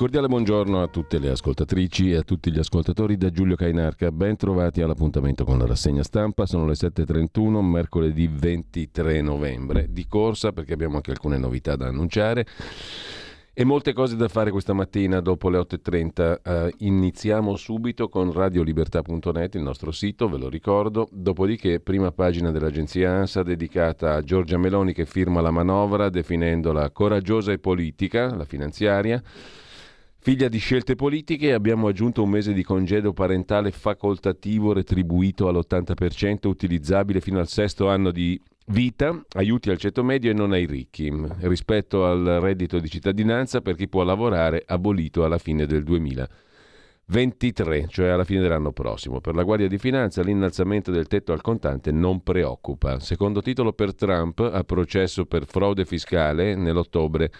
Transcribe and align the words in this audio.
Cordiale 0.00 0.28
buongiorno 0.28 0.80
a 0.80 0.86
tutte 0.86 1.18
le 1.18 1.28
ascoltatrici 1.28 2.12
e 2.12 2.16
a 2.16 2.22
tutti 2.22 2.50
gli 2.50 2.58
ascoltatori 2.58 3.18
da 3.18 3.28
Giulio 3.28 3.54
Cainarca. 3.54 4.10
Ben 4.10 4.34
trovati 4.34 4.80
all'appuntamento 4.80 5.44
con 5.44 5.58
la 5.58 5.66
rassegna 5.66 6.02
stampa. 6.02 6.46
Sono 6.46 6.64
le 6.64 6.72
7.31, 6.72 7.60
mercoledì 7.60 8.26
23 8.26 9.20
novembre. 9.20 9.88
Di 9.90 10.06
corsa 10.06 10.52
perché 10.52 10.72
abbiamo 10.72 10.96
anche 10.96 11.10
alcune 11.10 11.36
novità 11.36 11.76
da 11.76 11.88
annunciare. 11.88 12.46
E 13.52 13.64
molte 13.64 13.92
cose 13.92 14.16
da 14.16 14.28
fare 14.28 14.50
questa 14.50 14.72
mattina 14.72 15.20
dopo 15.20 15.50
le 15.50 15.58
8.30. 15.58 16.38
Uh, 16.42 16.74
iniziamo 16.78 17.54
subito 17.56 18.08
con 18.08 18.32
radiolibertà.net, 18.32 19.54
il 19.56 19.60
nostro 19.60 19.90
sito, 19.90 20.30
ve 20.30 20.38
lo 20.38 20.48
ricordo. 20.48 21.10
Dopodiché, 21.12 21.78
prima 21.78 22.10
pagina 22.10 22.50
dell'agenzia 22.50 23.10
ANSA 23.10 23.42
dedicata 23.42 24.14
a 24.14 24.22
Giorgia 24.22 24.56
Meloni 24.56 24.94
che 24.94 25.04
firma 25.04 25.42
la 25.42 25.50
manovra 25.50 26.08
definendola 26.08 26.88
coraggiosa 26.90 27.52
e 27.52 27.58
politica, 27.58 28.34
la 28.34 28.46
finanziaria. 28.46 29.22
Figlia 30.22 30.48
di 30.48 30.58
scelte 30.58 30.96
politiche, 30.96 31.54
abbiamo 31.54 31.88
aggiunto 31.88 32.22
un 32.22 32.28
mese 32.28 32.52
di 32.52 32.62
congedo 32.62 33.14
parentale 33.14 33.70
facoltativo 33.70 34.74
retribuito 34.74 35.48
all'80%, 35.48 36.46
utilizzabile 36.46 37.22
fino 37.22 37.38
al 37.38 37.48
sesto 37.48 37.88
anno 37.88 38.10
di 38.10 38.38
vita, 38.66 39.18
aiuti 39.36 39.70
al 39.70 39.78
ceto 39.78 40.04
medio 40.04 40.30
e 40.30 40.34
non 40.34 40.52
ai 40.52 40.66
ricchi, 40.66 41.10
rispetto 41.40 42.04
al 42.04 42.38
reddito 42.38 42.78
di 42.80 42.90
cittadinanza 42.90 43.62
per 43.62 43.76
chi 43.76 43.88
può 43.88 44.02
lavorare, 44.02 44.62
abolito 44.66 45.24
alla 45.24 45.38
fine 45.38 45.64
del 45.64 45.84
2023, 45.84 47.86
cioè 47.88 48.08
alla 48.08 48.24
fine 48.24 48.42
dell'anno 48.42 48.72
prossimo. 48.72 49.22
Per 49.22 49.34
la 49.34 49.42
Guardia 49.42 49.68
di 49.68 49.78
Finanza 49.78 50.20
l'innalzamento 50.20 50.90
del 50.90 51.06
tetto 51.06 51.32
al 51.32 51.40
contante 51.40 51.92
non 51.92 52.22
preoccupa. 52.22 53.00
Secondo 53.00 53.40
titolo 53.40 53.72
per 53.72 53.94
Trump, 53.94 54.40
a 54.40 54.64
processo 54.64 55.24
per 55.24 55.46
frode 55.46 55.86
fiscale 55.86 56.54
nell'ottobre 56.54 57.32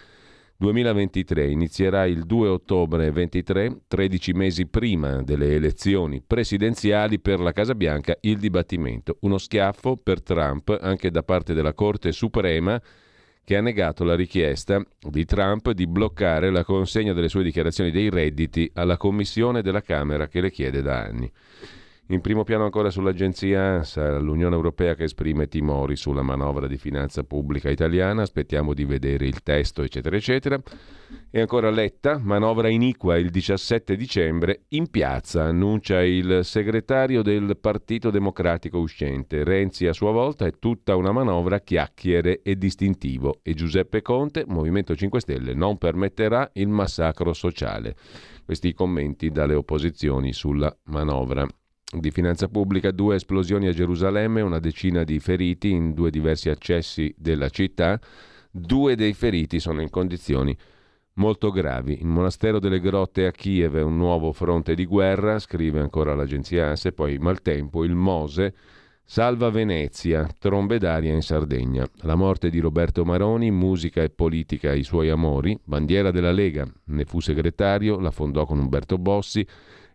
2023 0.60 1.48
inizierà 1.48 2.04
il 2.04 2.26
2 2.26 2.48
ottobre 2.48 3.10
23, 3.10 3.84
13 3.88 4.32
mesi 4.34 4.66
prima 4.66 5.22
delle 5.22 5.54
elezioni 5.54 6.20
presidenziali 6.20 7.18
per 7.18 7.40
la 7.40 7.52
Casa 7.52 7.74
Bianca, 7.74 8.14
il 8.20 8.36
dibattimento. 8.36 9.16
Uno 9.20 9.38
schiaffo 9.38 9.96
per 9.96 10.22
Trump 10.22 10.76
anche 10.78 11.10
da 11.10 11.22
parte 11.22 11.54
della 11.54 11.72
Corte 11.72 12.12
Suprema 12.12 12.78
che 13.42 13.56
ha 13.56 13.62
negato 13.62 14.04
la 14.04 14.14
richiesta 14.14 14.84
di 15.00 15.24
Trump 15.24 15.70
di 15.70 15.86
bloccare 15.86 16.50
la 16.50 16.62
consegna 16.62 17.14
delle 17.14 17.30
sue 17.30 17.42
dichiarazioni 17.42 17.90
dei 17.90 18.10
redditi 18.10 18.70
alla 18.74 18.98
Commissione 18.98 19.62
della 19.62 19.80
Camera 19.80 20.28
che 20.28 20.42
le 20.42 20.50
chiede 20.50 20.82
da 20.82 21.00
anni. 21.00 21.32
In 22.10 22.20
primo 22.22 22.42
piano 22.42 22.64
ancora 22.64 22.90
sull'agenzia 22.90 23.62
ANSA, 23.62 24.18
l'Unione 24.18 24.56
Europea 24.56 24.96
che 24.96 25.04
esprime 25.04 25.46
timori 25.46 25.94
sulla 25.94 26.22
manovra 26.22 26.66
di 26.66 26.76
finanza 26.76 27.22
pubblica 27.22 27.70
italiana, 27.70 28.22
aspettiamo 28.22 28.74
di 28.74 28.84
vedere 28.84 29.26
il 29.26 29.44
testo, 29.44 29.84
eccetera, 29.84 30.16
eccetera. 30.16 30.60
E 31.30 31.40
ancora 31.40 31.70
Letta, 31.70 32.18
manovra 32.18 32.68
iniqua 32.68 33.16
il 33.16 33.30
17 33.30 33.94
dicembre, 33.94 34.62
in 34.70 34.90
piazza, 34.90 35.44
annuncia 35.44 36.02
il 36.02 36.40
segretario 36.42 37.22
del 37.22 37.56
Partito 37.60 38.10
Democratico 38.10 38.78
uscente. 38.78 39.44
Renzi 39.44 39.86
a 39.86 39.92
sua 39.92 40.10
volta 40.10 40.46
è 40.46 40.58
tutta 40.58 40.96
una 40.96 41.12
manovra 41.12 41.60
chiacchiere 41.60 42.42
e 42.42 42.56
distintivo 42.56 43.38
e 43.44 43.54
Giuseppe 43.54 44.02
Conte, 44.02 44.42
Movimento 44.48 44.96
5 44.96 45.20
Stelle, 45.20 45.54
non 45.54 45.78
permetterà 45.78 46.50
il 46.54 46.66
massacro 46.66 47.32
sociale. 47.32 47.94
Questi 48.44 48.74
commenti 48.74 49.30
dalle 49.30 49.54
opposizioni 49.54 50.32
sulla 50.32 50.76
manovra 50.86 51.46
di 51.90 52.10
finanza 52.10 52.48
pubblica, 52.48 52.90
due 52.90 53.16
esplosioni 53.16 53.66
a 53.66 53.72
Gerusalemme, 53.72 54.40
una 54.40 54.60
decina 54.60 55.02
di 55.02 55.18
feriti 55.18 55.70
in 55.70 55.92
due 55.92 56.10
diversi 56.10 56.48
accessi 56.48 57.12
della 57.16 57.48
città. 57.48 58.00
Due 58.50 58.94
dei 58.94 59.12
feriti 59.12 59.58
sono 59.58 59.80
in 59.80 59.90
condizioni 59.90 60.56
molto 61.14 61.50
gravi. 61.50 61.98
Il 62.00 62.06
monastero 62.06 62.58
delle 62.58 62.80
grotte 62.80 63.26
a 63.26 63.32
Kiev 63.32 63.76
è 63.76 63.82
un 63.82 63.96
nuovo 63.96 64.32
fronte 64.32 64.74
di 64.74 64.86
guerra, 64.86 65.38
scrive 65.38 65.80
ancora 65.80 66.14
l'agenzia 66.14 66.68
ANSE, 66.68 66.92
poi 66.92 67.18
maltempo, 67.18 67.84
il 67.84 67.94
Mose 67.94 68.54
salva 69.10 69.50
Venezia, 69.50 70.24
trombe 70.38 70.78
d'aria 70.78 71.12
in 71.12 71.22
Sardegna. 71.22 71.84
La 72.02 72.14
morte 72.14 72.48
di 72.48 72.60
Roberto 72.60 73.04
Maroni, 73.04 73.50
musica 73.50 74.02
e 74.02 74.08
politica 74.08 74.72
i 74.72 74.84
suoi 74.84 75.08
amori, 75.08 75.58
bandiera 75.64 76.12
della 76.12 76.30
Lega, 76.30 76.64
ne 76.84 77.04
fu 77.04 77.18
segretario, 77.18 77.98
la 77.98 78.12
fondò 78.12 78.46
con 78.46 78.60
Umberto 78.60 78.98
Bossi, 78.98 79.44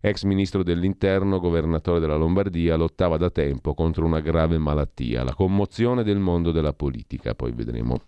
ex 0.07 0.23
ministro 0.23 0.61
dell'interno, 0.61 1.39
governatore 1.39 1.99
della 1.99 2.16
Lombardia, 2.16 2.75
lottava 2.75 3.17
da 3.17 3.31
tempo 3.31 3.73
contro 3.73 4.05
una 4.05 4.19
grave 4.19 4.59
malattia, 4.59 5.23
la 5.23 5.33
commozione 5.33 6.03
del 6.03 6.19
mondo 6.19 6.51
della 6.51 6.73
politica. 6.73 7.33
Poi 7.33 7.51
vedremo 7.51 7.99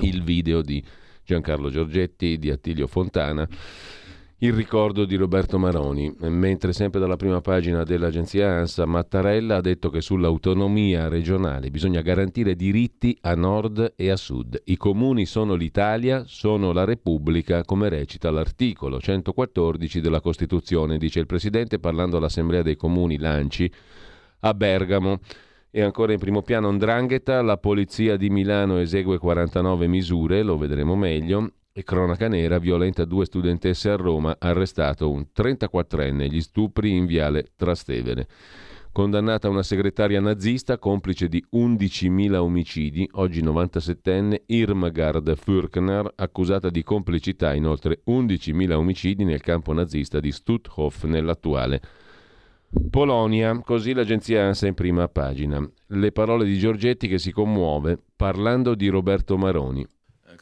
il 0.00 0.24
video 0.24 0.62
di 0.62 0.84
Giancarlo 1.24 1.70
Giorgetti, 1.70 2.38
di 2.38 2.50
Attilio 2.50 2.88
Fontana 2.88 3.48
il 4.42 4.52
ricordo 4.52 5.04
di 5.04 5.14
Roberto 5.14 5.56
Maroni, 5.56 6.12
mentre 6.22 6.72
sempre 6.72 6.98
dalla 6.98 7.14
prima 7.14 7.40
pagina 7.40 7.84
dell'agenzia 7.84 8.50
ANSA 8.50 8.86
Mattarella 8.86 9.56
ha 9.58 9.60
detto 9.60 9.88
che 9.88 10.00
sull'autonomia 10.00 11.06
regionale 11.06 11.70
bisogna 11.70 12.00
garantire 12.00 12.56
diritti 12.56 13.16
a 13.20 13.36
nord 13.36 13.92
e 13.94 14.10
a 14.10 14.16
sud. 14.16 14.60
I 14.64 14.76
comuni 14.76 15.26
sono 15.26 15.54
l'Italia, 15.54 16.24
sono 16.26 16.72
la 16.72 16.82
Repubblica, 16.82 17.64
come 17.64 17.88
recita 17.88 18.32
l'articolo 18.32 18.98
114 18.98 20.00
della 20.00 20.20
Costituzione, 20.20 20.98
dice 20.98 21.20
il 21.20 21.26
Presidente 21.26 21.78
parlando 21.78 22.16
all'Assemblea 22.16 22.62
dei 22.62 22.74
Comuni 22.74 23.18
Lanci 23.18 23.72
a 24.40 24.54
Bergamo. 24.54 25.20
E 25.70 25.82
ancora 25.82 26.12
in 26.12 26.18
primo 26.18 26.42
piano 26.42 26.68
Ndrangheta, 26.72 27.40
la 27.42 27.58
polizia 27.58 28.16
di 28.16 28.28
Milano 28.28 28.78
esegue 28.78 29.18
49 29.18 29.86
misure, 29.86 30.42
lo 30.42 30.58
vedremo 30.58 30.96
meglio, 30.96 31.52
e 31.74 31.82
cronaca 31.84 32.28
nera, 32.28 32.58
violenta 32.58 33.04
due 33.06 33.24
studentesse 33.24 33.88
a 33.88 33.96
Roma, 33.96 34.36
arrestato 34.38 35.10
un 35.10 35.26
34enne, 35.34 36.28
gli 36.28 36.40
stupri 36.40 36.90
in 36.94 37.06
viale 37.06 37.52
Trastevere. 37.56 38.28
Condannata 38.92 39.48
una 39.48 39.62
segretaria 39.62 40.20
nazista, 40.20 40.76
complice 40.76 41.28
di 41.28 41.42
11.000 41.54 42.34
omicidi, 42.34 43.08
oggi 43.12 43.42
97enne 43.42 44.42
Irmgard 44.44 45.34
Fürkner, 45.34 46.06
accusata 46.14 46.68
di 46.68 46.82
complicità 46.82 47.54
in 47.54 47.66
oltre 47.66 48.02
11.000 48.06 48.72
omicidi 48.72 49.24
nel 49.24 49.40
campo 49.40 49.72
nazista 49.72 50.20
di 50.20 50.30
Stutthof 50.30 51.04
nell'attuale 51.04 51.80
Polonia, 52.90 53.58
così 53.60 53.92
l'agenzia 53.92 54.44
ANSA 54.44 54.66
in 54.66 54.74
prima 54.74 55.08
pagina. 55.08 55.66
Le 55.88 56.12
parole 56.12 56.44
di 56.44 56.58
Giorgetti 56.58 57.06
che 57.06 57.18
si 57.18 57.30
commuove 57.30 57.98
parlando 58.16 58.74
di 58.74 58.88
Roberto 58.88 59.36
Maroni 59.36 59.86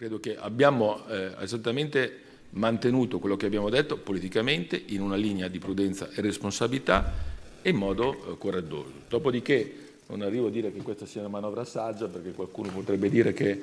credo 0.00 0.18
che 0.18 0.34
abbiamo 0.34 1.06
eh, 1.08 1.32
esattamente 1.40 2.20
mantenuto 2.52 3.18
quello 3.18 3.36
che 3.36 3.44
abbiamo 3.44 3.68
detto 3.68 3.98
politicamente 3.98 4.82
in 4.86 5.02
una 5.02 5.14
linea 5.14 5.46
di 5.48 5.58
prudenza 5.58 6.08
e 6.14 6.22
responsabilità 6.22 7.12
e 7.60 7.68
in 7.68 7.76
modo 7.76 8.14
eh, 8.14 8.38
coraggioso. 8.38 8.92
Dopodiché 9.10 9.74
non 10.06 10.22
arrivo 10.22 10.46
a 10.46 10.50
dire 10.50 10.72
che 10.72 10.80
questa 10.80 11.04
sia 11.04 11.20
una 11.20 11.28
manovra 11.28 11.66
saggia 11.66 12.06
perché 12.06 12.32
qualcuno 12.32 12.70
potrebbe 12.70 13.10
dire 13.10 13.34
che 13.34 13.60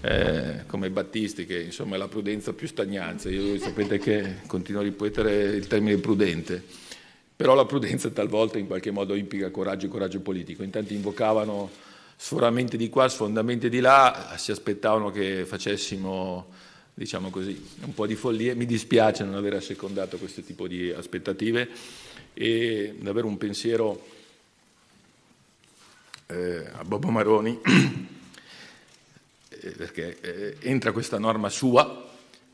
eh, 0.00 0.64
come 0.66 0.90
Battisti 0.90 1.46
che 1.46 1.60
insomma 1.60 1.94
è 1.94 1.98
la 1.98 2.08
prudenza 2.08 2.52
più 2.52 2.66
stagnanza, 2.66 3.28
io 3.28 3.56
sapete 3.60 3.98
che 4.00 4.38
continuo 4.48 4.80
a 4.80 4.84
ripetere 4.84 5.44
il 5.54 5.68
termine 5.68 5.98
prudente, 5.98 6.60
però 7.36 7.54
la 7.54 7.64
prudenza 7.64 8.10
talvolta 8.10 8.58
in 8.58 8.66
qualche 8.66 8.90
modo 8.90 9.14
implica 9.14 9.50
coraggio 9.50 9.86
e 9.86 9.88
coraggio 9.88 10.18
politico, 10.18 10.64
intanto 10.64 10.94
invocavano 10.94 11.70
sforamenti 12.16 12.76
di 12.76 12.88
qua, 12.88 13.08
sfondamenti 13.08 13.68
di 13.68 13.80
là, 13.80 14.34
si 14.38 14.50
aspettavano 14.50 15.10
che 15.10 15.44
facessimo 15.44 16.54
diciamo 16.98 17.28
così, 17.28 17.62
un 17.82 17.92
po' 17.92 18.06
di 18.06 18.14
follia, 18.14 18.54
mi 18.54 18.64
dispiace 18.64 19.22
non 19.22 19.34
aver 19.34 19.52
assecondato 19.52 20.16
questo 20.16 20.40
tipo 20.40 20.66
di 20.66 20.90
aspettative 20.90 21.68
e 22.32 22.96
avere 23.04 23.26
un 23.26 23.36
pensiero 23.36 24.02
eh, 26.28 26.70
a 26.72 26.82
Bobo 26.84 27.10
Maroni, 27.10 27.60
eh, 29.50 29.70
perché 29.72 30.18
eh, 30.20 30.56
entra 30.60 30.92
questa 30.92 31.18
norma 31.18 31.50
sua, 31.50 32.10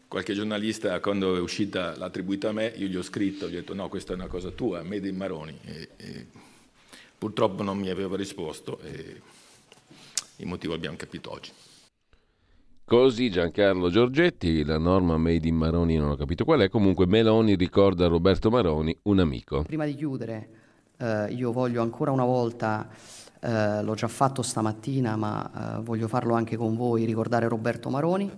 qualche 0.09 0.35
giornalista 0.35 0.99
quando 0.99 1.37
è 1.37 1.41
uscita 1.41 1.97
l'ha 1.97 2.07
attribuita 2.07 2.49
a 2.49 2.53
me, 2.53 2.73
io 2.77 2.89
gli 2.89 2.97
ho 2.97 3.03
scritto, 3.03 3.49
gli 3.49 3.55
ho 3.55 3.61
detto 3.61 3.75
no, 3.75 3.89
questa 3.89 4.13
è 4.13 4.17
una 4.17 4.27
cosa 4.27 4.51
tua, 4.51 4.83
Made 4.83 5.07
in 5.09 5.17
Maroni. 5.17 5.57
E, 5.65 5.89
e 5.97 6.27
purtroppo 7.17 7.63
non 7.63 7.79
mi 7.79 7.91
aveva 7.91 8.17
risposto 8.17 8.81
e 8.81 9.21
il 10.43 10.49
motivo 10.49 10.75
abbiamo 10.75 10.97
capito 10.97 11.31
oggi. 11.31 11.53
Così 12.85 13.31
Giancarlo 13.31 13.89
Giorgetti, 13.91 14.65
la 14.65 14.77
norma 14.77 15.17
Made 15.17 15.47
in 15.47 15.55
Maroni 15.55 15.97
non 15.97 16.11
ho 16.11 16.17
capito 16.17 16.45
qual 16.45 16.61
è, 16.61 16.69
comunque 16.69 17.07
Meloni 17.07 17.55
ricorda 17.55 18.07
Roberto 18.09 18.51
Maroni 18.51 18.97
un 19.05 19.21
amico. 19.21 19.63
Prima 19.63 19.87
di 19.87 19.95
chiudere, 19.95 20.49
eh, 20.99 21.33
io 21.33 21.53
voglio 21.53 21.81
ancora 21.81 22.11
una 22.11 22.25
volta 22.25 22.89
eh, 23.41 23.83
l'ho 23.83 23.95
già 23.95 24.09
fatto 24.09 24.43
stamattina, 24.43 25.17
ma 25.17 25.79
eh, 25.79 25.83
voglio 25.83 26.09
farlo 26.09 26.35
anche 26.35 26.57
con 26.57 26.77
voi, 26.77 27.05
ricordare 27.05 27.49
Roberto 27.49 27.89
Maroni, 27.89 28.31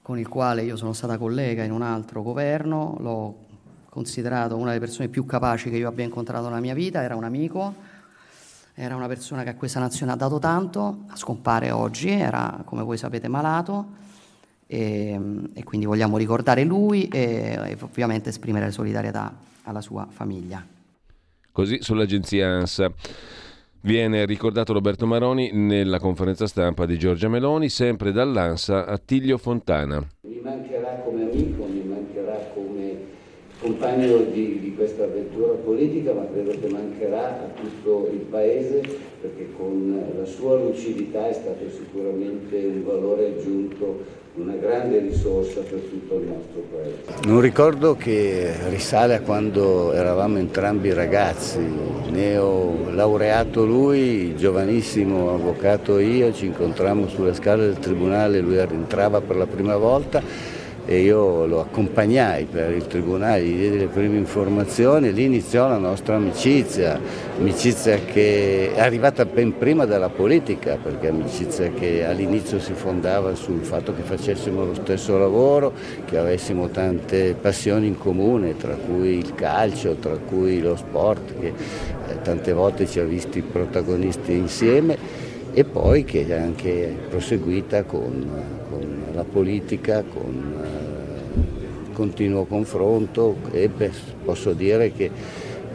con 0.00 0.18
il 0.18 0.28
quale 0.28 0.62
io 0.62 0.76
sono 0.76 0.94
stata 0.94 1.18
collega 1.18 1.62
in 1.62 1.72
un 1.72 1.82
altro 1.82 2.22
governo, 2.22 2.96
l'ho 3.00 3.44
considerato 3.90 4.56
una 4.56 4.68
delle 4.68 4.80
persone 4.80 5.08
più 5.08 5.24
capaci 5.24 5.70
che 5.70 5.76
io 5.76 5.88
abbia 5.88 6.04
incontrato 6.04 6.48
nella 6.48 6.60
mia 6.60 6.74
vita, 6.74 7.02
era 7.02 7.14
un 7.14 7.24
amico, 7.24 7.74
era 8.78 8.94
una 8.94 9.06
persona 9.08 9.42
che 9.42 9.48
a 9.48 9.54
questa 9.54 9.80
nazione 9.80 10.12
ha 10.12 10.16
dato 10.16 10.38
tanto, 10.38 11.04
scompare 11.14 11.70
oggi, 11.70 12.10
era 12.10 12.60
come 12.66 12.82
voi 12.82 12.98
sapete 12.98 13.26
malato 13.26 13.86
e, 14.66 15.18
e 15.54 15.64
quindi 15.64 15.86
vogliamo 15.86 16.18
ricordare 16.18 16.62
lui 16.62 17.08
e, 17.08 17.58
e 17.68 17.76
ovviamente 17.80 18.28
esprimere 18.28 18.70
solidarietà 18.70 19.34
alla 19.62 19.80
sua 19.80 20.06
famiglia. 20.10 20.64
Così 21.50 21.78
sull'agenzia 21.80 22.48
ANSA. 22.48 22.92
Viene 23.80 24.26
ricordato 24.26 24.74
Roberto 24.74 25.06
Maroni 25.06 25.52
nella 25.52 25.98
conferenza 25.98 26.46
stampa 26.46 26.84
di 26.84 26.98
Giorgia 26.98 27.28
Meloni, 27.28 27.70
sempre 27.70 28.12
dall'ANSA 28.12 28.84
Attilio 28.84 29.38
Fontana. 29.38 30.06
Mi 30.22 30.40
mancherà 30.42 30.96
come 31.02 31.22
amico, 31.22 31.66
compagno 33.66 34.18
di, 34.30 34.60
di, 34.60 34.74
questa 34.76 35.04
avventura 35.04 35.54
politica, 35.54 36.12
ma 36.12 36.24
credo 36.32 36.52
che 36.52 36.68
mancherà 36.68 37.42
a 37.42 37.60
tutto 37.60 38.08
il 38.12 38.20
Paese 38.20 38.80
perché 39.20 39.48
con 39.56 40.00
la 40.16 40.24
sua 40.24 40.56
lucidità 40.56 41.28
è 41.28 41.32
stato 41.32 41.68
sicuramente 41.70 42.56
un 42.56 42.84
valore 42.84 43.26
aggiunto 43.26 44.24
una 44.34 44.54
grande 44.54 44.98
risorsa 44.98 45.60
per 45.60 45.80
tutto 45.80 46.20
il 46.20 46.26
nostro 46.26 46.62
paese. 46.70 47.26
Un 47.26 47.40
ricordo 47.40 47.96
che 47.96 48.52
risale 48.68 49.14
a 49.14 49.20
quando 49.22 49.94
eravamo 49.94 50.36
entrambi 50.36 50.92
ragazzi, 50.92 51.58
neo 52.10 52.90
laureato 52.90 53.64
lui, 53.64 54.36
giovanissimo 54.36 55.32
avvocato 55.32 55.98
io, 55.98 56.34
ci 56.34 56.46
incontrammo 56.46 57.08
sulle 57.08 57.32
scale 57.32 57.64
del 57.64 57.78
tribunale, 57.78 58.40
lui 58.40 58.58
entrava 58.58 59.22
per 59.22 59.36
la 59.36 59.46
prima 59.46 59.76
volta 59.78 60.55
e 60.88 61.00
io 61.00 61.46
lo 61.46 61.60
accompagnai 61.60 62.44
per 62.44 62.70
il 62.70 62.86
tribunale, 62.86 63.42
gli 63.42 63.56
diedi 63.56 63.78
le 63.78 63.86
prime 63.88 64.16
informazioni 64.16 65.08
e 65.08 65.10
lì 65.10 65.24
iniziò 65.24 65.68
la 65.68 65.78
nostra 65.78 66.14
amicizia, 66.14 67.00
amicizia 67.38 67.98
che 68.04 68.72
è 68.72 68.80
arrivata 68.80 69.24
ben 69.24 69.58
prima 69.58 69.84
della 69.84 70.08
politica, 70.08 70.78
perché 70.80 71.08
amicizia 71.08 71.70
che 71.70 72.04
all'inizio 72.04 72.60
si 72.60 72.72
fondava 72.72 73.34
sul 73.34 73.64
fatto 73.64 73.94
che 73.96 74.02
facessimo 74.02 74.64
lo 74.64 74.74
stesso 74.74 75.18
lavoro, 75.18 75.72
che 76.04 76.18
avessimo 76.18 76.68
tante 76.68 77.34
passioni 77.34 77.88
in 77.88 77.98
comune, 77.98 78.56
tra 78.56 78.76
cui 78.76 79.18
il 79.18 79.34
calcio, 79.34 79.96
tra 79.96 80.16
cui 80.16 80.60
lo 80.60 80.76
sport, 80.76 81.36
che 81.40 81.48
eh, 81.48 82.22
tante 82.22 82.52
volte 82.52 82.86
ci 82.86 83.00
ha 83.00 83.04
visti 83.04 83.42
protagonisti 83.42 84.32
insieme 84.32 85.24
e 85.52 85.64
poi 85.64 86.04
che 86.04 86.26
è 86.26 86.34
anche 86.34 86.94
proseguita 87.08 87.82
con, 87.84 88.28
con 88.68 89.04
la 89.14 89.24
politica, 89.24 90.02
con 90.02 90.65
continuo 91.96 92.44
confronto 92.44 93.36
e 93.52 93.70
beh, 93.70 93.90
posso 94.22 94.52
dire 94.52 94.92
che 94.92 95.10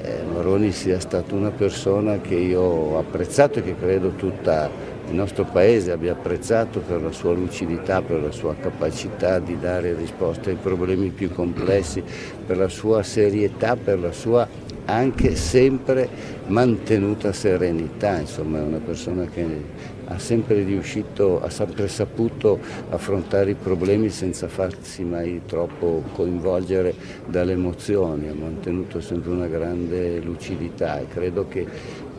eh, 0.04 0.22
Moroni 0.32 0.72
sia 0.72 1.00
stata 1.00 1.34
una 1.34 1.50
persona 1.50 2.22
che 2.22 2.36
io 2.36 2.62
ho 2.62 3.00
apprezzato 3.00 3.58
e 3.58 3.64
che 3.64 3.76
credo 3.76 4.10
tutta 4.10 4.70
il 5.10 5.16
nostro 5.16 5.46
Paese 5.46 5.92
abbia 5.92 6.12
apprezzato 6.12 6.80
per 6.80 7.02
la 7.02 7.12
sua 7.12 7.34
lucidità, 7.34 8.04
per 8.04 8.22
la 8.22 8.32
sua 8.32 8.56
capacità 8.56 9.40
di 9.40 9.58
dare 9.60 9.96
risposte 9.96 10.52
ai 10.52 10.58
problemi 10.62 11.10
più 11.10 11.32
complessi, 11.32 12.04
per 12.46 12.58
la 12.58 12.70
sua 12.70 13.02
serietà, 13.02 13.76
per 13.76 14.00
la 14.00 14.12
sua 14.12 14.48
anche 14.86 15.36
sempre 15.36 16.08
mantenuta 16.48 17.32
serenità, 17.32 18.20
insomma 18.20 18.60
è 18.60 18.62
una 18.62 18.80
persona 18.84 19.26
che 19.26 19.46
ha 20.06 20.20
sempre 20.20 20.64
riuscito, 20.64 21.42
ha 21.42 21.50
sempre 21.50 21.88
saputo 21.88 22.60
affrontare 22.90 23.52
i 23.52 23.56
problemi 23.56 24.10
senza 24.10 24.48
farsi 24.50 25.04
mai 25.04 25.42
troppo 25.46 26.04
coinvolgere 26.14 26.94
dalle 27.28 27.54
emozioni, 27.54 28.28
ha 28.28 28.34
mantenuto 28.34 29.00
sempre 29.00 29.32
una 29.32 29.48
grande 29.48 30.20
lucidità 30.20 31.00
e 31.00 31.08
credo 31.08 31.48
che 31.48 31.66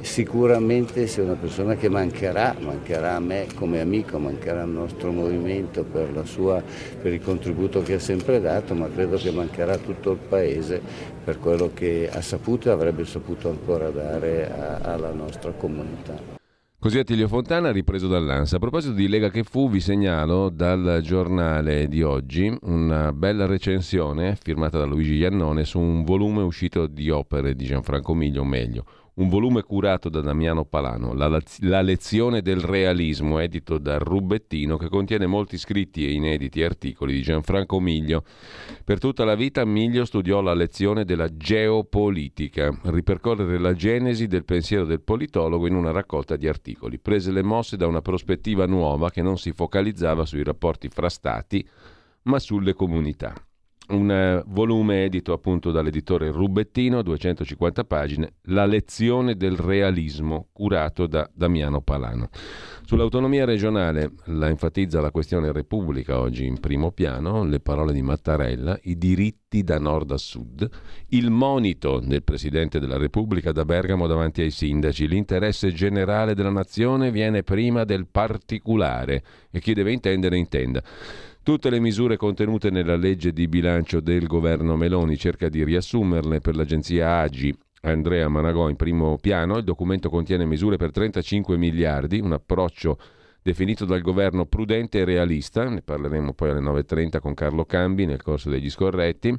sicuramente 0.03 1.07
sia 1.07 1.23
una 1.23 1.37
persona 1.37 1.77
che 1.77 1.89
mancherà, 1.89 2.57
mancherà 2.59 3.15
a 3.15 3.21
me 3.21 3.47
come 3.55 3.81
amico, 3.81 4.19
mancherà 4.19 4.63
al 4.63 4.69
nostro 4.69 5.13
movimento 5.13 5.85
per, 5.85 6.09
sua, 6.25 6.63
per, 7.01 7.13
il 7.13 7.21
contributo 7.21 7.83
che 7.83 7.95
ha 7.95 7.99
sempre 7.99 8.41
dato, 8.41 8.75
ma 8.75 8.89
credo 8.89 9.17
che 9.17 9.31
mancherà 9.31 9.75
a 9.75 9.79
tutto 9.79 10.13
il 10.13 10.19
Paese 10.29 10.81
per 11.23 11.39
quello 11.39 11.71
che 11.73 12.09
ha 12.13 12.21
saputo 12.21 12.69
e 12.69 12.73
avrebbe 12.73 13.05
saputo 13.05 13.49
ancora 13.49 13.91
dare 13.91 14.51
a, 14.51 14.79
alla 14.79 15.13
nostra 15.13 15.53
comunità. 15.53 16.41
Così 16.83 16.99
Attilio 16.99 17.29
Fontana 17.29 17.71
ripreso 17.71 18.09
dall'ANSA. 18.09 18.57
A 18.57 18.59
proposito 18.59 18.93
di 18.93 19.07
Lega 19.07 19.31
che 19.31 19.45
fu, 19.45 19.71
vi 19.71 19.79
segnalo 19.79 20.49
dal 20.49 20.99
giornale 21.01 21.87
di 21.87 22.03
oggi 22.03 22.53
una 22.63 23.13
bella 23.13 23.47
recensione 23.47 24.37
firmata 24.43 24.79
da 24.79 24.85
Luigi 24.85 25.15
Iannone 25.15 25.65
su 25.65 25.79
un 25.79 26.03
volume 26.03 26.43
uscito 26.43 26.89
di 26.89 27.09
opere 27.09 27.55
di 27.55 27.67
Gianfranco 27.67 28.15
Miglio, 28.15 28.41
o 28.41 28.45
meglio, 28.45 28.85
un 29.15 29.29
volume 29.29 29.63
curato 29.63 30.09
da 30.09 30.23
Damiano 30.23 30.65
Palano, 30.65 31.13
la, 31.13 31.41
la, 31.59 31.83
lezione 31.83 32.41
del 32.41 32.61
realismo, 32.61 33.39
edito 33.41 33.77
da 33.77 33.99
Rubettino, 33.99 34.79
che 34.79 34.89
contiene 34.89 35.27
molti 35.27 35.59
scritti 35.59 36.07
e 36.07 36.13
inediti 36.13 36.63
articoli 36.63 37.13
di 37.13 37.23
Gianfranco 37.23 37.79
Miglio. 37.79 38.25
Per 38.85 38.99
tutta 38.99 39.25
la 39.25 39.35
vita 39.35 39.65
Miglio 39.67 40.07
studiò 40.07 40.41
la 40.41 40.55
lezione 40.55 41.05
della 41.05 41.37
geopolitica, 41.37 42.75
ripercorrere 42.85 43.59
la 43.59 43.75
genesi 43.75 44.27
del 44.29 44.45
pensiero 44.45 44.87
del 44.87 45.03
politologo 45.03 45.67
in 45.67 45.75
una 45.75 45.91
raccolta 45.91 46.37
di 46.37 46.49
articoli. 46.49 46.99
Prese 46.99 47.33
le 47.33 47.43
mosse 47.43 47.77
da 47.77 47.87
una 47.87 48.01
prospettiva 48.01 48.65
nuova 48.67 49.11
che 49.11 49.21
non 49.21 49.37
si 49.37 49.53
focalizzava 49.53 50.25
sui 50.25 50.43
rapporti 50.43 50.89
fra 50.89 51.11
stati, 51.11 51.67
ma 52.23 52.39
sulle 52.39 52.73
comunità 52.73 53.35
un 53.89 54.11
eh, 54.11 54.43
volume 54.47 55.05
edito 55.05 55.33
appunto 55.33 55.71
dall'editore 55.71 56.31
Rubettino, 56.31 57.03
250 57.03 57.85
pagine, 57.85 58.35
La 58.47 58.65
lezione 58.65 59.37
del 59.37 59.57
realismo, 59.57 60.49
curato 60.53 61.07
da 61.07 61.29
Damiano 61.33 61.81
Palano. 61.81 62.29
Sull'autonomia 62.85 63.45
regionale 63.45 64.13
la 64.27 64.49
enfatizza 64.49 65.01
la 65.01 65.11
questione 65.11 65.51
Repubblica 65.53 66.19
oggi 66.19 66.47
in 66.47 66.61
primo 66.61 66.91
piano, 66.91 67.45
le 67.45 67.61
parole 67.61 67.93
di 67.93 68.03
Mattarella, 68.03 68.79
i 68.83 68.99
diritti 68.99 69.63
da 69.63 69.79
nord 69.79 70.11
a 70.11 70.17
sud, 70.17 70.69
il 71.09 71.31
monito 71.31 72.01
del 72.01 72.23
Presidente 72.23 72.79
della 72.79 72.99
Repubblica 72.99 73.53
da 73.53 73.65
Bergamo 73.65 74.07
davanti 74.07 74.43
ai 74.43 74.51
sindaci, 74.51 75.09
l'interesse 75.09 75.73
generale 75.73 76.35
della 76.35 76.51
nazione 76.51 77.11
viene 77.11 77.43
prima 77.43 77.85
del 77.85 78.07
particolare 78.07 79.23
e 79.51 79.61
chi 79.61 79.75
deve 79.75 79.93
intendere 79.93 80.37
intenda. 80.37 80.83
Tutte 81.45 81.71
le 81.71 81.81
misure 81.81 82.17
contenute 82.17 82.71
nella 82.71 82.95
legge 82.95 83.33
di 83.33 83.49
bilancio 83.49 83.99
del 83.99 84.29
governo 84.29 84.77
Meloni 84.77 85.17
cerca 85.17 85.49
di 85.49 85.65
riassumerle 85.65 86.41
per 86.41 86.55
l'agenzia 86.55 87.19
AGI 87.19 87.53
Andrea 87.81 88.29
Managò 88.29 88.69
in 88.69 88.77
primo 88.77 89.19
piano. 89.21 89.57
Il 89.57 89.65
documento 89.65 90.09
contiene 90.09 90.45
misure 90.45 90.77
per 90.77 90.93
35 90.93 91.57
miliardi, 91.57 92.21
un 92.21 92.33
approccio 92.33 92.97
definito 93.43 93.85
dal 93.85 94.03
governo 94.03 94.47
prudente 94.47 95.01
e 95.01 95.05
realista, 95.05 95.69
ne 95.69 95.83
parleremo 95.83 96.33
poi 96.33 96.51
alle 96.51 96.61
9.30 96.61 97.19
con 97.19 97.35
Carlo 97.35 97.65
Cambi 97.65 98.07
nel 98.07 98.23
corso 98.23 98.49
degli 98.49 98.71
scorretti, 98.71 99.37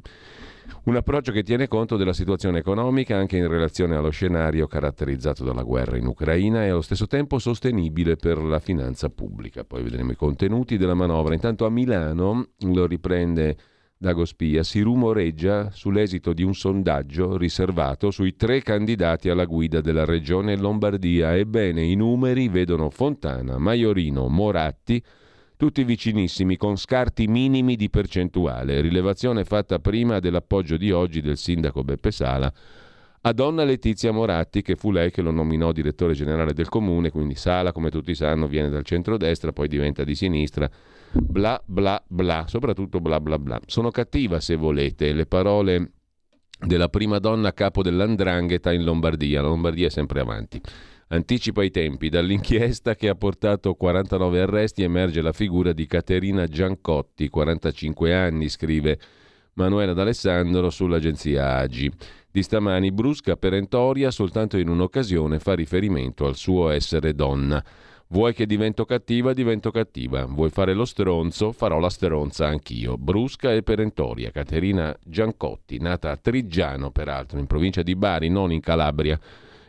un 0.84 0.96
approccio 0.96 1.32
che 1.32 1.42
tiene 1.42 1.66
conto 1.66 1.96
della 1.96 2.12
situazione 2.12 2.58
economica 2.58 3.16
anche 3.16 3.38
in 3.38 3.48
relazione 3.48 3.96
allo 3.96 4.10
scenario 4.10 4.66
caratterizzato 4.66 5.42
dalla 5.42 5.62
guerra 5.62 5.96
in 5.96 6.06
Ucraina 6.06 6.64
e 6.64 6.68
allo 6.68 6.82
stesso 6.82 7.06
tempo 7.06 7.38
sostenibile 7.38 8.16
per 8.16 8.36
la 8.38 8.58
finanza 8.58 9.08
pubblica. 9.08 9.64
Poi 9.64 9.82
vedremo 9.82 10.12
i 10.12 10.16
contenuti 10.16 10.76
della 10.76 10.92
manovra. 10.92 11.32
Intanto 11.32 11.64
a 11.64 11.70
Milano 11.70 12.48
lo 12.60 12.86
riprende 12.86 13.56
Dago 13.96 14.26
Spia, 14.26 14.62
si 14.62 14.82
rumoreggia 14.82 15.70
sull'esito 15.70 16.34
di 16.34 16.42
un 16.42 16.54
sondaggio 16.54 17.38
riservato 17.38 18.10
sui 18.10 18.36
tre 18.36 18.60
candidati 18.60 19.30
alla 19.30 19.46
guida 19.46 19.80
della 19.80 20.04
regione 20.04 20.54
Lombardia. 20.54 21.34
Ebbene, 21.34 21.82
i 21.82 21.94
numeri 21.94 22.48
vedono 22.48 22.90
Fontana, 22.90 23.56
Maiorino, 23.56 24.28
Moratti 24.28 25.02
tutti 25.64 25.82
vicinissimi 25.82 26.58
con 26.58 26.76
scarti 26.76 27.26
minimi 27.26 27.74
di 27.74 27.88
percentuale, 27.88 28.82
rilevazione 28.82 29.44
fatta 29.44 29.78
prima 29.78 30.18
dell'appoggio 30.18 30.76
di 30.76 30.90
oggi 30.90 31.22
del 31.22 31.38
sindaco 31.38 31.82
Beppe 31.82 32.10
Sala 32.10 32.52
a 33.22 33.32
donna 33.32 33.64
Letizia 33.64 34.12
Moratti, 34.12 34.60
che 34.60 34.76
fu 34.76 34.90
lei 34.90 35.10
che 35.10 35.22
lo 35.22 35.30
nominò 35.30 35.72
direttore 35.72 36.12
generale 36.12 36.52
del 36.52 36.68
comune, 36.68 37.08
quindi 37.08 37.34
Sala, 37.34 37.72
come 37.72 37.88
tutti 37.88 38.14
sanno, 38.14 38.46
viene 38.46 38.68
dal 38.68 38.84
centrodestra, 38.84 39.54
poi 39.54 39.66
diventa 39.66 40.04
di 40.04 40.14
sinistra, 40.14 40.68
bla 41.12 41.58
bla 41.64 41.98
bla, 42.06 42.44
soprattutto 42.46 43.00
bla 43.00 43.18
bla 43.18 43.38
bla. 43.38 43.58
Sono 43.64 43.90
cattiva 43.90 44.40
se 44.40 44.56
volete. 44.56 45.14
Le 45.14 45.24
parole 45.24 45.92
della 46.60 46.90
prima 46.90 47.18
donna 47.18 47.54
capo 47.54 47.80
dell'andrangheta 47.80 48.70
in 48.70 48.84
Lombardia, 48.84 49.40
la 49.40 49.48
Lombardia 49.48 49.86
è 49.86 49.90
sempre 49.90 50.20
avanti. 50.20 50.60
Anticipa 51.14 51.62
i 51.62 51.70
tempi. 51.70 52.08
Dall'inchiesta 52.08 52.96
che 52.96 53.08
ha 53.08 53.14
portato 53.14 53.74
49 53.74 54.40
arresti 54.40 54.82
emerge 54.82 55.22
la 55.22 55.30
figura 55.30 55.72
di 55.72 55.86
Caterina 55.86 56.44
Giancotti, 56.48 57.28
45 57.28 58.12
anni, 58.12 58.48
scrive 58.48 58.98
Manuela 59.52 59.92
D'Alessandro 59.92 60.70
sull'agenzia 60.70 61.54
Agi. 61.54 61.88
Di 62.32 62.42
stamani 62.42 62.90
brusca 62.90 63.36
perentoria 63.36 64.10
soltanto 64.10 64.58
in 64.58 64.68
un'occasione 64.68 65.38
fa 65.38 65.54
riferimento 65.54 66.26
al 66.26 66.34
suo 66.34 66.70
essere 66.70 67.14
donna. 67.14 67.64
Vuoi 68.08 68.34
che 68.34 68.44
divento 68.44 68.84
cattiva, 68.84 69.32
divento 69.32 69.70
cattiva. 69.70 70.24
Vuoi 70.24 70.50
fare 70.50 70.74
lo 70.74 70.84
stronzo, 70.84 71.52
farò 71.52 71.78
la 71.78 71.90
stronza 71.90 72.48
anch'io. 72.48 72.98
Brusca 72.98 73.52
e 73.52 73.62
perentoria. 73.62 74.32
Caterina 74.32 74.92
Giancotti, 75.00 75.78
nata 75.78 76.10
a 76.10 76.16
Triggiano, 76.16 76.90
peraltro, 76.90 77.38
in 77.38 77.46
provincia 77.46 77.82
di 77.82 77.94
Bari, 77.94 78.28
non 78.28 78.50
in 78.50 78.60
Calabria 78.60 79.16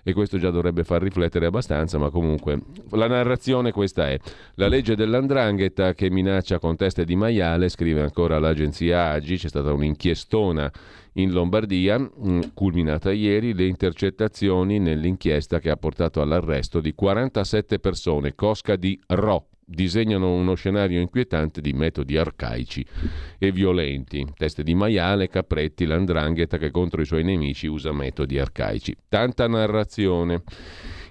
e 0.07 0.13
questo 0.13 0.38
già 0.38 0.51
dovrebbe 0.51 0.83
far 0.83 1.01
riflettere 1.01 1.47
abbastanza, 1.47 1.97
ma 1.97 2.12
comunque 2.12 2.59
la 2.91 3.07
narrazione 3.07 3.71
questa 3.71 4.07
è. 4.07 4.19
La 4.53 4.67
legge 4.67 4.95
dell'andrangheta 4.95 5.95
che 5.95 6.12
minaccia 6.12 6.59
con 6.59 6.75
teste 6.75 7.05
di 7.05 7.15
maiale, 7.15 7.69
scrive 7.69 8.01
ancora 8.01 8.38
l'agenzia 8.38 9.09
Agi, 9.09 9.38
c'è 9.38 9.47
stata 9.47 9.74
un'inchiestona 9.74 10.71
in 11.13 11.31
Lombardia, 11.31 11.97
mm, 11.97 12.41
culminata 12.53 13.12
ieri, 13.12 13.55
le 13.55 13.65
intercettazioni 13.65 14.77
nell'inchiesta 14.77 15.57
che 15.57 15.71
ha 15.71 15.75
portato 15.75 16.21
all'arresto 16.21 16.79
di 16.81 16.93
47 16.93 17.79
persone, 17.79 18.35
cosca 18.35 18.75
di 18.75 19.00
Ro, 19.07 19.47
disegnano 19.65 20.34
uno 20.34 20.53
scenario 20.53 21.01
inquietante 21.01 21.60
di 21.60 21.74
metodi 21.74 22.17
arcaici 22.17 22.86
e 23.39 23.51
violenti. 23.51 24.25
Teste 24.38 24.63
di 24.63 24.75
maiale, 24.75 25.27
Capretti, 25.27 25.86
l'andrangheta 25.86 26.57
che 26.57 26.72
contro 26.72 27.01
i 27.01 27.05
suoi 27.05 27.24
nemici 27.24 27.67
usa 27.67 27.91
metodi 27.91 28.38
arcaici. 28.38 28.95
Tanta 29.10 29.48
narrazione 29.48 30.43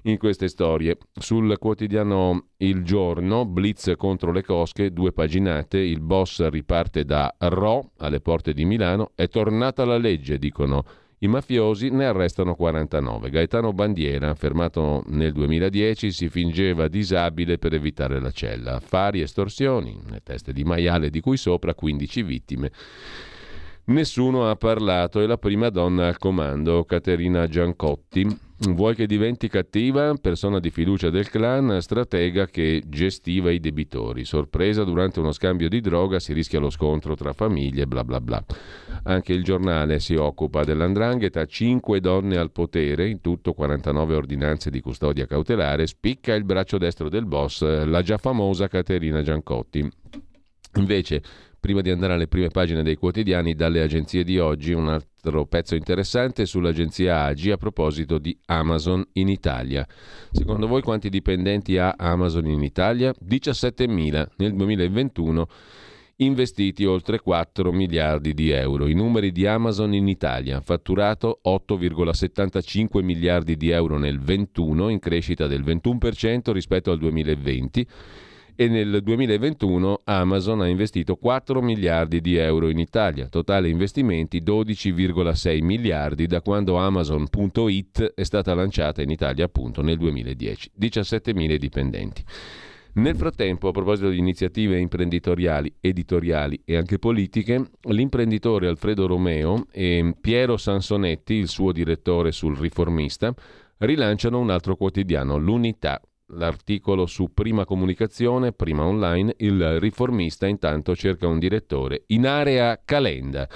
in 0.04 0.18
queste 0.18 0.48
storie. 0.48 0.96
Sul 1.12 1.58
quotidiano 1.58 2.48
Il 2.58 2.82
Giorno, 2.82 3.44
Blitz 3.44 3.92
contro 3.96 4.32
le 4.32 4.42
cosche, 4.42 4.92
due 4.92 5.12
paginate, 5.12 5.78
il 5.78 6.00
boss 6.00 6.46
riparte 6.48 7.04
da 7.04 7.34
Ro 7.38 7.90
alle 7.98 8.20
porte 8.20 8.52
di 8.52 8.64
Milano, 8.64 9.10
è 9.14 9.28
tornata 9.28 9.84
la 9.84 9.98
legge, 9.98 10.38
dicono 10.38 10.84
i 11.24 11.26
mafiosi 11.26 11.88
ne 11.88 12.04
arrestano 12.04 12.54
49. 12.54 13.30
Gaetano 13.30 13.72
Bandiera, 13.72 14.34
fermato 14.34 15.02
nel 15.06 15.32
2010, 15.32 16.12
si 16.12 16.28
fingeva 16.28 16.86
disabile 16.86 17.56
per 17.56 17.72
evitare 17.72 18.20
la 18.20 18.30
cella. 18.30 18.74
Affari, 18.74 19.22
estorsioni, 19.22 19.98
le 20.10 20.20
teste 20.22 20.52
di 20.52 20.64
maiale 20.64 21.08
di 21.08 21.20
cui 21.20 21.38
sopra 21.38 21.74
15 21.74 22.22
vittime. 22.22 22.70
Nessuno 23.84 24.50
ha 24.50 24.56
parlato 24.56 25.22
e 25.22 25.26
la 25.26 25.38
prima 25.38 25.70
donna 25.70 26.08
al 26.08 26.18
comando, 26.18 26.84
Caterina 26.84 27.46
Giancotti, 27.46 28.26
vuoi 28.58 28.94
che 28.94 29.06
diventi 29.06 29.48
cattiva, 29.48 30.14
persona 30.14 30.60
di 30.60 30.70
fiducia 30.70 31.10
del 31.10 31.28
clan, 31.28 31.80
stratega 31.80 32.46
che 32.46 32.82
gestiva 32.86 33.50
i 33.50 33.60
debitori. 33.60 34.24
Sorpresa 34.24 34.84
durante 34.84 35.20
uno 35.20 35.32
scambio 35.32 35.68
di 35.68 35.80
droga 35.80 36.18
si 36.18 36.32
rischia 36.32 36.60
lo 36.60 36.70
scontro 36.70 37.14
tra 37.14 37.32
famiglie, 37.32 37.86
bla 37.86 38.04
bla 38.04 38.20
bla. 38.20 38.44
Anche 39.04 39.32
il 39.32 39.42
giornale 39.42 39.98
si 39.98 40.14
occupa 40.14 40.64
dell'andrangheta, 40.64 41.44
5 41.44 42.00
donne 42.00 42.36
al 42.36 42.52
potere, 42.52 43.08
in 43.08 43.20
tutto 43.20 43.52
49 43.52 44.14
ordinanze 44.14 44.70
di 44.70 44.80
custodia 44.80 45.26
cautelare, 45.26 45.86
spicca 45.86 46.34
il 46.34 46.44
braccio 46.44 46.78
destro 46.78 47.08
del 47.08 47.26
boss, 47.26 47.62
la 47.62 48.02
già 48.02 48.18
famosa 48.18 48.68
Caterina 48.68 49.22
Giancotti. 49.22 49.90
Invece 50.76 51.22
Prima 51.64 51.80
di 51.80 51.88
andare 51.88 52.12
alle 52.12 52.28
prime 52.28 52.48
pagine 52.48 52.82
dei 52.82 52.96
quotidiani, 52.96 53.54
dalle 53.54 53.80
agenzie 53.80 54.22
di 54.22 54.38
oggi, 54.38 54.74
un 54.74 54.86
altro 54.86 55.46
pezzo 55.46 55.74
interessante 55.74 56.44
sull'agenzia 56.44 57.22
Agi 57.22 57.52
a 57.52 57.56
proposito 57.56 58.18
di 58.18 58.38
Amazon 58.44 59.02
in 59.14 59.28
Italia. 59.28 59.86
Secondo 60.30 60.66
voi 60.66 60.82
quanti 60.82 61.08
dipendenti 61.08 61.78
ha 61.78 61.94
Amazon 61.96 62.48
in 62.48 62.62
Italia? 62.62 63.14
17.000 63.18 64.26
nel 64.36 64.54
2021 64.54 65.46
investiti 66.16 66.84
oltre 66.84 67.18
4 67.18 67.72
miliardi 67.72 68.34
di 68.34 68.50
euro. 68.50 68.86
I 68.86 68.92
numeri 68.92 69.32
di 69.32 69.46
Amazon 69.46 69.94
in 69.94 70.06
Italia, 70.06 70.60
fatturato 70.60 71.40
8,75 71.46 73.02
miliardi 73.02 73.56
di 73.56 73.70
euro 73.70 73.96
nel 73.96 74.18
2021, 74.18 74.90
in 74.90 74.98
crescita 74.98 75.46
del 75.46 75.64
21% 75.64 76.52
rispetto 76.52 76.90
al 76.90 76.98
2020 76.98 77.86
e 78.56 78.68
nel 78.68 79.02
2021 79.02 80.02
Amazon 80.04 80.60
ha 80.60 80.68
investito 80.68 81.16
4 81.16 81.60
miliardi 81.60 82.20
di 82.20 82.36
euro 82.36 82.68
in 82.68 82.78
Italia, 82.78 83.28
totale 83.28 83.68
investimenti 83.68 84.40
12,6 84.42 85.62
miliardi 85.62 86.26
da 86.26 86.40
quando 86.40 86.76
Amazon.it 86.76 88.12
è 88.14 88.22
stata 88.22 88.54
lanciata 88.54 89.02
in 89.02 89.10
Italia 89.10 89.44
appunto 89.44 89.82
nel 89.82 89.98
2010, 89.98 90.70
17.000 90.80 91.56
dipendenti. 91.56 92.24
Nel 92.96 93.16
frattempo, 93.16 93.66
a 93.66 93.72
proposito 93.72 94.08
di 94.08 94.18
iniziative 94.18 94.78
imprenditoriali, 94.78 95.74
editoriali 95.80 96.62
e 96.64 96.76
anche 96.76 97.00
politiche, 97.00 97.70
l'imprenditore 97.88 98.68
Alfredo 98.68 99.08
Romeo 99.08 99.66
e 99.72 100.14
Piero 100.20 100.56
Sansonetti, 100.56 101.34
il 101.34 101.48
suo 101.48 101.72
direttore 101.72 102.30
sul 102.30 102.56
riformista, 102.56 103.34
rilanciano 103.78 104.38
un 104.38 104.50
altro 104.50 104.76
quotidiano, 104.76 105.38
l'Unità, 105.38 106.00
L'articolo 106.28 107.04
su 107.04 107.34
Prima 107.34 107.66
Comunicazione, 107.66 108.52
Prima 108.52 108.86
Online, 108.86 109.34
il 109.38 109.78
riformista 109.78 110.46
intanto 110.46 110.96
cerca 110.96 111.26
un 111.26 111.38
direttore 111.38 112.04
in 112.08 112.26
area 112.26 112.80
Calenda. 112.82 113.46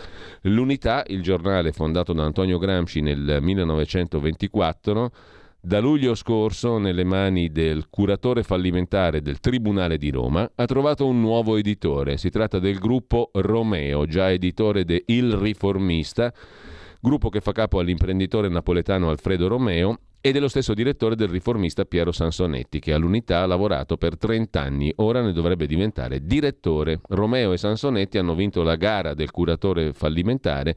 L'Unità, 0.42 1.02
il 1.06 1.22
giornale 1.22 1.72
fondato 1.72 2.12
da 2.12 2.24
Antonio 2.24 2.58
Gramsci 2.58 3.00
nel 3.00 3.38
1924, 3.40 5.10
da 5.60 5.80
luglio 5.80 6.14
scorso, 6.14 6.76
nelle 6.76 7.04
mani 7.04 7.50
del 7.50 7.88
curatore 7.88 8.42
fallimentare 8.42 9.22
del 9.22 9.40
Tribunale 9.40 9.96
di 9.96 10.10
Roma, 10.10 10.50
ha 10.54 10.66
trovato 10.66 11.06
un 11.06 11.22
nuovo 11.22 11.56
editore. 11.56 12.18
Si 12.18 12.28
tratta 12.28 12.58
del 12.58 12.78
gruppo 12.78 13.30
Romeo, 13.32 14.04
già 14.04 14.30
editore 14.30 14.84
de 14.84 15.04
Il 15.06 15.32
Riformista, 15.32 16.30
gruppo 17.00 17.30
che 17.30 17.40
fa 17.40 17.52
capo 17.52 17.78
all'imprenditore 17.78 18.50
napoletano 18.50 19.08
Alfredo 19.08 19.48
Romeo 19.48 20.00
e 20.20 20.32
dello 20.32 20.48
stesso 20.48 20.74
direttore 20.74 21.14
del 21.14 21.28
riformista 21.28 21.84
Piero 21.84 22.12
Sansonetti, 22.12 22.80
che 22.80 22.92
all'unità 22.92 23.42
ha 23.42 23.46
lavorato 23.46 23.96
per 23.96 24.16
30 24.16 24.60
anni, 24.60 24.92
ora 24.96 25.22
ne 25.22 25.32
dovrebbe 25.32 25.66
diventare 25.66 26.24
direttore. 26.24 27.00
Romeo 27.08 27.52
e 27.52 27.56
Sansonetti 27.56 28.18
hanno 28.18 28.34
vinto 28.34 28.62
la 28.62 28.76
gara 28.76 29.14
del 29.14 29.30
curatore 29.30 29.92
fallimentare 29.92 30.76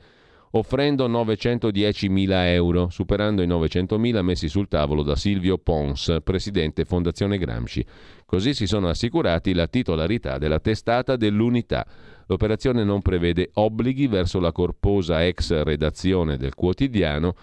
offrendo 0.51 1.07
910.000 1.07 2.29
euro, 2.47 2.89
superando 2.89 3.41
i 3.41 3.47
900.000 3.47 4.21
messi 4.21 4.49
sul 4.49 4.67
tavolo 4.67 5.03
da 5.03 5.15
Silvio 5.15 5.57
Pons, 5.57 6.17
presidente 6.23 6.85
Fondazione 6.85 7.37
Gramsci. 7.37 7.85
Così 8.25 8.53
si 8.53 8.67
sono 8.67 8.89
assicurati 8.89 9.53
la 9.53 9.67
titolarità 9.67 10.37
della 10.37 10.59
testata 10.59 11.15
dell'unità. 11.15 11.85
L'operazione 12.27 12.83
non 12.83 13.01
prevede 13.01 13.49
obblighi 13.53 14.07
verso 14.07 14.39
la 14.39 14.51
corposa 14.51 15.25
ex 15.25 15.63
redazione 15.63 16.37
del 16.37 16.53
quotidiano 16.53 17.35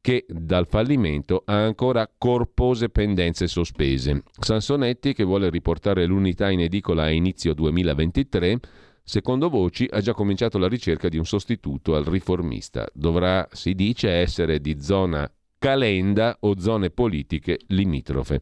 che 0.00 0.24
dal 0.28 0.66
fallimento 0.66 1.42
ha 1.44 1.62
ancora 1.64 2.10
corpose 2.16 2.88
pendenze 2.88 3.46
sospese. 3.46 4.22
Sansonetti, 4.38 5.12
che 5.12 5.24
vuole 5.24 5.50
riportare 5.50 6.06
l'unità 6.06 6.50
in 6.50 6.60
edicola 6.60 7.04
a 7.04 7.10
inizio 7.10 7.52
2023, 7.52 8.58
secondo 9.02 9.50
voci 9.50 9.86
ha 9.90 10.00
già 10.00 10.14
cominciato 10.14 10.56
la 10.58 10.68
ricerca 10.68 11.08
di 11.08 11.18
un 11.18 11.26
sostituto 11.26 11.94
al 11.94 12.04
riformista. 12.04 12.86
Dovrà, 12.94 13.46
si 13.52 13.74
dice, 13.74 14.10
essere 14.10 14.60
di 14.60 14.80
zona 14.80 15.30
calenda 15.58 16.38
o 16.40 16.58
zone 16.58 16.88
politiche 16.90 17.58
limitrofe. 17.66 18.40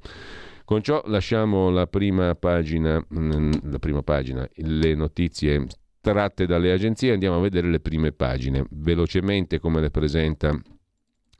Con 0.64 0.82
ciò 0.82 1.02
lasciamo 1.06 1.70
la 1.70 1.86
prima 1.86 2.34
pagina, 2.34 2.98
mm, 3.00 3.52
la 3.70 3.78
prima 3.78 4.02
pagina 4.02 4.48
le 4.54 4.94
notizie 4.94 5.66
tratte 6.00 6.46
dalle 6.46 6.70
agenzie, 6.70 7.12
andiamo 7.12 7.36
a 7.36 7.40
vedere 7.40 7.68
le 7.68 7.80
prime 7.80 8.12
pagine, 8.12 8.64
velocemente 8.70 9.58
come 9.58 9.80
le 9.80 9.90
presenta 9.90 10.56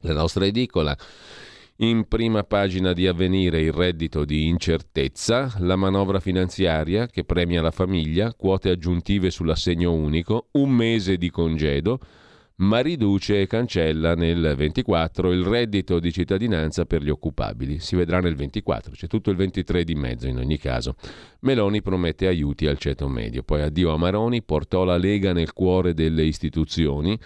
la 0.01 0.13
nostra 0.13 0.45
edicola. 0.45 0.97
In 1.81 2.09
prima 2.09 2.43
pagina 2.43 2.93
di 2.93 3.07
avvenire 3.07 3.61
il 3.61 3.73
reddito 3.73 4.25
di 4.25 4.47
incertezza, 4.47 5.55
la 5.59 5.77
manovra 5.77 6.19
finanziaria 6.19 7.07
che 7.07 7.23
premia 7.23 7.63
la 7.63 7.71
famiglia, 7.71 8.35
quote 8.35 8.71
aggiuntive 8.71 9.31
sull'assegno 9.31 9.93
unico, 9.93 10.49
un 10.53 10.71
mese 10.71 11.17
di 11.17 11.31
congedo, 11.31 12.01
ma 12.57 12.81
riduce 12.81 13.41
e 13.41 13.47
cancella 13.47 14.15
nel 14.15 14.55
24 14.57 15.31
il 15.31 15.45
reddito 15.45 16.01
di 16.01 16.11
cittadinanza 16.11 16.85
per 16.85 17.03
gli 17.03 17.11
occupabili. 17.11 17.79
Si 17.79 17.95
vedrà 17.95 18.19
nel 18.19 18.35
24, 18.35 18.93
c'è 18.93 19.07
tutto 19.07 19.31
il 19.31 19.37
23 19.37 19.85
di 19.85 19.95
mezzo 19.95 20.27
in 20.27 20.39
ogni 20.39 20.59
caso. 20.59 20.97
Meloni 21.43 21.81
promette 21.81 22.27
aiuti 22.27 22.67
al 22.67 22.79
ceto 22.79 23.07
medio. 23.07 23.45
Poi 23.45 23.63
addio 23.63 23.93
a 23.93 23.97
Maroni, 23.97 24.43
portò 24.43 24.83
la 24.83 24.97
Lega 24.97 25.33
nel 25.33 25.53
cuore 25.53 25.95
delle 25.95 26.25
istituzioni 26.25 27.17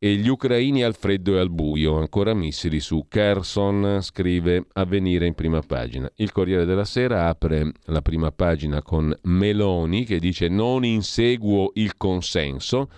e 0.00 0.14
gli 0.14 0.28
ucraini 0.28 0.84
al 0.84 0.94
freddo 0.94 1.34
e 1.34 1.40
al 1.40 1.50
buio, 1.50 1.96
ancora 1.96 2.32
missili 2.32 2.78
su 2.78 3.06
Kherson, 3.08 3.98
scrive 4.00 4.66
Avvenire 4.74 5.26
in 5.26 5.34
prima 5.34 5.60
pagina. 5.60 6.08
Il 6.16 6.30
Corriere 6.30 6.64
della 6.64 6.84
Sera 6.84 7.26
apre 7.26 7.72
la 7.86 8.00
prima 8.00 8.30
pagina 8.30 8.80
con 8.80 9.12
Meloni 9.22 10.04
che 10.04 10.20
dice 10.20 10.48
non 10.48 10.84
inseguo 10.84 11.72
il 11.74 11.96
consenso. 11.96 12.88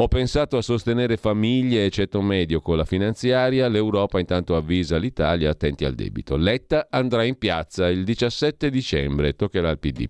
Ho 0.00 0.06
pensato 0.06 0.56
a 0.56 0.62
sostenere 0.62 1.16
famiglie 1.16 1.84
e 1.84 1.90
ceto 1.90 2.22
medio 2.22 2.60
con 2.60 2.76
la 2.76 2.84
finanziaria, 2.84 3.66
l'Europa 3.66 4.20
intanto 4.20 4.54
avvisa 4.54 4.96
l'Italia 4.96 5.50
attenti 5.50 5.84
al 5.84 5.96
debito. 5.96 6.36
Letta 6.36 6.86
andrà 6.88 7.24
in 7.24 7.36
piazza 7.36 7.88
il 7.88 8.04
17 8.04 8.70
dicembre, 8.70 9.34
toccherà 9.34 9.70
al 9.70 9.80
PD 9.80 10.04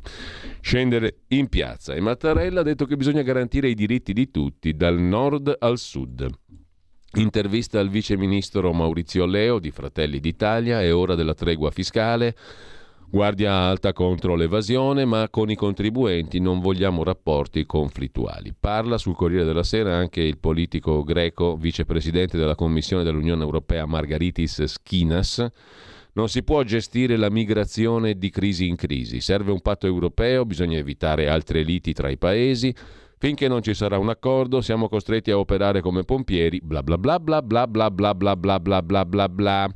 scendere 0.61 1.21
in 1.28 1.49
piazza 1.49 1.95
e 1.95 2.00
Mattarella 2.00 2.61
ha 2.61 2.64
detto 2.64 2.85
che 2.85 2.99
bisogna 2.99 3.23
garantire 3.23 3.71
i 3.71 3.75
diritti 3.75 4.12
di 4.12 4.30
tutti, 4.30 4.75
dal 4.75 4.99
nord 4.99 5.57
al 5.59 5.78
sud. 5.78 6.28
Intervista 7.14 7.80
al 7.80 7.88
vice 7.88 8.18
ministro 8.18 8.75
Maurizio 8.75 9.25
Leo 9.25 9.59
di 9.59 9.71
Fratelli 9.71 10.21
d'Italia, 10.21 10.83
è 10.83 10.92
ora 10.92 11.14
della 11.14 11.33
tregua 11.33 11.71
fiscale. 11.71 12.37
Guardia 13.11 13.53
alta 13.55 13.95
contro 13.95 14.35
l'evasione, 14.35 15.07
ma 15.07 15.31
con 15.31 15.50
i 15.50 15.55
contribuenti 15.55 16.41
non 16.41 16.61
vogliamo 16.61 17.03
rapporti 17.03 17.65
conflittuali. 17.65 18.53
Parla 18.59 18.99
sul 18.99 19.17
Corriere 19.17 19.47
della 19.47 19.62
Sera 19.62 19.97
anche 19.97 20.21
il 20.21 20.37
politico 20.37 21.03
greco, 21.03 21.57
vicepresidente 21.57 22.37
della 22.37 22.55
Commissione 22.55 23.05
dell'Unione 23.05 23.43
Europea 23.43 23.87
Margaritis 23.87 24.62
Skinas. 24.62 25.47
Non 26.12 26.29
si 26.29 26.43
può 26.43 26.62
gestire 26.65 27.17
la 27.17 27.31
migrazione 27.31 28.19
di 28.19 28.29
crisi 28.29 28.69
in 28.69 28.77
crisi. 28.77 29.23
Serve 29.23 29.53
un 29.53 29.62
patto 29.62 29.87
europeo, 29.87 30.45
bisogna 30.45 30.77
evitare 30.77 31.31
altre 31.31 31.62
liti 31.62 31.95
tra 31.95 32.11
i 32.11 32.19
paesi. 32.19 32.75
Finché 33.17 33.49
non 33.49 33.62
ci 33.62 33.73
sarà 33.73 33.97
un 33.97 34.11
accordo, 34.11 34.61
siamo 34.61 34.87
costretti 34.87 35.31
a 35.31 35.38
operare 35.38 35.81
come 35.81 36.05
pompieri, 36.05 36.61
bla 36.62 36.83
bla 36.83 36.99
bla 36.99 37.19
bla 37.19 37.41
bla 37.41 37.69
bla 37.69 37.91
bla 37.91 38.15
bla 38.15 38.37
bla 38.37 38.61
bla 38.61 38.83
bla 38.83 39.05
bla 39.07 39.29
bla. 39.29 39.75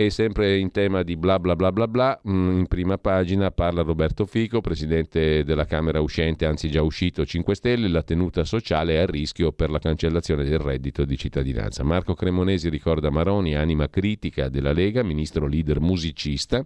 E 0.00 0.10
sempre 0.10 0.56
in 0.58 0.70
tema 0.70 1.02
di 1.02 1.16
bla 1.16 1.40
bla 1.40 1.56
bla 1.56 1.72
bla 1.72 1.88
bla, 1.88 2.20
in 2.22 2.66
prima 2.68 2.98
pagina 2.98 3.50
parla 3.50 3.82
Roberto 3.82 4.26
Fico, 4.26 4.60
presidente 4.60 5.42
della 5.42 5.64
Camera 5.64 6.00
uscente, 6.00 6.46
anzi 6.46 6.70
già 6.70 6.82
uscito 6.82 7.26
5 7.26 7.56
Stelle, 7.56 7.88
la 7.88 8.04
tenuta 8.04 8.44
sociale 8.44 8.94
è 8.94 8.98
a 8.98 9.06
rischio 9.06 9.50
per 9.50 9.70
la 9.70 9.80
cancellazione 9.80 10.44
del 10.44 10.60
reddito 10.60 11.04
di 11.04 11.18
cittadinanza. 11.18 11.82
Marco 11.82 12.14
Cremonesi 12.14 12.68
ricorda 12.68 13.10
Maroni, 13.10 13.56
anima 13.56 13.88
critica 13.88 14.48
della 14.48 14.70
Lega, 14.70 15.02
ministro 15.02 15.48
leader 15.48 15.80
musicista. 15.80 16.64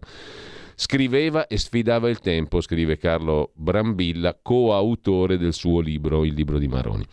Scriveva 0.75 1.47
e 1.47 1.57
sfidava 1.57 2.11
il 2.11 2.19
tempo, 2.19 2.61
scrive 2.61 2.99
Carlo 2.99 3.53
Brambilla, 3.55 4.39
coautore 4.43 5.39
del 5.39 5.55
suo 5.55 5.81
libro, 5.81 6.27
il 6.27 6.35
libro 6.35 6.59
di 6.59 6.69
Maroni. 6.69 7.07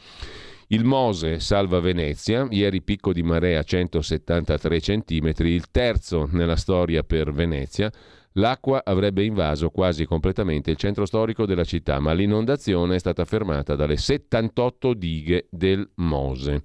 Il 0.72 0.86
Mose 0.86 1.40
salva 1.40 1.80
Venezia, 1.80 2.46
ieri 2.48 2.84
picco 2.84 3.12
di 3.12 3.24
marea 3.24 3.64
173 3.64 4.80
cm, 4.80 5.34
il 5.40 5.72
terzo 5.72 6.30
nella 6.32 6.56
storia 6.58 7.02
per 7.02 7.32
Venezia. 7.32 7.92
L'acqua 8.34 8.84
avrebbe 8.86 9.24
invaso 9.24 9.72
quasi 9.72 10.06
completamente 10.06 10.70
il 10.70 10.78
centro 10.78 11.08
storico 11.08 11.48
della 11.48 11.64
città, 11.64 12.00
ma 12.00 12.14
l'inondazione 12.14 12.94
è 12.94 13.00
stata 13.00 13.26
fermata 13.26 13.74
dalle 13.74 13.98
78 13.98 14.94
dighe 14.94 15.48
del 15.50 15.90
Mose. 15.96 16.62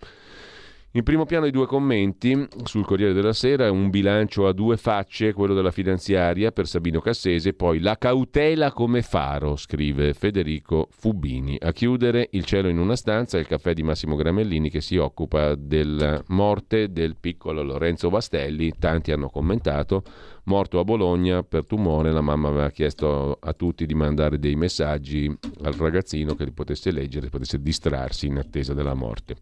In 0.97 1.03
primo 1.03 1.27
piano 1.27 1.47
i 1.47 1.51
due 1.51 1.67
commenti 1.67 2.47
sul 2.63 2.85
Corriere 2.85 3.13
della 3.13 3.33
Sera, 3.33 3.69
un 3.69 3.91
bilancio 3.91 4.47
a 4.47 4.53
due 4.53 4.77
facce, 4.77 5.33
quello 5.33 5.53
della 5.53 5.73
finanziaria 5.73 6.53
per 6.53 6.69
Sabino 6.69 7.01
Cassese, 7.01 7.53
poi 7.53 7.81
la 7.81 7.99
cautela 7.99 8.71
come 8.71 9.03
faro, 9.03 9.57
scrive 9.57 10.15
Federico 10.15 10.87
Fubini. 10.93 11.59
A 11.61 11.73
chiudere 11.73 12.29
il 12.31 12.45
cielo 12.45 12.69
in 12.69 12.79
una 12.79 12.95
stanza, 12.95 13.39
il 13.39 13.49
caffè 13.49 13.75
di 13.75 13.83
Massimo 13.83 14.15
Gramellini 14.15 14.71
che 14.71 14.81
si 14.81 14.97
occupa 14.97 15.57
della 15.57 16.23
morte 16.29 16.93
del 16.93 17.17
piccolo 17.19 17.65
Lorenzo 17.65 18.09
Vastelli, 18.09 18.75
tanti 18.79 19.11
hanno 19.11 19.31
commentato, 19.31 20.05
morto 20.45 20.79
a 20.79 20.85
Bologna 20.85 21.43
per 21.43 21.67
tumore, 21.67 22.13
la 22.13 22.21
mamma 22.21 22.51
aveva 22.51 22.71
chiesto 22.71 23.37
a 23.41 23.53
tutti 23.53 23.85
di 23.85 23.95
mandare 23.95 24.39
dei 24.39 24.55
messaggi 24.55 25.27
al 25.65 25.73
ragazzino 25.73 26.37
che 26.37 26.45
li 26.45 26.53
potesse 26.53 26.93
leggere, 26.93 27.31
potesse 27.31 27.61
distrarsi 27.61 28.29
in 28.29 28.39
attesa 28.39 28.75
della 28.75 28.95
morte. 28.95 29.35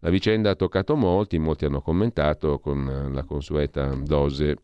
La 0.00 0.10
vicenda 0.10 0.50
ha 0.50 0.54
toccato 0.54 0.94
molti, 0.94 1.38
molti 1.38 1.64
hanno 1.64 1.80
commentato 1.80 2.58
con 2.58 3.10
la 3.12 3.24
consueta 3.24 3.94
dose 3.94 4.56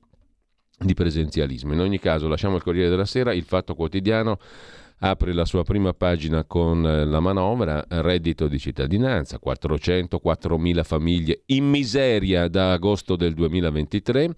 di 0.79 0.95
presenzialismo. 0.95 1.73
In 1.73 1.81
ogni 1.81 1.99
caso, 1.99 2.29
lasciamo 2.29 2.57
il 2.57 2.63
Corriere 2.63 2.91
della 2.91 3.05
Sera, 3.05 3.33
il 3.33 3.45
Fatto 3.45 3.75
Quotidiano 3.75 4.39
apre 5.05 5.33
la 5.33 5.45
sua 5.45 5.65
prima 5.65 5.93
pagina 5.95 6.45
con 6.45 6.83
la 6.83 7.21
manovra 7.21 7.85
reddito 7.89 8.47
di 8.47 8.59
cittadinanza, 8.59 9.41
404.000 9.45 10.85
famiglie 10.85 11.43
in 11.47 11.69
miseria 11.69 12.47
da 12.49 12.73
agosto 12.73 13.17
del 13.17 13.35
2023 13.35 14.35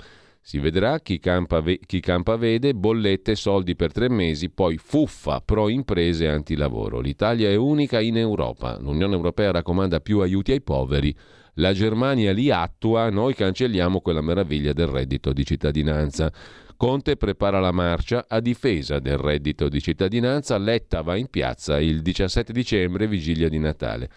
si 0.46 0.58
vedrà 0.58 1.00
chi 1.00 1.18
campa, 1.18 1.62
ve- 1.62 1.80
chi 1.86 2.00
campa 2.00 2.36
vede, 2.36 2.74
bollette, 2.74 3.34
soldi 3.34 3.74
per 3.74 3.92
tre 3.92 4.10
mesi, 4.10 4.50
poi 4.50 4.76
fuffa 4.76 5.40
pro 5.40 5.70
imprese 5.70 6.28
antilavoro. 6.28 7.00
L'Italia 7.00 7.48
è 7.48 7.54
unica 7.54 7.98
in 7.98 8.18
Europa. 8.18 8.76
L'Unione 8.78 9.14
Europea 9.14 9.52
raccomanda 9.52 10.00
più 10.00 10.20
aiuti 10.20 10.52
ai 10.52 10.60
poveri. 10.60 11.16
La 11.54 11.72
Germania 11.72 12.32
li 12.32 12.50
attua, 12.50 13.08
noi 13.08 13.32
cancelliamo 13.32 14.02
quella 14.02 14.20
meraviglia 14.20 14.74
del 14.74 14.88
reddito 14.88 15.32
di 15.32 15.46
cittadinanza. 15.46 16.30
Conte 16.76 17.16
prepara 17.16 17.58
la 17.58 17.72
marcia 17.72 18.26
a 18.28 18.38
difesa 18.40 18.98
del 18.98 19.16
reddito 19.16 19.70
di 19.70 19.80
cittadinanza, 19.80 20.58
Letta 20.58 21.00
va 21.00 21.16
in 21.16 21.28
piazza 21.30 21.80
il 21.80 22.02
17 22.02 22.52
dicembre, 22.52 23.06
vigilia 23.06 23.48
di 23.48 23.58
Natale. 23.58 24.10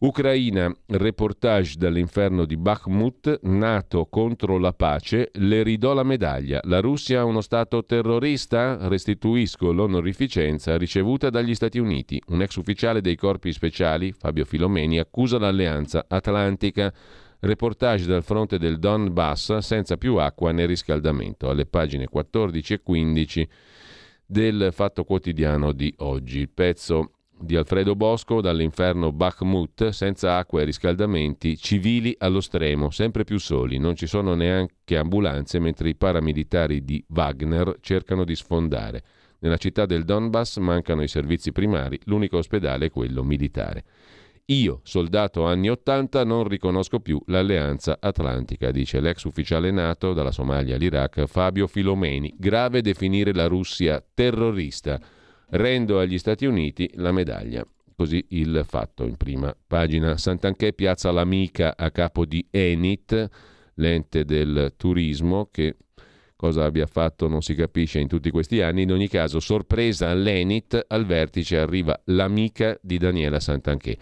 Ucraina, 0.00 0.72
reportage 0.86 1.74
dall'inferno 1.76 2.44
di 2.44 2.56
Bakhmut, 2.56 3.40
nato 3.42 4.06
contro 4.06 4.56
la 4.56 4.72
pace, 4.72 5.30
le 5.32 5.64
ridò 5.64 5.92
la 5.92 6.04
medaglia. 6.04 6.60
La 6.66 6.78
Russia 6.78 7.18
è 7.18 7.24
uno 7.24 7.40
Stato 7.40 7.84
terrorista? 7.84 8.86
Restituisco 8.86 9.72
l'onorificenza 9.72 10.78
ricevuta 10.78 11.30
dagli 11.30 11.52
Stati 11.52 11.80
Uniti. 11.80 12.22
Un 12.28 12.42
ex 12.42 12.54
ufficiale 12.54 13.00
dei 13.00 13.16
corpi 13.16 13.52
speciali, 13.52 14.12
Fabio 14.12 14.44
Filomeni, 14.44 15.00
accusa 15.00 15.36
l'alleanza 15.36 16.04
atlantica. 16.06 16.94
Reportage 17.40 18.06
dal 18.06 18.22
fronte 18.22 18.56
del 18.56 18.78
Donbass 18.78 19.56
senza 19.58 19.96
più 19.96 20.14
acqua 20.14 20.52
né 20.52 20.64
riscaldamento, 20.64 21.50
alle 21.50 21.66
pagine 21.66 22.06
14 22.06 22.74
e 22.74 22.82
15 22.84 23.48
del 24.24 24.68
Fatto 24.70 25.02
Quotidiano 25.02 25.72
di 25.72 25.92
oggi. 25.98 26.38
Il 26.38 26.50
pezzo 26.50 27.14
di 27.40 27.56
Alfredo 27.56 27.94
Bosco 27.94 28.40
dall'inferno 28.40 29.12
Bakhmut, 29.12 29.88
senza 29.88 30.36
acqua 30.36 30.60
e 30.60 30.64
riscaldamenti, 30.64 31.56
civili 31.56 32.14
allo 32.18 32.40
stremo, 32.40 32.90
sempre 32.90 33.24
più 33.24 33.38
soli, 33.38 33.78
non 33.78 33.94
ci 33.96 34.06
sono 34.06 34.34
neanche 34.34 34.96
ambulanze 34.96 35.58
mentre 35.58 35.88
i 35.88 35.94
paramilitari 35.94 36.84
di 36.84 37.04
Wagner 37.08 37.76
cercano 37.80 38.24
di 38.24 38.34
sfondare. 38.34 39.02
Nella 39.40 39.56
città 39.56 39.86
del 39.86 40.04
Donbass 40.04 40.56
mancano 40.58 41.02
i 41.02 41.08
servizi 41.08 41.52
primari, 41.52 41.98
l'unico 42.04 42.38
ospedale 42.38 42.86
è 42.86 42.90
quello 42.90 43.22
militare. 43.22 43.84
Io, 44.46 44.80
soldato 44.82 45.44
anni 45.44 45.68
80, 45.68 46.24
non 46.24 46.44
riconosco 46.44 47.00
più 47.00 47.20
l'alleanza 47.26 47.98
atlantica, 48.00 48.70
dice 48.70 48.98
l'ex 48.98 49.24
ufficiale 49.24 49.70
NATO 49.70 50.14
dalla 50.14 50.32
Somalia 50.32 50.76
all'Iraq 50.76 51.26
Fabio 51.26 51.66
Filomeni. 51.66 52.32
Grave 52.34 52.80
definire 52.80 53.34
la 53.34 53.46
Russia 53.46 54.02
terrorista 54.14 54.98
Rendo 55.50 55.98
agli 55.98 56.18
Stati 56.18 56.44
Uniti 56.44 56.90
la 56.94 57.12
medaglia. 57.12 57.66
Così 57.96 58.24
il 58.28 58.64
fatto 58.66 59.04
in 59.04 59.16
prima 59.16 59.54
pagina. 59.66 60.16
Sant'Anché 60.16 60.72
piazza 60.72 61.10
l'amica 61.10 61.74
a 61.76 61.90
capo 61.90 62.24
di 62.24 62.46
Enit, 62.50 63.28
l'ente 63.74 64.24
del 64.24 64.74
turismo, 64.76 65.48
che 65.50 65.76
cosa 66.36 66.64
abbia 66.64 66.86
fatto 66.86 67.26
non 67.26 67.42
si 67.42 67.54
capisce 67.54 67.98
in 67.98 68.06
tutti 68.06 68.30
questi 68.30 68.60
anni. 68.60 68.82
In 68.82 68.92
ogni 68.92 69.08
caso, 69.08 69.40
sorpresa 69.40 70.10
all'Enit, 70.10 70.84
al 70.86 71.06
vertice 71.06 71.58
arriva 71.58 71.98
l'amica 72.04 72.78
di 72.80 72.98
Daniela 72.98 73.40
Sant'Anché. 73.40 73.98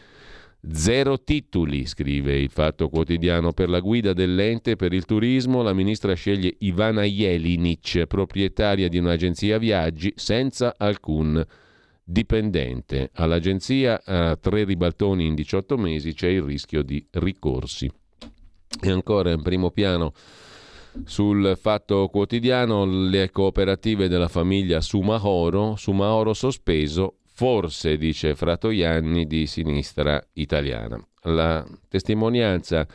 Zero 0.73 1.23
titoli, 1.23 1.87
scrive 1.87 2.37
il 2.37 2.51
Fatto 2.51 2.89
Quotidiano. 2.89 3.53
Per 3.53 3.69
la 3.69 3.79
guida 3.79 4.13
dell'ente 4.13 4.75
per 4.75 4.93
il 4.93 5.05
turismo, 5.05 5.63
la 5.63 5.73
ministra 5.73 6.15
sceglie 6.15 6.57
Ivana 6.59 7.03
Jelinic, 7.03 8.07
proprietaria 8.07 8.89
di 8.89 8.99
un'agenzia 8.99 9.59
viaggi, 9.59 10.13
senza 10.17 10.75
alcun 10.77 11.45
dipendente. 12.03 13.11
All'agenzia 13.15 14.03
a 14.05 14.37
tre 14.37 14.65
ribaltoni 14.65 15.27
in 15.27 15.37
18 15.37 15.77
mesi 15.77 16.15
c'è 16.15 16.29
il 16.29 16.43
rischio 16.43 16.83
di 16.83 17.05
ricorsi. 17.13 17.89
E 18.81 18.91
ancora 18.91 19.31
in 19.31 19.43
primo 19.43 19.71
piano 19.71 20.13
sul 21.05 21.57
Fatto 21.61 22.09
Quotidiano 22.09 22.85
le 22.85 23.31
cooperative 23.31 24.09
della 24.09 24.29
famiglia 24.29 24.81
Sumahoro, 24.81 25.77
Sumahoro 25.77 26.33
sospeso, 26.35 27.19
forse, 27.37 27.99
dice 27.99 28.35
Fratoianni, 28.35 29.27
di 29.27 29.47
sinistra 29.47 30.27
italiana. 30.33 30.99
La 31.25 31.67
testimonianza 31.87 32.87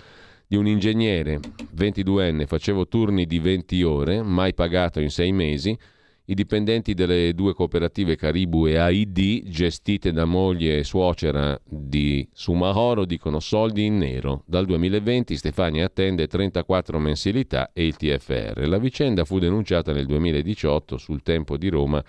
di 0.48 0.56
un 0.56 0.66
ingegnere 0.66 1.40
22enne, 1.76 2.48
facevo 2.48 2.88
turni 2.88 3.28
di 3.28 3.38
20 3.38 3.84
ore, 3.84 4.24
mai 4.24 4.56
pagato 4.56 5.00
in 5.00 5.12
sei 5.12 5.32
mesi, 5.32 5.78
i 6.26 6.34
dipendenti 6.34 6.96
delle 6.96 7.36
due 7.36 7.54
cooperative 7.54 8.16
Caribu 8.16 8.66
e 8.66 8.78
AID, 8.78 9.48
gestite 9.48 10.12
da 10.12 10.26
moglie 10.26 10.80
e 10.80 10.84
suocera 10.84 11.60
di 11.64 12.28
Sumahoro, 12.34 13.06
dicono 13.06 13.40
soldi 13.40 13.86
in 13.86 14.00
nero. 14.00 14.44
Dal 14.48 14.66
2020 14.66 15.36
Stefania 15.38 15.86
attende 15.86 16.26
34 16.26 16.98
mensilità 16.98 17.70
e 17.74 17.86
il 17.86 17.96
TFR. 17.96 18.66
La 18.66 18.80
vicenda 18.80 19.24
fu 19.24 19.38
denunciata 19.38 19.94
nel 19.94 20.08
2018 20.08 20.98
sul 20.98 21.22
Tempo 21.22 21.58
di 21.58 21.70
Roma 21.70 22.04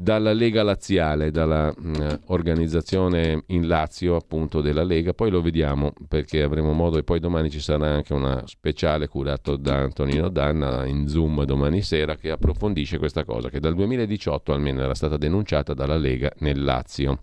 dalla 0.00 0.32
Lega 0.32 0.62
Laziale, 0.62 1.32
mh, 1.32 1.88
mm, 1.88 2.08
organizzazione 2.26 3.42
in 3.46 3.66
Lazio 3.66 4.14
appunto 4.14 4.60
della 4.60 4.84
Lega, 4.84 5.12
poi 5.12 5.28
lo 5.28 5.42
vediamo 5.42 5.92
perché 6.06 6.40
avremo 6.40 6.72
modo 6.72 6.98
e 6.98 7.02
poi 7.02 7.18
domani 7.18 7.50
ci 7.50 7.58
sarà 7.58 7.94
anche 7.94 8.14
una 8.14 8.44
speciale 8.46 9.08
curato 9.08 9.56
da 9.56 9.78
Antonino 9.78 10.28
Danna 10.28 10.86
in 10.86 11.08
Zoom 11.08 11.42
domani 11.42 11.82
sera 11.82 12.14
che 12.14 12.30
approfondisce 12.30 12.98
questa 12.98 13.24
cosa 13.24 13.48
che 13.48 13.58
dal 13.58 13.74
2018 13.74 14.52
almeno 14.52 14.82
era 14.82 14.94
stata 14.94 15.16
denunciata 15.16 15.74
dalla 15.74 15.96
Lega 15.96 16.32
nel 16.38 16.62
Lazio. 16.62 17.18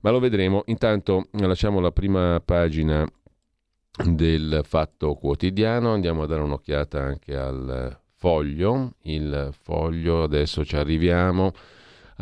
Ma 0.00 0.10
lo 0.10 0.18
vedremo, 0.18 0.62
intanto 0.66 1.26
lasciamo 1.32 1.78
la 1.78 1.92
prima 1.92 2.40
pagina 2.42 3.06
del 4.02 4.62
Fatto 4.64 5.12
Quotidiano, 5.14 5.92
andiamo 5.92 6.22
a 6.22 6.26
dare 6.26 6.40
un'occhiata 6.40 7.02
anche 7.02 7.36
al 7.36 7.98
foglio, 8.16 8.94
il 9.02 9.50
foglio 9.52 10.22
adesso 10.22 10.64
ci 10.64 10.76
arriviamo 10.76 11.52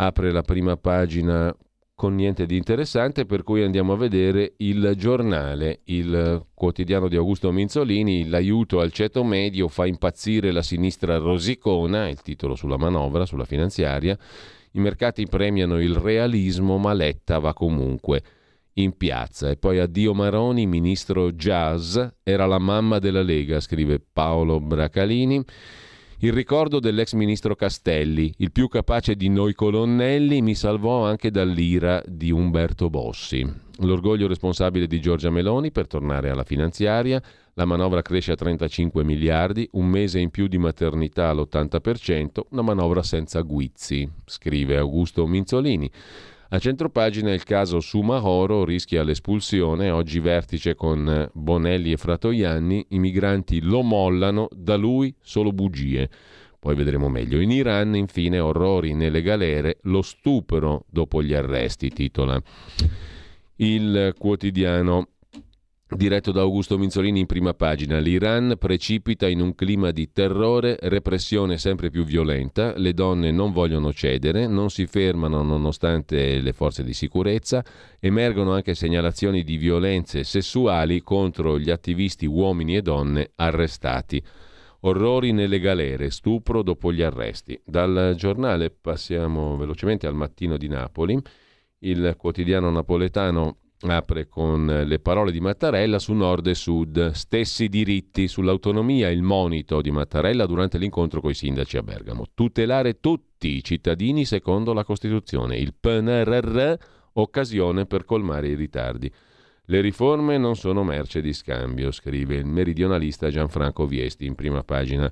apre 0.01 0.33
la 0.33 0.43
prima 0.43 0.77
pagina 0.77 1.55
con 1.95 2.15
niente 2.15 2.47
di 2.47 2.57
interessante, 2.57 3.27
per 3.27 3.43
cui 3.43 3.63
andiamo 3.63 3.93
a 3.93 3.97
vedere 3.97 4.55
il 4.59 4.95
giornale, 4.97 5.81
il 5.85 6.47
quotidiano 6.55 7.09
di 7.09 7.17
Augusto 7.17 7.53
Minzolini, 7.53 8.27
l'aiuto 8.27 8.81
al 8.81 8.91
ceto 8.91 9.23
medio 9.23 9.69
fa 9.69 9.85
impazzire 9.85 10.51
la 10.53 10.63
sinistra 10.63 11.19
rosicona, 11.19 12.09
il 12.09 12.23
titolo 12.23 12.55
sulla 12.55 12.79
manovra, 12.79 13.27
sulla 13.27 13.45
finanziaria, 13.45 14.17
i 14.73 14.81
mercati 14.81 15.27
premiano 15.27 15.79
il 15.79 15.95
realismo, 15.95 16.79
ma 16.79 16.95
Letta 16.95 17.39
va 17.39 17.53
comunque 17.53 18.23
in 18.75 18.97
piazza. 18.97 19.51
E 19.51 19.57
poi 19.57 19.81
addio 19.81 20.15
Maroni, 20.15 20.65
ministro 20.65 21.33
jazz, 21.33 21.99
era 22.23 22.47
la 22.47 22.59
mamma 22.59 22.99
della 22.99 23.23
Lega, 23.23 23.61
scrive 23.61 24.01
Paolo 24.01 24.59
Bracalini. 24.61 25.45
Il 26.23 26.35
ricordo 26.35 26.81
dell'ex 26.81 27.15
ministro 27.15 27.57
Castelli, 27.57 28.31
il 28.37 28.53
più 28.53 28.69
capace 28.69 29.15
di 29.15 29.31
noi 29.31 29.55
colonnelli, 29.55 30.43
mi 30.43 30.55
salvò 30.55 31.07
anche 31.07 31.31
dall'ira 31.31 32.03
di 32.07 32.31
Umberto 32.31 32.91
Bossi. 32.91 33.43
L'orgoglio 33.79 34.29
responsabile 34.29 34.87
di 34.87 35.01
Giorgia 35.01 35.31
Meloni 35.31 35.71
per 35.71 35.87
tornare 35.87 36.29
alla 36.29 36.45
finanziaria, 36.45 37.23
la 37.55 37.65
manovra 37.65 38.03
cresce 38.03 38.33
a 38.33 38.37
35 38.37 39.03
miliardi, 39.03 39.67
un 39.73 39.87
mese 39.87 40.19
in 40.19 40.29
più 40.29 40.47
di 40.47 40.59
maternità 40.59 41.31
all'80%, 41.31 42.41
una 42.51 42.63
manovra 42.63 43.03
senza 43.03 43.41
guizzi, 43.41 44.07
scrive 44.27 44.77
Augusto 44.77 45.27
Minzolini. 45.27 45.91
A 46.53 46.59
centropagina 46.59 47.33
il 47.33 47.45
caso 47.45 47.79
Sumahoro 47.79 48.65
rischia 48.65 49.05
l'espulsione, 49.05 49.91
oggi 49.91 50.19
vertice 50.19 50.75
con 50.75 51.31
Bonelli 51.33 51.93
e 51.93 51.97
Fratoianni, 51.97 52.87
i 52.89 52.99
migranti 52.99 53.61
lo 53.63 53.83
mollano, 53.83 54.49
da 54.51 54.75
lui 54.75 55.15
solo 55.21 55.53
bugie. 55.53 56.11
Poi 56.59 56.75
vedremo 56.75 57.09
meglio. 57.09 57.39
In 57.39 57.53
Iran, 57.53 57.95
infine, 57.95 58.41
orrori 58.41 58.95
nelle 58.95 59.23
galere, 59.23 59.79
lo 59.83 60.03
stupro 60.03 60.87
dopo 60.89 61.23
gli 61.23 61.35
arresti, 61.35 61.89
titola 61.91 62.43
il 63.61 64.15
quotidiano 64.19 65.10
Diretto 65.93 66.31
da 66.31 66.43
Augusto 66.43 66.79
Minzolini 66.79 67.19
in 67.19 67.27
prima 67.27 67.53
pagina, 67.53 67.99
l'Iran 67.99 68.55
precipita 68.61 69.27
in 69.27 69.41
un 69.41 69.57
clima 69.57 69.91
di 69.91 70.13
terrore, 70.13 70.77
repressione 70.83 71.59
sempre 71.59 71.91
più 71.91 72.05
violenta, 72.05 72.79
le 72.79 72.95
donne 72.95 73.33
non 73.33 73.51
vogliono 73.51 73.93
cedere, 73.93 74.47
non 74.47 74.71
si 74.71 74.87
fermano 74.87 75.43
nonostante 75.43 76.41
le 76.41 76.53
forze 76.53 76.85
di 76.85 76.93
sicurezza, 76.93 77.65
emergono 77.99 78.53
anche 78.53 78.77
segnalazioni 78.77 79.43
di 79.43 79.57
violenze 79.57 80.23
sessuali 80.23 81.03
contro 81.03 81.59
gli 81.59 81.71
attivisti 81.71 82.25
uomini 82.25 82.77
e 82.77 82.83
donne 82.83 83.33
arrestati. 83.35 84.23
Orrori 84.83 85.33
nelle 85.33 85.59
galere, 85.59 86.11
stupro 86.11 86.63
dopo 86.63 86.93
gli 86.93 87.03
arresti. 87.03 87.61
Dal 87.65 88.15
giornale 88.17 88.71
passiamo 88.71 89.57
velocemente 89.57 90.07
al 90.07 90.15
mattino 90.15 90.57
di 90.57 90.69
Napoli. 90.69 91.21
Il 91.81 92.15
quotidiano 92.17 92.71
napoletano 92.71 93.57
apre 93.83 94.29
con 94.29 94.85
le 94.87 94.99
parole 94.99 95.33
di 95.33 95.41
Mattarella 95.41 95.99
su 95.99 96.13
nord 96.13 96.47
e 96.49 96.55
sud, 96.55 97.11
stessi 97.13 97.69
diritti 97.69 98.29
sull'autonomia, 98.29 99.09
il 99.09 99.23
monito 99.23 99.81
di 99.81 99.91
Mattarella 99.91 100.47
durante 100.47 100.77
l'incontro 100.77 101.21
con 101.21 101.31
i 101.31 101.35
sindaci 101.35 101.79
a 101.79 101.83
Bergamo, 101.83 102.27
tutelare 102.35 103.01
tutti 103.01 103.57
i 103.57 103.65
cittadini 103.65 104.25
secondo 104.25 104.73
la 104.73 104.85
Costituzione, 104.85 105.57
il 105.57 105.75
PNRR 105.79 106.75
occasione 107.15 107.87
per 107.87 108.05
colmare 108.05 108.49
i 108.49 108.55
ritardi. 108.55 109.11
Le 109.65 109.81
riforme 109.81 110.37
non 110.37 110.57
sono 110.57 110.83
merce 110.83 111.21
di 111.21 111.33
scambio, 111.33 111.93
scrive 111.93 112.35
il 112.35 112.45
meridionalista 112.45 113.31
Gianfranco 113.31 113.87
Viesti 113.87 114.27
in 114.27 114.35
prima 114.35 114.65
pagina 114.65 115.11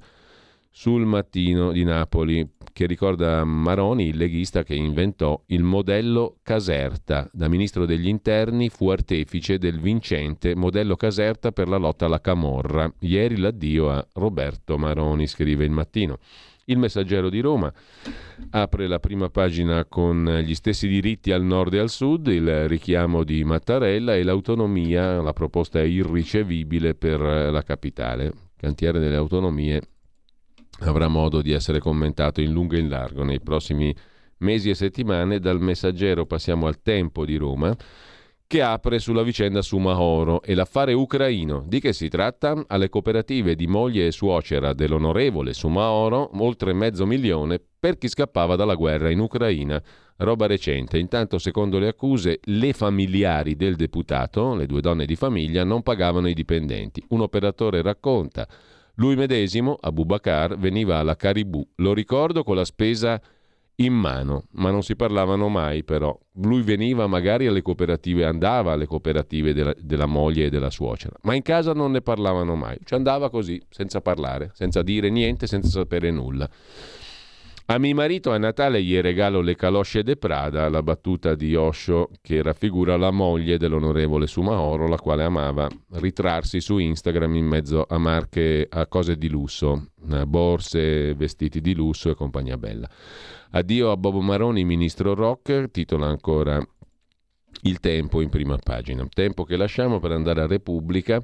sul 0.70 1.04
mattino 1.04 1.72
di 1.72 1.84
Napoli, 1.84 2.48
che 2.72 2.86
ricorda 2.86 3.42
Maroni, 3.44 4.08
il 4.08 4.16
leghista 4.16 4.62
che 4.62 4.74
inventò 4.74 5.42
il 5.46 5.62
modello 5.62 6.36
Caserta. 6.42 7.28
Da 7.32 7.48
ministro 7.48 7.86
degli 7.86 8.06
interni 8.06 8.68
fu 8.68 8.88
artefice 8.88 9.58
del 9.58 9.80
vincente 9.80 10.54
modello 10.54 10.94
Caserta 10.94 11.50
per 11.50 11.68
la 11.68 11.76
lotta 11.76 12.04
alla 12.04 12.20
Camorra. 12.20 12.92
Ieri 13.00 13.36
l'addio 13.36 13.90
a 13.90 14.06
Roberto 14.14 14.78
Maroni, 14.78 15.26
scrive 15.26 15.64
il 15.64 15.72
mattino. 15.72 16.18
Il 16.66 16.78
Messaggero 16.78 17.30
di 17.30 17.40
Roma 17.40 17.72
apre 18.50 18.86
la 18.86 19.00
prima 19.00 19.30
pagina 19.30 19.86
con 19.86 20.42
gli 20.44 20.54
stessi 20.54 20.86
diritti 20.86 21.32
al 21.32 21.42
nord 21.42 21.72
e 21.72 21.78
al 21.78 21.88
sud, 21.88 22.26
il 22.26 22.68
richiamo 22.68 23.24
di 23.24 23.42
Mattarella 23.42 24.14
e 24.14 24.22
l'autonomia, 24.22 25.22
la 25.22 25.32
proposta 25.32 25.80
è 25.80 25.84
irricevibile 25.84 26.94
per 26.94 27.20
la 27.20 27.62
capitale. 27.62 28.32
Cantiere 28.54 28.98
delle 28.98 29.16
autonomie 29.16 29.80
avrà 30.80 31.08
modo 31.08 31.42
di 31.42 31.52
essere 31.52 31.78
commentato 31.78 32.40
in 32.40 32.52
lungo 32.52 32.74
e 32.74 32.78
in 32.78 32.88
largo 32.88 33.24
nei 33.24 33.40
prossimi 33.40 33.94
mesi 34.38 34.70
e 34.70 34.74
settimane. 34.74 35.40
Dal 35.40 35.60
messaggero 35.60 36.26
passiamo 36.26 36.66
al 36.66 36.80
Tempo 36.82 37.24
di 37.24 37.36
Roma 37.36 37.76
che 38.48 38.62
apre 38.62 38.98
sulla 38.98 39.22
vicenda 39.22 39.60
Sumahoro 39.60 40.40
e 40.40 40.54
l'affare 40.54 40.94
ucraino. 40.94 41.64
Di 41.66 41.80
che 41.80 41.92
si 41.92 42.08
tratta? 42.08 42.64
Alle 42.68 42.88
cooperative 42.88 43.54
di 43.54 43.66
moglie 43.66 44.06
e 44.06 44.10
suocera 44.10 44.72
dell'onorevole 44.72 45.52
Sumahoro, 45.52 46.30
oltre 46.40 46.72
mezzo 46.72 47.04
milione 47.04 47.60
per 47.78 47.98
chi 47.98 48.08
scappava 48.08 48.56
dalla 48.56 48.74
guerra 48.74 49.10
in 49.10 49.18
Ucraina. 49.20 49.80
Roba 50.16 50.46
recente. 50.46 50.96
Intanto, 50.96 51.36
secondo 51.36 51.78
le 51.78 51.88
accuse, 51.88 52.40
le 52.44 52.72
familiari 52.72 53.54
del 53.54 53.76
deputato, 53.76 54.54
le 54.54 54.64
due 54.64 54.80
donne 54.80 55.04
di 55.04 55.14
famiglia, 55.14 55.62
non 55.62 55.82
pagavano 55.82 56.26
i 56.26 56.34
dipendenti. 56.34 57.04
Un 57.08 57.20
operatore 57.20 57.82
racconta 57.82 58.48
lui 58.98 59.14
medesimo, 59.14 59.76
Abubakar, 59.80 60.58
veniva 60.58 60.98
alla 60.98 61.14
Caribù, 61.14 61.64
lo 61.76 61.94
ricordo 61.94 62.42
con 62.42 62.56
la 62.56 62.64
spesa 62.64 63.20
in 63.76 63.92
mano, 63.92 64.46
ma 64.52 64.70
non 64.70 64.82
si 64.82 64.96
parlavano 64.96 65.48
mai 65.48 65.84
però. 65.84 66.18
Lui 66.42 66.62
veniva 66.62 67.06
magari 67.06 67.46
alle 67.46 67.62
cooperative, 67.62 68.24
andava 68.24 68.72
alle 68.72 68.86
cooperative 68.86 69.52
della, 69.52 69.72
della, 69.78 70.06
moglie 70.06 70.46
e 70.46 70.50
della 70.50 70.70
suocera, 70.70 71.14
ma 71.22 71.34
in 71.34 71.42
casa 71.42 71.72
non 71.72 71.92
ne 71.92 72.00
parlavano 72.00 72.56
mai. 72.56 72.76
Ci 72.82 72.94
andava 72.94 73.30
così, 73.30 73.62
senza 73.68 74.00
parlare, 74.00 74.50
senza 74.54 74.82
dire 74.82 75.10
niente, 75.10 75.46
senza 75.46 75.68
sapere 75.68 76.10
nulla. 76.10 76.48
A 77.70 77.76
mio 77.76 77.94
marito 77.94 78.32
a 78.32 78.38
Natale 78.38 78.82
gli 78.82 78.98
regalo 78.98 79.42
le 79.42 79.54
calosce 79.54 80.02
de 80.02 80.16
Prada, 80.16 80.70
la 80.70 80.82
battuta 80.82 81.34
di 81.34 81.54
Osho 81.54 82.08
che 82.22 82.40
raffigura 82.40 82.96
la 82.96 83.10
moglie 83.10 83.58
dell'onorevole 83.58 84.26
Sumaoro, 84.26 84.88
la 84.88 84.96
quale 84.96 85.24
amava 85.24 85.68
ritrarsi 85.90 86.62
su 86.62 86.78
Instagram 86.78 87.34
in 87.34 87.44
mezzo 87.44 87.84
a 87.86 87.98
marche, 87.98 88.66
a 88.70 88.86
cose 88.86 89.16
di 89.16 89.28
lusso, 89.28 89.88
borse, 90.26 91.12
vestiti 91.12 91.60
di 91.60 91.74
lusso 91.74 92.08
e 92.08 92.14
compagnia 92.14 92.56
bella. 92.56 92.88
Addio 93.50 93.90
a 93.90 93.98
Bobo 93.98 94.22
Maroni, 94.22 94.64
ministro 94.64 95.12
rock, 95.12 95.70
titola 95.70 96.06
ancora 96.06 96.58
il 97.64 97.80
tempo 97.80 98.22
in 98.22 98.30
prima 98.30 98.56
pagina. 98.56 99.06
Tempo 99.12 99.44
che 99.44 99.58
lasciamo 99.58 99.98
per 99.98 100.12
andare 100.12 100.40
a 100.40 100.46
Repubblica. 100.46 101.22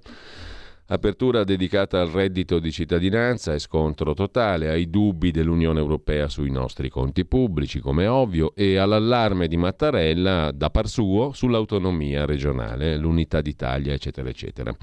Apertura 0.87 1.45
dedicata 1.45 1.99
al 2.03 2.09
reddito 2.09 2.59
di 2.59 2.71
cittadinanza 2.71 3.55
e 3.55 3.59
scontro 3.59 4.13
totale, 4.13 4.69
ai 4.69 4.91
dubbi 4.91 5.31
dell'Unione 5.31 5.81
Europea 5.81 6.29
sui 6.29 6.51
nostri 6.51 6.91
conti 6.91 7.25
pubblici, 7.25 7.81
come 7.81 8.07
ovvio, 8.07 8.55
e 8.55 8.77
all'allarme 8.77 9.49
di 9.49 9.57
Mattarella 9.57 10.53
da 10.53 10.69
par 10.69 10.87
suo 10.87 11.33
sull'autonomia 11.33 12.27
regionale, 12.27 12.99
l'unità 12.99 13.41
d'Italia, 13.41 13.95
eccetera, 13.95 14.29
eccetera. 14.29 14.77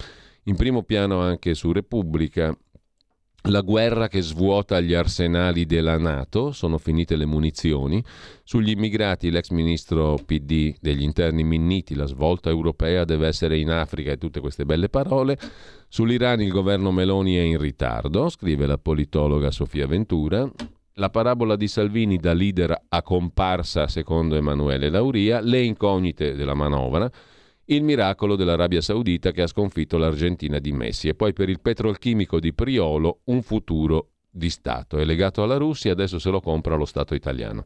In 0.45 0.55
primo 0.55 0.81
piano 0.81 1.19
anche 1.19 1.53
su 1.53 1.71
Repubblica 1.71 2.51
la 3.45 3.61
guerra 3.61 4.07
che 4.07 4.21
svuota 4.21 4.79
gli 4.79 4.93
arsenali 4.93 5.65
della 5.65 5.97
Nato, 5.97 6.51
sono 6.51 6.77
finite 6.77 7.15
le 7.15 7.25
munizioni. 7.25 8.03
Sugli 8.43 8.69
immigrati 8.69 9.31
l'ex 9.31 9.49
ministro 9.49 10.19
PD 10.23 10.75
degli 10.79 11.01
interni 11.01 11.43
Minniti, 11.43 11.95
la 11.95 12.05
svolta 12.05 12.49
europea 12.49 13.03
deve 13.03 13.27
essere 13.27 13.57
in 13.57 13.71
Africa 13.71 14.11
e 14.11 14.17
tutte 14.17 14.39
queste 14.39 14.65
belle 14.65 14.89
parole. 14.89 15.39
Sull'Iran 15.87 16.41
il 16.41 16.51
governo 16.51 16.91
Meloni 16.91 17.35
è 17.35 17.41
in 17.41 17.57
ritardo, 17.57 18.29
scrive 18.29 18.67
la 18.67 18.77
politologa 18.77 19.49
Sofia 19.49 19.87
Ventura. 19.87 20.49
La 20.95 21.09
parabola 21.09 21.55
di 21.55 21.67
Salvini 21.67 22.17
da 22.17 22.33
leader 22.33 22.79
a 22.89 23.01
comparsa 23.01 23.87
secondo 23.87 24.35
Emanuele 24.35 24.89
Lauria, 24.89 25.39
le 25.39 25.61
incognite 25.61 26.35
della 26.35 26.53
manovra 26.53 27.09
il 27.65 27.83
miracolo 27.83 28.35
dell'Arabia 28.35 28.81
Saudita 28.81 29.31
che 29.31 29.43
ha 29.43 29.47
sconfitto 29.47 29.97
l'Argentina 29.97 30.59
di 30.59 30.71
Messi 30.71 31.07
e 31.07 31.15
poi 31.15 31.33
per 31.33 31.49
il 31.49 31.61
petrolchimico 31.61 32.39
di 32.39 32.53
Priolo 32.53 33.19
un 33.25 33.41
futuro 33.41 34.09
di 34.29 34.49
Stato. 34.49 34.97
È 34.97 35.05
legato 35.05 35.43
alla 35.43 35.57
Russia, 35.57 35.91
adesso 35.91 36.19
se 36.19 36.29
lo 36.29 36.41
compra 36.41 36.75
lo 36.75 36.85
Stato 36.85 37.13
italiano. 37.13 37.65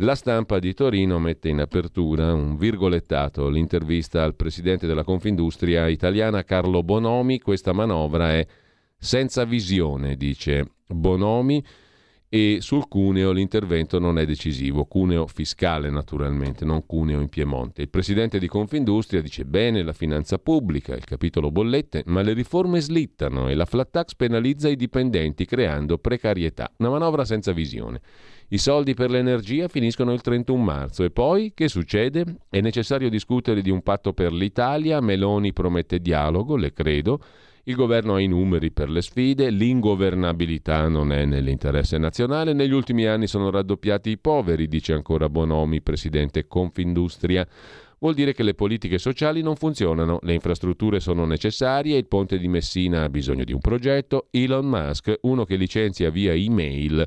La 0.00 0.14
stampa 0.14 0.58
di 0.58 0.74
Torino 0.74 1.18
mette 1.18 1.48
in 1.48 1.60
apertura 1.60 2.34
un 2.34 2.58
virgolettato 2.58 3.48
l'intervista 3.48 4.22
al 4.22 4.34
presidente 4.34 4.86
della 4.86 5.04
Confindustria 5.04 5.88
italiana 5.88 6.44
Carlo 6.44 6.82
Bonomi. 6.82 7.40
Questa 7.40 7.72
manovra 7.72 8.32
è 8.32 8.46
senza 8.98 9.44
visione, 9.44 10.16
dice 10.16 10.72
Bonomi 10.86 11.64
e 12.36 12.58
sul 12.60 12.86
cuneo 12.86 13.32
l'intervento 13.32 13.98
non 13.98 14.18
è 14.18 14.26
decisivo, 14.26 14.84
cuneo 14.84 15.26
fiscale 15.26 15.88
naturalmente, 15.88 16.66
non 16.66 16.84
cuneo 16.84 17.22
in 17.22 17.30
Piemonte. 17.30 17.80
Il 17.80 17.88
presidente 17.88 18.38
di 18.38 18.46
Confindustria 18.46 19.22
dice 19.22 19.46
bene 19.46 19.82
la 19.82 19.94
finanza 19.94 20.36
pubblica, 20.36 20.94
il 20.94 21.04
capitolo 21.04 21.50
bollette, 21.50 22.02
ma 22.06 22.20
le 22.20 22.34
riforme 22.34 22.80
slittano 22.80 23.48
e 23.48 23.54
la 23.54 23.64
flat 23.64 23.90
tax 23.90 24.14
penalizza 24.14 24.68
i 24.68 24.76
dipendenti 24.76 25.46
creando 25.46 25.96
precarietà, 25.96 26.70
una 26.76 26.90
manovra 26.90 27.24
senza 27.24 27.52
visione. 27.52 28.02
I 28.48 28.58
soldi 28.58 28.92
per 28.92 29.08
l'energia 29.08 29.66
finiscono 29.68 30.12
il 30.12 30.20
31 30.20 30.62
marzo 30.62 31.04
e 31.04 31.10
poi 31.10 31.52
che 31.54 31.68
succede? 31.68 32.40
È 32.50 32.60
necessario 32.60 33.08
discutere 33.08 33.62
di 33.62 33.70
un 33.70 33.80
patto 33.82 34.12
per 34.12 34.34
l'Italia, 34.34 35.00
Meloni 35.00 35.54
promette 35.54 36.00
dialogo, 36.00 36.56
le 36.56 36.74
credo, 36.74 37.18
il 37.68 37.74
governo 37.74 38.14
ha 38.14 38.20
i 38.20 38.28
numeri 38.28 38.70
per 38.70 38.88
le 38.88 39.02
sfide, 39.02 39.50
l'ingovernabilità 39.50 40.86
non 40.86 41.10
è 41.10 41.24
nell'interesse 41.24 41.98
nazionale, 41.98 42.52
negli 42.52 42.72
ultimi 42.72 43.06
anni 43.06 43.26
sono 43.26 43.50
raddoppiati 43.50 44.10
i 44.10 44.18
poveri, 44.18 44.68
dice 44.68 44.92
ancora 44.92 45.28
Bonomi, 45.28 45.82
presidente 45.82 46.46
Confindustria. 46.46 47.46
Vuol 47.98 48.14
dire 48.14 48.34
che 48.34 48.44
le 48.44 48.54
politiche 48.54 48.98
sociali 48.98 49.42
non 49.42 49.56
funzionano, 49.56 50.20
le 50.22 50.34
infrastrutture 50.34 51.00
sono 51.00 51.24
necessarie, 51.24 51.96
il 51.96 52.06
ponte 52.06 52.38
di 52.38 52.46
Messina 52.46 53.02
ha 53.02 53.08
bisogno 53.08 53.42
di 53.42 53.52
un 53.52 53.60
progetto, 53.60 54.28
Elon 54.30 54.66
Musk, 54.66 55.18
uno 55.22 55.44
che 55.44 55.56
licenzia 55.56 56.08
via 56.08 56.34
email 56.34 57.04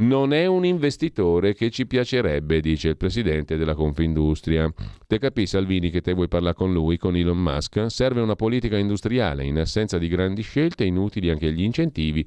non 0.00 0.32
è 0.32 0.46
un 0.46 0.64
investitore 0.64 1.54
che 1.54 1.70
ci 1.70 1.86
piacerebbe, 1.86 2.60
dice 2.60 2.88
il 2.88 2.96
presidente 2.96 3.56
della 3.56 3.74
Confindustria. 3.74 4.72
Te 5.06 5.18
capisci 5.18 5.48
Salvini 5.56 5.90
che 5.90 6.00
te 6.00 6.12
vuoi 6.12 6.28
parlare 6.28 6.54
con 6.54 6.72
lui, 6.72 6.96
con 6.96 7.16
Elon 7.16 7.40
Musk? 7.40 7.86
Serve 7.88 8.20
una 8.20 8.36
politica 8.36 8.76
industriale, 8.76 9.44
in 9.44 9.58
assenza 9.58 9.98
di 9.98 10.08
grandi 10.08 10.42
scelte, 10.42 10.84
inutili 10.84 11.30
anche 11.30 11.52
gli 11.52 11.62
incentivi. 11.62 12.26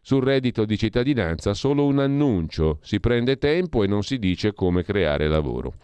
Sul 0.00 0.22
reddito 0.22 0.64
di 0.64 0.76
cittadinanza 0.76 1.54
solo 1.54 1.86
un 1.86 1.98
annuncio, 1.98 2.78
si 2.82 3.00
prende 3.00 3.38
tempo 3.38 3.82
e 3.82 3.86
non 3.86 4.02
si 4.02 4.18
dice 4.18 4.52
come 4.52 4.82
creare 4.82 5.28
lavoro. 5.28 5.74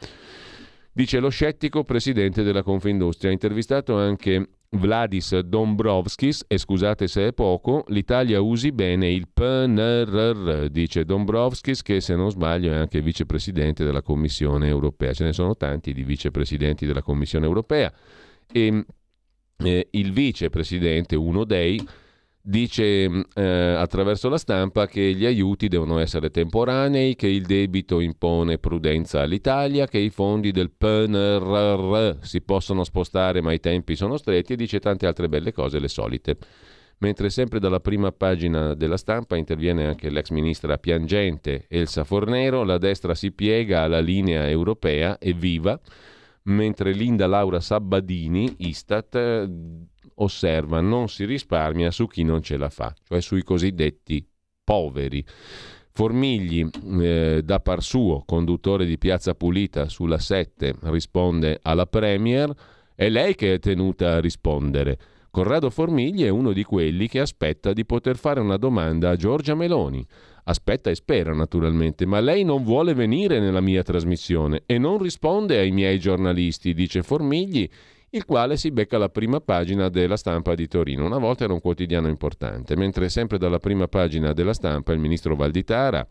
Dice 0.93 1.21
lo 1.21 1.29
scettico 1.29 1.85
presidente 1.85 2.43
della 2.43 2.63
Confindustria, 2.63 3.31
intervistato 3.31 3.97
anche 3.97 4.47
Vladis 4.73 5.37
Dombrovskis, 5.41 6.45
e 6.47 6.57
scusate 6.57 7.09
se 7.09 7.29
è 7.29 7.33
poco, 7.33 7.85
l'Italia 7.89 8.41
usi 8.41 8.71
bene 8.71 9.11
il 9.11 9.27
PNRR, 9.29 10.69
dice 10.69 11.05
Dombrovskis 11.05 11.83
che 11.83 12.01
se 12.01 12.15
non 12.15 12.31
sbaglio 12.31 12.73
è 12.73 12.77
anche 12.77 13.03
vicepresidente 13.03 13.85
della 13.85 14.03
Commissione 14.03 14.69
europea. 14.69 15.13
Ce 15.13 15.25
ne 15.25 15.33
sono 15.33 15.57
tanti 15.57 15.93
di 15.93 16.05
vicepresidenti 16.05 16.87
della 16.87 17.03
Commissione 17.03 17.47
europea 17.47 17.93
e 18.53 18.85
eh, 19.57 19.89
il 19.91 20.13
vicepresidente, 20.13 21.17
uno 21.17 21.45
dei, 21.45 21.85
dice 22.43 23.09
mm, 23.09 23.21
eh, 23.35 23.75
attraverso 23.77 24.29
la 24.29 24.39
stampa 24.39 24.87
che 24.87 25.15
gli 25.15 25.27
aiuti 25.27 25.69
devono 25.69 25.99
essere 25.99 26.31
temporanei, 26.31 27.15
che 27.15 27.29
il 27.29 27.45
debito 27.45 28.01
impone 28.01 28.59
prudenza 28.59 29.21
all'Italia, 29.21 29.87
che 29.87 29.99
i 29.99 30.11
fondi 30.11 30.51
del 30.51 30.71
PNRR 30.71 32.19
si 32.23 32.41
possono 32.41 32.85
spostare 32.85 33.41
ma 33.41 33.53
i 33.53 33.61
tempi 33.61 33.95
sono 33.97 34.17
stretti 34.17 34.55
e 34.55 34.57
dice 34.57 34.81
tante 34.81 35.07
altre 35.07 35.29
belle 35.29 35.53
cose, 35.53 35.79
le 35.79 35.89
solite. 35.89 36.37
Mentre 36.99 37.31
sempre 37.31 37.61
dalla 37.61 37.81
prima 37.81 38.13
pagina 38.13 38.75
della 38.75 38.99
stampa 38.99 39.37
interviene 39.37 39.87
anche 39.87 40.11
l'ex 40.11 40.29
ministra 40.31 40.77
piangente 40.77 41.65
Elsa 41.69 42.05
Fornero, 42.05 42.63
la 42.63 42.77
destra 42.77 43.15
si 43.15 43.33
piega 43.33 43.83
alla 43.83 44.01
linea 44.01 44.47
europea 44.51 45.17
e 45.19 45.33
viva, 45.33 45.81
mentre 46.43 46.93
Linda 46.93 47.27
Laura 47.27 47.61
Sabbadini, 47.61 48.55
Istat, 48.59 49.49
osserva 50.23 50.81
non 50.81 51.09
si 51.09 51.25
risparmia 51.25 51.91
su 51.91 52.07
chi 52.07 52.23
non 52.23 52.43
ce 52.43 52.57
la 52.57 52.71
fa, 52.71 52.95
cioè 53.07 53.21
sui 53.21 53.43
cosiddetti 53.43 54.27
poveri. 54.63 55.25
Formigli, 55.93 56.67
eh, 57.01 57.43
da 57.45 57.61
par 57.61 57.83
suo, 57.83 58.23
conduttore 58.25 58.87
di 58.87 58.97
Piazza 58.97 59.35
Pulita 59.35 59.89
sulla 59.89 60.19
7, 60.19 60.77
risponde 60.83 61.59
alla 61.63 61.87
Premier, 61.87 62.53
è 62.95 63.09
lei 63.09 63.35
che 63.35 63.55
è 63.55 63.59
tenuta 63.59 64.13
a 64.15 64.21
rispondere. 64.21 64.99
Corrado 65.31 65.71
Formigli 65.71 66.25
è 66.25 66.29
uno 66.29 66.53
di 66.53 66.65
quelli 66.65 67.09
che 67.09 67.21
aspetta 67.21 67.73
di 67.73 67.85
poter 67.85 68.17
fare 68.17 68.41
una 68.41 68.57
domanda 68.57 69.11
a 69.11 69.17
Giorgia 69.17 69.55
Meloni. 69.55 70.05
Aspetta 70.45 70.91
e 70.91 70.95
spera 70.97 71.33
naturalmente, 71.33 72.07
ma 72.07 72.19
lei 72.21 72.43
non 72.45 72.65
vuole 72.65 72.95
venire 72.95 73.39
nella 73.39 73.61
mia 73.61 73.83
trasmissione 73.83 74.63
e 74.67 74.79
non 74.79 74.99
risponde 74.99 75.59
ai 75.59 75.71
miei 75.71 76.01
giornalisti, 76.01 76.75
dice 76.75 77.03
Formigli, 77.03 77.69
il 78.11 78.25
quale 78.25 78.57
si 78.57 78.71
becca 78.71 78.99
la 78.99 79.09
prima 79.09 79.41
pagina 79.41 79.89
della 79.89 80.17
stampa 80.17 80.55
di 80.55 80.67
Torino. 80.67 81.07
Una 81.07 81.19
volta 81.19 81.45
era 81.45 81.53
un 81.53 81.61
quotidiano 81.61 82.09
importante, 82.09 82.77
mentre 82.77 83.09
sempre 83.09 83.39
dalla 83.39 83.59
prima 83.59 83.87
pagina 83.87 84.33
della 84.33 84.53
stampa 84.53 84.93
il 84.93 84.99
ministro 84.99 85.37
Valditara 85.37 86.07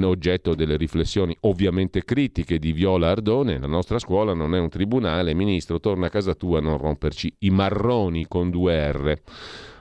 oggetto 0.00 0.54
delle 0.54 0.76
riflessioni 0.76 1.36
ovviamente 1.40 2.02
critiche 2.02 2.58
di 2.58 2.72
Viola 2.72 3.10
Ardone, 3.10 3.58
la 3.58 3.66
nostra 3.66 3.98
scuola 3.98 4.32
non 4.32 4.54
è 4.54 4.58
un 4.58 4.70
tribunale, 4.70 5.34
ministro, 5.34 5.80
torna 5.80 6.06
a 6.06 6.10
casa 6.10 6.34
tua 6.34 6.58
a 6.58 6.62
non 6.62 6.78
romperci 6.78 7.34
i 7.40 7.50
marroni 7.50 8.26
con 8.26 8.50
due 8.50 8.90
R. 8.90 9.20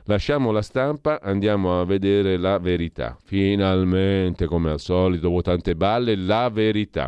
Lasciamo 0.05 0.51
la 0.51 0.61
stampa, 0.61 1.21
andiamo 1.21 1.79
a 1.79 1.85
vedere 1.85 2.37
la 2.37 2.57
verità. 2.57 3.15
Finalmente, 3.23 4.47
come 4.47 4.71
al 4.71 4.79
solito, 4.79 5.29
dopo 5.29 5.41
tante 5.41 5.75
balle, 5.75 6.15
la 6.15 6.49
verità. 6.49 7.07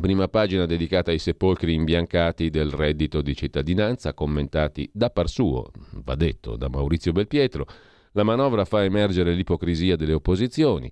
Prima 0.00 0.26
pagina 0.26 0.66
dedicata 0.66 1.12
ai 1.12 1.18
sepolcri 1.18 1.72
imbiancati 1.72 2.50
del 2.50 2.70
reddito 2.70 3.22
di 3.22 3.34
cittadinanza, 3.34 4.12
commentati 4.12 4.90
da 4.92 5.08
par 5.08 5.28
suo, 5.28 5.70
va 6.04 6.16
detto, 6.16 6.56
da 6.56 6.68
Maurizio 6.68 7.12
Belpietro. 7.12 7.64
La 8.12 8.24
manovra 8.24 8.64
fa 8.64 8.82
emergere 8.82 9.32
l'ipocrisia 9.32 9.96
delle 9.96 10.12
opposizioni. 10.12 10.90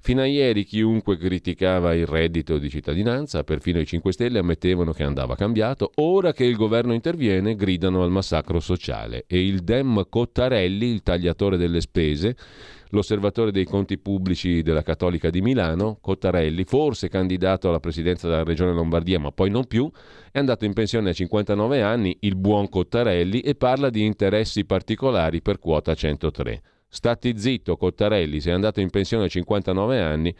Fino 0.00 0.20
a 0.20 0.26
ieri 0.26 0.64
chiunque 0.64 1.16
criticava 1.16 1.94
il 1.94 2.06
reddito 2.06 2.58
di 2.58 2.68
cittadinanza, 2.68 3.44
perfino 3.44 3.78
i 3.78 3.86
5 3.86 4.12
Stelle 4.12 4.40
ammettevano 4.40 4.92
che 4.92 5.04
andava 5.04 5.36
cambiato, 5.36 5.92
ora 5.94 6.32
che 6.32 6.44
il 6.44 6.56
governo 6.56 6.92
interviene 6.92 7.54
gridano 7.54 8.02
al 8.02 8.10
massacro 8.10 8.58
sociale 8.58 9.24
e 9.28 9.46
il 9.46 9.60
Dem 9.60 10.04
Cottarelli, 10.08 10.86
il 10.86 11.04
tagliatore 11.04 11.56
delle 11.56 11.80
spese, 11.80 12.36
l'osservatore 12.92 13.50
dei 13.50 13.64
conti 13.64 13.98
pubblici 13.98 14.62
della 14.62 14.82
Cattolica 14.82 15.30
di 15.30 15.40
Milano, 15.40 15.98
Cottarelli, 16.00 16.64
forse 16.64 17.08
candidato 17.08 17.68
alla 17.68 17.80
presidenza 17.80 18.28
della 18.28 18.44
Regione 18.44 18.72
Lombardia, 18.72 19.18
ma 19.18 19.32
poi 19.32 19.50
non 19.50 19.66
più, 19.66 19.90
è 20.30 20.38
andato 20.38 20.64
in 20.64 20.72
pensione 20.72 21.10
a 21.10 21.12
59 21.12 21.82
anni, 21.82 22.16
il 22.20 22.36
buon 22.36 22.68
Cottarelli, 22.68 23.40
e 23.40 23.54
parla 23.54 23.90
di 23.90 24.04
interessi 24.04 24.64
particolari 24.64 25.42
per 25.42 25.58
quota 25.58 25.94
103. 25.94 26.62
Stati 26.86 27.38
zitto, 27.38 27.76
Cottarelli, 27.78 28.40
sei 28.40 28.52
andato 28.52 28.80
in 28.80 28.90
pensione 28.90 29.24
a 29.24 29.28
59 29.28 29.98
anni, 29.98 30.34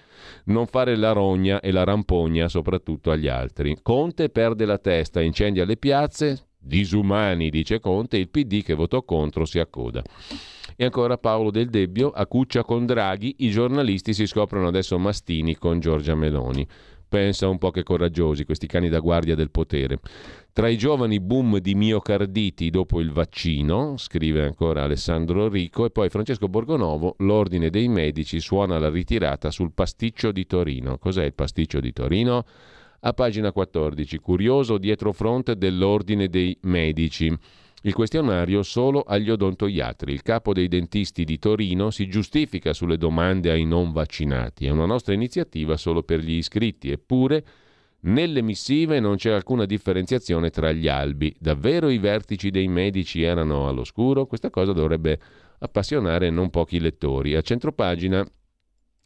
non 0.44 0.66
fare 0.66 0.96
la 0.96 1.12
rogna 1.12 1.60
e 1.60 1.72
la 1.72 1.84
rampogna 1.84 2.48
soprattutto 2.48 3.10
agli 3.10 3.28
altri. 3.28 3.78
Conte 3.80 4.28
perde 4.28 4.66
la 4.66 4.76
testa, 4.76 5.22
incendia 5.22 5.64
le 5.64 5.78
piazze, 5.78 6.48
disumani, 6.62 7.50
dice 7.50 7.80
Conte, 7.80 8.16
il 8.16 8.28
PD 8.28 8.62
che 8.62 8.74
votò 8.74 9.02
contro 9.02 9.44
si 9.44 9.58
accoda. 9.58 10.02
E 10.76 10.84
ancora 10.84 11.18
Paolo 11.18 11.50
Del 11.50 11.68
Debbio, 11.68 12.10
a 12.10 12.26
Cuccia 12.26 12.64
con 12.64 12.86
Draghi, 12.86 13.36
i 13.38 13.50
giornalisti 13.50 14.14
si 14.14 14.26
scoprono 14.26 14.68
adesso 14.68 14.98
mastini 14.98 15.56
con 15.56 15.80
Giorgia 15.80 16.14
Meloni. 16.14 16.66
Pensa 17.08 17.46
un 17.46 17.58
po' 17.58 17.70
che 17.70 17.82
coraggiosi 17.82 18.46
questi 18.46 18.66
cani 18.66 18.88
da 18.88 18.98
guardia 19.00 19.34
del 19.34 19.50
potere. 19.50 19.98
Tra 20.50 20.68
i 20.68 20.78
giovani 20.78 21.20
boom 21.20 21.58
di 21.58 21.74
miocarditi 21.74 22.70
dopo 22.70 23.00
il 23.00 23.10
vaccino, 23.10 23.98
scrive 23.98 24.44
ancora 24.44 24.84
Alessandro 24.84 25.48
Rico, 25.48 25.84
e 25.84 25.90
poi 25.90 26.08
Francesco 26.08 26.48
Borgonovo, 26.48 27.16
l'ordine 27.18 27.68
dei 27.68 27.88
medici 27.88 28.40
suona 28.40 28.78
la 28.78 28.88
ritirata 28.88 29.50
sul 29.50 29.72
pasticcio 29.72 30.32
di 30.32 30.46
Torino. 30.46 30.96
Cos'è 30.96 31.24
il 31.24 31.34
pasticcio 31.34 31.80
di 31.80 31.92
Torino? 31.92 32.44
A 33.04 33.14
pagina 33.14 33.50
14, 33.50 34.18
curioso 34.18 34.78
dietro 34.78 35.12
fronte 35.12 35.56
dell'ordine 35.56 36.28
dei 36.28 36.56
medici. 36.62 37.36
Il 37.82 37.94
questionario 37.94 38.62
solo 38.62 39.00
agli 39.00 39.28
odontoiatri. 39.28 40.12
Il 40.12 40.22
capo 40.22 40.52
dei 40.52 40.68
dentisti 40.68 41.24
di 41.24 41.40
Torino 41.40 41.90
si 41.90 42.06
giustifica 42.06 42.72
sulle 42.72 42.96
domande 42.96 43.50
ai 43.50 43.64
non 43.64 43.90
vaccinati. 43.90 44.66
È 44.66 44.70
una 44.70 44.86
nostra 44.86 45.14
iniziativa 45.14 45.76
solo 45.76 46.04
per 46.04 46.20
gli 46.20 46.34
iscritti, 46.34 46.92
eppure 46.92 47.44
nelle 48.02 48.40
missive 48.40 49.00
non 49.00 49.16
c'è 49.16 49.32
alcuna 49.32 49.66
differenziazione 49.66 50.50
tra 50.50 50.70
gli 50.70 50.86
albi. 50.86 51.34
Davvero 51.40 51.88
i 51.88 51.98
vertici 51.98 52.50
dei 52.50 52.68
medici 52.68 53.22
erano 53.22 53.66
all'oscuro? 53.66 54.26
Questa 54.26 54.50
cosa 54.50 54.72
dovrebbe 54.72 55.18
appassionare 55.58 56.30
non 56.30 56.50
pochi 56.50 56.78
lettori. 56.78 57.34
A 57.34 57.40
centropagina 57.40 58.24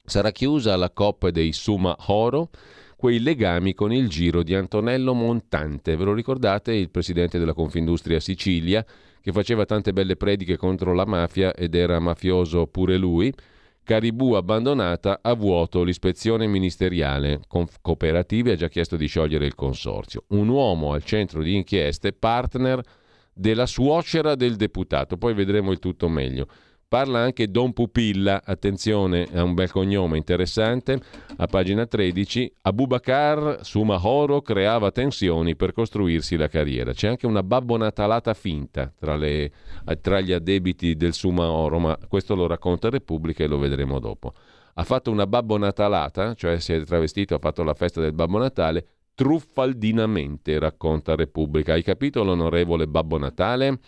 sarà 0.05 0.31
chiusa 0.33 0.77
la 0.77 0.91
coppa 0.91 1.31
dei 1.31 1.53
Suma 1.53 1.97
Oro, 2.09 2.51
quei 2.97 3.21
legami 3.21 3.75
con 3.75 3.93
il 3.93 4.09
giro 4.09 4.43
di 4.43 4.55
Antonello 4.55 5.13
Montante. 5.13 5.97
Ve 5.97 6.05
lo 6.05 6.15
ricordate, 6.15 6.73
il 6.73 6.91
presidente 6.91 7.39
della 7.39 7.53
Confindustria 7.53 8.19
Sicilia, 8.19 8.85
che 9.21 9.33
faceva 9.33 9.67
tante 9.67 9.93
belle 9.93 10.17
prediche 10.17 10.57
contro 10.57 10.95
la 10.95 11.05
mafia 11.05 11.53
ed 11.53 11.75
era 11.75 11.99
mafioso 11.99 12.67
pure 12.67 12.97
lui? 12.97 13.33
Caribù 13.85 14.33
abbandonata 14.33 15.21
a 15.23 15.35
vuoto 15.35 15.85
l'ispezione 15.85 16.47
ministeriale. 16.47 17.41
Conf- 17.47 17.79
Cooperative 17.81 18.53
ha 18.53 18.57
già 18.57 18.69
chiesto 18.69 18.97
di 18.97 19.07
sciogliere 19.07 19.47
il 19.47 19.55
consorzio. 19.55 20.25
Un 20.29 20.49
uomo 20.49 20.93
al 20.93 21.05
centro 21.05 21.43
di 21.43 21.55
inchieste, 21.55 22.13
partner 22.13 22.81
della 23.33 23.67
suocera 23.67 24.35
del 24.35 24.57
deputato. 24.57 25.17
Poi 25.17 25.35
vedremo 25.35 25.71
il 25.71 25.79
tutto 25.79 26.09
meglio. 26.09 26.49
Parla 26.89 27.19
anche 27.19 27.51
Don 27.51 27.73
Pupilla, 27.73 28.43
attenzione, 28.45 29.25
è 29.25 29.41
un 29.41 29.55
bel 29.55 29.73
cognome 29.73 30.17
interessante, 30.17 31.01
a 31.37 31.47
pagina 31.47 31.85
13, 31.85 32.53
Abubakar 32.63 33.59
su 33.63 33.83
Mahoro 33.83 34.41
creava 34.41 34.93
tensioni 34.93 35.57
per 35.57 35.73
costruirsi 35.73 36.37
la 36.37 36.47
carriera. 36.47 36.93
C'è 36.93 37.09
anche 37.09 37.27
una 37.27 37.43
babbo 37.43 37.77
natalata 37.77 38.35
finta 38.35 38.93
tra, 38.97 39.17
le, 39.17 39.51
tra 40.01 40.21
gli 40.21 40.31
addebiti 40.31 40.95
del 40.95 41.13
Sumaoro, 41.13 41.81
ma 41.81 41.99
questo 42.07 42.37
lo 42.37 42.47
racconta 42.47 42.89
Repubblica 42.89 43.43
e 43.43 43.49
lo 43.49 43.59
vedremo 43.59 43.99
dopo. 43.99 44.33
Ha 44.75 44.85
fatto 44.85 45.11
una 45.11 45.27
babbo 45.27 45.59
natalata, 45.59 46.35
cioè 46.35 46.61
si 46.61 46.73
è 46.73 46.85
travestito, 46.85 47.35
ha 47.35 47.41
fatto 47.41 47.65
la 47.65 47.75
festa 47.75 48.01
del 48.01 48.13
Babbo 48.13 48.39
Natale, 48.39 48.87
truffaldinamente, 49.13 50.57
racconta 50.61 51.17
Repubblica. 51.17 51.73
Hai 51.73 51.83
capito 51.83 52.23
l'onorevole 52.23 52.87
Babbo 52.87 53.19
Natale? 53.19 53.81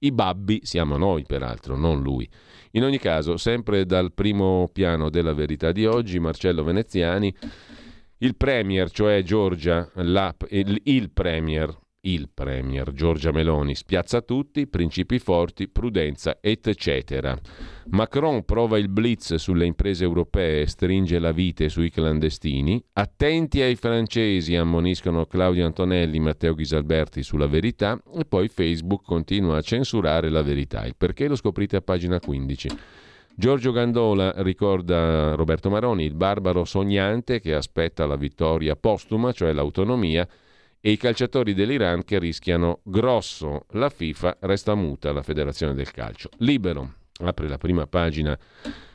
I 0.00 0.12
babbi 0.12 0.60
siamo 0.62 0.96
noi, 0.96 1.24
peraltro, 1.24 1.76
non 1.76 2.00
lui. 2.00 2.28
In 2.72 2.84
ogni 2.84 2.98
caso, 2.98 3.36
sempre 3.36 3.84
dal 3.84 4.12
primo 4.12 4.68
piano 4.72 5.10
della 5.10 5.32
verità 5.32 5.72
di 5.72 5.86
oggi, 5.86 6.18
Marcello 6.18 6.62
Veneziani, 6.62 7.34
il 8.18 8.36
premier, 8.36 8.90
cioè 8.90 9.22
Giorgia, 9.22 9.90
il, 9.96 11.10
premier, 11.12 11.76
il 12.02 12.28
premier 12.32 12.92
Giorgia 12.92 13.32
Meloni 13.32 13.74
spiazza 13.74 14.20
tutti, 14.20 14.68
principi 14.68 15.18
forti, 15.18 15.68
prudenza, 15.68 16.38
eccetera. 16.40 17.36
Macron 17.90 18.44
prova 18.44 18.78
il 18.78 18.88
blitz 18.88 19.34
sulle 19.34 19.66
imprese 19.66 20.04
europee, 20.04 20.66
stringe 20.66 21.18
la 21.18 21.32
vite 21.32 21.68
sui 21.68 21.90
clandestini. 21.90 22.82
Attenti 22.92 23.60
ai 23.62 23.74
francesi, 23.74 24.54
ammoniscono 24.54 25.26
Claudio 25.26 25.66
Antonelli, 25.66 26.20
Matteo 26.20 26.54
Ghisalberti 26.54 27.22
sulla 27.22 27.46
verità 27.46 28.00
e 28.14 28.24
poi 28.24 28.48
Facebook 28.48 29.02
continua 29.04 29.56
a 29.56 29.62
censurare 29.62 30.28
la 30.28 30.42
verità. 30.42 30.86
Il 30.86 30.94
perché 30.96 31.26
lo 31.26 31.36
scoprite 31.36 31.76
a 31.76 31.80
pagina 31.80 32.20
15. 32.20 32.68
Giorgio 33.34 33.70
Gandola 33.70 34.34
ricorda 34.38 35.34
Roberto 35.34 35.70
Maroni, 35.70 36.04
il 36.04 36.14
barbaro 36.14 36.64
sognante 36.64 37.40
che 37.40 37.54
aspetta 37.54 38.04
la 38.04 38.16
vittoria 38.16 38.74
postuma, 38.74 39.30
cioè 39.30 39.52
l'autonomia, 39.52 40.26
e 40.80 40.90
i 40.90 40.96
calciatori 40.96 41.54
dell'Iran 41.54 42.04
che 42.04 42.18
rischiano 42.18 42.80
grosso. 42.84 43.66
La 43.70 43.88
FIFA 43.88 44.38
resta 44.40 44.74
muta, 44.74 45.12
la 45.12 45.22
Federazione 45.22 45.74
del 45.74 45.90
Calcio. 45.90 46.28
Libero 46.38 46.94
apre 47.20 47.48
la 47.48 47.58
prima 47.58 47.86
pagina 47.86 48.38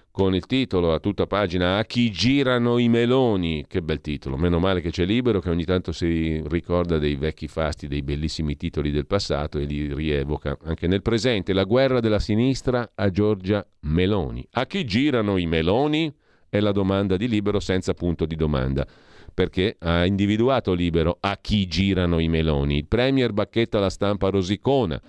con 0.09 0.35
il 0.35 0.45
titolo 0.45 0.93
a 0.93 0.99
tutta 0.99 1.25
pagina 1.25 1.77
A 1.77 1.85
chi 1.85 2.11
girano 2.11 2.77
i 2.77 2.87
meloni. 2.87 3.65
Che 3.67 3.81
bel 3.81 3.99
titolo, 3.99 4.37
meno 4.37 4.59
male 4.59 4.79
che 4.79 4.91
c'è 4.91 5.05
libero 5.05 5.39
che 5.39 5.49
ogni 5.49 5.65
tanto 5.65 5.91
si 5.91 6.39
ricorda 6.45 6.99
dei 6.99 7.15
vecchi 7.15 7.47
fasti, 7.47 7.87
dei 7.87 8.03
bellissimi 8.03 8.55
titoli 8.55 8.91
del 8.91 9.07
passato 9.07 9.57
e 9.57 9.65
li 9.65 9.91
rievoca 9.91 10.55
anche 10.65 10.85
nel 10.87 11.01
presente. 11.01 11.51
La 11.51 11.63
guerra 11.63 11.99
della 11.99 12.19
sinistra 12.19 12.91
a 12.93 13.09
Giorgia 13.09 13.65
Meloni. 13.81 14.47
A 14.51 14.67
chi 14.67 14.85
girano 14.85 15.37
i 15.37 15.47
meloni? 15.47 16.13
È 16.47 16.59
la 16.59 16.71
domanda 16.71 17.17
di 17.17 17.27
libero 17.27 17.59
senza 17.59 17.95
punto 17.95 18.27
di 18.27 18.35
domanda 18.35 18.85
perché 19.33 19.75
ha 19.79 20.05
individuato 20.05 20.73
libero 20.73 21.17
a 21.19 21.37
chi 21.41 21.67
girano 21.67 22.19
i 22.19 22.27
meloni. 22.27 22.77
Il 22.77 22.87
Premier 22.87 23.33
bacchetta 23.33 23.79
la 23.79 23.89
stampa 23.89 24.29
rosicona 24.29 25.01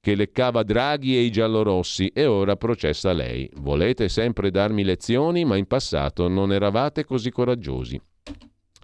che 0.00 0.14
leccava 0.14 0.62
Draghi 0.62 1.16
e 1.16 1.20
i 1.22 1.30
giallorossi 1.30 2.08
e 2.08 2.26
ora 2.26 2.56
processa 2.56 3.12
lei. 3.12 3.48
Volete 3.54 4.10
sempre 4.10 4.50
darmi 4.50 4.84
lezioni, 4.84 5.46
ma 5.46 5.56
in 5.56 5.66
passato 5.66 6.28
non 6.28 6.52
eravate 6.52 7.04
così 7.04 7.30
coraggiosi. 7.30 7.98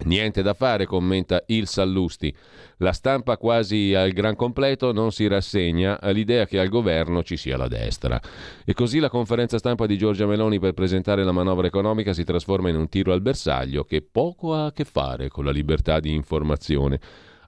Niente 0.03 0.41
da 0.41 0.53
fare, 0.53 0.85
commenta 0.85 1.43
il 1.47 1.67
Sallusti. 1.67 2.33
La 2.77 2.91
stampa 2.91 3.37
quasi 3.37 3.93
al 3.93 4.11
gran 4.11 4.35
completo 4.35 4.91
non 4.91 5.11
si 5.11 5.27
rassegna 5.27 5.99
all'idea 6.01 6.45
che 6.45 6.59
al 6.59 6.69
governo 6.69 7.21
ci 7.21 7.37
sia 7.37 7.57
la 7.57 7.67
destra. 7.67 8.19
E 8.65 8.73
così 8.73 8.99
la 8.99 9.09
conferenza 9.09 9.59
stampa 9.59 9.85
di 9.85 9.97
Giorgia 9.97 10.25
Meloni 10.25 10.59
per 10.59 10.73
presentare 10.73 11.23
la 11.23 11.31
manovra 11.31 11.67
economica 11.67 12.13
si 12.13 12.23
trasforma 12.23 12.69
in 12.69 12.75
un 12.75 12.89
tiro 12.89 13.13
al 13.13 13.21
bersaglio 13.21 13.83
che 13.83 14.01
poco 14.01 14.55
ha 14.55 14.65
a 14.65 14.71
che 14.71 14.85
fare 14.85 15.27
con 15.29 15.45
la 15.45 15.51
libertà 15.51 15.99
di 15.99 16.13
informazione. 16.13 16.99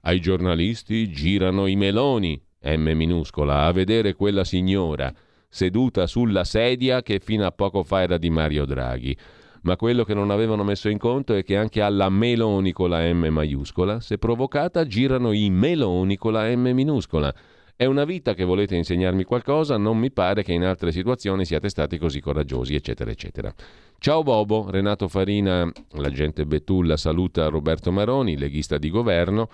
Ai 0.02 0.20
giornalisti 0.20 1.10
girano 1.10 1.66
i 1.66 1.74
meloni, 1.74 2.40
M 2.62 2.90
minuscola, 2.94 3.64
a 3.64 3.72
vedere 3.72 4.14
quella 4.14 4.44
signora 4.44 5.12
seduta 5.48 6.06
sulla 6.06 6.44
sedia 6.44 7.02
che 7.02 7.20
fino 7.20 7.46
a 7.46 7.52
poco 7.52 7.84
fa 7.84 8.02
era 8.02 8.18
di 8.18 8.28
Mario 8.28 8.64
Draghi 8.64 9.16
ma 9.64 9.76
quello 9.76 10.04
che 10.04 10.14
non 10.14 10.30
avevano 10.30 10.62
messo 10.62 10.88
in 10.88 10.98
conto 10.98 11.34
è 11.34 11.42
che 11.42 11.56
anche 11.56 11.80
alla 11.80 12.10
Meloni 12.10 12.72
con 12.72 12.90
la 12.90 13.12
M 13.12 13.26
maiuscola, 13.30 13.98
se 14.00 14.18
provocata, 14.18 14.86
girano 14.86 15.32
i 15.32 15.48
meloni 15.50 16.16
con 16.16 16.32
la 16.32 16.54
M 16.54 16.68
minuscola. 16.72 17.34
È 17.74 17.86
una 17.86 18.04
vita 18.04 18.34
che 18.34 18.44
volete 18.44 18.76
insegnarmi 18.76 19.24
qualcosa, 19.24 19.78
non 19.78 19.98
mi 19.98 20.12
pare 20.12 20.42
che 20.42 20.52
in 20.52 20.64
altre 20.64 20.92
situazioni 20.92 21.44
siate 21.46 21.70
stati 21.70 21.98
così 21.98 22.20
coraggiosi, 22.20 22.74
eccetera, 22.74 23.10
eccetera. 23.10 23.52
Ciao 23.98 24.22
Bobo, 24.22 24.70
Renato 24.70 25.08
Farina, 25.08 25.68
l'agente 25.92 26.44
Betulla 26.44 26.98
saluta 26.98 27.48
Roberto 27.48 27.90
Maroni, 27.90 28.36
leghista 28.36 28.76
di 28.76 28.90
governo. 28.90 29.48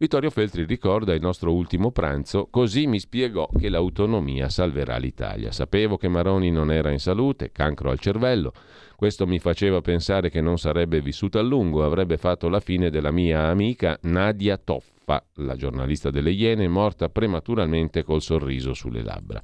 Vittorio 0.00 0.30
Feltri 0.30 0.64
ricorda 0.64 1.12
il 1.12 1.20
nostro 1.20 1.52
ultimo 1.52 1.90
pranzo, 1.90 2.46
così 2.48 2.86
mi 2.86 2.98
spiegò 2.98 3.46
che 3.48 3.68
l'autonomia 3.68 4.48
salverà 4.48 4.96
l'Italia. 4.96 5.52
Sapevo 5.52 5.98
che 5.98 6.08
Maroni 6.08 6.50
non 6.50 6.72
era 6.72 6.90
in 6.90 6.98
salute, 6.98 7.52
cancro 7.52 7.90
al 7.90 7.98
cervello, 7.98 8.54
questo 8.96 9.26
mi 9.26 9.38
faceva 9.38 9.82
pensare 9.82 10.30
che 10.30 10.40
non 10.40 10.56
sarebbe 10.56 11.02
vissuto 11.02 11.38
a 11.38 11.42
lungo, 11.42 11.84
avrebbe 11.84 12.16
fatto 12.16 12.48
la 12.48 12.60
fine 12.60 12.88
della 12.88 13.10
mia 13.10 13.48
amica 13.48 13.98
Nadia 14.04 14.56
Toffa, 14.56 15.22
la 15.34 15.54
giornalista 15.54 16.10
delle 16.10 16.30
Iene, 16.30 16.66
morta 16.66 17.10
prematuramente 17.10 18.02
col 18.02 18.22
sorriso 18.22 18.72
sulle 18.72 19.02
labbra. 19.02 19.42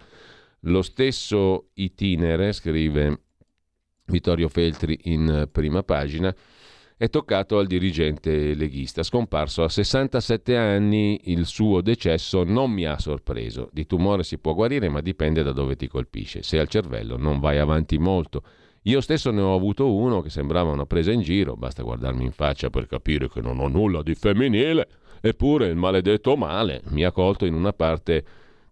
Lo 0.61 0.81
stesso 0.81 1.69
itinere, 1.75 2.53
scrive 2.53 3.25
Vittorio 4.07 4.49
Feltri 4.49 5.01
in 5.03 5.51
prima 5.53 5.83
pagina, 5.83 6.35
è 6.99 7.11
toccato 7.11 7.59
al 7.59 7.67
dirigente 7.67 8.55
leghista. 8.55 9.03
Scomparso 9.03 9.63
a 9.63 9.69
67 9.69 10.57
anni, 10.57 11.21
il 11.25 11.45
suo 11.45 11.83
decesso 11.83 12.43
non 12.43 12.71
mi 12.71 12.87
ha 12.87 12.99
sorpreso. 12.99 13.69
Di 13.71 13.85
tumore 13.85 14.23
si 14.23 14.39
può 14.39 14.55
guarire, 14.55 14.89
ma 14.89 15.03
dipende 15.03 15.43
da 15.43 15.53
dove 15.53 15.77
ti 15.77 15.89
colpisce. 15.89 16.43
Se 16.43 16.59
al 16.59 16.69
cervello 16.69 17.19
non 17.19 17.39
vai 17.39 17.59
avanti 17.59 17.99
molto. 17.99 18.43
Io 18.83 19.03
stesso 19.03 19.31
ne 19.31 19.43
ho 19.43 19.55
avuto 19.55 19.93
uno 19.93 20.23
che 20.23 20.31
sembrava 20.31 20.71
una 20.71 20.87
presa 20.87 21.11
in 21.11 21.21
giro, 21.21 21.57
basta 21.57 21.83
guardarmi 21.83 22.25
in 22.25 22.31
faccia 22.31 22.71
per 22.71 22.87
capire 22.87 23.29
che 23.29 23.41
non 23.41 23.59
ho 23.59 23.67
nulla 23.67 24.01
di 24.01 24.15
femminile, 24.15 24.89
eppure 25.21 25.67
il 25.67 25.75
maledetto 25.75 26.37
male 26.37 26.83
mi 26.91 27.05
ha 27.05 27.11
colto 27.11 27.47
in 27.47 27.55
una 27.55 27.73
parte 27.73 28.25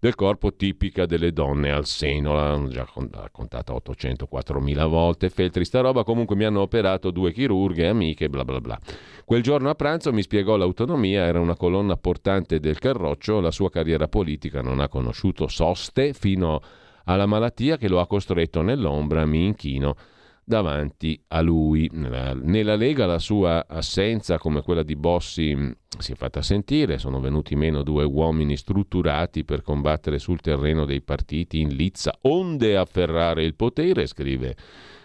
del 0.05 0.17
corpo 0.17 0.53
tipica 0.55 1.07
delle 1.07 1.33
donne 1.33 1.71
al 1.71 1.87
seno, 1.87 2.35
l'hanno 2.35 2.69
già 2.69 2.87
raccontata 3.11 3.73
804.000 3.73 4.87
volte, 4.87 5.31
Feltri 5.31 5.65
sta 5.65 5.81
roba, 5.81 6.05
comunque 6.05 6.37
mi 6.37 6.45
hanno 6.45 6.61
operato 6.61 7.11
due 7.11 7.33
chirurghe, 7.33 7.89
amiche, 7.89 8.29
bla 8.29 8.45
bla 8.45 8.61
bla. 8.61 8.79
Quel 9.25 9.43
giorno 9.43 9.71
a 9.71 9.75
pranzo 9.75 10.13
mi 10.13 10.21
spiegò 10.21 10.57
l'autonomia, 10.57 11.25
era 11.25 11.41
una 11.41 11.57
colonna 11.57 11.97
portante 11.97 12.61
del 12.61 12.79
Carroccio, 12.79 13.41
la 13.41 13.51
sua 13.51 13.71
carriera 13.71 14.07
politica 14.07 14.61
non 14.61 14.81
ha 14.81 14.89
conosciuto 14.89 15.49
soste 15.49 16.13
fino 16.13 16.61
alla 17.05 17.25
malattia 17.25 17.79
che 17.79 17.89
lo 17.89 17.99
ha 17.99 18.07
costretto 18.07 18.61
nell'ombra, 18.61 19.25
mi 19.25 19.47
inchino 19.47 19.97
davanti 20.45 21.21
a 21.29 21.41
lui. 21.41 21.89
Nella, 21.93 22.77
Lega 22.77 23.07
la 23.07 23.19
sua 23.19 23.67
assenza, 23.67 24.39
come 24.39 24.63
quella 24.63 24.83
di 24.83 24.97
Bossi, 24.97 25.57
si 25.99 26.13
è 26.13 26.15
fatta 26.15 26.43
sentire, 26.43 26.99
sono 26.99 27.21
venuti 27.21 27.55
meno 27.57 27.83
due 27.83 28.05
uomini 28.05 28.57
strutturati 28.57 29.45
per 29.45 29.63
combattere 29.63 30.19
sul 30.19 30.41
terreno 30.41 30.85
dei 30.85 31.03
partiti 31.03 31.61
in 31.61 31.75
lizza, 31.75 32.17
onde 32.23 32.77
afferrare 32.77 33.45
il 33.45 33.55
potere, 33.55 34.07
scrive 34.07 34.57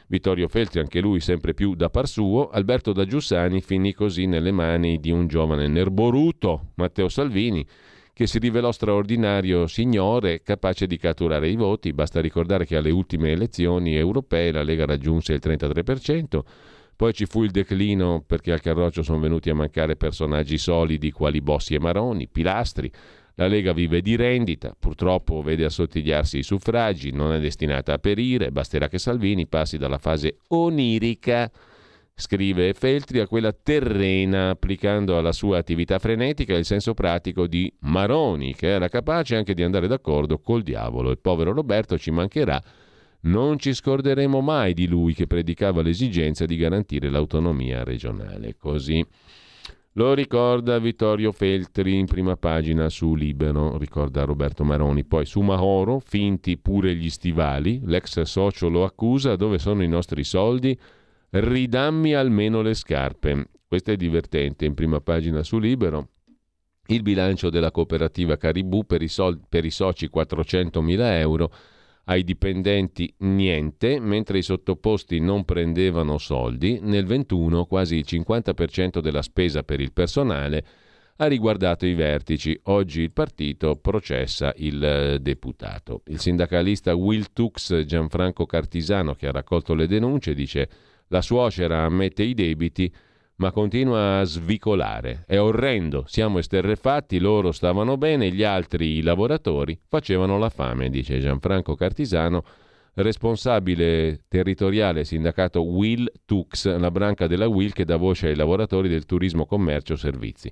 Vittorio 0.07 0.47
Feltri, 0.47 0.79
anche 0.79 0.99
lui 0.99 1.19
sempre 1.19 1.53
più 1.53 1.75
da 1.75 1.89
par 1.89 2.07
suo, 2.07 2.49
Alberto 2.49 2.93
da 2.93 3.05
Giussani 3.05 3.61
finì 3.61 3.93
così 3.93 4.25
nelle 4.25 4.51
mani 4.51 4.99
di 4.99 5.11
un 5.11 5.27
giovane 5.27 5.67
nerboruto, 5.67 6.71
Matteo 6.75 7.09
Salvini, 7.09 7.65
che 8.19 8.27
si 8.27 8.37
rivelò 8.37 8.73
straordinario 8.73 9.65
signore 9.65 10.41
capace 10.41 10.87
di 10.87 10.97
catturare 10.97 11.47
i 11.47 11.55
voti. 11.55 11.93
Basta 11.93 12.19
ricordare 12.19 12.65
che 12.65 12.75
alle 12.75 12.91
ultime 12.91 13.31
elezioni 13.31 13.95
europee 13.95 14.51
la 14.51 14.61
Lega 14.61 14.85
raggiunse 14.85 15.31
il 15.31 15.39
33%, 15.41 16.41
poi 16.97 17.13
ci 17.13 17.25
fu 17.25 17.43
il 17.43 17.51
declino 17.51 18.21
perché 18.27 18.51
al 18.51 18.59
Carroccio 18.59 19.03
sono 19.03 19.19
venuti 19.19 19.49
a 19.49 19.55
mancare 19.55 19.95
personaggi 19.95 20.57
solidi 20.57 21.11
quali 21.11 21.39
Bossi 21.39 21.75
e 21.75 21.79
Maroni, 21.79 22.27
Pilastri. 22.27 22.91
La 23.35 23.47
Lega 23.47 23.71
vive 23.71 24.01
di 24.01 24.17
rendita, 24.17 24.75
purtroppo 24.77 25.41
vede 25.41 25.63
assottigliarsi 25.63 26.39
i 26.39 26.43
suffragi, 26.43 27.11
non 27.11 27.31
è 27.31 27.39
destinata 27.39 27.93
a 27.93 27.99
perire, 27.99 28.51
basterà 28.51 28.89
che 28.89 28.97
Salvini 28.97 29.47
passi 29.47 29.77
dalla 29.77 29.97
fase 29.97 30.39
onirica 30.49 31.49
scrive 32.19 32.73
Feltri, 32.73 33.19
a 33.19 33.27
quella 33.27 33.53
terrena, 33.53 34.49
applicando 34.49 35.17
alla 35.17 35.31
sua 35.31 35.57
attività 35.57 35.99
frenetica 35.99 36.55
il 36.55 36.65
senso 36.65 36.93
pratico 36.93 37.47
di 37.47 37.71
Maroni, 37.79 38.53
che 38.53 38.67
era 38.67 38.89
capace 38.89 39.35
anche 39.35 39.53
di 39.53 39.63
andare 39.63 39.87
d'accordo 39.87 40.39
col 40.39 40.61
diavolo. 40.61 41.09
Il 41.11 41.19
povero 41.19 41.53
Roberto 41.53 41.97
ci 41.97 42.11
mancherà. 42.11 42.61
Non 43.21 43.57
ci 43.57 43.73
scorderemo 43.73 44.39
mai 44.41 44.73
di 44.73 44.87
lui 44.87 45.13
che 45.13 45.27
predicava 45.27 45.81
l'esigenza 45.81 46.45
di 46.45 46.55
garantire 46.55 47.09
l'autonomia 47.09 47.83
regionale. 47.83 48.55
Così 48.57 49.05
lo 49.93 50.13
ricorda 50.13 50.79
Vittorio 50.79 51.31
Feltri 51.31 51.97
in 51.97 52.05
prima 52.05 52.37
pagina 52.37 52.87
su 52.89 53.15
Libero, 53.15 53.77
ricorda 53.77 54.23
Roberto 54.23 54.63
Maroni. 54.63 55.03
Poi 55.03 55.25
su 55.25 55.41
Mahoro, 55.41 55.99
finti 55.99 56.57
pure 56.57 56.95
gli 56.95 57.09
stivali, 57.09 57.81
l'ex 57.83 58.21
socio 58.21 58.69
lo 58.69 58.85
accusa, 58.85 59.35
dove 59.35 59.57
sono 59.57 59.83
i 59.83 59.87
nostri 59.87 60.23
soldi? 60.23 60.79
Ridammi 61.31 62.13
almeno 62.13 62.61
le 62.61 62.73
scarpe. 62.73 63.49
Questo 63.67 63.91
è 63.91 63.95
divertente, 63.95 64.65
in 64.65 64.73
prima 64.73 64.99
pagina 64.99 65.43
su 65.43 65.59
Libero. 65.59 66.09
Il 66.87 67.03
bilancio 67.03 67.51
della 67.51 67.71
cooperativa 67.71 68.35
Caribù 68.35 68.85
per 68.85 69.03
i, 69.03 69.07
sol- 69.07 69.39
per 69.47 69.63
i 69.63 69.69
soci 69.69 70.09
400.000 70.11 70.99
euro, 71.19 71.53
ai 72.05 72.23
dipendenti 72.23 73.13
niente, 73.19 73.99
mentre 73.99 74.39
i 74.39 74.41
sottoposti 74.41 75.19
non 75.19 75.45
prendevano 75.45 76.17
soldi. 76.17 76.79
Nel 76.81 77.05
21 77.05 77.65
quasi 77.65 77.97
il 77.97 78.05
50% 78.07 78.99
della 78.99 79.21
spesa 79.21 79.61
per 79.61 79.79
il 79.79 79.93
personale 79.93 80.65
ha 81.17 81.27
riguardato 81.27 81.85
i 81.85 81.93
vertici. 81.93 82.59
Oggi 82.63 83.01
il 83.01 83.11
partito 83.11 83.75
processa 83.75 84.51
il 84.57 84.83
eh, 84.83 85.19
deputato. 85.19 86.01
Il 86.07 86.19
sindacalista 86.19 86.95
Will 86.95 87.25
Tux 87.33 87.83
Gianfranco 87.83 88.47
Cartisano, 88.47 89.13
che 89.13 89.27
ha 89.27 89.31
raccolto 89.31 89.75
le 89.75 89.85
denunce, 89.85 90.33
dice 90.33 90.69
la 91.09 91.21
suocera 91.21 91.83
ammette 91.83 92.23
i 92.23 92.33
debiti, 92.33 92.91
ma 93.35 93.51
continua 93.51 94.19
a 94.19 94.23
svicolare. 94.23 95.23
È 95.27 95.39
orrendo, 95.39 96.03
siamo 96.07 96.39
esterrefatti, 96.39 97.19
loro 97.19 97.51
stavano 97.51 97.97
bene, 97.97 98.31
gli 98.31 98.43
altri, 98.43 98.97
i 98.97 99.01
lavoratori, 99.01 99.79
facevano 99.87 100.37
la 100.37 100.49
fame, 100.49 100.89
dice 100.89 101.19
Gianfranco 101.19 101.75
Cartisano, 101.75 102.43
responsabile 102.95 104.23
territoriale 104.27 105.05
sindacato 105.05 105.63
Will 105.63 106.11
Tux, 106.25 106.77
la 106.77 106.91
branca 106.91 107.27
della 107.27 107.47
Will 107.47 107.71
che 107.71 107.85
dà 107.85 107.95
voce 107.95 108.27
ai 108.27 108.35
lavoratori 108.35 108.89
del 108.89 109.05
turismo, 109.05 109.45
commercio, 109.45 109.95
servizi. 109.95 110.51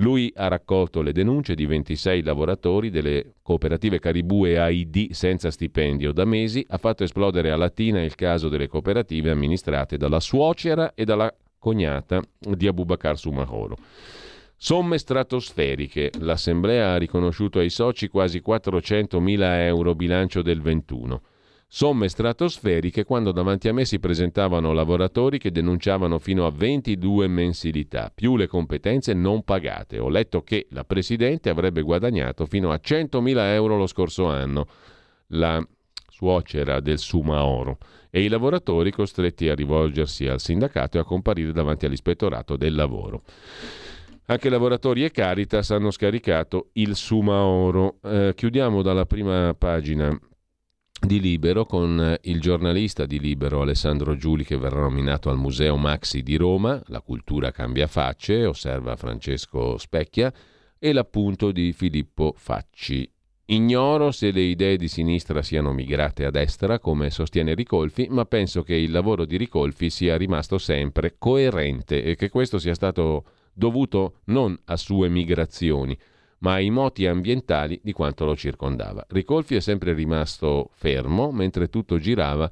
Lui 0.00 0.32
ha 0.36 0.46
raccolto 0.46 1.02
le 1.02 1.12
denunce 1.12 1.54
di 1.54 1.66
26 1.66 2.22
lavoratori 2.22 2.88
delle 2.88 3.34
cooperative 3.42 3.98
Caribù 3.98 4.46
e 4.46 4.56
AID 4.56 5.10
senza 5.10 5.50
stipendio 5.50 6.12
da 6.12 6.24
mesi, 6.24 6.64
ha 6.68 6.78
fatto 6.78 7.02
esplodere 7.02 7.50
a 7.50 7.56
Latina 7.56 8.00
il 8.00 8.14
caso 8.14 8.48
delle 8.48 8.68
cooperative 8.68 9.30
amministrate 9.30 9.96
dalla 9.96 10.20
suocera 10.20 10.94
e 10.94 11.04
dalla 11.04 11.34
cognata 11.58 12.22
di 12.38 12.68
Abubakar 12.68 13.18
Sumahoro. 13.18 13.76
Somme 14.56 14.98
stratosferiche. 14.98 16.12
L'Assemblea 16.20 16.92
ha 16.92 16.96
riconosciuto 16.96 17.58
ai 17.58 17.70
soci 17.70 18.06
quasi 18.06 18.40
400 18.40 19.18
mila 19.18 19.64
euro 19.64 19.96
bilancio 19.96 20.42
del 20.42 20.60
21 20.60 21.22
somme 21.70 22.08
stratosferiche 22.08 23.04
quando 23.04 23.30
davanti 23.30 23.68
a 23.68 23.74
me 23.74 23.84
si 23.84 24.00
presentavano 24.00 24.72
lavoratori 24.72 25.38
che 25.38 25.50
denunciavano 25.50 26.18
fino 26.18 26.46
a 26.46 26.50
22 26.50 27.28
mensilità, 27.28 28.10
più 28.12 28.36
le 28.36 28.46
competenze 28.46 29.12
non 29.12 29.42
pagate. 29.44 29.98
Ho 29.98 30.08
letto 30.08 30.42
che 30.42 30.66
la 30.70 30.84
Presidente 30.84 31.50
avrebbe 31.50 31.82
guadagnato 31.82 32.46
fino 32.46 32.70
a 32.72 32.80
100.000 32.82 33.36
euro 33.52 33.76
lo 33.76 33.86
scorso 33.86 34.26
anno, 34.26 34.66
la 35.28 35.62
suocera 36.08 36.80
del 36.80 36.98
Sumaoro, 36.98 37.76
e 38.10 38.24
i 38.24 38.28
lavoratori 38.28 38.90
costretti 38.90 39.48
a 39.50 39.54
rivolgersi 39.54 40.26
al 40.26 40.40
sindacato 40.40 40.96
e 40.96 41.00
a 41.00 41.04
comparire 41.04 41.52
davanti 41.52 41.84
all'ispettorato 41.84 42.56
del 42.56 42.74
lavoro. 42.74 43.22
Anche 44.30 44.48
lavoratori 44.48 45.04
e 45.04 45.10
Caritas 45.10 45.70
hanno 45.70 45.90
scaricato 45.90 46.70
il 46.72 46.96
Sumaoro. 46.96 47.96
Eh, 48.02 48.32
chiudiamo 48.34 48.82
dalla 48.82 49.06
prima 49.06 49.54
pagina 49.56 50.18
di 51.00 51.20
Libero 51.20 51.64
con 51.64 52.00
eh, 52.00 52.18
il 52.30 52.40
giornalista 52.40 53.06
di 53.06 53.20
Libero 53.20 53.62
Alessandro 53.62 54.16
Giuli 54.16 54.44
che 54.44 54.56
verrà 54.56 54.80
nominato 54.80 55.30
al 55.30 55.38
Museo 55.38 55.76
Maxi 55.76 56.22
di 56.22 56.36
Roma, 56.36 56.80
La 56.86 57.00
cultura 57.00 57.50
cambia 57.50 57.86
facce, 57.86 58.44
osserva 58.44 58.96
Francesco 58.96 59.78
Specchia, 59.78 60.32
e 60.78 60.92
l'appunto 60.92 61.52
di 61.52 61.72
Filippo 61.72 62.34
Facci. 62.36 63.10
Ignoro 63.50 64.10
se 64.10 64.30
le 64.30 64.42
idee 64.42 64.76
di 64.76 64.88
sinistra 64.88 65.40
siano 65.40 65.72
migrate 65.72 66.26
a 66.26 66.30
destra, 66.30 66.78
come 66.78 67.10
sostiene 67.10 67.54
Ricolfi, 67.54 68.06
ma 68.10 68.26
penso 68.26 68.62
che 68.62 68.74
il 68.74 68.90
lavoro 68.90 69.24
di 69.24 69.38
Ricolfi 69.38 69.88
sia 69.88 70.16
rimasto 70.18 70.58
sempre 70.58 71.14
coerente 71.16 72.02
e 72.02 72.14
che 72.14 72.28
questo 72.28 72.58
sia 72.58 72.74
stato 72.74 73.24
dovuto 73.54 74.20
non 74.26 74.54
a 74.66 74.76
sue 74.76 75.08
migrazioni, 75.08 75.96
ma 76.38 76.54
ai 76.54 76.70
moti 76.70 77.06
ambientali 77.06 77.80
di 77.82 77.92
quanto 77.92 78.24
lo 78.24 78.36
circondava. 78.36 79.04
Ricolfi 79.08 79.56
è 79.56 79.60
sempre 79.60 79.92
rimasto 79.92 80.70
fermo 80.74 81.30
mentre 81.32 81.68
tutto 81.68 81.98
girava 81.98 82.50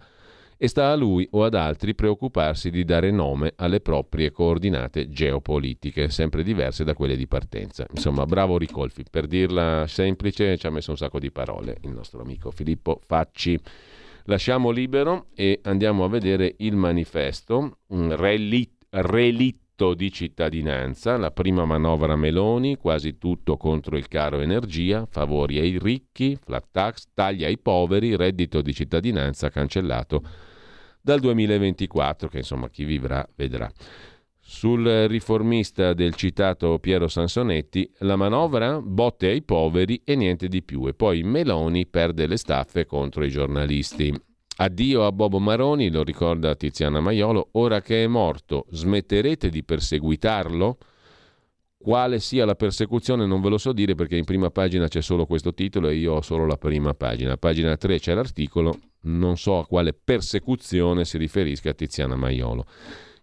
e 0.59 0.69
sta 0.69 0.91
a 0.91 0.95
lui 0.95 1.29
o 1.33 1.45
ad 1.45 1.55
altri 1.55 1.95
preoccuparsi 1.95 2.71
di 2.71 2.85
dare 2.85 3.11
nome 3.11 3.53
alle 3.57 3.81
proprie 3.81 4.31
coordinate 4.31 5.11
geopolitiche, 5.11 6.09
sempre 6.09 6.43
diverse 6.43 6.83
da 6.83 6.95
quelle 6.95 7.17
di 7.17 7.27
partenza. 7.27 7.87
Insomma, 7.91 8.25
bravo 8.25 8.57
Ricolfi, 8.57 9.05
per 9.11 9.27
dirla 9.27 9.87
semplice 9.87 10.57
ci 10.57 10.67
ha 10.67 10.71
messo 10.71 10.93
un 10.93 10.97
sacco 10.97 11.19
di 11.19 11.31
parole 11.31 11.77
il 11.83 11.91
nostro 11.91 12.23
amico 12.23 12.51
Filippo 12.51 13.01
Facci. 13.05 13.59
Lasciamo 14.25 14.71
libero 14.71 15.27
e 15.35 15.61
andiamo 15.65 16.05
a 16.05 16.09
vedere 16.09 16.55
il 16.59 16.75
manifesto, 16.75 17.79
un 17.89 18.17
relit, 18.17 18.87
relit 18.91 19.59
reddito 19.77 19.93
di 19.93 20.11
cittadinanza, 20.11 21.19
la 21.19 21.31
prima 21.31 21.67
manovra 21.67 22.17
Meloni, 22.17 22.77
quasi 22.77 23.19
tutto 23.19 23.59
contro 23.59 23.99
il 23.99 24.09
caro 24.09 24.41
energia, 24.41 25.07
favori 25.09 25.59
ai 25.59 25.79
ricchi, 25.79 26.35
flat 26.43 26.69
tax, 26.73 27.09
taglia 27.13 27.47
ai 27.47 27.59
poveri, 27.59 28.17
reddito 28.17 28.63
di 28.63 28.73
cittadinanza 28.73 29.51
cancellato 29.51 30.23
dal 31.03 31.21
2024, 31.21 32.29
che 32.29 32.39
insomma 32.39 32.71
chi 32.71 32.85
vivrà 32.85 33.27
vedrà. 33.37 33.71
Sul 34.39 35.07
riformista 35.09 35.93
del 35.93 36.15
citato 36.15 36.79
Piero 36.79 37.07
Sansonetti, 37.07 37.93
la 37.99 38.17
manovra 38.17 38.81
botte 38.81 39.29
ai 39.29 39.43
poveri 39.43 40.01
e 40.05 40.17
niente 40.17 40.49
di 40.49 40.63
più, 40.63 40.87
e 40.87 40.95
poi 40.95 41.23
Meloni 41.23 41.87
perde 41.87 42.27
le 42.27 42.39
staffe 42.39 42.87
contro 42.87 43.25
i 43.25 43.29
giornalisti. 43.29 44.15
Addio 44.59 45.05
a 45.05 45.13
Bobo 45.13 45.39
Maroni, 45.39 45.91
lo 45.91 46.03
ricorda 46.03 46.55
Tiziana 46.55 47.01
Maiolo, 47.01 47.49
ora 47.53 47.83
che 47.83 48.05
è 48.05 48.07
morto, 48.07 48.65
smetterete 48.71 49.51
di 49.51 49.63
perseguitarlo? 49.63 50.79
Quale 51.77 52.21
sia 52.21 52.47
la 52.47 52.55
persecuzione 52.55 53.27
non 53.27 53.43
ve 53.43 53.51
lo 53.51 53.59
so 53.59 53.75
dire 53.75 53.95
perché 53.95 54.17
in 54.17 54.25
prima 54.25 54.49
pagina 54.49 54.89
c'è 54.89 55.03
solo 55.03 55.27
questo 55.27 55.53
titolo 55.53 55.89
e 55.89 55.97
io 55.97 56.15
ho 56.15 56.21
solo 56.23 56.47
la 56.47 56.57
prima 56.57 56.95
pagina. 56.95 57.37
Pagina 57.37 57.77
3 57.77 57.99
c'è 57.99 58.15
l'articolo, 58.15 58.79
non 59.03 59.37
so 59.37 59.59
a 59.59 59.67
quale 59.67 59.93
persecuzione 59.93 61.05
si 61.05 61.19
riferisca 61.19 61.75
Tiziana 61.75 62.17
Maiolo. 62.17 62.65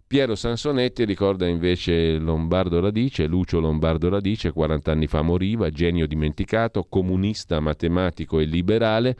Piero 0.05 0.36
Sansonetti 0.36 1.03
ricorda 1.03 1.47
invece 1.47 2.19
Lombardo 2.19 2.79
Radice, 2.79 3.25
Lucio 3.25 3.59
Lombardo 3.59 4.07
Radice, 4.07 4.51
40 4.51 4.91
anni 4.91 5.07
fa 5.07 5.23
moriva, 5.23 5.71
genio 5.71 6.05
dimenticato, 6.05 6.86
comunista, 6.88 7.59
matematico 7.59 8.39
e 8.39 8.45
liberale 8.45 9.17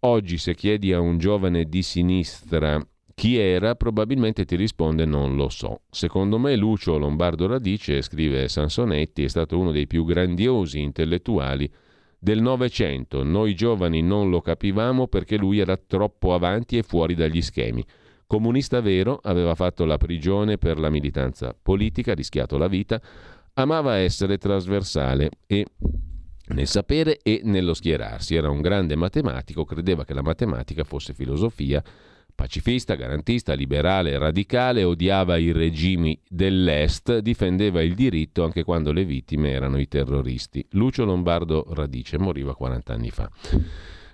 Oggi 0.00 0.38
se 0.38 0.54
chiedi 0.54 0.92
a 0.92 1.00
un 1.00 1.18
giovane 1.18 1.64
di 1.64 1.82
sinistra 1.82 2.80
chi 3.14 3.38
era, 3.38 3.74
probabilmente 3.74 4.44
ti 4.44 4.56
risponde 4.56 5.06
non 5.06 5.36
lo 5.36 5.48
so. 5.48 5.80
Secondo 5.90 6.38
me 6.38 6.54
Lucio 6.54 6.98
Lombardo 6.98 7.46
Radice, 7.46 8.02
scrive 8.02 8.46
Sansonetti, 8.46 9.24
è 9.24 9.28
stato 9.28 9.58
uno 9.58 9.72
dei 9.72 9.86
più 9.86 10.04
grandiosi 10.04 10.80
intellettuali 10.80 11.72
del 12.18 12.42
Novecento. 12.42 13.22
Noi 13.22 13.54
giovani 13.54 14.02
non 14.02 14.28
lo 14.28 14.42
capivamo 14.42 15.06
perché 15.06 15.38
lui 15.38 15.60
era 15.60 15.78
troppo 15.78 16.34
avanti 16.34 16.76
e 16.76 16.82
fuori 16.82 17.14
dagli 17.14 17.40
schemi. 17.40 17.82
Comunista 18.26 18.82
vero, 18.82 19.18
aveva 19.22 19.54
fatto 19.54 19.86
la 19.86 19.96
prigione 19.96 20.58
per 20.58 20.78
la 20.78 20.90
militanza 20.90 21.56
politica, 21.60 22.12
rischiato 22.12 22.58
la 22.58 22.68
vita, 22.68 23.00
amava 23.54 23.96
essere 23.96 24.36
trasversale 24.36 25.30
e 25.46 25.64
nel 26.48 26.66
sapere 26.66 27.18
e 27.22 27.40
nello 27.44 27.74
schierarsi. 27.74 28.34
Era 28.34 28.50
un 28.50 28.60
grande 28.60 28.96
matematico, 28.96 29.64
credeva 29.64 30.04
che 30.04 30.14
la 30.14 30.22
matematica 30.22 30.84
fosse 30.84 31.14
filosofia, 31.14 31.82
pacifista, 32.34 32.94
garantista, 32.94 33.54
liberale, 33.54 34.16
radicale, 34.18 34.84
odiava 34.84 35.36
i 35.38 35.52
regimi 35.52 36.20
dell'Est, 36.28 37.18
difendeva 37.18 37.82
il 37.82 37.94
diritto 37.94 38.44
anche 38.44 38.62
quando 38.62 38.92
le 38.92 39.04
vittime 39.04 39.50
erano 39.50 39.78
i 39.78 39.88
terroristi. 39.88 40.64
Lucio 40.72 41.04
Lombardo 41.04 41.66
Radice 41.70 42.18
moriva 42.18 42.54
40 42.54 42.92
anni 42.92 43.10
fa. 43.10 43.28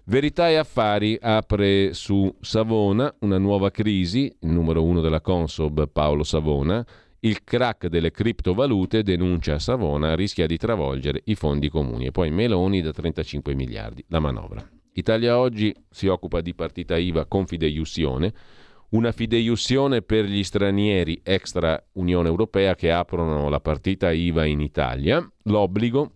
Verità 0.05 0.49
e 0.49 0.57
Affari 0.57 1.16
apre 1.20 1.95
su 1.95 2.35
Savona 2.41 3.14
una 3.20 3.39
nuova 3.39 3.70
crisi, 3.70 4.35
il 4.41 4.51
numero 4.51 4.83
uno 4.83 5.01
della 5.01 5.20
Consob 5.20 5.89
Paolo 5.89 6.24
Savona, 6.24 6.85
il 7.25 7.45
crack 7.45 7.87
delle 7.87 8.11
criptovalute 8.11 9.03
denuncia 9.03 9.59
Savona 9.59 10.14
rischia 10.14 10.47
di 10.47 10.57
travolgere 10.57 11.20
i 11.27 11.35
fondi 11.35 11.68
comuni. 11.68 12.07
E 12.07 12.11
poi 12.11 12.31
Meloni 12.31 12.81
da 12.81 12.91
35 12.91 13.55
miliardi, 13.55 14.05
la 14.09 14.18
manovra. 14.18 14.66
Italia 14.95 15.39
Oggi 15.39 15.75
si 15.89 16.09
occupa 16.09 16.41
di 16.41 16.55
partita 16.55 16.97
IVA 16.97 17.27
con 17.27 17.47
fideiussione, 17.47 18.33
una 18.91 19.12
fideiussione 19.12 20.03
per 20.03 20.25
gli 20.25 20.43
stranieri 20.43 21.20
extra 21.23 21.83
Unione 21.93 22.29
Europea 22.29 22.75
che 22.75 22.91
aprono 22.91 23.49
la 23.49 23.61
partita 23.61 24.11
IVA 24.11 24.45
in 24.45 24.61
Italia, 24.61 25.27
l'obbligo 25.45 26.11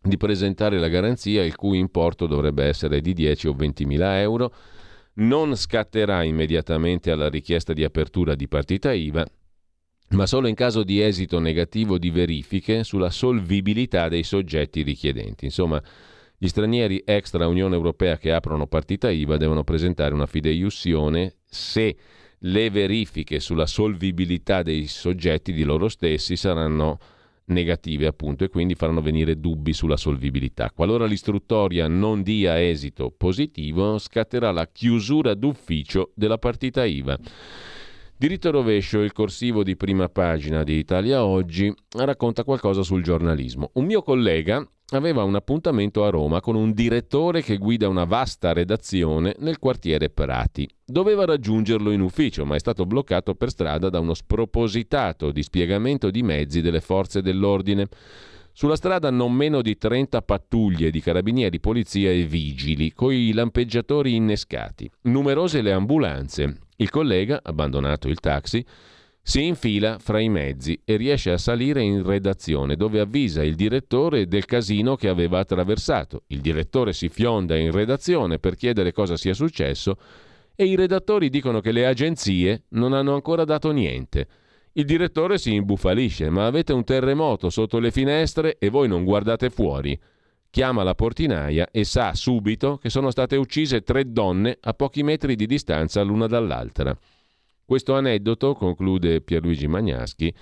di 0.00 0.16
presentare 0.16 0.78
la 0.78 0.88
garanzia 0.88 1.44
il 1.44 1.56
cui 1.56 1.78
importo 1.78 2.26
dovrebbe 2.26 2.64
essere 2.64 3.00
di 3.00 3.12
10 3.12 3.48
o 3.48 3.52
20 3.52 3.84
mila 3.84 4.20
euro, 4.20 4.54
non 5.14 5.56
scatterà 5.56 6.22
immediatamente 6.22 7.10
alla 7.10 7.28
richiesta 7.28 7.72
di 7.72 7.82
apertura 7.82 8.36
di 8.36 8.46
partita 8.46 8.92
IVA, 8.92 9.26
ma 10.10 10.26
solo 10.26 10.46
in 10.48 10.54
caso 10.54 10.84
di 10.84 11.02
esito 11.02 11.38
negativo 11.38 11.98
di 11.98 12.10
verifiche 12.10 12.84
sulla 12.84 13.10
solvibilità 13.10 14.08
dei 14.08 14.22
soggetti 14.22 14.82
richiedenti. 14.82 15.44
Insomma, 15.44 15.82
gli 16.36 16.48
stranieri 16.48 17.02
extra 17.04 17.48
Unione 17.48 17.74
Europea 17.74 18.16
che 18.16 18.32
aprono 18.32 18.66
partita 18.66 19.10
IVA 19.10 19.36
devono 19.36 19.64
presentare 19.64 20.14
una 20.14 20.26
fideiussione 20.26 21.34
se 21.44 21.96
le 22.42 22.70
verifiche 22.70 23.40
sulla 23.40 23.66
solvibilità 23.66 24.62
dei 24.62 24.86
soggetti 24.86 25.52
di 25.52 25.64
loro 25.64 25.88
stessi 25.88 26.36
saranno 26.36 26.98
negative 27.46 28.06
appunto 28.06 28.44
e 28.44 28.48
quindi 28.48 28.74
faranno 28.74 29.00
venire 29.00 29.40
dubbi 29.40 29.72
sulla 29.72 29.96
solvibilità. 29.96 30.70
Qualora 30.70 31.06
l'istruttoria 31.06 31.88
non 31.88 32.22
dia 32.22 32.62
esito 32.62 33.10
positivo, 33.10 33.98
scatterà 33.98 34.52
la 34.52 34.68
chiusura 34.68 35.34
d'ufficio 35.34 36.12
della 36.14 36.38
partita 36.38 36.84
IVA. 36.84 37.18
Diritto 38.20 38.50
rovescio, 38.50 39.00
il 39.02 39.12
corsivo 39.12 39.62
di 39.62 39.76
prima 39.76 40.08
pagina 40.08 40.64
di 40.64 40.76
Italia 40.76 41.24
Oggi, 41.24 41.72
racconta 41.98 42.42
qualcosa 42.42 42.82
sul 42.82 43.00
giornalismo. 43.00 43.70
Un 43.74 43.84
mio 43.84 44.02
collega 44.02 44.68
aveva 44.88 45.22
un 45.22 45.36
appuntamento 45.36 46.04
a 46.04 46.10
Roma 46.10 46.40
con 46.40 46.56
un 46.56 46.72
direttore 46.72 47.42
che 47.42 47.58
guida 47.58 47.86
una 47.86 48.02
vasta 48.02 48.52
redazione 48.52 49.36
nel 49.38 49.60
quartiere 49.60 50.10
Prati. 50.10 50.68
Doveva 50.84 51.26
raggiungerlo 51.26 51.92
in 51.92 52.00
ufficio, 52.00 52.44
ma 52.44 52.56
è 52.56 52.58
stato 52.58 52.86
bloccato 52.86 53.36
per 53.36 53.50
strada 53.50 53.88
da 53.88 54.00
uno 54.00 54.14
spropositato 54.14 55.30
dispiegamento 55.30 56.10
di 56.10 56.24
mezzi 56.24 56.60
delle 56.60 56.80
forze 56.80 57.22
dell'ordine. 57.22 57.86
Sulla 58.50 58.74
strada 58.74 59.10
non 59.10 59.32
meno 59.32 59.62
di 59.62 59.78
30 59.78 60.22
pattuglie 60.22 60.90
di 60.90 61.00
carabinieri, 61.00 61.60
polizia 61.60 62.10
e 62.10 62.24
vigili, 62.24 62.92
coi 62.92 63.30
lampeggiatori 63.32 64.16
innescati. 64.16 64.90
Numerose 65.02 65.62
le 65.62 65.70
ambulanze. 65.70 66.62
Il 66.80 66.90
collega, 66.90 67.40
abbandonato 67.42 68.06
il 68.08 68.20
taxi, 68.20 68.64
si 69.20 69.44
infila 69.44 69.98
fra 69.98 70.20
i 70.20 70.28
mezzi 70.28 70.80
e 70.84 70.94
riesce 70.94 71.32
a 71.32 71.36
salire 71.36 71.82
in 71.82 72.04
redazione 72.04 72.76
dove 72.76 73.00
avvisa 73.00 73.42
il 73.42 73.56
direttore 73.56 74.28
del 74.28 74.44
casino 74.44 74.94
che 74.94 75.08
aveva 75.08 75.40
attraversato. 75.40 76.22
Il 76.28 76.40
direttore 76.40 76.92
si 76.92 77.08
fionda 77.08 77.56
in 77.56 77.72
redazione 77.72 78.38
per 78.38 78.54
chiedere 78.54 78.92
cosa 78.92 79.16
sia 79.16 79.34
successo 79.34 79.96
e 80.54 80.66
i 80.66 80.76
redattori 80.76 81.30
dicono 81.30 81.60
che 81.60 81.72
le 81.72 81.84
agenzie 81.84 82.62
non 82.70 82.92
hanno 82.92 83.12
ancora 83.12 83.44
dato 83.44 83.72
niente. 83.72 84.28
Il 84.74 84.84
direttore 84.84 85.36
si 85.36 85.52
imbufalisce, 85.54 86.30
ma 86.30 86.46
avete 86.46 86.72
un 86.72 86.84
terremoto 86.84 87.50
sotto 87.50 87.80
le 87.80 87.90
finestre 87.90 88.56
e 88.56 88.68
voi 88.70 88.86
non 88.86 89.02
guardate 89.02 89.50
fuori. 89.50 89.98
Chiama 90.50 90.82
la 90.82 90.94
portinaia 90.94 91.68
e 91.70 91.84
sa 91.84 92.14
subito 92.14 92.78
che 92.78 92.88
sono 92.88 93.10
state 93.10 93.36
uccise 93.36 93.82
tre 93.82 94.10
donne 94.10 94.56
a 94.60 94.72
pochi 94.72 95.02
metri 95.02 95.36
di 95.36 95.46
distanza 95.46 96.02
l'una 96.02 96.26
dall'altra. 96.26 96.96
Questo 97.64 97.94
aneddoto, 97.94 98.54
conclude 98.54 99.20
Pierluigi 99.20 99.66
Magnaschi, 99.66 100.34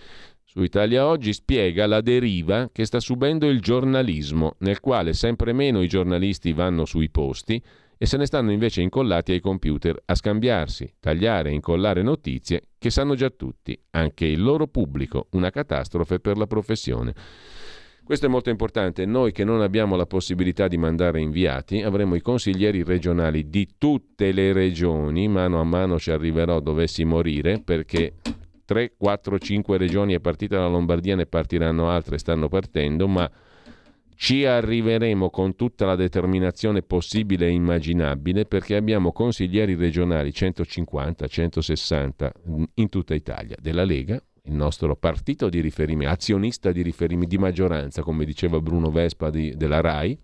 su 0.45 0.63
Italia 0.63 1.07
Oggi 1.07 1.33
spiega 1.33 1.87
la 1.87 2.01
deriva 2.01 2.71
che 2.73 2.87
sta 2.87 3.01
subendo 3.01 3.49
il 3.49 3.61
giornalismo, 3.61 4.55
nel 4.61 4.81
quale 4.81 5.13
sempre 5.13 5.53
meno 5.53 5.83
i 5.83 5.89
giornalisti 5.89 6.53
vanno 6.53 6.85
sui 6.85 7.11
posti 7.11 7.63
e 7.99 8.07
se 8.07 8.17
ne 8.17 8.27
stanno 8.27 8.53
invece 8.53 8.83
incollati 8.83 9.33
ai 9.33 9.41
computer 9.41 10.01
a 10.05 10.15
scambiarsi, 10.15 10.95
tagliare 11.01 11.51
e 11.51 11.55
incollare 11.55 12.03
notizie 12.03 12.69
che 12.79 12.91
sanno 12.91 13.17
già 13.17 13.29
tutti, 13.29 13.79
anche 13.91 14.25
il 14.25 14.41
loro 14.41 14.67
pubblico, 14.67 15.27
una 15.33 15.51
catastrofe 15.51 16.21
per 16.21 16.37
la 16.39 16.47
professione. 16.47 17.13
Questo 18.07 18.27
è 18.27 18.29
molto 18.29 18.51
importante. 18.51 19.05
Noi 19.05 19.33
che 19.33 19.43
non 19.43 19.63
abbiamo 19.63 19.97
la 19.97 20.07
possibilità 20.07 20.69
di 20.69 20.77
mandare 20.77 21.21
inviati, 21.21 21.83
avremo 21.83 22.15
i 22.15 22.21
consiglieri 22.21 22.85
regionali 22.85 23.51
di 23.51 23.71
tutte 23.79 24.31
le 24.31 24.53
regioni, 24.53 25.27
mano 25.27 25.59
a 25.59 25.65
mano 25.65 25.99
ci 25.99 26.13
arriverò 26.13 26.61
dovessi 26.61 27.03
morire, 27.03 27.61
perché 27.61 28.13
3, 28.65 28.93
4, 28.97 29.39
5 29.41 29.77
regioni 29.77 30.15
è 30.15 30.21
partita 30.21 30.61
la 30.61 30.69
Lombardia, 30.69 31.17
ne 31.17 31.27
partiranno 31.27 31.91
altre, 31.91 32.19
stanno 32.19 32.47
partendo, 32.49 33.09
ma 33.09 33.29
ci 34.15 34.45
arriveremo 34.45 35.29
con 35.29 35.57
tutta 35.57 35.85
la 35.85 35.97
determinazione 35.97 36.83
possibile 36.83 37.47
e 37.47 37.51
immaginabile 37.51 38.45
perché 38.45 38.77
abbiamo 38.77 39.11
consiglieri 39.11 39.75
regionali 39.75 40.33
150, 40.33 41.27
160 41.27 42.33
in 42.75 42.89
tutta 42.89 43.15
Italia 43.15 43.57
della 43.61 43.83
Lega, 43.83 44.23
il 44.47 44.55
nostro 44.55 44.97
partito 44.97 45.49
di 45.49 45.61
riferimento, 45.61 46.13
azionista 46.13 46.73
di 46.73 46.83
riferimento 46.83 47.35
di 47.35 47.39
maggioranza, 47.39 48.03
come 48.03 48.25
diceva 48.25 48.61
Bruno 48.61 48.91
Vespa 48.91 49.31
di, 49.31 49.57
della 49.57 49.81
RAI, 49.81 50.19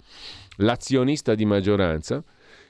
l'azionista 0.56 1.34
di 1.34 1.44
maggioranza 1.44 2.22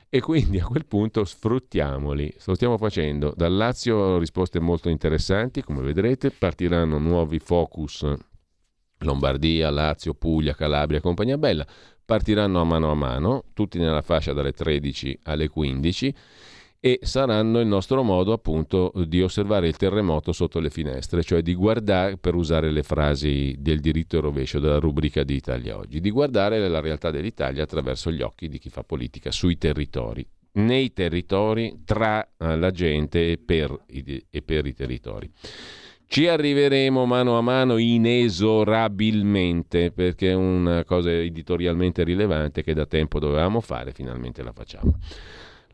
e 0.08 0.20
quindi 0.20 0.58
a 0.58 0.64
quel 0.64 0.86
punto 0.86 1.24
sfruttiamoli. 1.24 2.34
Lo 2.44 2.54
stiamo 2.54 2.76
facendo. 2.76 3.32
Dal 3.36 3.54
Lazio 3.54 4.18
risposte 4.18 4.60
molto 4.60 4.88
interessanti, 4.88 5.62
come 5.62 5.82
vedrete, 5.82 6.30
partiranno 6.30 6.98
nuovi 6.98 7.38
focus 7.38 8.06
Lombardia, 8.98 9.70
Lazio, 9.70 10.14
Puglia, 10.14 10.54
Calabria, 10.54 11.00
compagnia 11.00 11.38
bella, 11.38 11.66
partiranno 12.04 12.60
a 12.60 12.64
mano 12.64 12.90
a 12.90 12.94
mano, 12.94 13.44
tutti 13.52 13.78
nella 13.78 14.02
fascia 14.02 14.32
dalle 14.32 14.52
13 14.52 15.20
alle 15.24 15.48
15 15.48 16.14
e 16.84 16.98
saranno 17.02 17.60
il 17.60 17.68
nostro 17.68 18.02
modo 18.02 18.32
appunto 18.32 18.90
di 19.06 19.22
osservare 19.22 19.68
il 19.68 19.76
terremoto 19.76 20.32
sotto 20.32 20.58
le 20.58 20.68
finestre, 20.68 21.22
cioè 21.22 21.40
di 21.40 21.54
guardare, 21.54 22.16
per 22.16 22.34
usare 22.34 22.72
le 22.72 22.82
frasi 22.82 23.54
del 23.56 23.78
diritto 23.78 24.16
e 24.16 24.20
rovescio 24.20 24.58
della 24.58 24.80
rubrica 24.80 25.22
di 25.22 25.36
Italia 25.36 25.76
oggi, 25.76 26.00
di 26.00 26.10
guardare 26.10 26.58
la 26.68 26.80
realtà 26.80 27.12
dell'Italia 27.12 27.62
attraverso 27.62 28.10
gli 28.10 28.20
occhi 28.20 28.48
di 28.48 28.58
chi 28.58 28.68
fa 28.68 28.82
politica 28.82 29.30
sui 29.30 29.58
territori, 29.58 30.26
nei 30.54 30.92
territori, 30.92 31.82
tra 31.84 32.28
eh, 32.36 32.56
la 32.56 32.72
gente 32.72 33.30
e 33.30 33.38
per 33.38 33.78
i, 33.90 34.26
e 34.28 34.42
per 34.42 34.66
i 34.66 34.74
territori. 34.74 35.30
Ci 36.04 36.26
arriveremo 36.26 37.06
mano 37.06 37.38
a 37.38 37.42
mano 37.42 37.76
inesorabilmente 37.76 39.92
perché 39.92 40.30
è 40.30 40.34
una 40.34 40.82
cosa 40.82 41.12
editorialmente 41.12 42.02
rilevante 42.02 42.64
che 42.64 42.74
da 42.74 42.86
tempo 42.86 43.20
dovevamo 43.20 43.60
fare, 43.60 43.92
finalmente 43.92 44.42
la 44.42 44.52
facciamo. 44.52 44.98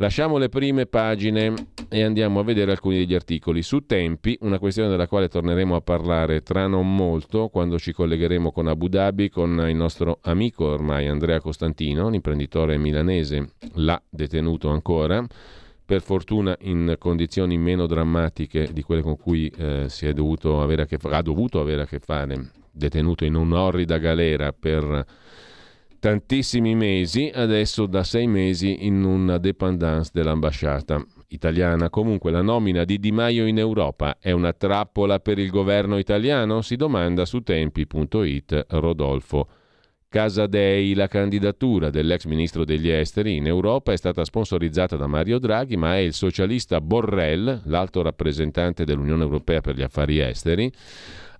Lasciamo 0.00 0.38
le 0.38 0.48
prime 0.48 0.86
pagine 0.86 1.52
e 1.88 2.04
andiamo 2.04 2.38
a 2.38 2.44
vedere 2.44 2.70
alcuni 2.70 2.98
degli 2.98 3.14
articoli. 3.14 3.62
Su 3.62 3.84
Tempi, 3.84 4.38
una 4.42 4.60
questione 4.60 4.88
della 4.88 5.08
quale 5.08 5.26
torneremo 5.26 5.74
a 5.74 5.80
parlare 5.80 6.40
tra 6.42 6.68
non 6.68 6.94
molto, 6.94 7.48
quando 7.48 7.80
ci 7.80 7.92
collegheremo 7.92 8.52
con 8.52 8.68
Abu 8.68 8.86
Dhabi, 8.86 9.28
con 9.28 9.66
il 9.68 9.74
nostro 9.74 10.20
amico 10.22 10.66
ormai 10.66 11.08
Andrea 11.08 11.40
Costantino, 11.40 12.10
l'imprenditore 12.10 12.78
milanese, 12.78 13.54
l'ha 13.74 14.00
detenuto 14.08 14.68
ancora, 14.68 15.26
per 15.84 16.00
fortuna 16.00 16.56
in 16.60 16.94
condizioni 16.96 17.58
meno 17.58 17.86
drammatiche 17.86 18.72
di 18.72 18.82
quelle 18.82 19.02
con 19.02 19.16
cui 19.16 19.52
eh, 19.58 19.88
dovuto 20.14 20.64
fa- 20.96 21.16
ha 21.16 21.22
dovuto 21.22 21.60
avere 21.60 21.82
a 21.82 21.86
che 21.86 21.98
fare, 21.98 22.52
detenuto 22.70 23.24
in 23.24 23.34
un'orrida 23.34 23.98
galera 23.98 24.52
per 24.52 25.04
tantissimi 25.98 26.74
mesi, 26.74 27.30
adesso 27.32 27.86
da 27.86 28.04
sei 28.04 28.26
mesi 28.26 28.86
in 28.86 29.02
una 29.04 29.38
dépendance 29.38 30.10
dell'ambasciata 30.12 31.04
italiana. 31.28 31.90
Comunque 31.90 32.30
la 32.30 32.42
nomina 32.42 32.84
di 32.84 32.98
Di 32.98 33.12
Maio 33.12 33.46
in 33.46 33.58
Europa 33.58 34.18
è 34.20 34.30
una 34.30 34.52
trappola 34.52 35.20
per 35.20 35.38
il 35.38 35.50
governo 35.50 35.98
italiano? 35.98 36.62
Si 36.62 36.76
domanda 36.76 37.24
su 37.24 37.40
tempi.it 37.40 38.66
Rodolfo 38.70 39.48
Casadei, 40.10 40.94
la 40.94 41.06
candidatura 41.06 41.90
dell'ex 41.90 42.24
ministro 42.24 42.64
degli 42.64 42.88
esteri 42.88 43.36
in 43.36 43.46
Europa 43.46 43.92
è 43.92 43.96
stata 43.98 44.24
sponsorizzata 44.24 44.96
da 44.96 45.06
Mario 45.06 45.38
Draghi, 45.38 45.76
ma 45.76 45.96
è 45.96 45.98
il 45.98 46.14
socialista 46.14 46.80
Borrell, 46.80 47.60
l'alto 47.64 48.00
rappresentante 48.00 48.86
dell'Unione 48.86 49.22
Europea 49.22 49.60
per 49.60 49.76
gli 49.76 49.82
affari 49.82 50.18
esteri, 50.18 50.72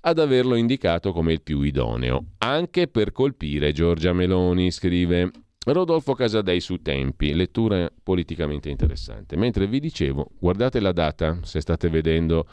ad 0.01 0.18
averlo 0.18 0.55
indicato 0.55 1.12
come 1.12 1.32
il 1.32 1.42
più 1.42 1.62
idoneo, 1.62 2.24
anche 2.38 2.88
per 2.88 3.12
colpire 3.12 3.72
Giorgia 3.72 4.12
Meloni, 4.12 4.70
scrive 4.70 5.30
Rodolfo 5.64 6.14
Casadei 6.14 6.61
su 6.61 6.80
Tempi, 6.80 7.34
lettura 7.34 7.90
politicamente 8.03 8.70
interessante. 8.70 9.36
Mentre 9.36 9.66
vi 9.66 9.80
dicevo, 9.80 10.30
guardate 10.38 10.80
la 10.80 10.92
data, 10.92 11.38
se 11.42 11.61
state 11.61 11.88
vedendo 11.88 12.46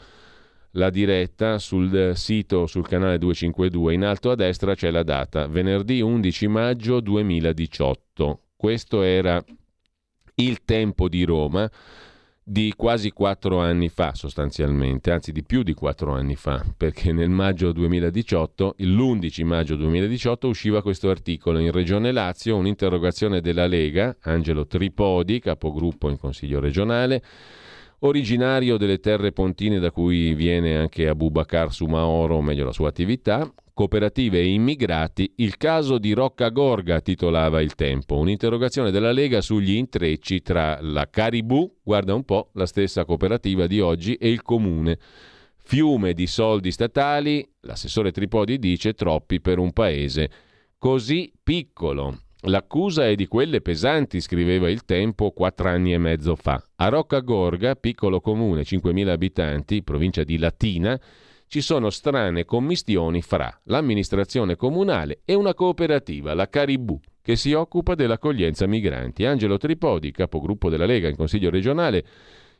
la 0.72 0.90
diretta 0.90 1.58
sul 1.58 2.12
sito, 2.14 2.66
sul 2.66 2.86
canale 2.86 3.18
252, 3.18 3.94
in 3.94 4.04
alto 4.04 4.30
a 4.30 4.34
destra 4.34 4.74
c'è 4.74 4.90
la 4.90 5.02
data, 5.02 5.46
venerdì 5.46 6.00
11 6.00 6.48
maggio 6.48 7.00
2018. 7.00 8.40
Questo 8.56 9.02
era 9.02 9.42
il 10.34 10.64
tempo 10.64 11.08
di 11.08 11.24
Roma 11.24 11.70
di 12.48 12.74
quasi 12.76 13.10
quattro 13.10 13.58
anni 13.58 13.88
fa 13.88 14.14
sostanzialmente, 14.14 15.10
anzi 15.10 15.32
di 15.32 15.42
più 15.42 15.64
di 15.64 15.74
quattro 15.74 16.12
anni 16.12 16.36
fa, 16.36 16.64
perché 16.76 17.12
nel 17.12 17.28
maggio 17.28 17.72
2018, 17.72 18.76
l'11 18.78 19.44
maggio 19.44 19.74
2018, 19.74 20.46
usciva 20.46 20.80
questo 20.80 21.10
articolo. 21.10 21.58
In 21.58 21.72
Regione 21.72 22.12
Lazio, 22.12 22.56
un'interrogazione 22.56 23.40
della 23.40 23.66
Lega, 23.66 24.16
Angelo 24.20 24.64
Tripodi, 24.64 25.40
capogruppo 25.40 26.08
in 26.08 26.18
Consiglio 26.18 26.60
regionale, 26.60 27.20
originario 28.00 28.76
delle 28.76 28.98
terre 28.98 29.32
pontine 29.32 29.78
da 29.78 29.90
cui 29.90 30.34
viene 30.34 30.76
anche 30.76 31.08
Abubakar 31.08 31.72
Sumaoro, 31.72 32.40
meglio 32.40 32.64
la 32.64 32.72
sua 32.72 32.88
attività, 32.88 33.50
cooperative 33.72 34.38
e 34.38 34.48
immigrati, 34.48 35.34
il 35.36 35.56
caso 35.56 35.98
di 35.98 36.12
Rocca 36.12 36.48
Gorga 36.48 37.00
titolava 37.00 37.60
il 37.60 37.74
tempo, 37.74 38.16
un'interrogazione 38.16 38.90
della 38.90 39.12
Lega 39.12 39.40
sugli 39.40 39.74
intrecci 39.74 40.40
tra 40.40 40.78
la 40.80 41.08
Caribù, 41.10 41.80
guarda 41.82 42.14
un 42.14 42.24
po', 42.24 42.50
la 42.54 42.66
stessa 42.66 43.04
cooperativa 43.04 43.66
di 43.66 43.80
oggi, 43.80 44.14
e 44.14 44.30
il 44.30 44.42
comune. 44.42 44.98
Fiume 45.56 46.12
di 46.14 46.26
soldi 46.26 46.70
statali, 46.70 47.46
l'assessore 47.60 48.12
Tripodi 48.12 48.58
dice 48.58 48.94
troppi 48.94 49.40
per 49.40 49.58
un 49.58 49.72
paese 49.72 50.30
così 50.78 51.32
piccolo. 51.42 52.20
L'accusa 52.42 53.06
è 53.06 53.14
di 53.14 53.26
quelle 53.26 53.60
pesanti, 53.60 54.20
scriveva 54.20 54.68
il 54.68 54.84
Tempo 54.84 55.30
quattro 55.30 55.68
anni 55.68 55.94
e 55.94 55.98
mezzo 55.98 56.36
fa. 56.36 56.62
A 56.76 56.88
Rocca 56.88 57.20
Gorga, 57.20 57.74
piccolo 57.74 58.20
comune, 58.20 58.62
5.000 58.62 59.08
abitanti, 59.08 59.82
provincia 59.82 60.22
di 60.22 60.38
Latina, 60.38 61.00
ci 61.48 61.60
sono 61.60 61.90
strane 61.90 62.44
commistioni 62.44 63.22
fra 63.22 63.60
l'amministrazione 63.64 64.54
comunale 64.56 65.20
e 65.24 65.34
una 65.34 65.54
cooperativa, 65.54 66.34
la 66.34 66.48
Caribù, 66.48 67.00
che 67.22 67.36
si 67.36 67.52
occupa 67.52 67.94
dell'accoglienza 67.94 68.66
migranti. 68.66 69.24
Angelo 69.24 69.56
Tripodi, 69.56 70.10
capogruppo 70.10 70.68
della 70.68 70.86
Lega 70.86 71.08
in 71.08 71.16
Consiglio 71.16 71.50
regionale, 71.50 72.04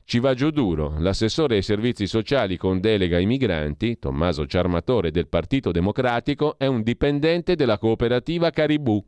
ci 0.05 0.20
va 0.20 0.35
giù 0.35 0.51
duro. 0.51 0.95
L'assessore 0.99 1.57
ai 1.57 1.62
servizi 1.62 2.07
sociali 2.07 2.57
con 2.57 2.81
delega 2.81 3.16
ai 3.16 3.27
migranti, 3.27 3.99
Tommaso 3.99 4.47
Ciarmatore 4.47 5.11
del 5.11 5.29
Partito 5.29 5.72
Democratico, 5.72 6.57
è 6.59 6.66
un 6.66 6.83
dipendente 6.83 7.57
della 7.57 7.77
cooperativa 7.77 8.51
Caribù, 8.51 9.05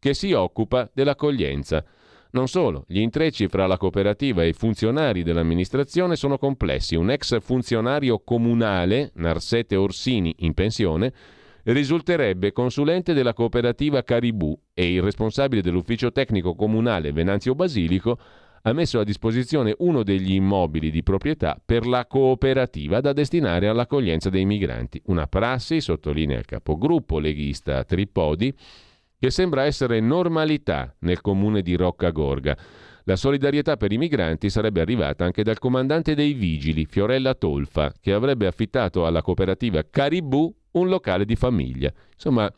che 0.00 0.14
si 0.14 0.32
occupa 0.32 0.90
dell'accoglienza. 0.92 1.84
Non 2.32 2.48
solo, 2.48 2.84
gli 2.88 3.00
intrecci 3.00 3.48
fra 3.48 3.66
la 3.66 3.76
cooperativa 3.76 4.42
e 4.42 4.48
i 4.48 4.52
funzionari 4.52 5.22
dell'amministrazione 5.22 6.16
sono 6.16 6.38
complessi. 6.38 6.96
Un 6.96 7.10
ex 7.10 7.40
funzionario 7.40 8.20
comunale, 8.20 9.10
Narsete 9.14 9.76
Orsini, 9.76 10.34
in 10.38 10.54
pensione, 10.54 11.12
risulterebbe 11.64 12.52
consulente 12.52 13.12
della 13.12 13.34
cooperativa 13.34 14.02
Caribù 14.02 14.58
e 14.72 14.94
il 14.94 15.02
responsabile 15.02 15.60
dell'ufficio 15.60 16.10
tecnico 16.10 16.54
comunale 16.54 17.12
Venanzio 17.12 17.54
Basilico 17.54 18.18
ha 18.62 18.72
messo 18.72 18.98
a 18.98 19.04
disposizione 19.04 19.74
uno 19.78 20.02
degli 20.02 20.32
immobili 20.32 20.90
di 20.90 21.02
proprietà 21.02 21.60
per 21.64 21.86
la 21.86 22.06
cooperativa 22.06 23.00
da 23.00 23.12
destinare 23.12 23.68
all'accoglienza 23.68 24.28
dei 24.28 24.44
migranti. 24.44 25.00
Una 25.06 25.26
prassi, 25.26 25.80
sottolinea 25.80 26.38
il 26.38 26.44
capogruppo 26.44 27.18
leghista 27.18 27.84
Tripodi, 27.84 28.54
che 29.20 29.30
sembra 29.30 29.64
essere 29.64 30.00
normalità 30.00 30.94
nel 31.00 31.20
comune 31.20 31.60
di 31.60 31.76
Roccagorga. 31.76 32.56
La 33.04 33.16
solidarietà 33.16 33.76
per 33.76 33.92
i 33.92 33.98
migranti 33.98 34.48
sarebbe 34.48 34.80
arrivata 34.80 35.26
anche 35.26 35.42
dal 35.42 35.58
comandante 35.58 36.14
dei 36.14 36.32
vigili, 36.32 36.86
Fiorella 36.86 37.34
Tolfa, 37.34 37.92
che 38.00 38.14
avrebbe 38.14 38.46
affittato 38.46 39.04
alla 39.04 39.20
cooperativa 39.20 39.84
Caribù 39.88 40.50
un 40.72 40.88
locale 40.88 41.26
di 41.26 41.36
famiglia. 41.36 41.92
Insomma, 42.14 42.50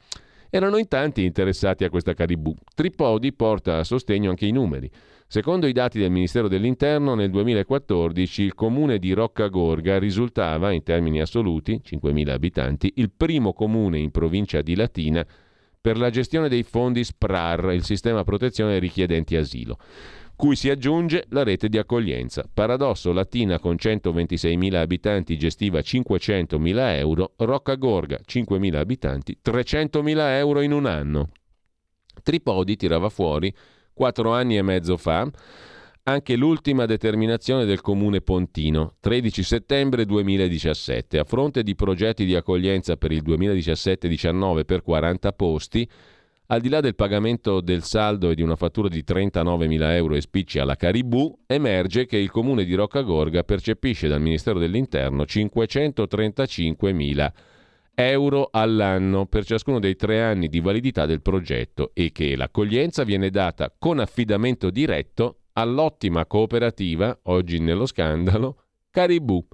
erano 0.51 0.77
in 0.77 0.87
tanti 0.87 1.25
interessati 1.25 1.83
a 1.83 1.91
questa 1.91 2.15
Caribù. 2.15 2.55
Tripodi 2.77 3.33
porta 3.33 3.79
a 3.79 3.85
sostegno 3.85 4.31
anche 4.31 4.47
i 4.47 4.53
numeri. 4.53 4.89
Secondo 5.27 5.67
i 5.67 5.73
dati 5.73 5.99
del 5.99 6.13
Ministero 6.13 6.47
dell'Interno, 6.47 7.17
nel 7.17 7.31
2014 7.31 8.43
il 8.43 8.55
comune 8.55 9.01
di 9.01 9.15
Roccagorga 9.15 9.99
risultava, 9.99 10.71
in 10.71 10.85
termini 10.85 11.21
assoluti, 11.21 11.81
5.000 11.85 12.29
abitanti, 12.29 12.93
il 12.97 13.11
primo 13.11 13.53
comune 13.53 13.99
in 13.99 14.13
provincia 14.13 14.63
di 14.63 14.77
Latina 14.77 15.27
per 15.83 15.99
la 15.99 16.11
gestione 16.11 16.49
dei 16.49 16.63
fondi 16.63 17.03
SPRAR, 17.03 17.73
il 17.73 17.83
sistema 17.83 18.23
protezione 18.23 18.79
richiedenti 18.79 19.35
asilo, 19.35 19.79
cui 20.37 20.55
si 20.55 20.71
aggiunge 20.71 21.25
la 21.31 21.43
rete 21.43 21.69
di 21.69 21.77
accoglienza. 21.77 22.49
Paradosso, 22.55 23.13
Latina 23.13 23.59
con 23.59 23.75
126.000 23.75 24.77
abitanti 24.77 25.37
gestiva 25.37 25.81
500.000 25.81 26.97
euro, 26.99 27.33
Rocca 27.37 27.75
Gorga 27.75 28.21
5.000 28.25 28.77
abitanti 28.77 29.37
300.000 29.45 30.19
euro 30.37 30.61
in 30.61 30.71
un 30.71 30.87
anno. 30.87 31.31
Tripodi 32.23 32.77
tirava 32.77 33.09
fuori 33.09 33.53
quattro 33.93 34.33
anni 34.33 34.57
e 34.57 34.63
mezzo 34.63 34.97
fa 34.97 35.29
anche 36.05 36.35
l'ultima 36.35 36.85
determinazione 36.85 37.65
del 37.65 37.81
comune 37.81 38.23
Pontino, 38.23 38.97
13 38.99 39.43
settembre 39.45 40.05
2017. 40.05 41.19
A 41.19 41.25
fronte 41.25 41.63
di 41.63 41.77
progetti 41.77 42.25
di 42.25 42.35
accoglienza 42.35 42.97
per 42.97 43.13
il 43.13 43.23
2017-19 43.23 44.65
per 44.65 44.83
40 44.83 45.33
posti, 45.33 45.89
al 46.47 46.61
di 46.61 46.69
là 46.69 46.81
del 46.81 46.97
pagamento 46.97 47.61
del 47.61 47.85
saldo 47.85 48.31
e 48.31 48.35
di 48.35 48.43
una 48.43 48.57
fattura 48.57 48.89
di 48.89 49.05
39.000 49.07 49.93
euro 49.93 50.17
e 50.17 50.21
spicci 50.21 50.59
alla 50.59 50.75
Caribù, 50.75 51.39
emerge 51.47 52.07
che 52.07 52.17
il 52.17 52.33
comune 52.33 52.65
di 52.65 52.75
Roccagorga 52.75 53.45
percepisce 53.45 54.09
dal 54.09 54.21
Ministero 54.21 54.59
dell'Interno 54.59 55.23
535.000 55.23 57.33
euro 57.95 58.49
all'anno 58.51 59.27
per 59.27 59.45
ciascuno 59.45 59.79
dei 59.79 59.95
tre 59.95 60.21
anni 60.21 60.49
di 60.49 60.59
validità 60.61 61.07
del 61.07 61.23
progetto 61.23 61.93
e 61.95 62.11
che 62.11 62.35
l'accoglienza 62.37 63.05
viene 63.05 63.31
data 63.31 63.73
con 63.79 64.01
affidamento 64.01 64.71
diretto 64.71 65.37
all'ottima 65.55 66.27
cooperativa, 66.27 67.19
oggi 67.25 67.59
nello 67.59 67.87
scandalo, 67.87 68.65
Caribù. 68.91 69.45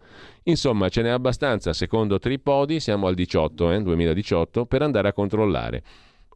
Insomma, 0.44 0.88
ce 0.88 1.02
n'è 1.02 1.08
abbastanza, 1.08 1.72
secondo 1.72 2.18
Tripodi, 2.18 2.80
siamo 2.80 3.06
al 3.06 3.14
18, 3.14 3.70
eh, 3.70 3.82
2018, 3.82 4.66
per 4.66 4.82
andare 4.82 5.08
a 5.08 5.12
controllare. 5.12 5.82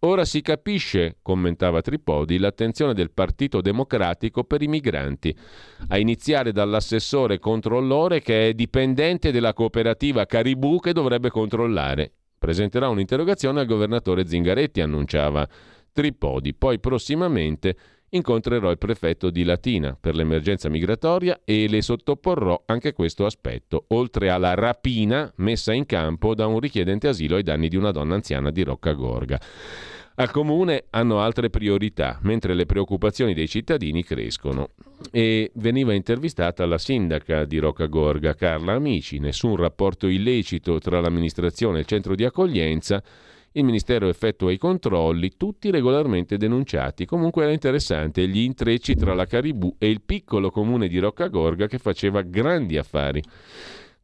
Ora 0.04 0.24
si 0.24 0.40
capisce, 0.40 1.18
commentava 1.22 1.80
Tripodi, 1.80 2.38
l'attenzione 2.38 2.92
del 2.92 3.12
Partito 3.12 3.60
Democratico 3.60 4.42
per 4.42 4.60
i 4.60 4.66
migranti, 4.66 5.36
a 5.88 5.98
iniziare 5.98 6.50
dall'assessore 6.50 7.38
controllore 7.38 8.20
che 8.20 8.48
è 8.48 8.54
dipendente 8.54 9.30
della 9.30 9.52
cooperativa 9.52 10.26
Caribù 10.26 10.80
che 10.80 10.92
dovrebbe 10.92 11.30
controllare. 11.30 12.12
Presenterà 12.36 12.88
un'interrogazione 12.88 13.60
al 13.60 13.66
governatore 13.66 14.26
Zingaretti, 14.26 14.80
annunciava 14.80 15.48
Tripodi. 15.92 16.52
Poi 16.52 16.80
prossimamente 16.80 17.76
incontrerò 18.14 18.70
il 18.70 18.78
prefetto 18.78 19.30
di 19.30 19.44
Latina 19.44 19.96
per 19.98 20.14
l'emergenza 20.14 20.68
migratoria 20.68 21.40
e 21.44 21.68
le 21.68 21.80
sottoporrò 21.80 22.62
anche 22.66 22.92
questo 22.92 23.24
aspetto, 23.24 23.84
oltre 23.88 24.30
alla 24.30 24.54
rapina 24.54 25.32
messa 25.36 25.72
in 25.72 25.86
campo 25.86 26.34
da 26.34 26.46
un 26.46 26.60
richiedente 26.60 27.08
asilo 27.08 27.36
ai 27.36 27.42
danni 27.42 27.68
di 27.68 27.76
una 27.76 27.90
donna 27.90 28.14
anziana 28.14 28.50
di 28.50 28.62
Roccagorga. 28.62 29.40
Al 30.14 30.30
comune 30.30 30.84
hanno 30.90 31.20
altre 31.20 31.48
priorità, 31.48 32.18
mentre 32.22 32.52
le 32.52 32.66
preoccupazioni 32.66 33.32
dei 33.32 33.48
cittadini 33.48 34.04
crescono. 34.04 34.70
E 35.10 35.50
veniva 35.54 35.94
intervistata 35.94 36.66
la 36.66 36.76
sindaca 36.76 37.46
di 37.46 37.58
Roccagorga, 37.58 38.34
Carla 38.34 38.74
Amici. 38.74 39.18
Nessun 39.18 39.56
rapporto 39.56 40.06
illecito 40.06 40.78
tra 40.80 41.00
l'amministrazione 41.00 41.78
e 41.78 41.80
il 41.80 41.86
centro 41.86 42.14
di 42.14 42.24
accoglienza 42.24 43.02
il 43.52 43.64
Ministero 43.64 44.08
effettua 44.08 44.50
i 44.50 44.58
controlli, 44.58 45.36
tutti 45.36 45.70
regolarmente 45.70 46.36
denunciati. 46.36 47.04
Comunque 47.04 47.42
era 47.42 47.52
interessante 47.52 48.26
gli 48.26 48.40
intrecci 48.40 48.94
tra 48.94 49.14
la 49.14 49.26
Caribù 49.26 49.74
e 49.78 49.90
il 49.90 50.00
piccolo 50.00 50.50
comune 50.50 50.88
di 50.88 50.98
Roccagorga 50.98 51.66
che 51.66 51.78
faceva 51.78 52.22
grandi 52.22 52.78
affari. 52.78 53.22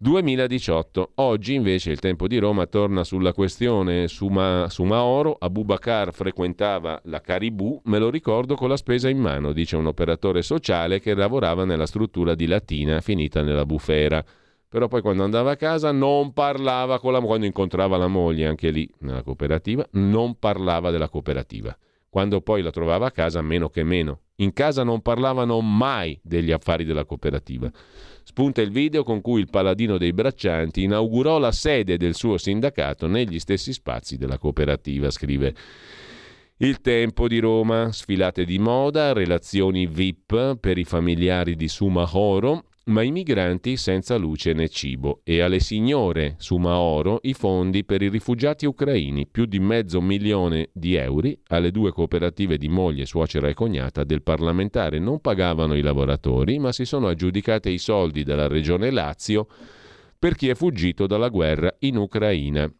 2018. 0.01 1.13
Oggi 1.17 1.55
invece 1.55 1.91
il 1.91 1.99
tempo 1.99 2.29
di 2.29 2.39
Roma 2.39 2.67
torna 2.67 3.03
sulla 3.03 3.33
questione 3.33 4.07
su, 4.07 4.29
Ma- 4.29 4.67
su 4.69 4.85
Maoro. 4.85 5.37
Abubakar 5.39 6.13
frequentava 6.13 7.01
la 7.05 7.21
Caribù, 7.21 7.81
me 7.87 7.99
lo 7.99 8.09
ricordo 8.09 8.55
con 8.55 8.69
la 8.69 8.77
spesa 8.77 9.09
in 9.09 9.19
mano, 9.19 9.53
dice 9.53 9.77
un 9.77 9.87
operatore 9.87 10.43
sociale 10.43 11.01
che 11.01 11.15
lavorava 11.15 11.65
nella 11.65 11.87
struttura 11.87 12.37
di 12.37 12.47
Latina 12.47 13.01
finita 13.01 13.43
nella 13.43 13.67
bufera. 13.67 14.25
Però 14.69 14.87
poi 14.87 15.01
quando 15.01 15.25
andava 15.25 15.53
a 15.53 15.57
casa 15.57 15.93
non 15.93 16.33
parlava 16.33 17.01
con 17.01 17.13
la 17.13 17.21
quando 17.21 17.47
incontrava 17.47 17.97
la 17.97 18.07
moglie 18.07 18.47
anche 18.47 18.71
lì 18.71 18.89
nella 18.99 19.23
cooperativa, 19.23 19.87
non 19.93 20.39
parlava 20.39 20.91
della 20.91 21.09
cooperativa. 21.09 21.77
Quando 22.11 22.41
poi 22.41 22.63
la 22.63 22.71
trovava 22.71 23.07
a 23.07 23.11
casa, 23.11 23.43
meno 23.43 23.69
che 23.69 23.83
meno. 23.83 24.21
In 24.37 24.53
casa 24.53 24.83
non 24.83 25.03
parlavano 25.03 25.61
mai 25.61 26.19
degli 26.23 26.53
affari 26.53 26.85
della 26.85 27.05
cooperativa. 27.05 27.71
Spunta 28.23 28.61
il 28.61 28.71
video 28.71 29.05
con 29.05 29.21
cui 29.21 29.41
il 29.41 29.51
paladino 29.51 29.99
dei 29.99 30.13
braccianti 30.13 30.83
inaugurò 30.83 31.39
la 31.39 31.53
sede 31.53 31.97
del 31.97 32.15
suo 32.15 32.39
sindacato 32.39 33.07
negli 33.07 33.39
stessi 33.39 33.73
spazi 33.73 34.17
della 34.17 34.39
cooperativa, 34.39 35.11
scrive 35.11 35.55
il 36.59 36.81
Tempo 36.81 37.29
di 37.29 37.39
Roma, 37.39 37.93
sfilate 37.93 38.45
di 38.45 38.59
moda, 38.59 39.13
relazioni 39.13 39.87
VIP 39.87 40.57
per 40.57 40.77
i 40.77 40.85
familiari 40.85 41.55
di 41.55 41.69
Sumahoro, 41.69 42.65
ma 42.89 43.03
i 43.03 43.11
migranti 43.11 43.77
senza 43.77 44.17
luce 44.17 44.53
né 44.53 44.69
cibo 44.69 45.21
e 45.23 45.41
alle 45.41 45.61
signore 45.61 46.35
su 46.39 46.57
Maoro 46.57 47.21
i 47.23 47.35
fondi 47.35 47.85
per 47.85 48.03
i 48.03 48.09
rifugiati 48.09 48.67
ucraini, 48.67 49.27
più 49.27 49.45
di 49.45 49.59
mezzo 49.59 50.01
milione 50.01 50.71
di 50.73 50.95
euro 50.95 51.31
alle 51.49 51.71
due 51.71 51.93
cooperative 51.93 52.59
di 52.59 52.69
moglie, 52.69 53.07
suocera 53.07 53.49
e 53.49 53.55
cognata 53.55 54.05
del 54.05 54.23
parlamentare. 54.23 54.99
Non 54.99 55.21
pagavano 55.21 55.75
i 55.75 55.83
lavoratori, 55.83 56.59
ma 56.59 56.73
si 56.73 56.85
sono 56.85 57.09
aggiudicate 57.09 57.71
i 57.71 57.79
soldi 57.79 58.23
della 58.23 58.47
regione 58.47 58.91
Lazio 58.91 59.47
per 60.19 60.35
chi 60.35 60.49
è 60.49 60.55
fuggito 60.55 61.07
dalla 61.07 61.29
guerra 61.29 61.75
in 61.81 61.97
Ucraina. 61.97 62.71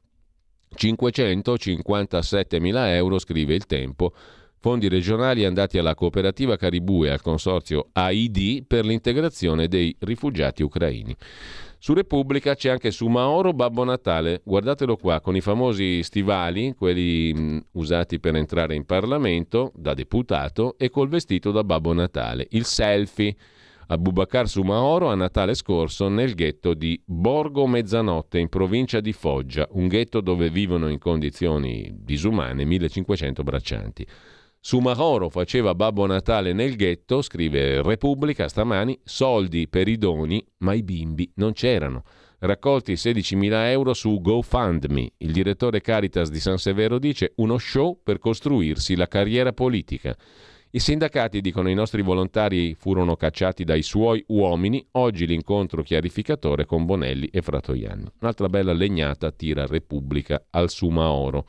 557 0.75 2.61
mila 2.61 2.95
euro, 2.95 3.19
scrive 3.19 3.55
il 3.55 3.67
tempo, 3.67 4.13
fondi 4.61 4.89
regionali 4.89 5.45
andati 5.45 5.79
alla 5.79 5.95
cooperativa 5.95 6.57
Caribù 6.57 7.05
e 7.05 7.11
al 7.11 7.23
consorzio 7.23 7.89
AID 7.93 8.65
per 8.67 8.85
l'integrazione 8.85 9.69
dei 9.69 9.95
rifugiati 10.01 10.63
ucraini. 10.63 11.15
Su 11.81 11.95
Repubblica 11.95 12.57
c'è 12.57 12.71
anche 12.71 12.91
su 12.91 13.07
Maoro 13.07 13.53
Babbo 13.53 13.85
Natale, 13.85 14.41
guardatelo 14.45 14.97
qua, 14.97 15.21
con 15.21 15.37
i 15.37 15.41
famosi 15.41 16.03
stivali, 16.03 16.75
quelli 16.77 17.33
mh, 17.33 17.67
usati 17.73 18.19
per 18.19 18.35
entrare 18.35 18.75
in 18.75 18.85
Parlamento 18.85 19.71
da 19.77 19.95
deputato 19.95 20.75
e 20.77 20.91
col 20.91 21.09
vestito 21.09 21.53
da 21.53 21.63
Babbo 21.63 21.93
Natale. 21.93 22.49
Il 22.51 22.65
selfie 22.65 23.37
a 23.91 23.97
Bubakar 23.97 24.49
Sumaoro 24.49 25.09
a 25.09 25.15
Natale 25.15 25.55
scorso 25.55 26.09
nel 26.09 26.35
ghetto 26.35 26.75
di 26.75 27.01
Borgo 27.05 27.67
Mezzanotte 27.69 28.39
in 28.39 28.49
provincia 28.49 29.01
di 29.01 29.13
Foggia, 29.13 29.67
un 29.71 29.87
ghetto 29.87 30.21
dove 30.21 30.51
vivono 30.51 30.89
in 30.89 30.99
condizioni 30.99 31.91
disumane 31.95 32.65
1500 32.65 33.43
braccianti. 33.45 34.07
Sumahoro 34.69 35.31
faceva 35.31 35.75
Babbo 35.75 36.05
Natale 36.05 36.53
nel 36.53 36.77
ghetto, 36.77 37.23
scrive 37.23 37.81
Repubblica 37.81 38.49
stamani, 38.49 39.01
soldi 39.03 39.67
per 39.67 39.89
i 39.89 39.97
doni, 39.97 40.45
ma 40.59 40.75
i 40.75 40.83
bimbi 40.83 41.33
non 41.37 41.55
c'erano. 41.55 42.03
Raccolti 42.41 42.93
16.000 42.93 43.71
euro 43.71 43.95
su 43.95 44.21
GoFundMe. 44.21 45.13
Il 45.17 45.33
direttore 45.33 45.81
Caritas 45.81 46.29
di 46.29 46.39
San 46.39 46.59
Severo 46.59 46.99
dice 46.99 47.33
uno 47.37 47.57
show 47.57 47.99
per 48.03 48.19
costruirsi 48.19 48.95
la 48.95 49.09
carriera 49.09 49.55
politica. 49.55 50.15
I 50.69 50.81
sindacati 50.81 51.41
dicono 51.41 51.71
i 51.71 51.75
nostri 51.75 52.03
volontari 52.03 52.75
furono 52.75 53.17
cacciati 53.17 53.65
dai 53.65 53.81
suoi 53.81 54.23
uomini, 54.27 54.87
oggi 54.93 55.27
l'incontro 55.27 55.83
chiarificatore 55.83 56.67
con 56.67 56.85
Bonelli 56.85 57.29
e 57.29 57.41
Fratoianni. 57.41 58.13
Un'altra 58.21 58.51
bella 58.51 58.75
legnata 58.75 59.31
tira 59.31 59.65
Repubblica 59.65 60.45
al 60.51 60.69
Sumaoro 60.69 61.47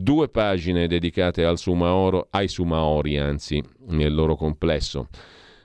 due 0.00 0.28
pagine 0.28 0.86
dedicate 0.86 1.44
al 1.44 1.58
Sumaoro, 1.58 2.28
ai 2.30 2.46
Sumaori 2.46 3.18
anzi, 3.18 3.60
nel 3.88 4.14
loro 4.14 4.36
complesso 4.36 5.08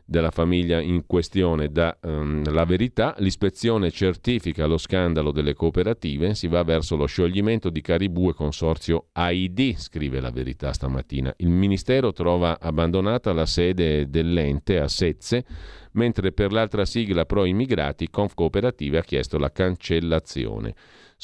della 0.05 0.31
famiglia 0.31 0.81
in 0.81 1.05
questione 1.05 1.71
da 1.71 1.97
um, 2.01 2.43
La 2.51 2.65
Verità, 2.65 3.15
l'ispezione 3.19 3.89
certifica 3.89 4.65
lo 4.65 4.77
scandalo 4.77 5.31
delle 5.31 5.53
cooperative, 5.53 6.36
si 6.36 6.47
va 6.47 6.63
verso 6.63 6.95
lo 6.95 7.05
scioglimento 7.05 7.69
di 7.69 7.79
Caribù 7.81 8.29
e 8.29 8.34
consorzio 8.34 9.07
AID, 9.13 9.77
scrive 9.77 10.19
La 10.19 10.31
Verità 10.31 10.73
stamattina. 10.73 11.34
Il 11.38 11.49
Ministero 11.49 12.11
trova 12.11 12.59
abbandonata 12.59 13.31
la 13.34 13.45
sede 13.45 14.09
dell'ente 14.09 14.79
a 14.79 14.88
Sezze, 14.88 15.45
mentre 15.93 16.31
per 16.31 16.51
l'altra 16.51 16.86
sigla 16.86 17.25
pro 17.25 17.45
immigrati 17.45 18.09
Conf 18.09 18.34
Cooperative 18.34 18.97
ha 18.97 19.03
chiesto 19.03 19.38
la 19.38 19.51
cancellazione. 19.51 20.73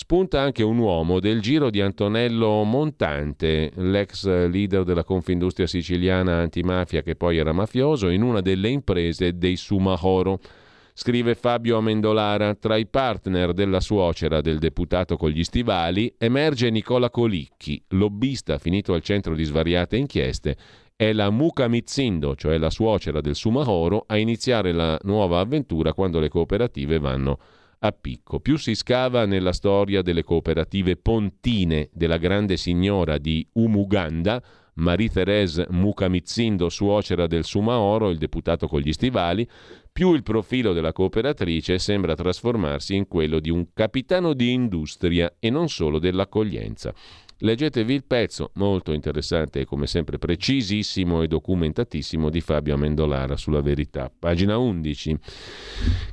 Spunta 0.01 0.39
anche 0.39 0.63
un 0.63 0.77
uomo 0.77 1.19
del 1.19 1.41
giro 1.41 1.69
di 1.69 1.81
Antonello 1.81 2.63
Montante, 2.63 3.69
l'ex 3.75 4.25
leader 4.25 4.85
della 4.85 5.03
Confindustria 5.03 5.67
siciliana 5.67 6.37
antimafia 6.37 7.01
che 7.01 7.17
poi 7.17 7.35
era 7.35 7.51
mafioso, 7.51 8.07
in 8.07 8.21
una 8.21 8.39
delle 8.39 8.69
imprese 8.69 9.37
dei 9.37 9.57
Sumahoro. 9.57 10.39
Scrive 10.93 11.35
Fabio 11.35 11.75
Amendolara, 11.75 12.55
tra 12.55 12.77
i 12.77 12.87
partner 12.87 13.51
della 13.51 13.81
suocera 13.81 14.39
del 14.39 14.57
deputato 14.57 15.17
con 15.17 15.31
gli 15.31 15.43
stivali 15.43 16.15
emerge 16.17 16.69
Nicola 16.69 17.09
Colicchi, 17.09 17.83
lobbista 17.89 18.57
finito 18.57 18.93
al 18.93 19.01
centro 19.01 19.35
di 19.35 19.43
svariate 19.43 19.97
inchieste 19.97 20.55
è 20.95 21.11
la 21.11 21.29
Muka 21.29 21.67
Mitzindo, 21.67 22.35
cioè 22.35 22.57
la 22.57 22.69
suocera 22.69 23.19
del 23.19 23.35
Sumahoro, 23.35 24.05
a 24.07 24.17
iniziare 24.17 24.71
la 24.71 24.97
nuova 25.03 25.41
avventura 25.41 25.91
quando 25.91 26.21
le 26.21 26.29
cooperative 26.29 26.99
vanno 26.99 27.37
a 27.79 27.91
picco. 27.91 28.39
Più 28.39 28.57
si 28.57 28.75
scava 28.75 29.25
nella 29.25 29.53
storia 29.53 30.01
delle 30.01 30.23
cooperative 30.23 30.95
pontine 30.95 31.89
della 31.93 32.17
grande 32.17 32.57
signora 32.57 33.17
di 33.17 33.45
Umuganda, 33.53 34.41
Marie-Thérèse 34.75 35.67
Mukamitzindo, 35.69 36.69
suocera 36.69 37.27
del 37.27 37.43
Sumaoro, 37.43 38.09
il 38.09 38.17
deputato 38.17 38.67
con 38.67 38.79
gli 38.79 38.93
stivali, 38.93 39.47
più 39.91 40.13
il 40.13 40.23
profilo 40.23 40.71
della 40.71 40.93
cooperatrice 40.93 41.79
sembra 41.79 42.15
trasformarsi 42.15 42.95
in 42.95 43.07
quello 43.07 43.39
di 43.39 43.49
un 43.49 43.67
capitano 43.73 44.33
di 44.33 44.53
industria 44.53 45.35
e 45.39 45.49
non 45.49 45.67
solo 45.67 45.99
dell'accoglienza. 45.99 46.93
Leggetevi 47.41 47.93
il 47.93 48.03
pezzo, 48.03 48.51
molto 48.55 48.91
interessante 48.91 49.61
e 49.61 49.65
come 49.65 49.87
sempre 49.87 50.19
precisissimo 50.19 51.21
e 51.21 51.27
documentatissimo 51.27 52.29
di 52.29 52.41
Fabio 52.41 52.73
Amendolara 52.73 53.37
sulla 53.37 53.61
verità. 53.61 54.11
Pagina 54.17 54.57
11. 54.57 55.17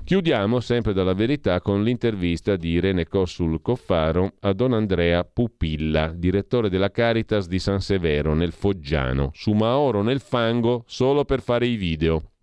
Chiudiamo 0.04 0.60
sempre 0.60 0.92
dalla 0.92 1.14
verità 1.14 1.60
con 1.60 1.82
l'intervista 1.82 2.54
di 2.54 2.68
Irene 2.70 3.08
Cossul 3.08 3.60
Coffaro 3.60 4.34
a 4.38 4.52
Don 4.52 4.72
Andrea 4.72 5.24
Pupilla, 5.24 6.12
direttore 6.14 6.70
della 6.70 6.92
Caritas 6.92 7.48
di 7.48 7.58
San 7.58 7.80
Severo 7.80 8.32
nel 8.34 8.52
Foggiano, 8.52 9.30
su 9.34 9.50
Maoro 9.50 10.02
nel 10.02 10.20
fango 10.20 10.84
solo 10.86 11.24
per 11.24 11.42
fare 11.42 11.66
i 11.66 11.74
video. 11.74 12.35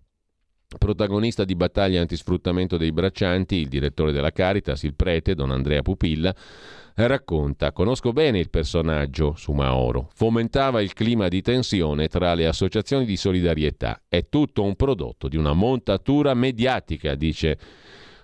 Protagonista 0.78 1.44
di 1.44 1.56
battaglia 1.56 2.02
antisfruttamento 2.02 2.78
dei 2.78 2.92
braccianti, 2.92 3.56
il 3.56 3.68
direttore 3.68 4.12
della 4.12 4.32
Caritas, 4.32 4.84
il 4.84 4.96
prete 4.96 5.36
Don 5.36 5.52
Andrea 5.52 5.82
Pupilla, 5.82 6.34
racconta, 6.96 7.72
conosco 7.72 8.12
bene 8.12 8.40
il 8.40 8.50
personaggio 8.50 9.34
su 9.36 9.52
Maoro, 9.52 10.10
fomentava 10.14 10.82
il 10.82 10.94
clima 10.94 11.28
di 11.28 11.42
tensione 11.42 12.08
tra 12.08 12.34
le 12.34 12.46
associazioni 12.46 13.06
di 13.06 13.18
solidarietà, 13.18 14.04
è 14.08 14.28
tutto 14.30 14.64
un 14.64 14.76
prodotto 14.76 15.28
di 15.28 15.38
una 15.38 15.54
montatura 15.54 16.34
mediatica, 16.34 17.16
dice 17.16 17.58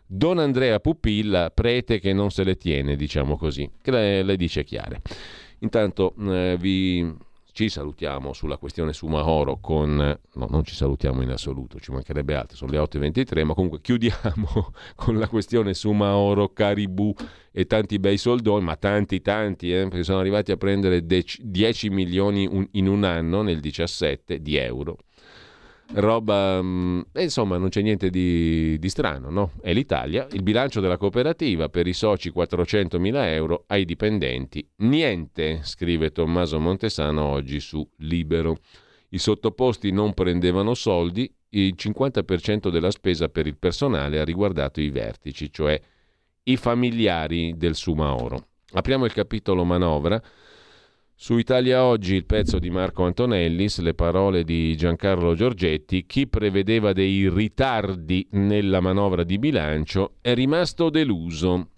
Don 0.06 0.39
Andrea 0.39 0.80
Pupilla, 0.80 1.52
prete 1.52 2.00
che 2.00 2.14
non 2.14 2.32
se 2.32 2.43
le 2.43 2.56
tiene, 2.56 2.95
diciamo 2.95 3.38
così, 3.38 3.70
le, 3.84 4.24
le 4.24 4.36
dice 4.36 4.64
chiare. 4.64 5.02
Intanto 5.60 6.14
eh, 6.20 6.58
vi 6.60 7.28
ci 7.60 7.68
salutiamo 7.68 8.32
sulla 8.32 8.55
questione 8.55 8.93
Sumahoro 8.93 9.57
con... 9.60 9.95
No, 9.95 10.47
non 10.49 10.64
ci 10.64 10.74
salutiamo 10.74 11.22
in 11.22 11.32
assoluto, 11.32 11.78
ci 11.78 11.91
mancherebbe 11.91 12.34
altro, 12.34 12.55
sono 12.55 12.72
le 12.72 12.78
8.23, 12.78 13.43
ma 13.43 13.53
comunque 13.53 13.82
chiudiamo 13.82 14.72
con 14.95 15.20
la 15.20 15.28
questione 15.28 15.74
Sumahoro, 15.74 16.53
Caribù 16.53 17.14
e 17.51 17.66
tanti 17.66 17.99
bei 17.99 18.16
soldoni, 18.16 18.64
ma 18.64 18.78
tanti 18.78 19.20
tanti, 19.20 19.74
eh, 19.74 19.89
perché 19.89 20.03
sono 20.03 20.20
arrivati 20.20 20.53
a 20.53 20.55
prendere 20.55 21.05
10 21.05 21.89
milioni 21.89 22.70
in 22.72 22.88
un 22.88 23.03
anno 23.03 23.41
nel 23.41 23.60
17 23.60 24.41
di 24.41 24.55
euro 24.55 24.95
roba, 25.93 26.61
mh, 26.61 26.65
mm, 26.65 27.01
insomma 27.21 27.57
non 27.57 27.69
c'è 27.69 27.81
niente 27.81 28.09
di, 28.09 28.77
di, 28.79 28.89
strano, 28.89 29.29
no? 29.29 29.51
È 29.61 29.73
l'Italia, 29.73 30.27
il 30.31 30.43
bilancio 30.43 30.79
della 30.79 30.97
cooperativa 30.97 31.69
per 31.69 31.87
i 31.87 31.93
soci 31.93 32.29
400 32.29 32.99
mila 32.99 33.31
euro, 33.31 33.63
ai 33.67 33.85
dipendenti 33.85 34.67
niente, 34.77 35.61
scrive 35.63 36.11
Tommaso 36.11 36.59
Montesano 36.59 37.23
oggi 37.23 37.59
su 37.59 37.87
Libero. 37.97 38.57
I 39.09 39.17
sottoposti 39.17 39.91
non 39.91 40.13
prendevano 40.13 40.73
soldi, 40.75 41.31
il 41.49 41.73
50% 41.75 42.69
della 42.69 42.91
spesa 42.91 43.27
per 43.27 43.47
il 43.47 43.57
personale 43.57 44.19
ha 44.19 44.23
riguardato 44.23 44.81
i 44.81 44.89
vertici, 44.89 45.51
cioè 45.51 45.79
i 46.43 46.57
familiari 46.57 47.55
del 47.57 47.75
Sumaoro. 47.75 48.47
Apriamo 48.73 49.05
il 49.05 49.13
capitolo 49.13 49.63
manovra 49.63 50.21
su 51.22 51.38
Italia 51.38 51.84
Oggi 51.84 52.15
il 52.15 52.26
pezzo 52.26 52.59
di 52.59 52.70
Marco 52.70 53.03
Antonellis, 53.03 53.80
le 53.80 53.93
parole 53.93 54.45
di 54.45 54.74
Giancarlo 54.78 55.36
Giorgetti, 55.36 56.05
chi 56.05 56.28
prevedeva 56.28 56.93
dei 56.93 57.30
ritardi 57.30 58.26
nella 58.32 58.80
manovra 58.80 59.26
di 59.26 59.38
bilancio 59.38 60.13
è 60.22 60.34
rimasto 60.34 60.89
deluso. 60.89 61.72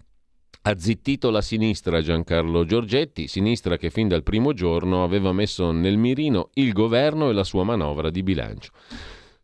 Ha 0.62 0.78
zittito 0.78 1.30
la 1.30 1.40
sinistra 1.40 2.00
Giancarlo 2.00 2.64
Giorgetti, 2.64 3.26
sinistra 3.26 3.76
che 3.76 3.90
fin 3.90 4.06
dal 4.06 4.22
primo 4.22 4.52
giorno 4.52 5.02
aveva 5.02 5.32
messo 5.32 5.72
nel 5.72 5.96
mirino 5.96 6.50
il 6.54 6.72
governo 6.72 7.28
e 7.28 7.32
la 7.32 7.42
sua 7.42 7.64
manovra 7.64 8.10
di 8.10 8.22
bilancio. 8.22 8.70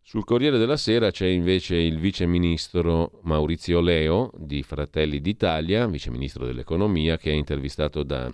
Sul 0.01 0.23
Corriere 0.23 0.59
della 0.59 0.77
Sera 0.77 1.11
c'è 1.11 1.27
invece 1.27 1.75
il 1.75 1.99
vice 1.99 2.25
ministro 2.25 3.19
Maurizio 3.25 3.81
Leo 3.81 4.31
di 4.37 4.63
Fratelli 4.63 5.21
d'Italia, 5.21 5.89
vice 5.89 6.13
ministro 6.13 6.47
dell'economia, 6.47 7.19
che 7.19 7.33
è 7.33 7.35
intervistato 7.35 8.05
da 8.05 8.33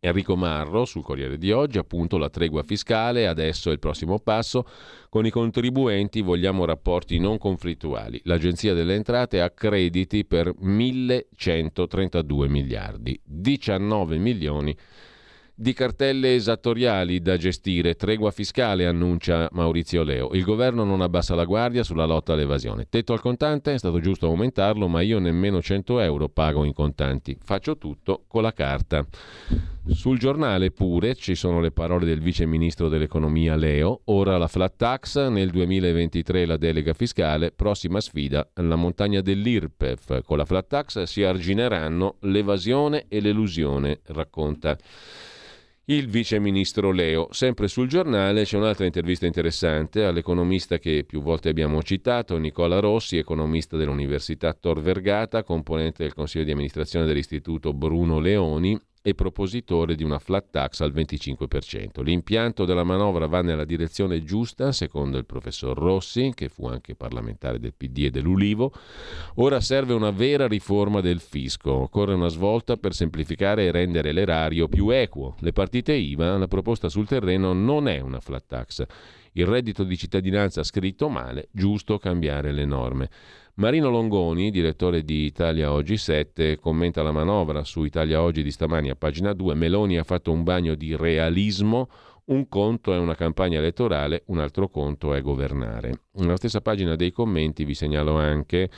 Enrico 0.00 0.36
Marro 0.36 0.84
sul 0.84 1.02
Corriere 1.02 1.38
di 1.38 1.50
oggi, 1.50 1.78
appunto 1.78 2.18
la 2.18 2.30
tregua 2.30 2.62
fiscale, 2.62 3.26
adesso 3.26 3.70
è 3.70 3.72
il 3.72 3.78
prossimo 3.78 4.18
passo, 4.18 4.64
con 5.08 5.26
i 5.26 5.30
contribuenti 5.30 6.20
vogliamo 6.20 6.64
rapporti 6.64 7.18
non 7.18 7.38
conflittuali. 7.38 8.20
L'Agenzia 8.24 8.74
delle 8.74 8.94
Entrate 8.94 9.40
ha 9.40 9.50
crediti 9.50 10.24
per 10.24 10.52
1132 10.56 12.48
miliardi, 12.48 13.20
19 13.24 14.18
milioni 14.18 14.72
di 14.72 15.07
di 15.60 15.72
cartelle 15.72 16.36
esattoriali 16.36 17.20
da 17.20 17.36
gestire, 17.36 17.96
tregua 17.96 18.30
fiscale, 18.30 18.86
annuncia 18.86 19.48
Maurizio 19.50 20.04
Leo. 20.04 20.30
Il 20.34 20.44
governo 20.44 20.84
non 20.84 21.00
abbassa 21.00 21.34
la 21.34 21.44
guardia 21.44 21.82
sulla 21.82 22.04
lotta 22.04 22.32
all'evasione. 22.32 22.86
Tetto 22.88 23.12
al 23.12 23.20
contante, 23.20 23.74
è 23.74 23.78
stato 23.78 23.98
giusto 23.98 24.26
aumentarlo, 24.26 24.86
ma 24.86 25.00
io 25.00 25.18
nemmeno 25.18 25.60
100 25.60 25.98
euro 25.98 26.28
pago 26.28 26.62
in 26.62 26.72
contanti. 26.72 27.36
Faccio 27.42 27.76
tutto 27.76 28.22
con 28.28 28.42
la 28.42 28.52
carta. 28.52 29.04
Sul 29.88 30.18
giornale 30.18 30.70
pure 30.70 31.16
ci 31.16 31.34
sono 31.34 31.58
le 31.58 31.72
parole 31.72 32.04
del 32.04 32.20
vice 32.20 32.46
ministro 32.46 32.88
dell'economia 32.88 33.56
Leo. 33.56 34.02
Ora 34.04 34.38
la 34.38 34.46
flat 34.46 34.76
tax, 34.76 35.26
nel 35.26 35.50
2023 35.50 36.46
la 36.46 36.56
delega 36.56 36.92
fiscale, 36.92 37.50
prossima 37.50 38.00
sfida 38.00 38.48
la 38.54 38.76
montagna 38.76 39.22
dell'IRPEF. 39.22 40.22
Con 40.22 40.36
la 40.36 40.44
flat 40.44 40.68
tax 40.68 41.02
si 41.02 41.24
argineranno 41.24 42.18
l'evasione 42.20 43.06
e 43.08 43.20
l'elusione, 43.20 44.02
racconta 44.06 44.78
il 45.90 46.08
vice 46.08 46.38
ministro 46.38 46.90
Leo. 46.90 47.28
Sempre 47.30 47.66
sul 47.66 47.88
giornale 47.88 48.44
c'è 48.44 48.58
un'altra 48.58 48.84
intervista 48.84 49.24
interessante 49.24 50.04
all'economista 50.04 50.78
che 50.78 51.04
più 51.06 51.22
volte 51.22 51.48
abbiamo 51.48 51.82
citato, 51.82 52.36
Nicola 52.36 52.78
Rossi, 52.78 53.16
economista 53.16 53.76
dell'Università 53.76 54.52
Tor 54.52 54.82
Vergata, 54.82 55.42
componente 55.42 56.02
del 56.02 56.12
consiglio 56.12 56.44
di 56.44 56.50
amministrazione 56.50 57.06
dell'Istituto 57.06 57.72
Bruno 57.72 58.18
Leoni 58.18 58.78
e 59.02 59.14
propositore 59.14 59.94
di 59.94 60.04
una 60.04 60.18
flat 60.18 60.46
tax 60.50 60.80
al 60.80 60.92
25%. 60.92 62.02
L'impianto 62.02 62.64
della 62.64 62.84
manovra 62.84 63.26
va 63.26 63.42
nella 63.42 63.64
direzione 63.64 64.22
giusta, 64.22 64.72
secondo 64.72 65.18
il 65.18 65.24
professor 65.24 65.76
Rossi, 65.76 66.32
che 66.34 66.48
fu 66.48 66.66
anche 66.66 66.94
parlamentare 66.94 67.58
del 67.58 67.74
PD 67.74 68.04
e 68.04 68.10
dell'Ulivo. 68.10 68.72
Ora 69.36 69.60
serve 69.60 69.94
una 69.94 70.10
vera 70.10 70.46
riforma 70.46 71.00
del 71.00 71.20
fisco. 71.20 71.72
Occorre 71.72 72.14
una 72.14 72.28
svolta 72.28 72.76
per 72.76 72.94
semplificare 72.94 73.66
e 73.66 73.70
rendere 73.70 74.12
l'erario 74.12 74.68
più 74.68 74.90
equo. 74.90 75.36
Le 75.40 75.52
partite 75.52 75.92
IVA, 75.92 76.36
la 76.36 76.48
proposta 76.48 76.88
sul 76.88 77.06
terreno 77.06 77.52
non 77.52 77.88
è 77.88 78.00
una 78.00 78.20
flat 78.20 78.44
tax. 78.46 78.84
Il 79.32 79.46
reddito 79.46 79.84
di 79.84 79.96
cittadinanza 79.96 80.64
scritto 80.64 81.08
male, 81.08 81.48
giusto 81.52 81.98
cambiare 81.98 82.50
le 82.50 82.64
norme. 82.64 83.08
Marino 83.58 83.90
Longoni, 83.90 84.52
direttore 84.52 85.02
di 85.02 85.24
Italia 85.24 85.72
Oggi 85.72 85.96
7, 85.96 86.60
commenta 86.60 87.02
la 87.02 87.10
manovra 87.10 87.64
su 87.64 87.82
Italia 87.82 88.22
Oggi 88.22 88.44
di 88.44 88.52
stamani 88.52 88.88
a 88.88 88.94
pagina 88.94 89.32
2. 89.32 89.56
Meloni 89.56 89.98
ha 89.98 90.04
fatto 90.04 90.30
un 90.30 90.44
bagno 90.44 90.76
di 90.76 90.94
realismo. 90.94 91.88
Un 92.26 92.46
conto 92.46 92.94
è 92.94 92.98
una 92.98 93.16
campagna 93.16 93.58
elettorale, 93.58 94.22
un 94.26 94.38
altro 94.38 94.68
conto 94.68 95.12
è 95.12 95.20
governare. 95.22 96.02
Nella 96.12 96.36
stessa 96.36 96.60
pagina 96.60 96.94
dei 96.94 97.10
commenti 97.10 97.64
vi 97.64 97.74
segnalo 97.74 98.14
anche 98.14 98.70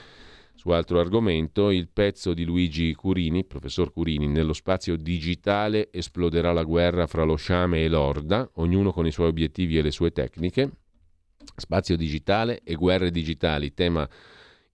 su 0.54 0.70
altro 0.70 0.98
argomento 0.98 1.68
il 1.68 1.90
pezzo 1.92 2.32
di 2.32 2.44
Luigi 2.44 2.94
Curini, 2.94 3.44
professor 3.44 3.92
Curini, 3.92 4.28
nello 4.28 4.54
spazio 4.54 4.96
digitale 4.96 5.90
esploderà 5.92 6.52
la 6.52 6.64
guerra 6.64 7.06
fra 7.06 7.24
lo 7.24 7.36
sciame 7.36 7.84
e 7.84 7.88
l'orda, 7.88 8.48
ognuno 8.54 8.92
con 8.92 9.06
i 9.06 9.12
suoi 9.12 9.28
obiettivi 9.28 9.76
e 9.76 9.82
le 9.82 9.90
sue 9.90 10.10
tecniche. 10.10 10.70
Spazio 11.54 11.98
digitale 11.98 12.62
e 12.64 12.76
guerre 12.76 13.10
digitali, 13.10 13.74
tema 13.74 14.08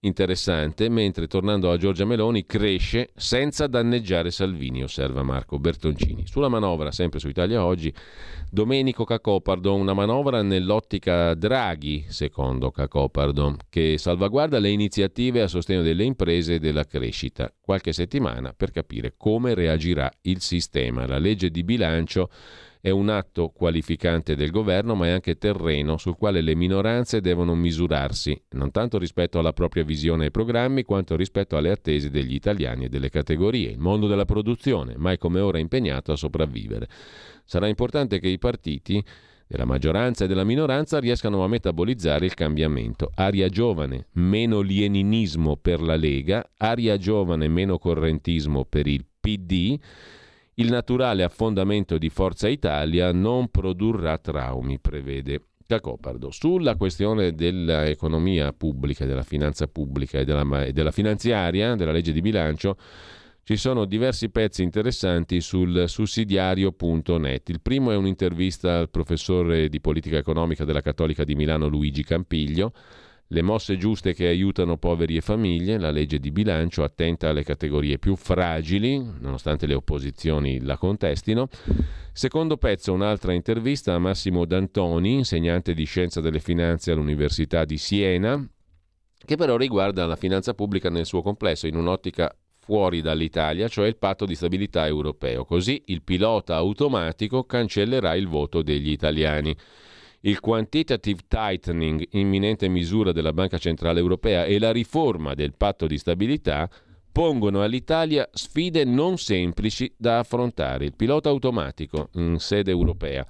interessante, 0.01 0.89
mentre 0.89 1.27
tornando 1.27 1.71
a 1.71 1.77
Giorgia 1.77 2.05
Meloni 2.05 2.45
cresce 2.45 3.09
senza 3.15 3.67
danneggiare 3.67 4.29
Salvini, 4.31 4.83
osserva 4.83 5.23
Marco 5.23 5.57
Bertoncini. 5.59 6.27
Sulla 6.27 6.49
manovra, 6.49 6.91
sempre 6.91 7.19
su 7.19 7.27
Italia 7.27 7.65
Oggi, 7.65 7.93
Domenico 8.49 9.03
Cacopardo, 9.03 9.73
una 9.75 9.93
manovra 9.93 10.41
nell'ottica 10.41 11.33
Draghi, 11.33 12.05
secondo 12.07 12.71
Cacopardo, 12.71 13.55
che 13.69 13.97
salvaguarda 13.97 14.59
le 14.59 14.69
iniziative 14.69 15.41
a 15.41 15.47
sostegno 15.47 15.81
delle 15.81 16.03
imprese 16.03 16.55
e 16.55 16.59
della 16.59 16.85
crescita. 16.85 17.51
Qualche 17.59 17.91
settimana 17.91 18.53
per 18.55 18.71
capire 18.71 19.15
come 19.17 19.53
reagirà 19.53 20.11
il 20.21 20.41
sistema. 20.41 21.07
La 21.07 21.17
legge 21.17 21.49
di 21.49 21.63
bilancio 21.63 22.29
è 22.87 22.89
un 22.89 23.09
atto 23.09 23.49
qualificante 23.49 24.33
del 24.37 24.49
governo, 24.49 24.95
ma 24.95 25.07
è 25.07 25.09
anche 25.09 25.37
terreno 25.37 25.97
sul 25.97 26.15
quale 26.15 26.39
le 26.39 26.55
minoranze 26.55 27.19
devono 27.19 27.53
misurarsi, 27.53 28.41
non 28.51 28.71
tanto 28.71 28.97
rispetto 28.97 29.39
alla 29.39 29.51
propria 29.51 29.83
visione 29.83 30.27
e 30.27 30.31
programmi, 30.31 30.83
quanto 30.83 31.17
rispetto 31.17 31.57
alle 31.57 31.71
attese 31.71 32.09
degli 32.09 32.33
italiani 32.33 32.85
e 32.85 32.89
delle 32.89 33.09
categorie. 33.09 33.71
Il 33.71 33.79
mondo 33.79 34.07
della 34.07 34.23
produzione, 34.23 34.95
mai 34.95 35.17
come 35.17 35.41
ora 35.41 35.59
impegnato 35.59 36.13
a 36.13 36.15
sopravvivere. 36.15 36.87
Sarà 37.43 37.67
importante 37.67 38.19
che 38.19 38.29
i 38.29 38.39
partiti 38.39 39.03
della 39.47 39.65
maggioranza 39.65 40.23
e 40.23 40.27
della 40.29 40.45
minoranza 40.45 40.99
riescano 40.99 41.43
a 41.43 41.49
metabolizzare 41.49 42.25
il 42.25 42.35
cambiamento. 42.35 43.11
Aria 43.15 43.49
giovane, 43.49 44.07
meno 44.13 44.61
lieninismo 44.61 45.57
per 45.57 45.81
la 45.81 45.97
Lega, 45.97 46.51
aria 46.55 46.95
giovane, 46.95 47.49
meno 47.49 47.77
correntismo 47.79 48.63
per 48.63 48.87
il 48.87 49.05
PD 49.19 49.77
il 50.59 50.69
naturale 50.69 51.23
affondamento 51.23 51.97
di 51.97 52.09
Forza 52.09 52.47
Italia 52.47 53.11
non 53.11 53.49
produrrà 53.49 54.17
traumi, 54.17 54.79
prevede 54.79 55.41
Cacopardo. 55.67 56.31
Sulla 56.31 56.75
questione 56.75 57.33
dell'economia 57.33 58.53
pubblica, 58.53 59.05
della 59.05 59.23
finanza 59.23 59.67
pubblica 59.67 60.19
e 60.19 60.25
della, 60.25 60.63
e 60.63 60.71
della 60.71 60.91
finanziaria, 60.91 61.75
della 61.75 61.91
legge 61.91 62.13
di 62.13 62.21
bilancio, 62.21 62.77
ci 63.43 63.55
sono 63.55 63.85
diversi 63.85 64.29
pezzi 64.29 64.63
interessanti 64.63 65.41
sul 65.41 65.83
sussidiario.net. 65.87 67.49
Il 67.49 67.61
primo 67.61 67.91
è 67.91 67.95
un'intervista 67.95 68.79
al 68.79 68.89
professore 68.89 69.69
di 69.69 69.79
politica 69.79 70.17
economica 70.17 70.65
della 70.65 70.81
Cattolica 70.81 71.23
di 71.23 71.35
Milano 71.35 71.67
Luigi 71.67 72.03
Campiglio 72.03 72.71
le 73.29 73.41
mosse 73.41 73.77
giuste 73.77 74.13
che 74.13 74.27
aiutano 74.27 74.77
poveri 74.77 75.17
e 75.17 75.21
famiglie, 75.21 75.77
la 75.77 75.91
legge 75.91 76.19
di 76.19 76.31
bilancio 76.31 76.83
attenta 76.83 77.29
alle 77.29 77.43
categorie 77.43 77.99
più 77.99 78.15
fragili, 78.15 78.97
nonostante 79.19 79.65
le 79.65 79.73
opposizioni 79.73 80.61
la 80.61 80.77
contestino. 80.77 81.49
Secondo 82.13 82.57
pezzo, 82.57 82.93
un'altra 82.93 83.33
intervista 83.33 83.93
a 83.93 83.99
Massimo 83.99 84.45
D'Antoni, 84.45 85.13
insegnante 85.13 85.73
di 85.73 85.83
scienza 85.83 86.21
delle 86.21 86.39
finanze 86.39 86.91
all'Università 86.91 87.65
di 87.65 87.77
Siena, 87.77 88.49
che 89.25 89.35
però 89.35 89.57
riguarda 89.57 90.05
la 90.05 90.15
finanza 90.15 90.53
pubblica 90.53 90.89
nel 90.89 91.05
suo 91.05 91.21
complesso 91.21 91.67
in 91.67 91.75
un'ottica 91.75 92.33
fuori 92.59 93.01
dall'Italia, 93.01 93.67
cioè 93.67 93.87
il 93.87 93.97
patto 93.97 94.25
di 94.25 94.35
stabilità 94.35 94.87
europeo. 94.87 95.43
Così 95.45 95.83
il 95.87 96.01
pilota 96.01 96.55
automatico 96.55 97.43
cancellerà 97.43 98.15
il 98.15 98.27
voto 98.27 98.61
degli 98.61 98.89
italiani. 98.89 99.55
Il 100.21 100.39
quantitative 100.39 101.21
tightening, 101.27 102.07
imminente 102.11 102.67
misura 102.67 103.11
della 103.11 103.33
Banca 103.33 103.57
Centrale 103.57 103.99
Europea, 103.99 104.45
e 104.45 104.59
la 104.59 104.71
riforma 104.71 105.33
del 105.33 105.53
patto 105.55 105.85
di 105.85 105.97
stabilità 105.97 106.69
pongono 107.11 107.63
all'Italia 107.63 108.27
sfide 108.31 108.83
non 108.83 109.17
semplici 109.17 109.91
da 109.97 110.19
affrontare. 110.19 110.85
Il 110.85 110.95
pilota 110.95 111.29
automatico 111.29 112.09
in 112.13 112.37
sede 112.39 112.71
europea. 112.71 113.25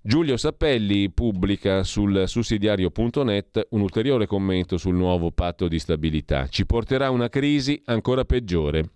Giulio 0.00 0.36
Sappelli 0.36 1.10
pubblica 1.10 1.82
sul 1.82 2.24
sussidiario.net 2.26 3.68
un 3.70 3.80
ulteriore 3.80 4.26
commento 4.26 4.76
sul 4.76 4.94
nuovo 4.94 5.30
patto 5.30 5.66
di 5.66 5.78
stabilità. 5.78 6.46
Ci 6.46 6.66
porterà 6.66 7.10
una 7.10 7.28
crisi 7.28 7.80
ancora 7.86 8.24
peggiore. 8.24 8.90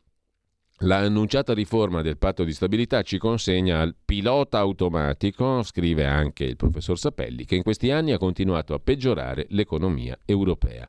La 0.83 0.99
annunciata 0.99 1.55
riforma 1.55 2.03
del 2.03 2.19
patto 2.19 2.45
di 2.45 2.53
stabilità 2.53 3.03
ci 3.03 3.19
consegna 3.19 3.81
al 3.81 3.97
pilota 4.05 4.59
automatico, 4.59 5.65
scrive 5.65 6.05
anche 6.05 6.45
il 6.45 6.55
professor 6.55 6.97
Sapelli, 6.97 7.45
che 7.45 7.57
in 7.57 7.65
questi 7.65 7.91
anni 7.91 8.13
ha 8.13 8.19
continuato 8.19 8.75
a 8.75 8.79
peggiorare 8.79 9.47
l'economia 9.51 10.17
europea. 10.25 10.87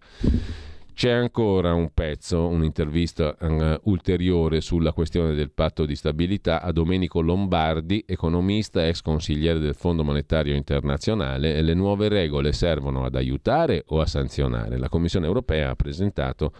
C'è 0.93 1.09
ancora 1.09 1.73
un 1.73 1.89
pezzo, 1.91 2.45
un'intervista 2.45 3.35
uh, 3.39 3.89
ulteriore 3.89 4.61
sulla 4.61 4.93
questione 4.93 5.33
del 5.33 5.49
patto 5.49 5.85
di 5.85 5.95
stabilità 5.95 6.61
a 6.61 6.71
Domenico 6.71 7.21
Lombardi, 7.21 8.03
economista, 8.05 8.85
ex 8.85 9.01
consigliere 9.01 9.57
del 9.57 9.75
Fondo 9.75 10.03
Monetario 10.03 10.53
Internazionale, 10.53 11.61
le 11.63 11.73
nuove 11.73 12.09
regole 12.09 12.51
servono 12.51 13.05
ad 13.05 13.15
aiutare 13.15 13.85
o 13.87 14.01
a 14.01 14.05
sanzionare. 14.05 14.77
La 14.77 14.89
Commissione 14.89 15.25
europea 15.25 15.71
ha 15.71 15.75
presentato 15.75 16.51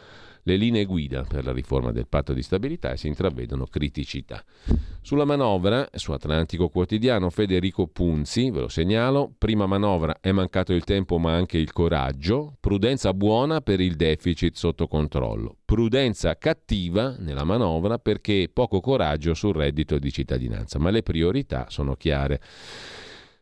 le 0.44 0.56
linee 0.56 0.86
guida 0.86 1.24
per 1.24 1.44
la 1.44 1.52
riforma 1.52 1.92
del 1.92 2.08
patto 2.08 2.34
di 2.34 2.42
stabilità 2.42 2.92
e 2.92 2.98
si 2.98 3.08
intravedono 3.08 3.66
criticità. 3.66 4.44
Sulla 5.02 5.26
manovra, 5.26 5.88
su 5.94 6.12
Atlantico 6.12 6.70
Quotidiano, 6.70 7.30
Federico 7.30 7.88
Punzi, 7.88 8.52
ve 8.52 8.62
lo 8.62 8.68
segnalo, 8.68 9.34
prima 9.38 9.66
manovra 9.66 10.18
è 10.22 10.32
mancato 10.32 10.74
il 10.74 10.84
tempo 10.84 11.18
ma 11.18 11.34
anche 11.34 11.58
il 11.58 11.72
coraggio, 11.72 12.56
prudenza 12.60 13.14
buona 13.14 13.62
per 13.62 13.80
il 13.80 13.96
deficit 13.96 14.56
sotto 14.56 14.88
controllo, 14.88 15.58
prudenza 15.66 16.38
cattiva 16.38 17.16
nella 17.18 17.44
manovra 17.44 17.98
perché 17.98 18.50
poco 18.52 18.80
coraggio 18.80 19.34
sul 19.34 19.56
reddito 19.56 19.98
di 20.00 20.12
cittadinanza, 20.12 20.80
ma 20.80 20.90
le 20.90 21.04
priorità 21.04 21.68
sono 21.70 21.96
chiare. 21.96 22.42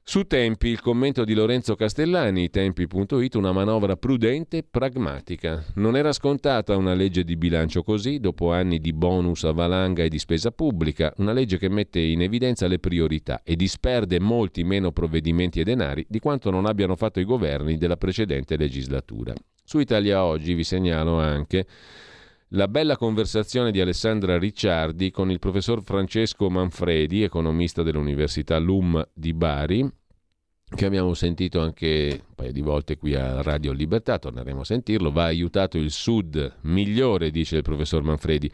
Su 0.10 0.24
Tempi, 0.24 0.70
il 0.70 0.80
commento 0.80 1.26
di 1.26 1.34
Lorenzo 1.34 1.76
Castellani, 1.76 2.50
tempi.it, 2.50 3.36
una 3.36 3.52
manovra 3.52 3.98
prudente 3.98 4.60
e 4.60 4.64
pragmatica. 4.64 5.62
Non 5.76 5.98
era 5.98 6.14
scontata 6.14 6.78
una 6.78 6.94
legge 6.94 7.26
di 7.26 7.36
bilancio 7.36 7.84
così, 7.84 8.22
dopo 8.22 8.54
anni 8.54 8.80
di 8.80 8.94
bonus 8.94 9.44
a 9.44 9.52
valanga 9.52 10.04
e 10.04 10.08
di 10.08 10.18
spesa 10.18 10.52
pubblica, 10.52 11.12
una 11.18 11.34
legge 11.34 11.58
che 11.58 11.68
mette 11.68 12.00
in 12.00 12.22
evidenza 12.22 12.68
le 12.68 12.80
priorità 12.80 13.42
e 13.44 13.58
disperde 13.58 14.18
molti 14.22 14.64
meno 14.64 14.94
provvedimenti 14.94 15.60
e 15.60 15.66
denari 15.66 16.06
di 16.08 16.20
quanto 16.20 16.52
non 16.52 16.68
abbiano 16.68 16.96
fatto 16.96 17.20
i 17.20 17.26
governi 17.26 17.78
della 17.78 17.98
precedente 17.98 18.56
legislatura. 18.56 19.34
Su 19.62 19.80
Italia 19.80 20.24
Oggi 20.24 20.54
vi 20.54 20.64
segnalo 20.64 21.20
anche 21.20 21.66
la 22.52 22.70
bella 22.70 22.96
conversazione 22.96 23.72
di 23.72 23.82
Alessandra 23.82 24.38
Ricciardi 24.38 25.12
con 25.12 25.30
il 25.30 25.40
professor 25.40 25.84
Francesco 25.84 26.50
Manfredi, 26.50 27.24
economista 27.24 27.84
dell'Università 27.84 28.58
LUM 28.58 29.06
di 29.14 29.34
Bari, 29.34 29.86
che 30.70 30.86
abbiamo 30.86 31.14
sentito 31.14 31.62
anche 31.62 32.22
un 32.28 32.36
paio 32.36 32.52
di 32.52 32.62
volte 32.62 32.98
qui 32.98 33.16
a 33.16 33.42
Radio 33.42 33.72
Libertà, 33.72 34.20
torneremo 34.20 34.62
a 34.62 34.66
sentirlo, 34.66 35.12
va 35.12 35.24
aiutato 35.24 35.78
il 35.78 35.92
Sud 35.92 36.58
migliore, 36.62 37.32
dice 37.32 37.58
il 37.58 37.62
professor 37.62 38.04
Manfredi, 38.04 38.52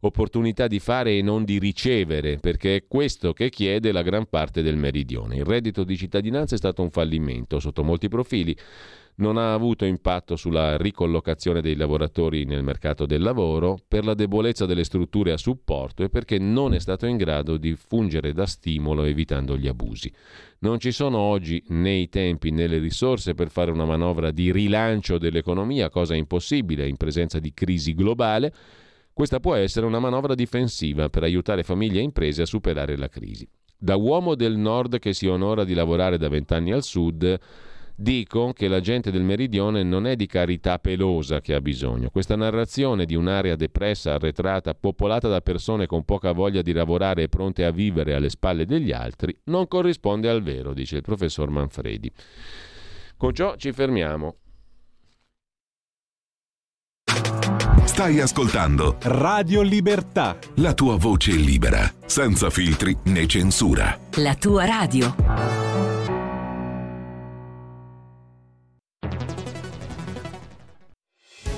opportunità 0.00 0.68
di 0.68 0.78
fare 0.78 1.16
e 1.16 1.22
non 1.22 1.44
di 1.44 1.58
ricevere, 1.58 2.38
perché 2.38 2.76
è 2.76 2.84
questo 2.86 3.32
che 3.32 3.50
chiede 3.50 3.90
la 3.90 4.02
gran 4.02 4.26
parte 4.26 4.62
del 4.62 4.76
meridione. 4.76 5.36
Il 5.36 5.44
reddito 5.44 5.82
di 5.82 5.96
cittadinanza 5.96 6.54
è 6.54 6.58
stato 6.58 6.82
un 6.82 6.90
fallimento 6.90 7.58
sotto 7.58 7.82
molti 7.82 8.08
profili 8.08 8.56
non 9.16 9.38
ha 9.38 9.52
avuto 9.52 9.84
impatto 9.84 10.36
sulla 10.36 10.76
ricollocazione 10.76 11.62
dei 11.62 11.74
lavoratori 11.74 12.44
nel 12.44 12.62
mercato 12.62 13.06
del 13.06 13.22
lavoro 13.22 13.78
per 13.86 14.04
la 14.04 14.14
debolezza 14.14 14.66
delle 14.66 14.84
strutture 14.84 15.32
a 15.32 15.38
supporto 15.38 16.02
e 16.02 16.08
perché 16.08 16.38
non 16.38 16.74
è 16.74 16.78
stato 16.80 17.06
in 17.06 17.16
grado 17.16 17.56
di 17.56 17.74
fungere 17.74 18.32
da 18.32 18.46
stimolo 18.46 19.04
evitando 19.04 19.56
gli 19.56 19.68
abusi. 19.68 20.12
Non 20.58 20.78
ci 20.78 20.92
sono 20.92 21.18
oggi 21.18 21.62
né 21.68 21.92
i 21.92 22.08
tempi 22.08 22.50
né 22.50 22.66
le 22.66 22.78
risorse 22.78 23.34
per 23.34 23.50
fare 23.50 23.70
una 23.70 23.84
manovra 23.84 24.30
di 24.30 24.52
rilancio 24.52 25.18
dell'economia, 25.18 25.88
cosa 25.88 26.14
impossibile 26.14 26.86
in 26.86 26.96
presenza 26.96 27.38
di 27.38 27.54
crisi 27.54 27.94
globale. 27.94 28.52
Questa 29.12 29.40
può 29.40 29.54
essere 29.54 29.86
una 29.86 29.98
manovra 29.98 30.34
difensiva 30.34 31.08
per 31.08 31.22
aiutare 31.22 31.62
famiglie 31.62 32.00
e 32.00 32.02
imprese 32.02 32.42
a 32.42 32.46
superare 32.46 32.98
la 32.98 33.08
crisi. 33.08 33.48
Da 33.78 33.96
uomo 33.96 34.34
del 34.34 34.56
nord 34.56 34.98
che 34.98 35.14
si 35.14 35.26
onora 35.26 35.64
di 35.64 35.74
lavorare 35.74 36.18
da 36.18 36.28
vent'anni 36.28 36.72
al 36.72 36.82
sud, 36.82 37.38
Dico 37.98 38.52
che 38.52 38.68
la 38.68 38.80
gente 38.80 39.10
del 39.10 39.22
meridione 39.22 39.82
non 39.82 40.06
è 40.06 40.16
di 40.16 40.26
carità 40.26 40.78
pelosa 40.78 41.40
che 41.40 41.54
ha 41.54 41.62
bisogno. 41.62 42.10
Questa 42.10 42.36
narrazione 42.36 43.06
di 43.06 43.14
un'area 43.14 43.56
depressa, 43.56 44.14
arretrata, 44.14 44.74
popolata 44.74 45.28
da 45.28 45.40
persone 45.40 45.86
con 45.86 46.04
poca 46.04 46.32
voglia 46.32 46.60
di 46.60 46.72
lavorare 46.72 47.22
e 47.22 47.28
pronte 47.28 47.64
a 47.64 47.70
vivere 47.70 48.14
alle 48.14 48.28
spalle 48.28 48.66
degli 48.66 48.92
altri, 48.92 49.34
non 49.44 49.66
corrisponde 49.66 50.28
al 50.28 50.42
vero, 50.42 50.74
dice 50.74 50.96
il 50.96 51.02
professor 51.02 51.48
Manfredi. 51.48 52.12
Con 53.16 53.32
ciò 53.32 53.56
ci 53.56 53.72
fermiamo. 53.72 54.36
Stai 57.84 58.20
ascoltando 58.20 58.98
Radio 59.04 59.62
Libertà. 59.62 60.36
La 60.56 60.74
tua 60.74 60.96
voce 60.96 61.30
libera, 61.32 61.90
senza 62.04 62.50
filtri 62.50 62.94
né 63.04 63.26
censura. 63.26 63.98
La 64.16 64.34
tua 64.34 64.66
radio. 64.66 65.95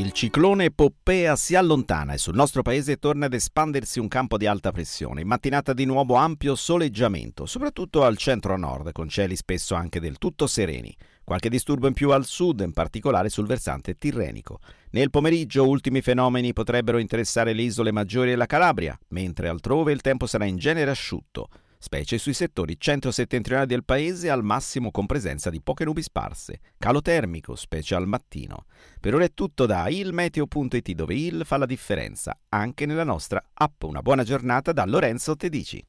Il 0.00 0.12
ciclone 0.12 0.70
Poppea 0.70 1.36
si 1.36 1.54
allontana 1.54 2.14
e 2.14 2.18
sul 2.18 2.34
nostro 2.34 2.62
paese 2.62 2.96
torna 2.96 3.26
ad 3.26 3.34
espandersi 3.34 3.98
un 3.98 4.08
campo 4.08 4.38
di 4.38 4.46
alta 4.46 4.72
pressione. 4.72 5.20
In 5.20 5.26
mattinata 5.26 5.74
di 5.74 5.84
nuovo 5.84 6.14
ampio 6.14 6.54
soleggiamento, 6.54 7.44
soprattutto 7.44 8.02
al 8.02 8.16
centro-nord, 8.16 8.92
con 8.92 9.10
cieli 9.10 9.36
spesso 9.36 9.74
anche 9.74 10.00
del 10.00 10.16
tutto 10.16 10.46
sereni. 10.46 10.96
Qualche 11.22 11.50
disturbo 11.50 11.86
in 11.86 11.92
più 11.92 12.12
al 12.12 12.24
sud, 12.24 12.60
in 12.60 12.72
particolare 12.72 13.28
sul 13.28 13.44
versante 13.44 13.96
tirrenico. 13.96 14.60
Nel 14.92 15.10
pomeriggio 15.10 15.68
ultimi 15.68 16.00
fenomeni 16.00 16.54
potrebbero 16.54 16.96
interessare 16.96 17.52
le 17.52 17.60
isole 17.60 17.92
maggiori 17.92 18.32
e 18.32 18.36
la 18.36 18.46
Calabria, 18.46 18.98
mentre 19.08 19.48
altrove 19.48 19.92
il 19.92 20.00
tempo 20.00 20.24
sarà 20.26 20.46
in 20.46 20.56
genere 20.56 20.90
asciutto 20.90 21.50
specie 21.82 22.18
sui 22.18 22.34
settori 22.34 22.78
centro-settentrionali 22.78 23.66
del 23.66 23.84
paese 23.84 24.28
al 24.28 24.44
massimo 24.44 24.90
con 24.90 25.06
presenza 25.06 25.48
di 25.48 25.62
poche 25.62 25.84
nubi 25.84 26.02
sparse, 26.02 26.60
calo 26.76 27.00
termico, 27.00 27.56
specie 27.56 27.94
al 27.94 28.06
mattino. 28.06 28.66
Per 29.00 29.14
ora 29.14 29.24
è 29.24 29.32
tutto 29.32 29.64
da 29.64 29.88
ilmeteo.it 29.88 30.92
dove 30.92 31.14
il 31.14 31.42
fa 31.46 31.56
la 31.56 31.64
differenza 31.64 32.38
anche 32.50 32.84
nella 32.84 33.02
nostra 33.02 33.42
app. 33.54 33.82
Una 33.84 34.02
buona 34.02 34.24
giornata 34.24 34.72
da 34.72 34.84
Lorenzo 34.84 35.34
Tedici. 35.36 35.82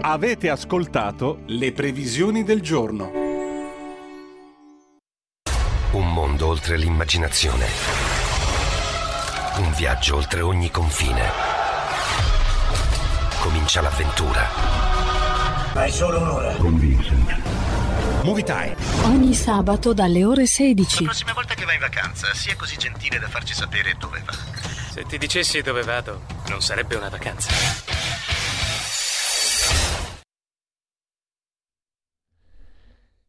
Avete 0.00 0.48
ascoltato 0.48 1.42
le 1.46 1.72
previsioni 1.72 2.42
del 2.42 2.62
giorno. 2.62 3.10
Un 5.92 6.12
mondo 6.12 6.46
oltre 6.46 6.78
l'immaginazione. 6.78 7.66
Un 9.58 9.72
viaggio 9.76 10.16
oltre 10.16 10.40
ogni 10.40 10.70
confine 10.70 11.63
comincia 13.44 13.82
l'avventura. 13.82 14.48
Hai 15.74 15.90
solo 15.90 16.18
un'ora. 16.18 16.54
Con 16.54 16.78
Vincent. 16.78 18.22
Movie 18.22 18.42
Time. 18.42 18.74
Ogni 19.02 19.34
sabato 19.34 19.92
dalle 19.92 20.24
ore 20.24 20.46
16. 20.46 21.04
La 21.04 21.10
prossima 21.10 21.32
volta 21.34 21.52
che 21.52 21.66
vai 21.66 21.74
in 21.74 21.80
vacanza, 21.82 22.32
sia 22.32 22.56
così 22.56 22.78
gentile 22.78 23.18
da 23.18 23.28
farci 23.28 23.52
sapere 23.52 23.96
dove 23.98 24.22
va. 24.24 24.32
Se 24.32 25.04
ti 25.04 25.18
dicessi 25.18 25.60
dove 25.60 25.82
vado, 25.82 26.22
non 26.48 26.62
sarebbe 26.62 26.96
una 26.96 27.10
vacanza. 27.10 27.50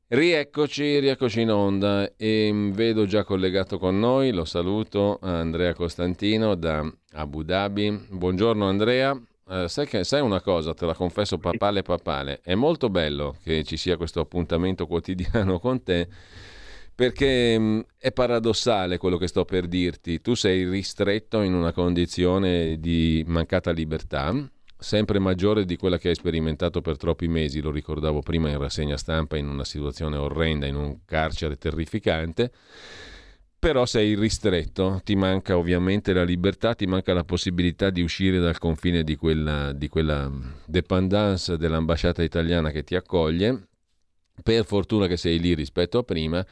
Rieccoci, 0.07 0.99
rieccoci 0.99 1.41
in 1.41 1.51
onda 1.51 2.09
e 2.15 2.69
vedo 2.71 3.05
già 3.05 3.25
collegato 3.25 3.77
con 3.77 3.99
noi, 3.99 4.31
lo 4.31 4.45
saluto, 4.45 5.19
Andrea 5.21 5.73
Costantino 5.73 6.55
da 6.55 6.89
Abu 7.15 7.43
Dhabi. 7.43 8.07
Buongiorno 8.11 8.65
Andrea. 8.65 9.19
Eh, 9.47 9.67
sai, 9.69 9.85
che, 9.85 10.03
sai 10.03 10.21
una 10.21 10.41
cosa, 10.41 10.73
te 10.73 10.87
la 10.87 10.95
confesso 10.95 11.37
papale 11.37 11.83
papale, 11.83 12.39
è 12.41 12.55
molto 12.55 12.89
bello 12.89 13.35
che 13.43 13.63
ci 13.63 13.77
sia 13.77 13.95
questo 13.95 14.19
appuntamento 14.19 14.87
quotidiano 14.87 15.59
con 15.59 15.83
te 15.83 16.07
perché 16.95 17.59
mh, 17.59 17.63
mm, 17.63 17.79
è 17.99 18.11
paradossale 18.11 18.97
quello 18.97 19.17
che 19.17 19.27
sto 19.27 19.45
per 19.45 19.67
dirti. 19.67 20.21
Tu 20.21 20.33
sei 20.33 20.67
ristretto 20.67 21.41
in 21.41 21.53
una 21.53 21.73
condizione 21.73 22.79
di 22.79 23.23
mancata 23.27 23.71
libertà, 23.71 24.33
sempre 24.77 25.19
maggiore 25.19 25.65
di 25.65 25.75
quella 25.77 25.99
che 25.99 26.09
hai 26.09 26.15
sperimentato 26.15 26.81
per 26.81 26.97
troppi 26.97 27.27
mesi, 27.27 27.61
lo 27.61 27.69
ricordavo 27.71 28.21
prima 28.21 28.49
in 28.49 28.57
rassegna 28.57 28.97
stampa, 28.97 29.37
in 29.37 29.47
una 29.47 29.65
situazione 29.65 30.15
orrenda, 30.15 30.65
in 30.65 30.75
un 30.75 30.99
carcere 31.05 31.57
terrificante 31.57 32.51
però 33.65 33.87
sei 33.87 34.13
ristretto, 34.13 35.01
ti 35.03 35.15
manca 35.15 35.57
ovviamente 35.57 36.13
la 36.13 36.21
libertà, 36.21 36.75
ti 36.75 36.85
manca 36.85 37.15
la 37.15 37.23
possibilità 37.23 37.89
di 37.89 38.03
uscire 38.03 38.37
dal 38.37 38.59
confine 38.59 39.03
di 39.03 39.15
quella, 39.15 39.71
di 39.71 39.87
quella 39.87 40.31
dependance 40.67 41.57
dell'ambasciata 41.57 42.21
italiana 42.21 42.69
che 42.69 42.83
ti 42.83 42.93
accoglie. 42.93 43.69
Per 44.43 44.65
fortuna 44.65 45.07
che 45.07 45.17
sei 45.17 45.39
lì 45.39 45.55
rispetto 45.55 45.97
a 45.97 46.03
prima, 46.03 46.45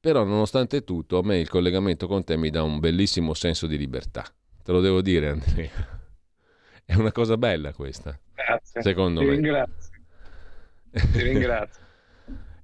però 0.00 0.24
nonostante 0.24 0.82
tutto 0.82 1.18
a 1.18 1.22
me 1.22 1.38
il 1.40 1.50
collegamento 1.50 2.06
con 2.06 2.24
te 2.24 2.38
mi 2.38 2.48
dà 2.48 2.62
un 2.62 2.80
bellissimo 2.80 3.34
senso 3.34 3.66
di 3.66 3.76
libertà. 3.76 4.24
Te 4.62 4.72
lo 4.72 4.80
devo 4.80 5.02
dire 5.02 5.28
Andrea. 5.28 6.00
È 6.86 6.94
una 6.94 7.12
cosa 7.12 7.36
bella 7.36 7.74
questa. 7.74 8.18
Grazie. 8.32 8.80
Secondo 8.80 9.20
Ti 9.20 9.26
me. 9.26 9.32
Ringrazio. 9.32 9.90
Ti 10.90 11.20
ringrazio. 11.22 11.85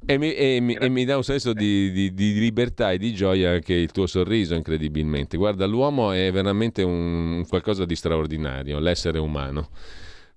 E 0.05 0.19
mi, 0.19 0.35
e, 0.35 0.61
mi, 0.61 0.75
e 0.75 0.89
mi, 0.89 1.05
dà 1.05 1.17
un 1.17 1.23
senso 1.23 1.53
di, 1.53 1.93
di, 1.93 2.13
di, 2.13 2.35
libertà 2.35 2.91
e 2.91 2.99
di 2.99 3.15
gioia 3.15 3.53
anche 3.53 3.75
il 3.75 3.93
tuo 3.93 4.07
sorriso, 4.07 4.55
incredibilmente. 4.55 5.37
Guarda, 5.37 5.65
l'uomo 5.65 6.11
è 6.11 6.31
veramente 6.33 6.83
un, 6.83 7.45
qualcosa 7.49 7.85
di 7.85 7.95
straordinario, 7.95 8.81
l'essere 8.81 9.19
umano. 9.19 9.69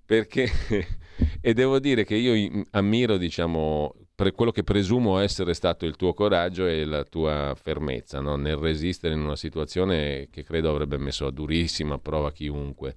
Perché, 0.04 0.48
e 1.40 1.52
devo 1.52 1.80
dire 1.80 2.04
che 2.04 2.14
io 2.14 2.64
ammiro, 2.70 3.16
diciamo, 3.16 3.92
per 4.16 4.32
quello 4.32 4.50
che 4.50 4.64
presumo 4.64 5.18
essere 5.18 5.52
stato 5.52 5.84
il 5.84 5.94
tuo 5.94 6.14
coraggio 6.14 6.66
e 6.66 6.86
la 6.86 7.04
tua 7.04 7.54
fermezza 7.54 8.18
no? 8.18 8.36
nel 8.36 8.56
resistere 8.56 9.12
in 9.12 9.20
una 9.20 9.36
situazione 9.36 10.28
che 10.30 10.42
credo 10.42 10.70
avrebbe 10.70 10.96
messo 10.96 11.26
a 11.26 11.30
durissima 11.30 11.98
prova 11.98 12.32
chiunque. 12.32 12.94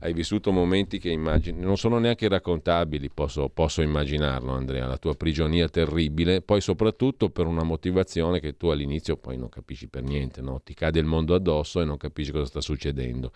Hai 0.00 0.12
vissuto 0.12 0.52
momenti 0.52 0.98
che 0.98 1.08
immagini, 1.08 1.58
non 1.58 1.78
sono 1.78 1.98
neanche 1.98 2.28
raccontabili, 2.28 3.08
posso, 3.08 3.48
posso 3.48 3.80
immaginarlo 3.80 4.52
Andrea, 4.52 4.86
la 4.86 4.98
tua 4.98 5.14
prigionia 5.14 5.70
terribile, 5.70 6.42
poi 6.42 6.60
soprattutto 6.60 7.30
per 7.30 7.46
una 7.46 7.62
motivazione 7.62 8.38
che 8.38 8.58
tu 8.58 8.66
all'inizio 8.66 9.16
poi 9.16 9.38
non 9.38 9.48
capisci 9.48 9.88
per 9.88 10.02
niente, 10.02 10.42
no? 10.42 10.60
ti 10.62 10.74
cade 10.74 11.00
il 11.00 11.06
mondo 11.06 11.34
addosso 11.34 11.80
e 11.80 11.86
non 11.86 11.96
capisci 11.96 12.30
cosa 12.30 12.44
sta 12.44 12.60
succedendo. 12.60 13.32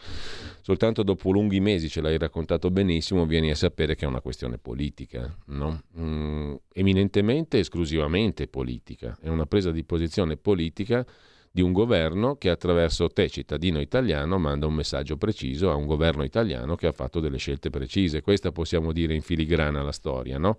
Soltanto 0.60 1.02
dopo 1.02 1.30
lunghi 1.30 1.60
mesi, 1.60 1.88
ce 1.88 2.02
l'hai 2.02 2.18
raccontato 2.18 2.70
benissimo, 2.70 3.24
vieni 3.24 3.50
a 3.50 3.54
sapere 3.54 3.94
che 3.94 4.04
è 4.04 4.08
una 4.08 4.20
questione 4.20 4.58
politica, 4.58 5.34
no? 5.46 5.80
mm, 5.98 6.54
eminentemente 6.74 7.20
evidentemente 7.22 7.58
esclusivamente 7.58 8.48
politica, 8.48 9.16
è 9.20 9.28
una 9.28 9.46
presa 9.46 9.70
di 9.70 9.84
posizione 9.84 10.36
politica 10.36 11.06
di 11.50 11.60
un 11.60 11.72
governo 11.72 12.36
che 12.36 12.48
attraverso 12.48 13.08
te, 13.08 13.28
cittadino 13.28 13.80
italiano, 13.80 14.38
manda 14.38 14.66
un 14.66 14.74
messaggio 14.74 15.16
preciso 15.16 15.70
a 15.70 15.74
un 15.74 15.86
governo 15.86 16.24
italiano 16.24 16.76
che 16.76 16.86
ha 16.86 16.92
fatto 16.92 17.20
delle 17.20 17.36
scelte 17.36 17.70
precise. 17.70 18.22
Questa 18.22 18.52
possiamo 18.52 18.92
dire 18.92 19.14
in 19.14 19.22
filigrana 19.22 19.82
la 19.82 19.92
storia, 19.92 20.38
no? 20.38 20.58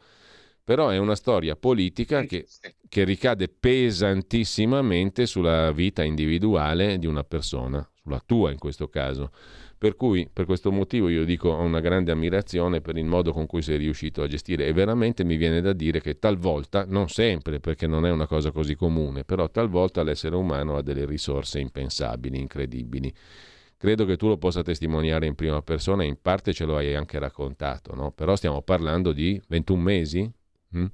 Però 0.64 0.90
è 0.90 0.98
una 0.98 1.16
storia 1.16 1.56
politica 1.56 2.24
che, 2.24 2.46
che 2.88 3.04
ricade 3.04 3.50
pesantissimamente 3.50 5.26
sulla 5.26 5.72
vita 5.74 6.04
individuale 6.04 6.98
di 7.00 7.08
una 7.08 7.24
persona, 7.24 7.86
sulla 8.02 8.22
tua 8.26 8.52
in 8.52 8.60
questo 8.60 8.88
caso. 8.88 9.32
Per 9.78 9.96
cui, 9.96 10.30
per 10.32 10.46
questo 10.46 10.72
motivo, 10.72 11.10
io 11.10 11.26
dico 11.26 11.50
ho 11.50 11.62
una 11.62 11.80
grande 11.80 12.12
ammirazione 12.12 12.80
per 12.82 12.98
il 12.98 13.06
modo 13.06 13.32
con 13.32 13.46
cui 13.46 13.62
sei 13.62 13.78
riuscito 13.78 14.22
a 14.22 14.28
gestire 14.28 14.66
e 14.66 14.74
veramente 14.74 15.24
mi 15.24 15.36
viene 15.36 15.60
da 15.62 15.74
dire 15.74 16.00
che 16.00 16.20
talvolta, 16.20 16.86
non 16.88 17.10
sempre 17.10 17.60
perché 17.60 17.86
non 17.86 18.06
è 18.06 18.12
una 18.12 18.28
cosa 18.28 18.52
così 18.52 18.76
comune, 18.76 19.24
però 19.26 19.50
talvolta 19.50 20.04
l'essere 20.04 20.36
umano 20.36 20.78
ha 20.78 20.82
delle 20.82 21.06
risorse 21.06 21.60
impensabili, 21.60 22.40
incredibili. 22.40 23.14
Credo 23.78 24.06
che 24.06 24.16
tu 24.16 24.30
lo 24.30 24.38
possa 24.38 24.62
testimoniare 24.62 25.26
in 25.26 25.36
prima 25.36 25.62
persona 25.62 26.04
e 26.04 26.08
in 26.08 26.22
parte 26.22 26.54
ce 26.54 26.64
lo 26.64 26.78
hai 26.78 26.96
anche 26.96 27.20
raccontato, 27.20 27.94
no? 27.94 28.12
però 28.12 28.38
stiamo 28.38 28.62
parlando 28.62 29.12
di 29.12 29.42
21 29.50 29.82
mesi? 29.82 30.32
Mm? 30.78 30.86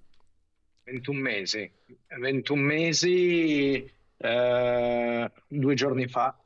21 0.86 1.20
mesi, 1.20 1.72
21 2.20 2.62
mesi 2.62 3.88
eh, 4.18 5.32
due 5.48 5.74
giorni 5.76 6.08
fa. 6.08 6.38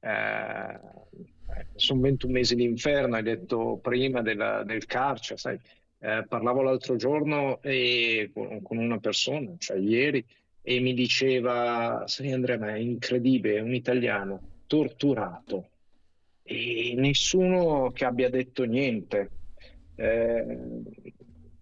Eh, 0.00 0.80
sono 1.74 2.00
21 2.00 2.32
mesi 2.32 2.54
di 2.54 2.64
inferno, 2.64 3.16
hai 3.16 3.22
detto 3.22 3.78
prima 3.82 4.22
della, 4.22 4.62
del 4.64 4.86
carcere, 4.86 5.38
sai. 5.38 5.58
Eh, 6.02 6.24
parlavo 6.26 6.62
l'altro 6.62 6.96
giorno 6.96 7.60
e, 7.60 8.30
con, 8.32 8.62
con, 8.62 8.78
una 8.78 8.98
persona, 8.98 9.52
cioè 9.58 9.76
ieri, 9.76 10.24
e 10.62 10.80
mi 10.80 10.94
diceva, 10.94 12.04
sai 12.06 12.32
Andrea, 12.32 12.58
ma 12.58 12.74
è 12.74 12.78
incredibile, 12.78 13.56
è 13.56 13.60
un 13.60 13.74
italiano 13.74 14.40
torturato 14.66 15.68
e 16.50 16.94
nessuno 16.96 17.92
che 17.92 18.04
abbia 18.04 18.28
detto 18.28 18.64
niente. 18.64 19.30
Eh, 19.94 20.58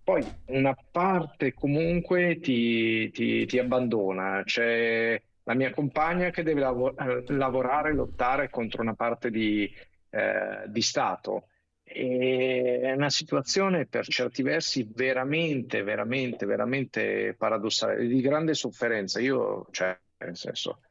poi 0.03 0.25
una 0.47 0.75
parte 0.91 1.53
comunque 1.53 2.39
ti, 2.41 3.11
ti, 3.11 3.45
ti 3.45 3.59
abbandona, 3.59 4.43
c'è 4.45 5.21
la 5.49 5.55
mia 5.55 5.73
compagna 5.73 6.29
che 6.29 6.43
deve 6.43 6.61
lav- 6.61 7.31
lavorare, 7.31 7.95
lottare 7.95 8.51
contro 8.51 8.83
una 8.83 8.93
parte 8.93 9.31
di, 9.31 9.69
eh, 10.11 10.65
di 10.67 10.83
Stato. 10.83 11.49
E 11.83 12.81
è 12.83 12.93
una 12.93 13.09
situazione 13.09 13.87
per 13.87 14.07
certi 14.07 14.43
versi 14.43 14.87
veramente, 14.95 15.83
veramente, 15.83 16.45
veramente 16.45 17.35
paradossale, 17.35 18.07
di 18.07 18.21
grande 18.21 18.53
sofferenza. 18.53 19.21
Io, 19.21 19.67
cioè, 19.71 19.99
nel 20.19 20.37
senso, 20.37 20.83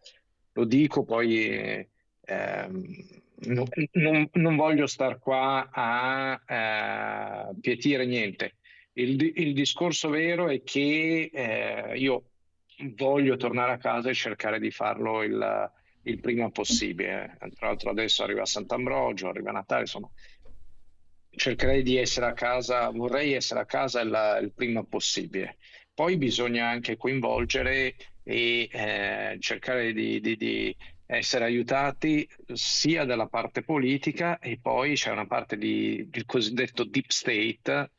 lo 0.54 0.66
dico 0.66 1.04
poi. 1.04 1.88
Ehm, 2.26 2.96
non, 3.40 3.68
non, 3.92 4.28
non, 4.34 4.56
voglio 4.56 4.88
star 4.88 5.20
qua 5.20 5.70
a 5.72 6.42
eh, 7.52 7.56
pietire 7.62 8.08
niente. 8.08 8.56
Il, 8.94 9.22
il, 9.36 9.54
discorso 9.54 10.10
vero 10.10 10.50
è 10.50 10.64
che 10.64 11.30
eh, 11.32 11.96
io 11.96 12.24
voglio 12.96 13.38
tornare 13.38 13.74
a 13.74 13.78
casa 13.78 14.10
e 14.10 14.14
cercare 14.14 14.60
di 14.60 14.72
farlo 14.72 15.24
il, 15.24 15.72
il 16.04 16.20
prima 16.20 16.50
possibile. 16.50 17.38
Tra 17.38 17.68
l'altro 17.68 17.90
adesso 17.90 18.24
arriva 18.24 18.46
Sant'Ambrogio, 18.46 19.30
arriva 19.30 19.52
Natale, 19.52 19.82
insomma 19.82 20.10
cercherei 21.38 21.84
di 21.84 21.98
essere 21.98 22.26
a 22.26 22.34
casa, 22.34 22.90
vorrei 22.90 23.34
essere 23.34 23.60
a 23.62 23.66
casa 23.66 24.02
il, 24.02 24.40
il 24.42 24.52
prima 24.54 24.84
possibile. 24.84 25.58
Poi 25.94 26.18
bisogna 26.18 26.68
anche 26.68 26.98
coinvolgere 26.98 27.96
e 28.24 28.70
eh, 28.72 29.38
cercare 29.40 29.94
di, 29.94 30.20
di, 30.20 30.36
di, 30.36 30.76
essere 31.10 31.46
aiutati 31.46 32.28
sia 32.52 33.06
dalla 33.06 33.28
parte 33.28 33.64
politica 33.64 34.40
e 34.40 34.60
poi 34.62 34.96
c'è 34.96 35.10
una 35.10 35.26
parte 35.26 35.58
di, 35.58 36.06
del 36.10 36.26
cosiddetto 36.26 36.84
deep 36.84 37.10
state 37.10 37.92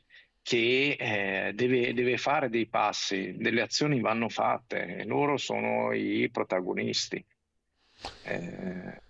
che 0.48 0.96
eh, 0.98 1.52
deve, 1.52 1.92
deve, 1.92 2.16
fare 2.16 2.48
dei 2.48 2.64
passi, 2.64 3.34
delle 3.36 3.60
azioni 3.60 4.00
vanno 4.00 4.30
fatte 4.30 4.96
e 4.96 5.04
loro 5.04 5.36
sono 5.36 5.92
i 5.92 6.26
protagonisti. 6.32 7.22
Eh, 8.22 9.02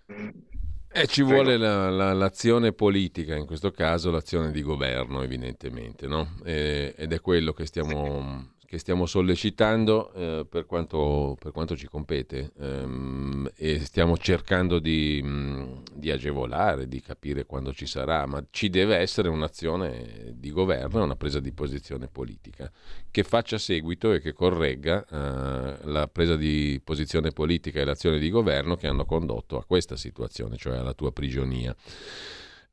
e 0.91 1.07
ci 1.07 1.23
prego. 1.23 1.41
vuole 1.41 1.55
la, 1.55 1.89
la, 1.89 2.11
l'azione 2.11 2.73
politica, 2.73 3.37
in 3.37 3.45
questo 3.45 3.71
caso 3.71 4.11
l'azione 4.11 4.51
di 4.51 4.61
governo 4.61 5.21
evidentemente, 5.21 6.07
no? 6.07 6.39
e, 6.43 6.93
ed 6.97 7.13
è 7.13 7.21
quello 7.21 7.53
che 7.53 7.65
stiamo, 7.65 8.55
che 8.69 8.77
stiamo 8.77 9.07
sollecitando 9.07 10.13
eh, 10.13 10.45
per, 10.47 10.67
quanto, 10.67 11.35
per, 11.39 11.51
quanto, 11.51 11.75
ci 11.75 11.87
compete 11.87 12.51
ehm, 12.59 13.49
e 13.55 13.79
stiamo 13.79 14.15
cercando 14.15 14.77
di, 14.77 15.19
mh, 15.23 15.81
di, 15.95 16.11
agevolare, 16.11 16.87
di 16.87 17.01
capire 17.01 17.47
quando 17.47 17.73
ci 17.73 17.87
sarà, 17.87 18.27
ma 18.27 18.45
ci 18.51 18.69
deve 18.69 18.97
essere 18.97 19.27
un'azione 19.27 20.33
di 20.35 20.51
governo, 20.51 21.03
una 21.03 21.15
presa 21.15 21.39
di 21.39 21.51
posizione 21.51 22.09
politica 22.09 22.71
che 23.09 23.23
faccia 23.23 23.57
seguito 23.57 24.13
e 24.13 24.19
che 24.19 24.33
corregga 24.33 25.03
eh, 25.03 25.77
la 25.85 26.07
presa 26.07 26.35
di 26.35 26.79
posizione 26.83 27.31
politica 27.31 27.79
e 27.79 27.85
l'azione 27.85 28.19
di 28.19 28.29
governo 28.29 28.75
che 28.75 28.85
hanno 28.85 29.05
condotto 29.05 29.57
a 29.57 29.65
questa 29.65 29.95
situazione, 29.95 30.57
cioè 30.57 30.77
alla 30.77 30.93
tua 30.93 31.11
prigionia. 31.11 31.75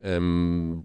Um, 0.01 0.85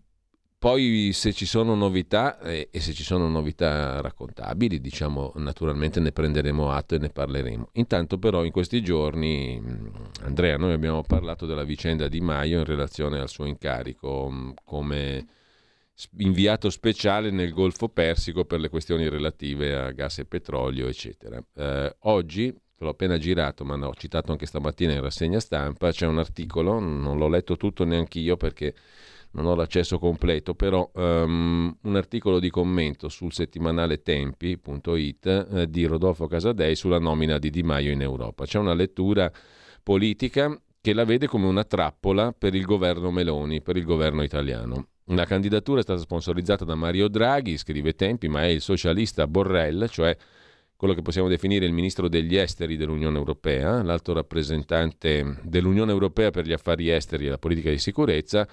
poi 0.62 1.10
se 1.12 1.34
ci 1.34 1.48
sono 1.48 1.74
novità 1.74 2.40
eh, 2.40 2.70
e 2.70 2.80
se 2.82 2.94
ci 2.94 3.02
sono 3.02 3.28
novità 3.28 4.00
raccontabili, 4.00 4.80
diciamo 4.80 5.32
naturalmente 5.38 6.00
ne 6.00 6.12
prenderemo 6.12 6.70
atto 6.70 6.94
e 6.94 7.00
ne 7.00 7.10
parleremo. 7.10 7.70
Intanto 7.74 8.20
però 8.20 8.44
in 8.44 8.52
questi 8.52 8.84
giorni, 8.84 9.60
mm, 9.60 9.88
Andrea, 10.22 10.58
noi 10.58 10.74
abbiamo 10.74 11.02
parlato 11.02 11.48
della 11.48 11.64
vicenda 11.64 12.08
di 12.08 12.22
Maio 12.22 12.60
in 12.60 12.66
relazione 12.66 13.20
al 13.20 13.28
suo 13.28 13.46
incarico 13.46 14.30
mm, 14.30 14.50
come 14.64 15.26
inviato 16.18 16.70
speciale 16.70 17.32
nel 17.32 17.54
Golfo 17.54 17.90
Persico 17.90 18.46
per 18.46 18.60
le 18.60 18.70
questioni 18.70 19.10
relative 19.10 19.76
a 19.76 19.90
gas 19.90 20.20
e 20.20 20.26
petrolio, 20.26 20.88
eccetera. 20.88 21.44
Eh, 21.56 21.96
oggi, 22.02 22.56
l'ho 22.78 22.90
appena 22.90 23.18
girato, 23.18 23.66
ma 23.66 23.76
l'ho 23.78 23.96
citato 23.96 24.32
anche 24.32 24.46
stamattina 24.46 24.94
in 24.94 25.02
rassegna 25.02 25.40
stampa, 25.40 25.92
c'è 25.92 26.06
un 26.06 26.20
articolo, 26.20 26.78
non 26.78 27.18
l'ho 27.18 27.28
letto 27.30 27.58
tutto 27.58 27.84
neanche 27.84 28.20
io 28.20 28.38
perché 28.38 28.76
non 29.34 29.46
ho 29.46 29.56
l'accesso 29.56 29.98
completo, 29.98 30.56
però 30.56 30.90
um, 30.94 31.76
un 31.82 31.96
articolo 31.96 32.40
di 32.40 32.50
commento 32.50 33.08
sul 33.10 33.32
settimanale 33.32 34.02
tempi.it 34.02 35.26
eh, 35.26 35.70
di 35.70 35.86
Rodolfo 35.86 36.28
Casadei 36.28 36.76
sulla 36.76 37.00
nomina 37.00 37.38
di 37.38 37.50
Di 37.50 37.64
Maio 37.64 37.92
in 37.92 38.02
Europa. 38.02 38.46
C'è 38.46 38.60
una 38.60 38.74
lettura 38.74 39.32
politica 39.84 40.60
che 40.82 40.94
la 40.94 41.06
vede 41.06 41.28
come 41.28 41.46
una 41.46 41.64
trappola 41.64 42.34
per 42.34 42.56
il 42.56 42.66
governo 42.66 43.12
Meloni, 43.12 43.62
per 43.62 43.78
il 43.78 43.86
governo 43.86 44.24
italiano. 44.24 44.88
La 45.06 45.26
candidatura 45.26 45.80
è 45.80 45.84
stata 45.84 46.00
sponsorizzata 46.00 46.66
da 46.66 46.76
Mario 46.76 47.08
Draghi, 47.08 47.58
scrive 47.58 47.94
Tempi, 47.94 48.28
ma 48.28 48.44
è 48.44 48.48
il 48.48 48.62
socialista 48.62 49.28
Borrell, 49.28 49.88
cioè 49.88 50.16
quello 50.76 50.96
che 50.96 51.04
possiamo 51.04 51.28
definire 51.28 51.66
il 51.66 51.74
ministro 51.74 52.08
degli 52.08 52.36
esteri 52.36 52.76
dell'Unione 52.76 53.18
Europea, 53.18 53.84
l'alto 53.84 54.14
rappresentante 54.14 55.38
dell'Unione 55.44 55.92
Europea 55.92 56.32
per 56.32 56.46
gli 56.46 56.54
affari 56.54 56.90
esteri 56.90 57.28
e 57.28 57.30
la 57.30 57.38
politica 57.38 57.70
di 57.70 57.78
sicurezza, 57.78 58.48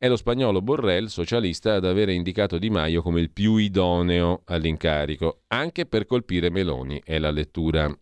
è 0.00 0.08
lo 0.08 0.16
spagnolo 0.16 0.62
Borrell, 0.62 1.08
socialista, 1.08 1.74
ad 1.74 1.84
avere 1.84 2.14
indicato 2.14 2.56
Di 2.56 2.70
Maio 2.70 3.02
come 3.02 3.20
il 3.20 3.30
più 3.30 3.56
idoneo 3.56 4.40
all'incarico, 4.46 5.42
anche 5.48 5.84
per 5.84 6.06
colpire 6.06 6.48
Meloni, 6.48 7.02
è 7.04 7.18
la 7.18 7.30
lettura 7.30 7.94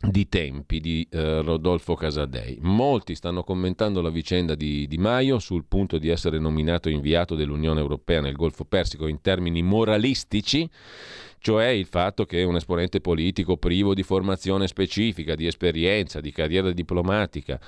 di 0.00 0.28
tempi 0.28 0.78
di 0.78 1.04
eh, 1.10 1.42
Rodolfo 1.42 1.96
Casadei. 1.96 2.58
Molti 2.60 3.16
stanno 3.16 3.42
commentando 3.42 4.00
la 4.00 4.10
vicenda 4.10 4.54
di 4.54 4.86
Di 4.86 4.96
Maio 4.96 5.40
sul 5.40 5.64
punto 5.66 5.98
di 5.98 6.08
essere 6.08 6.38
nominato 6.38 6.88
inviato 6.88 7.34
dell'Unione 7.34 7.80
Europea 7.80 8.20
nel 8.20 8.36
Golfo 8.36 8.64
Persico 8.64 9.08
in 9.08 9.20
termini 9.20 9.60
moralistici, 9.60 10.70
cioè 11.40 11.66
il 11.66 11.86
fatto 11.86 12.26
che 12.26 12.44
un 12.44 12.54
esponente 12.54 13.00
politico 13.00 13.56
privo 13.56 13.92
di 13.92 14.04
formazione 14.04 14.68
specifica, 14.68 15.34
di 15.34 15.48
esperienza, 15.48 16.20
di 16.20 16.30
carriera 16.30 16.70
diplomatica, 16.70 17.60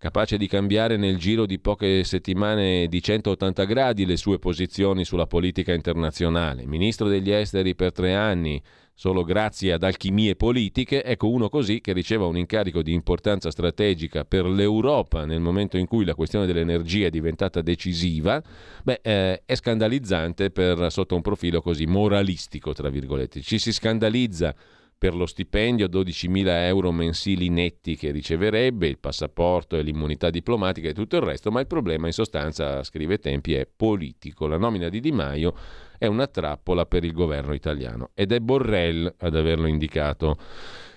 capace 0.00 0.38
di 0.38 0.48
cambiare 0.48 0.96
nel 0.96 1.18
giro 1.18 1.44
di 1.44 1.58
poche 1.58 2.04
settimane 2.04 2.86
di 2.88 3.02
180 3.02 3.64
gradi 3.64 4.06
le 4.06 4.16
sue 4.16 4.38
posizioni 4.38 5.04
sulla 5.04 5.26
politica 5.26 5.74
internazionale, 5.74 6.64
ministro 6.64 7.06
degli 7.06 7.30
esteri 7.30 7.74
per 7.74 7.92
tre 7.92 8.14
anni, 8.14 8.62
solo 8.94 9.22
grazie 9.24 9.74
ad 9.74 9.82
alchimie 9.82 10.36
politiche, 10.36 11.04
ecco 11.04 11.28
uno 11.28 11.50
così 11.50 11.82
che 11.82 11.92
riceva 11.92 12.24
un 12.24 12.38
incarico 12.38 12.80
di 12.80 12.94
importanza 12.94 13.50
strategica 13.50 14.24
per 14.24 14.46
l'Europa 14.46 15.26
nel 15.26 15.40
momento 15.40 15.76
in 15.76 15.86
cui 15.86 16.06
la 16.06 16.14
questione 16.14 16.46
dell'energia 16.46 17.06
è 17.06 17.10
diventata 17.10 17.60
decisiva, 17.60 18.42
beh, 18.82 19.00
eh, 19.02 19.42
è 19.44 19.54
scandalizzante 19.54 20.50
per, 20.50 20.90
sotto 20.90 21.14
un 21.14 21.20
profilo 21.20 21.60
così 21.60 21.84
moralistico, 21.84 22.72
tra 22.72 22.88
virgolette. 22.88 23.42
Ci 23.42 23.58
si 23.58 23.70
scandalizza 23.70 24.54
per 25.00 25.14
lo 25.14 25.24
stipendio 25.24 25.86
12.000 25.86 26.46
euro 26.66 26.92
mensili 26.92 27.48
netti 27.48 27.96
che 27.96 28.10
riceverebbe, 28.10 28.86
il 28.86 28.98
passaporto 28.98 29.78
e 29.78 29.82
l'immunità 29.82 30.28
diplomatica 30.28 30.90
e 30.90 30.92
tutto 30.92 31.16
il 31.16 31.22
resto, 31.22 31.50
ma 31.50 31.60
il 31.60 31.66
problema 31.66 32.06
in 32.06 32.12
sostanza, 32.12 32.82
scrive 32.82 33.18
Tempi, 33.18 33.54
è 33.54 33.66
politico. 33.66 34.46
La 34.46 34.58
nomina 34.58 34.90
di 34.90 35.00
Di 35.00 35.10
Maio 35.10 35.54
è 35.96 36.04
una 36.04 36.26
trappola 36.26 36.84
per 36.84 37.04
il 37.04 37.14
governo 37.14 37.54
italiano 37.54 38.10
ed 38.12 38.30
è 38.30 38.40
Borrell 38.40 39.10
ad 39.20 39.34
averlo 39.34 39.68
indicato 39.68 40.36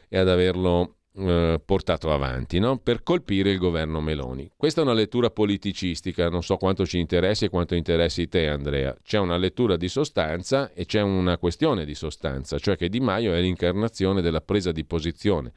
e 0.09 0.17
ad 0.17 0.27
averlo 0.27 0.97
eh, 1.15 1.61
portato 1.64 2.11
avanti 2.11 2.60
no? 2.60 2.77
per 2.77 3.03
colpire 3.03 3.52
il 3.52 3.57
governo 3.57 4.02
Meloni. 4.02 4.49
Questa 4.56 4.81
è 4.81 4.84
una 4.84 4.94
lettura 4.94 5.30
politicistica, 5.30 6.30
non 6.30 6.44
so 6.44 6.57
quanto 6.57 6.85
ci 6.85 6.99
interessi 6.99 7.45
e 7.45 7.49
quanto 7.49 7.76
interessi 7.76 8.27
te 8.27 8.48
Andrea. 8.48 8.95
C'è 9.03 9.19
una 9.19 9.38
lettura 9.38 9.77
di 9.77 9.88
sostanza 9.88 10.72
e 10.73 10.85
c'è 10.85 11.02
una 11.02 11.38
questione 11.38 11.85
di 11.85 11.95
sostanza, 11.95 12.57
cioè 12.57 12.76
che 12.76 12.90
Di 12.90 12.99
Maio 12.99 13.34
è 13.34 13.41
l'incarnazione 13.41 14.22
della 14.22 14.41
presa 14.41 14.72
di 14.72 14.85
posizione 14.85 15.52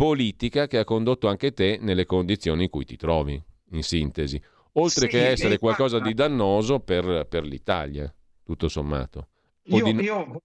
politica 0.00 0.66
che 0.66 0.78
ha 0.78 0.84
condotto 0.84 1.28
anche 1.28 1.52
te 1.52 1.78
nelle 1.78 2.06
condizioni 2.06 2.64
in 2.64 2.70
cui 2.70 2.86
ti 2.86 2.96
trovi, 2.96 3.38
in 3.72 3.82
sintesi, 3.82 4.40
oltre 4.72 5.02
sì, 5.02 5.08
che 5.08 5.28
essere 5.28 5.58
qualcosa 5.58 5.98
di 6.00 6.14
dannoso 6.14 6.80
per, 6.80 7.26
per 7.28 7.44
l'Italia 7.44 8.10
tutto 8.42 8.68
sommato. 8.68 9.28
Io, 9.64 9.84
di... 9.84 10.02
io 10.02 10.42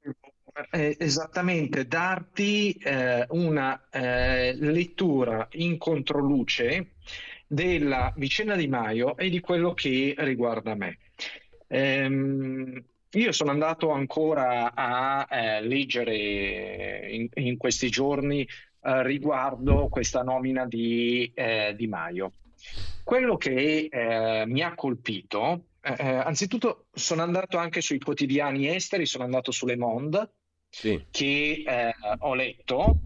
eh, 0.72 0.96
esattamente 1.00 1.86
darti 1.86 2.74
eh, 2.74 3.26
una 3.30 3.88
eh, 3.90 4.56
lettura 4.56 5.48
in 5.52 5.78
controluce 5.78 6.94
della 7.48 8.14
vicenda 8.16 8.56
di 8.56 8.68
Maio 8.68 9.18
e 9.18 9.30
di 9.30 9.40
quello 9.40 9.74
che 9.74 10.16
riguarda 10.18 10.76
me. 10.76 11.00
Ehm, 11.68 12.84
io 13.12 13.32
sono 13.32 13.52
andato 13.52 13.92
ancora 13.92 14.74
a 14.74 15.28
eh, 15.30 15.62
leggere 15.62 17.10
in, 17.12 17.30
in, 17.34 17.58
questi 17.58 17.90
giorni 17.90 18.42
eh, 18.42 19.04
riguardo 19.04 19.88
questa 19.90 20.22
nomina 20.22 20.66
di 20.66 21.32
eh, 21.34 21.74
Di 21.78 21.88
Maio. 21.88 22.34
Quello 23.04 23.38
che 23.38 23.88
mi 24.48 24.62
ha 24.62 24.74
colpito 24.74 25.66
eh, 25.86 26.16
anzitutto 26.16 26.88
sono 26.94 27.22
andato 27.22 27.58
anche 27.58 27.80
sui 27.80 28.00
quotidiani 28.00 28.74
esteri, 28.74 29.06
sono 29.06 29.24
andato 29.24 29.52
su 29.52 29.68
Le 29.68 29.78
Monde, 29.78 30.32
sì. 30.76 31.06
che 31.10 31.64
eh, 31.66 31.94
ho 32.20 32.34
letto, 32.34 33.00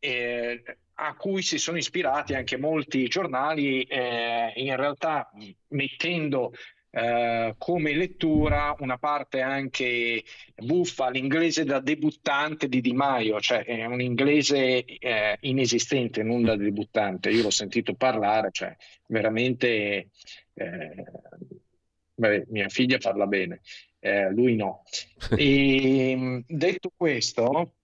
eh, 0.00 0.62
a 0.94 1.14
cui 1.14 1.42
si 1.42 1.58
sono 1.58 1.78
ispirati 1.78 2.34
anche 2.34 2.56
molti 2.56 3.06
giornali, 3.06 3.82
eh, 3.82 4.52
in 4.56 4.74
realtà 4.74 5.30
mettendo 5.68 6.52
eh, 6.90 7.54
come 7.58 7.94
lettura 7.94 8.74
una 8.80 8.98
parte 8.98 9.40
anche 9.40 10.24
buffa, 10.56 11.10
l'inglese 11.10 11.64
da 11.64 11.78
debuttante 11.78 12.68
di 12.68 12.80
Di 12.80 12.92
Maio, 12.92 13.40
cioè 13.40 13.62
è 13.64 13.84
un 13.84 14.00
inglese 14.00 14.84
eh, 14.84 15.36
inesistente, 15.42 16.24
non 16.24 16.42
da 16.42 16.56
debuttante. 16.56 17.30
Io 17.30 17.42
l'ho 17.42 17.50
sentito 17.50 17.94
parlare, 17.94 18.48
cioè 18.50 18.74
veramente 19.06 20.08
eh, 20.54 21.04
Beh, 22.18 22.46
mia 22.48 22.68
figlia 22.70 22.96
parla 22.96 23.26
bene, 23.26 23.60
eh, 24.06 24.30
lui 24.30 24.54
no. 24.54 24.84
E, 25.36 26.10
ehm, 26.10 26.44
detto 26.46 26.92
questo, 26.96 27.74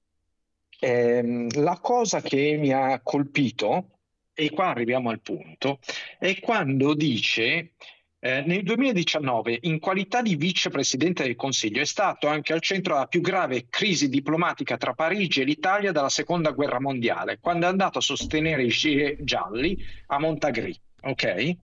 ehm, 0.78 1.62
la 1.62 1.78
cosa 1.80 2.20
che 2.20 2.56
mi 2.58 2.72
ha 2.72 3.00
colpito, 3.02 3.98
e 4.34 4.50
qua 4.50 4.68
arriviamo 4.68 5.10
al 5.10 5.20
punto, 5.20 5.80
è 6.18 6.38
quando 6.40 6.94
dice 6.94 7.72
eh, 8.20 8.42
nel 8.42 8.62
2019, 8.62 9.58
in 9.62 9.80
qualità 9.80 10.22
di 10.22 10.36
vicepresidente 10.36 11.24
del 11.24 11.34
Consiglio, 11.34 11.80
è 11.80 11.84
stato 11.84 12.28
anche 12.28 12.52
al 12.52 12.60
centro 12.60 12.94
della 12.94 13.06
più 13.08 13.20
grave 13.20 13.66
crisi 13.68 14.08
diplomatica 14.08 14.76
tra 14.76 14.94
Parigi 14.94 15.40
e 15.40 15.44
l'Italia 15.44 15.90
dalla 15.90 16.08
seconda 16.08 16.52
guerra 16.52 16.80
mondiale, 16.80 17.40
quando 17.40 17.66
è 17.66 17.68
andato 17.68 17.98
a 17.98 18.02
sostenere 18.02 18.62
i 18.62 19.16
gialli 19.24 19.76
a 20.06 20.20
Montagrì. 20.20 20.78
Ok? 21.00 21.56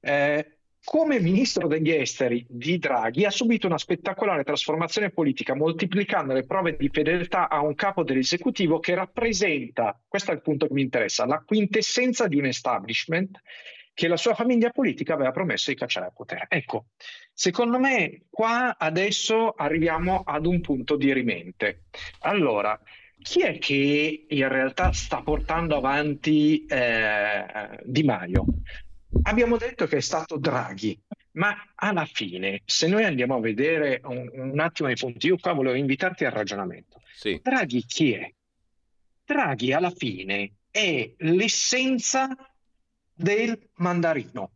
Eh, 0.00 0.55
come 0.86 1.18
ministro 1.18 1.66
degli 1.66 1.90
esteri 1.90 2.46
di 2.48 2.78
Draghi 2.78 3.24
ha 3.24 3.30
subito 3.30 3.66
una 3.66 3.76
spettacolare 3.76 4.44
trasformazione 4.44 5.10
politica, 5.10 5.56
moltiplicando 5.56 6.32
le 6.32 6.46
prove 6.46 6.76
di 6.76 6.88
fedeltà 6.88 7.48
a 7.48 7.60
un 7.60 7.74
capo 7.74 8.04
dell'esecutivo 8.04 8.78
che 8.78 8.94
rappresenta, 8.94 10.00
questo 10.06 10.30
è 10.30 10.34
il 10.34 10.42
punto 10.42 10.68
che 10.68 10.74
mi 10.74 10.82
interessa, 10.82 11.26
la 11.26 11.42
quintessenza 11.44 12.28
di 12.28 12.36
un 12.36 12.44
establishment 12.44 13.40
che 13.92 14.06
la 14.06 14.16
sua 14.16 14.34
famiglia 14.34 14.70
politica 14.70 15.14
aveva 15.14 15.32
promesso 15.32 15.70
di 15.70 15.76
cacciare 15.76 16.06
al 16.06 16.12
potere. 16.14 16.46
Ecco, 16.50 16.86
secondo 17.32 17.80
me 17.80 18.26
qua 18.30 18.76
adesso 18.78 19.54
arriviamo 19.56 20.22
ad 20.24 20.46
un 20.46 20.60
punto 20.60 20.94
di 20.94 21.12
rimente. 21.12 21.86
Allora, 22.20 22.80
chi 23.20 23.40
è 23.40 23.58
che 23.58 24.26
in 24.28 24.48
realtà 24.48 24.92
sta 24.92 25.20
portando 25.20 25.74
avanti 25.76 26.64
eh, 26.64 27.44
Di 27.82 28.04
Maio? 28.04 28.44
Abbiamo 29.22 29.56
detto 29.56 29.86
che 29.86 29.98
è 29.98 30.00
stato 30.00 30.36
Draghi, 30.36 30.98
ma 31.32 31.54
alla 31.74 32.06
fine, 32.06 32.62
se 32.64 32.86
noi 32.88 33.04
andiamo 33.04 33.36
a 33.36 33.40
vedere 33.40 34.00
un, 34.04 34.30
un 34.32 34.60
attimo 34.60 34.90
i 34.90 34.94
punti, 34.94 35.26
io 35.26 35.36
qua 35.36 35.52
volevo 35.52 35.76
invitarti 35.76 36.24
al 36.24 36.32
ragionamento. 36.32 37.00
Sì. 37.14 37.40
Draghi 37.42 37.84
chi 37.84 38.12
è? 38.12 38.32
Draghi 39.24 39.72
alla 39.72 39.90
fine 39.90 40.52
è 40.70 41.12
l'essenza 41.18 42.28
del 43.12 43.58
mandarino. 43.76 44.50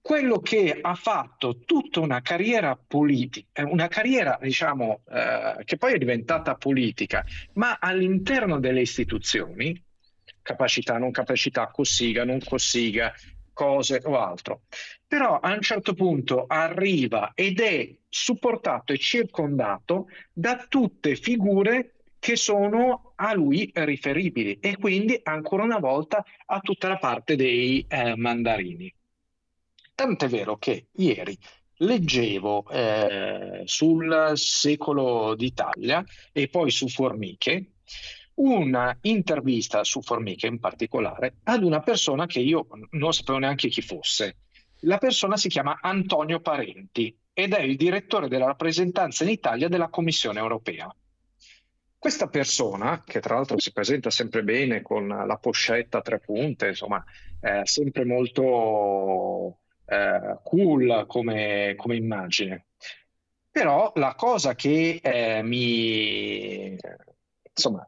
Quello 0.00 0.40
che 0.40 0.78
ha 0.80 0.94
fatto 0.94 1.60
tutta 1.60 2.00
una 2.00 2.20
carriera 2.22 2.76
politica, 2.76 3.64
una 3.64 3.86
carriera 3.86 4.36
diciamo 4.40 5.02
eh, 5.08 5.62
che 5.64 5.76
poi 5.76 5.94
è 5.94 5.98
diventata 5.98 6.56
politica, 6.56 7.24
ma 7.54 7.78
all'interno 7.80 8.58
delle 8.58 8.80
istituzioni, 8.80 9.80
capacità, 10.42 10.98
non 10.98 11.10
capacità, 11.10 11.68
cossiga, 11.68 12.24
non 12.24 12.40
cossiga, 12.40 13.12
cose 13.52 14.00
o 14.04 14.18
altro. 14.18 14.62
Però 15.06 15.38
a 15.38 15.52
un 15.52 15.60
certo 15.60 15.94
punto 15.94 16.46
arriva 16.46 17.32
ed 17.34 17.60
è 17.60 17.94
supportato 18.08 18.92
e 18.92 18.98
circondato 18.98 20.08
da 20.32 20.66
tutte 20.68 21.16
figure 21.16 21.94
che 22.18 22.36
sono 22.36 23.14
a 23.16 23.34
lui 23.34 23.70
riferibili 23.74 24.58
e 24.60 24.76
quindi 24.76 25.18
ancora 25.22 25.64
una 25.64 25.78
volta 25.78 26.24
a 26.46 26.60
tutta 26.60 26.88
la 26.88 26.98
parte 26.98 27.36
dei 27.36 27.84
eh, 27.88 28.16
mandarini. 28.16 28.92
Tant'è 29.94 30.28
vero 30.28 30.56
che 30.56 30.86
ieri 30.92 31.36
leggevo 31.78 32.68
eh, 32.70 33.62
sul 33.64 34.32
secolo 34.34 35.34
d'Italia 35.34 36.04
e 36.30 36.48
poi 36.48 36.70
su 36.70 36.88
Formiche 36.88 37.72
una 38.42 38.96
intervista 39.02 39.84
su 39.84 40.02
Formiche 40.02 40.48
in 40.48 40.58
particolare 40.58 41.34
ad 41.44 41.62
una 41.62 41.80
persona 41.80 42.26
che 42.26 42.40
io 42.40 42.66
non 42.90 43.12
sapevo 43.12 43.38
neanche 43.38 43.68
chi 43.68 43.82
fosse. 43.82 44.36
La 44.80 44.98
persona 44.98 45.36
si 45.36 45.48
chiama 45.48 45.78
Antonio 45.80 46.40
Parenti 46.40 47.16
ed 47.32 47.52
è 47.52 47.60
il 47.60 47.76
direttore 47.76 48.28
della 48.28 48.46
rappresentanza 48.46 49.22
in 49.22 49.30
Italia 49.30 49.68
della 49.68 49.88
Commissione 49.88 50.40
europea. 50.40 50.92
Questa 51.96 52.26
persona, 52.26 53.04
che 53.06 53.20
tra 53.20 53.36
l'altro 53.36 53.60
si 53.60 53.72
presenta 53.72 54.10
sempre 54.10 54.42
bene 54.42 54.82
con 54.82 55.06
la 55.06 55.36
poscetta 55.40 55.98
a 55.98 56.02
tre 56.02 56.18
punte, 56.18 56.66
insomma, 56.66 57.02
sempre 57.62 58.04
molto 58.04 59.60
eh, 59.84 60.38
cool 60.42 61.04
come, 61.06 61.74
come, 61.76 61.94
immagine. 61.94 62.66
Però 63.48 63.92
la 63.94 64.16
cosa 64.16 64.56
che 64.56 64.98
eh, 65.00 65.42
mi, 65.44 66.76
insomma, 67.54 67.86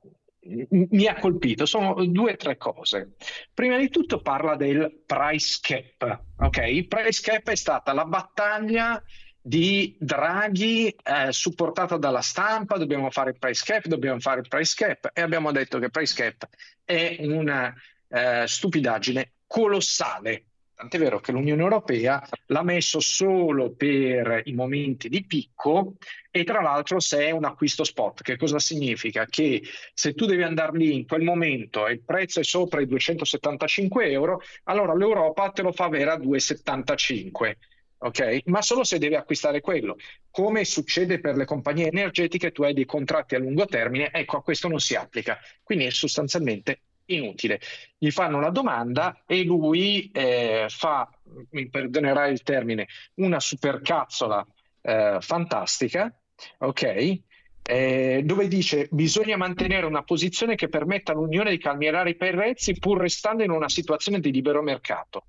mi 0.70 1.06
ha 1.06 1.18
colpito 1.18 1.66
sono 1.66 2.04
due 2.06 2.32
o 2.32 2.36
tre 2.36 2.56
cose. 2.56 3.14
Prima 3.52 3.78
di 3.78 3.88
tutto 3.88 4.20
parla 4.20 4.56
del 4.56 5.02
price 5.06 5.58
cap. 5.60 6.22
Ok, 6.38 6.58
il 6.68 6.86
price 6.86 7.22
cap 7.22 7.48
è 7.50 7.56
stata 7.56 7.92
la 7.92 8.04
battaglia 8.04 9.02
di 9.40 9.94
Draghi 9.98 10.88
eh, 10.88 11.30
supportata 11.30 11.98
dalla 11.98 12.22
stampa, 12.22 12.78
dobbiamo 12.78 13.10
fare 13.10 13.30
il 13.30 13.38
price 13.38 13.62
cap, 13.64 13.86
dobbiamo 13.86 14.18
fare 14.18 14.40
il 14.40 14.48
price 14.48 14.74
cap 14.74 15.10
e 15.12 15.20
abbiamo 15.20 15.52
detto 15.52 15.78
che 15.78 15.86
il 15.86 15.90
price 15.90 16.14
cap 16.14 16.48
è 16.82 17.16
una 17.20 17.74
eh, 18.08 18.44
stupidaggine 18.46 19.32
colossale. 19.46 20.46
Tant'è 20.84 20.98
vero 20.98 21.18
che 21.18 21.32
l'Unione 21.32 21.62
Europea 21.62 22.22
l'ha 22.48 22.62
messo 22.62 23.00
solo 23.00 23.72
per 23.72 24.42
i 24.44 24.52
momenti 24.52 25.08
di 25.08 25.24
picco 25.24 25.94
e 26.30 26.44
tra 26.44 26.60
l'altro 26.60 27.00
se 27.00 27.24
è 27.24 27.30
un 27.30 27.46
acquisto 27.46 27.84
spot, 27.84 28.20
che 28.20 28.36
cosa 28.36 28.58
significa? 28.58 29.24
Che 29.24 29.62
se 29.94 30.12
tu 30.12 30.26
devi 30.26 30.42
andare 30.42 30.76
lì 30.76 30.94
in 30.94 31.06
quel 31.06 31.22
momento 31.22 31.86
e 31.86 31.94
il 31.94 32.02
prezzo 32.02 32.40
è 32.40 32.44
sopra 32.44 32.82
i 32.82 32.86
275 32.86 34.10
euro, 34.10 34.42
allora 34.64 34.94
l'Europa 34.94 35.48
te 35.52 35.62
lo 35.62 35.72
fa 35.72 35.86
avere 35.86 36.10
a 36.10 36.18
275 36.18 37.56
ok? 37.96 38.42
Ma 38.44 38.60
solo 38.60 38.84
se 38.84 38.98
devi 38.98 39.14
acquistare 39.14 39.62
quello. 39.62 39.96
Come 40.30 40.66
succede 40.66 41.18
per 41.18 41.36
le 41.36 41.46
compagnie 41.46 41.86
energetiche, 41.86 42.52
tu 42.52 42.62
hai 42.62 42.74
dei 42.74 42.84
contratti 42.84 43.36
a 43.36 43.38
lungo 43.38 43.64
termine, 43.64 44.10
ecco, 44.12 44.36
a 44.36 44.42
questo 44.42 44.68
non 44.68 44.80
si 44.80 44.94
applica. 44.94 45.38
Quindi 45.62 45.86
è 45.86 45.90
sostanzialmente 45.90 46.80
inutile. 47.06 47.60
Gli 47.98 48.10
fanno 48.10 48.40
la 48.40 48.50
domanda 48.50 49.22
e 49.26 49.42
lui 49.44 50.10
eh, 50.12 50.66
fa, 50.68 51.10
mi 51.50 51.68
perdonerai 51.68 52.32
il 52.32 52.42
termine, 52.42 52.88
una 53.14 53.40
supercazzola 53.40 54.46
eh, 54.82 55.18
fantastica, 55.20 56.12
ok? 56.58 57.18
Eh, 57.66 58.20
dove 58.24 58.46
dice 58.46 58.88
bisogna 58.90 59.38
mantenere 59.38 59.86
una 59.86 60.02
posizione 60.02 60.54
che 60.54 60.68
permetta 60.68 61.12
all'Unione 61.12 61.48
di 61.48 61.56
calmierare 61.56 62.10
i 62.10 62.16
prezzi 62.16 62.78
pur 62.78 63.00
restando 63.00 63.42
in 63.42 63.50
una 63.50 63.70
situazione 63.70 64.20
di 64.20 64.30
libero 64.30 64.60
mercato. 64.60 65.24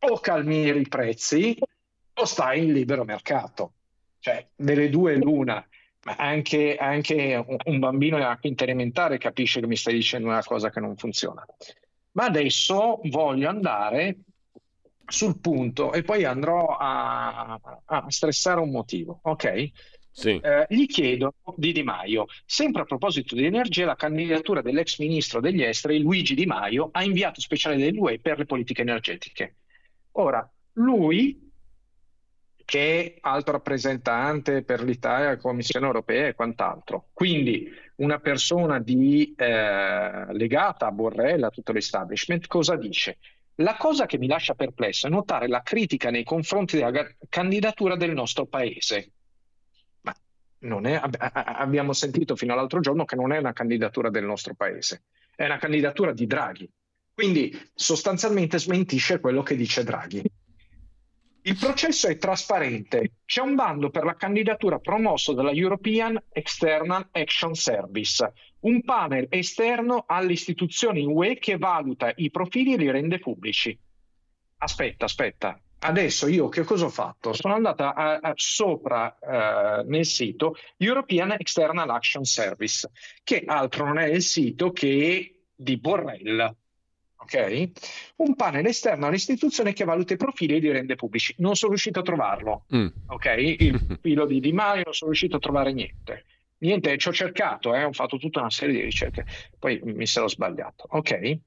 O 0.00 0.18
calmieri 0.18 0.80
i 0.80 0.88
prezzi 0.88 1.58
o 2.14 2.24
stai 2.24 2.64
in 2.64 2.72
libero 2.72 3.04
mercato. 3.04 3.72
Cioè, 4.18 4.46
delle 4.54 4.88
due 4.88 5.16
l'una. 5.16 5.64
Anche, 6.16 6.76
anche 6.76 7.44
un 7.64 7.78
bambino 7.78 8.16
a 8.16 8.36
quinta 8.38 8.64
elementare 8.64 9.18
capisce 9.18 9.60
che 9.60 9.66
mi 9.66 9.76
stai 9.76 9.94
dicendo 9.94 10.28
una 10.28 10.42
cosa 10.42 10.70
che 10.70 10.80
non 10.80 10.96
funziona. 10.96 11.44
Ma 12.12 12.24
adesso 12.24 13.00
voglio 13.04 13.48
andare 13.48 14.16
sul 15.06 15.40
punto 15.40 15.92
e 15.92 16.02
poi 16.02 16.24
andrò 16.24 16.76
a, 16.76 17.58
a 17.84 18.04
stressare 18.08 18.60
un 18.60 18.70
motivo, 18.70 19.20
ok? 19.22 19.70
Sì. 20.10 20.40
Eh, 20.42 20.66
gli 20.68 20.86
chiedo 20.86 21.34
di 21.56 21.72
Di 21.72 21.82
Maio, 21.82 22.26
sempre 22.44 22.82
a 22.82 22.84
proposito 22.84 23.36
di 23.36 23.44
energia, 23.44 23.86
la 23.86 23.94
candidatura 23.94 24.62
dell'ex 24.62 24.98
ministro 24.98 25.40
degli 25.40 25.62
esteri 25.62 26.00
Luigi 26.00 26.34
Di 26.34 26.44
Maio 26.44 26.88
a 26.90 27.04
inviato 27.04 27.40
speciale 27.40 27.76
dell'UE 27.76 28.18
per 28.18 28.38
le 28.38 28.44
politiche 28.44 28.82
energetiche. 28.82 29.56
Ora, 30.12 30.48
lui 30.72 31.47
che 32.68 33.16
alto 33.22 33.52
rappresentante 33.52 34.62
per 34.62 34.82
l'Italia, 34.82 35.38
Commissione 35.38 35.86
europea 35.86 36.26
e 36.26 36.34
quant'altro. 36.34 37.08
Quindi 37.14 37.66
una 37.96 38.18
persona 38.18 38.78
di, 38.78 39.32
eh, 39.34 40.26
legata 40.34 40.84
a 40.84 40.90
Borrell, 40.90 41.44
a 41.44 41.48
tutto 41.48 41.72
l'establishment, 41.72 42.46
cosa 42.46 42.76
dice? 42.76 43.16
La 43.54 43.74
cosa 43.78 44.04
che 44.04 44.18
mi 44.18 44.26
lascia 44.26 44.52
perplesso 44.52 45.06
è 45.06 45.10
notare 45.10 45.48
la 45.48 45.62
critica 45.62 46.10
nei 46.10 46.24
confronti 46.24 46.76
della 46.76 46.92
candidatura 47.30 47.96
del 47.96 48.12
nostro 48.12 48.44
paese. 48.44 49.12
Ma 50.02 50.14
è, 50.82 51.00
abbiamo 51.32 51.94
sentito 51.94 52.36
fino 52.36 52.52
all'altro 52.52 52.80
giorno 52.80 53.06
che 53.06 53.16
non 53.16 53.32
è 53.32 53.38
una 53.38 53.54
candidatura 53.54 54.10
del 54.10 54.26
nostro 54.26 54.52
paese, 54.52 55.04
è 55.34 55.46
una 55.46 55.56
candidatura 55.56 56.12
di 56.12 56.26
Draghi. 56.26 56.70
Quindi 57.14 57.50
sostanzialmente 57.74 58.58
smentisce 58.58 59.20
quello 59.20 59.42
che 59.42 59.56
dice 59.56 59.84
Draghi. 59.84 60.22
Il 61.42 61.56
processo 61.56 62.08
è 62.08 62.16
trasparente. 62.18 63.12
C'è 63.24 63.40
un 63.40 63.54
bando 63.54 63.90
per 63.90 64.04
la 64.04 64.16
candidatura 64.16 64.78
promosso 64.78 65.32
dalla 65.32 65.52
European 65.52 66.20
External 66.30 67.08
Action 67.12 67.54
Service, 67.54 68.32
un 68.60 68.82
panel 68.82 69.26
esterno 69.30 70.04
alle 70.06 70.32
istituzioni 70.32 71.04
UE 71.04 71.38
che 71.38 71.56
valuta 71.56 72.12
i 72.16 72.30
profili 72.30 72.74
e 72.74 72.76
li 72.76 72.90
rende 72.90 73.18
pubblici. 73.18 73.78
Aspetta, 74.58 75.04
aspetta. 75.04 75.60
Adesso 75.80 76.26
io 76.26 76.48
che 76.48 76.64
cosa 76.64 76.86
ho 76.86 76.90
fatto? 76.90 77.32
Sono 77.32 77.54
andata 77.54 77.94
a, 77.94 78.18
a, 78.20 78.32
sopra 78.34 79.16
uh, 79.20 79.88
nel 79.88 80.04
sito 80.04 80.56
European 80.76 81.32
External 81.38 81.88
Action 81.88 82.24
Service, 82.24 82.90
che 83.22 83.44
altro 83.46 83.84
non 83.84 83.98
è 83.98 84.06
il 84.06 84.22
sito 84.22 84.72
che 84.72 85.44
di 85.54 85.78
Borrell 85.78 86.56
ok? 87.28 87.70
Un 88.16 88.34
panel 88.34 88.66
esterno 88.66 89.06
all'istituzione 89.06 89.74
che 89.74 89.84
valuta 89.84 90.14
i 90.14 90.16
profili 90.16 90.56
e 90.56 90.58
li 90.58 90.70
rende 90.70 90.94
pubblici. 90.94 91.34
Non 91.38 91.54
sono 91.54 91.72
riuscito 91.72 92.00
a 92.00 92.02
trovarlo, 92.02 92.64
mm. 92.74 92.86
ok? 93.06 93.34
Il 93.36 93.98
filo 94.00 94.24
di 94.24 94.40
Di 94.40 94.52
Maio, 94.52 94.82
non 94.84 94.94
sono 94.94 95.10
riuscito 95.10 95.36
a 95.36 95.40
trovare 95.40 95.72
niente. 95.72 96.24
Niente, 96.60 96.96
ci 96.96 97.08
ho 97.08 97.12
cercato, 97.12 97.74
eh, 97.74 97.84
ho 97.84 97.92
fatto 97.92 98.16
tutta 98.16 98.40
una 98.40 98.50
serie 98.50 98.74
di 98.74 98.82
ricerche, 98.82 99.24
poi 99.58 99.80
mi 99.84 100.06
sarò 100.06 100.26
sbagliato, 100.26 100.86
ok? 100.88 101.38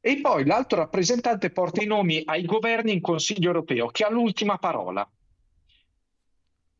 E 0.00 0.20
poi 0.20 0.44
l'altro 0.44 0.80
rappresentante 0.80 1.48
porta 1.48 1.82
i 1.82 1.86
nomi 1.86 2.20
ai 2.26 2.44
governi 2.44 2.92
in 2.92 3.00
Consiglio 3.00 3.46
europeo, 3.46 3.86
che 3.86 4.04
ha 4.04 4.10
l'ultima 4.10 4.58
parola. 4.58 5.10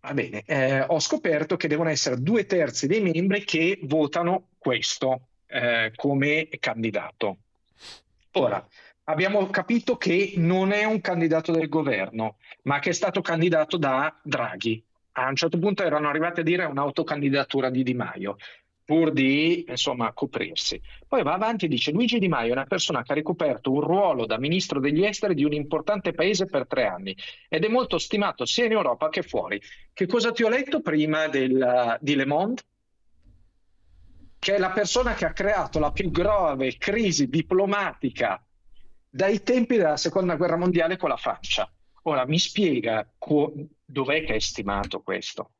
Va 0.00 0.12
bene, 0.12 0.42
eh, 0.44 0.82
ho 0.82 1.00
scoperto 1.00 1.56
che 1.56 1.66
devono 1.66 1.88
essere 1.88 2.20
due 2.20 2.44
terzi 2.44 2.86
dei 2.86 3.00
membri 3.00 3.42
che 3.42 3.78
votano 3.84 4.48
questo 4.58 5.28
eh, 5.46 5.92
come 5.94 6.48
candidato. 6.58 7.38
Ora, 8.36 8.66
abbiamo 9.04 9.46
capito 9.46 9.96
che 9.96 10.32
non 10.36 10.72
è 10.72 10.84
un 10.84 11.00
candidato 11.00 11.52
del 11.52 11.68
governo, 11.68 12.38
ma 12.62 12.80
che 12.80 12.90
è 12.90 12.92
stato 12.92 13.20
candidato 13.20 13.76
da 13.76 14.18
Draghi. 14.22 14.82
A 15.12 15.28
un 15.28 15.36
certo 15.36 15.56
punto 15.58 15.84
erano 15.84 16.08
arrivati 16.08 16.40
a 16.40 16.42
dire 16.42 16.64
un'autocandidatura 16.64 17.70
di 17.70 17.84
Di 17.84 17.94
Maio, 17.94 18.36
pur 18.84 19.12
di 19.12 19.64
insomma 19.68 20.12
coprirsi. 20.12 20.80
Poi 21.06 21.22
va 21.22 21.34
avanti 21.34 21.66
e 21.66 21.68
dice 21.68 21.92
Luigi 21.92 22.18
Di 22.18 22.26
Maio 22.26 22.48
è 22.48 22.52
una 22.52 22.66
persona 22.66 23.02
che 23.04 23.12
ha 23.12 23.14
ricoperto 23.14 23.70
un 23.70 23.82
ruolo 23.82 24.26
da 24.26 24.36
ministro 24.36 24.80
degli 24.80 25.04
esteri 25.04 25.34
di 25.34 25.44
un 25.44 25.52
importante 25.52 26.12
paese 26.12 26.46
per 26.46 26.66
tre 26.66 26.86
anni 26.86 27.16
ed 27.48 27.64
è 27.64 27.68
molto 27.68 27.98
stimato 27.98 28.44
sia 28.46 28.64
in 28.64 28.72
Europa 28.72 29.10
che 29.10 29.22
fuori. 29.22 29.60
Che 29.92 30.06
cosa 30.06 30.32
ti 30.32 30.42
ho 30.42 30.48
letto 30.48 30.80
prima 30.80 31.28
del, 31.28 31.98
di 32.00 32.16
Le 32.16 32.26
Monde? 32.26 32.62
Che 34.44 34.56
è 34.56 34.58
la 34.58 34.72
persona 34.72 35.14
che 35.14 35.24
ha 35.24 35.32
creato 35.32 35.78
la 35.78 35.90
più 35.90 36.10
grave 36.10 36.76
crisi 36.76 37.30
diplomatica 37.30 38.46
dai 39.08 39.42
tempi 39.42 39.78
della 39.78 39.96
seconda 39.96 40.36
guerra 40.36 40.58
mondiale 40.58 40.98
con 40.98 41.08
la 41.08 41.16
Francia. 41.16 41.66
Ora 42.02 42.26
mi 42.26 42.38
spiega 42.38 43.10
co- 43.16 43.54
dov'è 43.82 44.22
che 44.22 44.34
è 44.34 44.38
stimato 44.40 45.00
questo. 45.00 45.52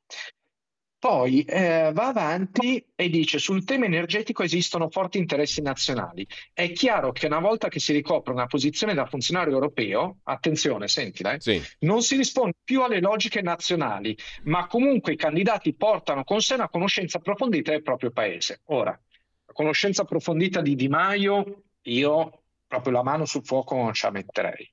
Poi 1.04 1.42
eh, 1.42 1.90
va 1.92 2.06
avanti 2.06 2.82
e 2.94 3.10
dice 3.10 3.38
sul 3.38 3.64
tema 3.64 3.84
energetico 3.84 4.42
esistono 4.42 4.88
forti 4.88 5.18
interessi 5.18 5.60
nazionali. 5.60 6.26
È 6.50 6.72
chiaro 6.72 7.12
che 7.12 7.26
una 7.26 7.40
volta 7.40 7.68
che 7.68 7.78
si 7.78 7.92
ricopre 7.92 8.32
una 8.32 8.46
posizione 8.46 8.94
da 8.94 9.04
funzionario 9.04 9.52
europeo, 9.52 10.20
attenzione, 10.22 10.88
sentila, 10.88 11.34
eh, 11.34 11.40
sì. 11.42 11.62
non 11.80 12.00
si 12.00 12.16
risponde 12.16 12.54
più 12.64 12.82
alle 12.82 13.02
logiche 13.02 13.42
nazionali, 13.42 14.16
ma 14.44 14.66
comunque 14.66 15.12
i 15.12 15.16
candidati 15.16 15.74
portano 15.74 16.24
con 16.24 16.40
sé 16.40 16.54
una 16.54 16.70
conoscenza 16.70 17.18
approfondita 17.18 17.72
del 17.72 17.82
proprio 17.82 18.10
paese. 18.10 18.62
Ora, 18.68 18.92
la 18.92 19.52
conoscenza 19.52 20.00
approfondita 20.00 20.62
di 20.62 20.74
Di 20.74 20.88
Maio, 20.88 21.64
io 21.82 22.44
proprio 22.66 22.94
la 22.94 23.02
mano 23.02 23.26
sul 23.26 23.44
fuoco 23.44 23.74
non 23.74 23.92
ce 23.92 24.06
la 24.06 24.12
metterei. 24.12 24.72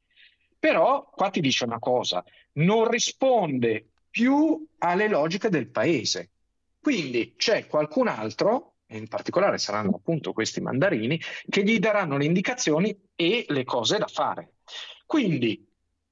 Però 0.58 1.10
qua 1.14 1.30
ti 1.30 1.41
dice 1.41 1.66
una 1.66 1.80
cosa, 1.80 2.24
non 2.53 2.88
risponde 2.88 3.90
più 4.12 4.68
alle 4.80 5.08
logiche 5.08 5.50
del 5.50 5.70
paese. 5.70 6.30
Quindi 6.80 7.34
c'è 7.38 7.66
qualcun 7.68 8.08
altro, 8.08 8.74
in 8.88 9.08
particolare 9.08 9.58
saranno 9.58 9.96
appunto 9.96 10.34
questi 10.34 10.62
mandarini, 10.62 11.20
che 11.50 11.64
gli 11.64 11.80
daranno 11.80 12.18
le 12.18 12.26
indicazioni 12.26 12.96
e 13.16 13.46
le 13.48 13.64
cose 13.64 13.98
da 13.98 14.08
fare. 14.08 14.56
Quindi, 15.06 15.66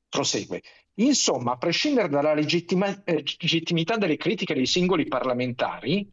prosegue, 0.08 0.62
insomma, 0.96 1.54
a 1.54 1.58
prescindere 1.58 2.08
dalla 2.08 2.34
legittima, 2.34 3.04
eh, 3.04 3.24
legittimità 3.40 3.98
delle 3.98 4.18
critiche 4.18 4.54
dei 4.54 4.66
singoli 4.66 5.08
parlamentari, 5.08 6.10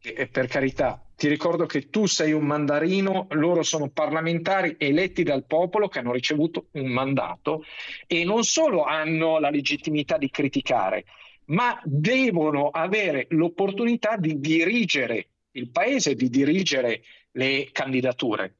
e 0.00 0.26
per 0.26 0.46
carità, 0.48 1.03
ti 1.16 1.28
ricordo 1.28 1.66
che 1.66 1.90
tu 1.90 2.06
sei 2.06 2.32
un 2.32 2.44
mandarino, 2.44 3.28
loro 3.30 3.62
sono 3.62 3.88
parlamentari 3.88 4.74
eletti 4.78 5.22
dal 5.22 5.44
popolo 5.44 5.88
che 5.88 6.00
hanno 6.00 6.12
ricevuto 6.12 6.66
un 6.72 6.86
mandato 6.86 7.64
e 8.06 8.24
non 8.24 8.42
solo 8.42 8.84
hanno 8.84 9.38
la 9.38 9.50
legittimità 9.50 10.18
di 10.18 10.30
criticare, 10.30 11.04
ma 11.46 11.80
devono 11.84 12.70
avere 12.70 13.26
l'opportunità 13.30 14.16
di 14.16 14.40
dirigere 14.40 15.28
il 15.52 15.70
paese, 15.70 16.14
di 16.14 16.28
dirigere 16.28 17.02
le 17.32 17.68
candidature. 17.70 18.54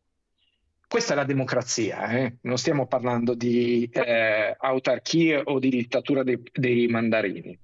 Questa 0.87 1.15
è 1.15 1.17
la 1.17 1.25
democrazia, 1.25 2.09
eh? 2.11 2.37
non 2.43 2.57
stiamo 2.57 2.87
parlando 2.87 3.35
di 3.35 3.89
eh, 3.93 4.55
autarchie 4.57 5.43
o 5.45 5.59
di 5.59 5.71
dittatura 5.71 6.23
dei, 6.23 6.41
dei 6.53 6.87
mandarini 6.87 7.59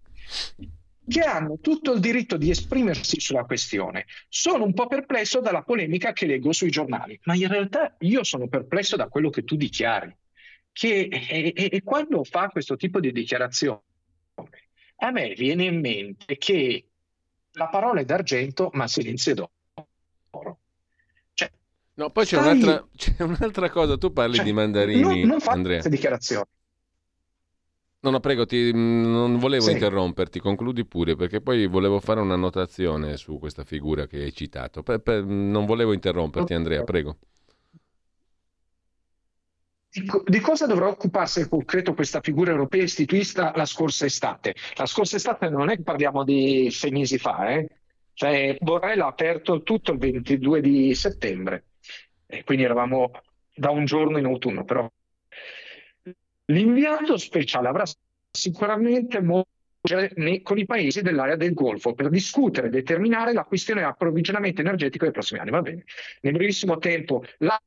che 1.10 1.20
hanno 1.20 1.58
tutto 1.60 1.92
il 1.92 2.00
diritto 2.00 2.36
di 2.36 2.50
esprimersi 2.50 3.18
sulla 3.18 3.44
questione. 3.44 4.06
Sono 4.28 4.64
un 4.64 4.72
po' 4.72 4.86
perplesso 4.86 5.40
dalla 5.40 5.62
polemica 5.62 6.12
che 6.12 6.26
leggo 6.26 6.52
sui 6.52 6.70
giornali, 6.70 7.18
ma 7.24 7.34
in 7.34 7.48
realtà 7.48 7.96
io 7.98 8.22
sono 8.22 8.48
perplesso 8.48 8.96
da 8.96 9.08
quello 9.08 9.28
che 9.28 9.42
tu 9.42 9.56
dichiari. 9.56 10.16
Che, 10.72 11.08
e, 11.10 11.52
e, 11.54 11.68
e 11.72 11.82
quando 11.82 12.22
fa 12.22 12.48
questo 12.48 12.76
tipo 12.76 13.00
di 13.00 13.10
dichiarazioni, 13.10 13.80
A 15.02 15.10
me 15.10 15.34
viene 15.34 15.64
in 15.64 15.80
mente 15.80 16.36
che 16.36 16.86
la 17.52 17.66
parola 17.66 18.00
è 18.00 18.04
d'argento, 18.04 18.70
ma 18.74 18.86
silenzio 18.86 19.32
è 19.32 19.34
d'oro. 20.30 20.58
Cioè, 21.34 21.50
no, 21.94 22.10
poi 22.10 22.24
stai... 22.24 22.38
c'è, 22.38 22.50
un'altra, 22.50 22.88
c'è, 22.94 23.22
un'altra, 23.22 23.70
cosa, 23.70 23.98
tu 23.98 24.12
parli 24.12 24.36
cioè, 24.36 24.44
di 24.44 24.52
mandarini, 24.52 25.00
non, 25.00 25.20
non 25.20 25.40
fate 25.40 25.56
Andrea. 25.56 25.80
queste 25.80 25.90
dichiarazioni. 25.90 26.46
No, 28.02 28.08
no, 28.08 28.20
prego, 28.20 28.46
ti, 28.46 28.72
non 28.72 29.38
volevo 29.38 29.64
sì. 29.64 29.72
interromperti, 29.72 30.40
concludi 30.40 30.86
pure, 30.86 31.16
perché 31.16 31.42
poi 31.42 31.66
volevo 31.66 32.00
fare 32.00 32.20
una 32.20 32.36
notazione 32.36 33.18
su 33.18 33.38
questa 33.38 33.62
figura 33.62 34.06
che 34.06 34.22
hai 34.22 34.32
citato. 34.32 34.82
Per, 34.82 35.00
per, 35.00 35.22
non 35.22 35.66
volevo 35.66 35.92
interromperti, 35.92 36.54
Andrea, 36.54 36.82
prego. 36.82 37.18
Di, 39.90 40.08
di, 40.24 40.40
cosa 40.40 40.66
dovrà 40.66 40.86
occuparsi 40.86 41.40
in 41.40 41.48
concreto 41.48 41.92
questa 41.92 42.20
figura 42.20 42.52
europea 42.52 42.84
istituita 42.84 43.52
la 43.54 43.66
scorsa 43.66 44.06
estate? 44.06 44.54
La 44.76 44.86
scorsa 44.86 45.16
estate 45.16 45.50
non 45.50 45.68
è 45.68 45.76
che 45.76 45.82
parliamo 45.82 46.24
di 46.24 46.70
sei 46.70 46.92
mesi 46.92 47.18
fa, 47.18 47.50
eh? 47.50 47.68
cioè 48.14 48.56
Borrell 48.60 49.00
ha 49.00 49.08
aperto 49.08 49.62
tutto 49.62 49.92
il 49.92 49.98
22 49.98 50.60
di 50.62 50.94
settembre, 50.94 51.64
e 52.26 52.44
quindi 52.44 52.64
eravamo 52.64 53.10
da 53.54 53.70
un 53.70 53.84
giorno 53.84 54.16
in 54.16 54.24
autunno, 54.24 54.64
però 54.64 54.90
L'inviato 56.50 57.16
speciale 57.16 57.68
avrà 57.68 57.84
sicuramente 58.30 59.20
molto 59.20 59.48
con 60.42 60.58
i 60.58 60.66
paesi 60.66 61.00
dell'area 61.00 61.36
del 61.36 61.54
Golfo 61.54 61.94
per 61.94 62.10
discutere 62.10 62.66
e 62.66 62.70
determinare 62.70 63.32
la 63.32 63.44
questione 63.44 63.80
dell'approvvigionamento 63.80 64.60
energetico 64.60 65.04
dei 65.04 65.12
prossimi 65.12 65.40
anni. 65.40 65.50
Va 65.50 65.62
bene. 65.62 65.84
Nel 66.20 66.34
brevissimo 66.34 66.76
tempo 66.78 67.24
l'area 67.38 67.60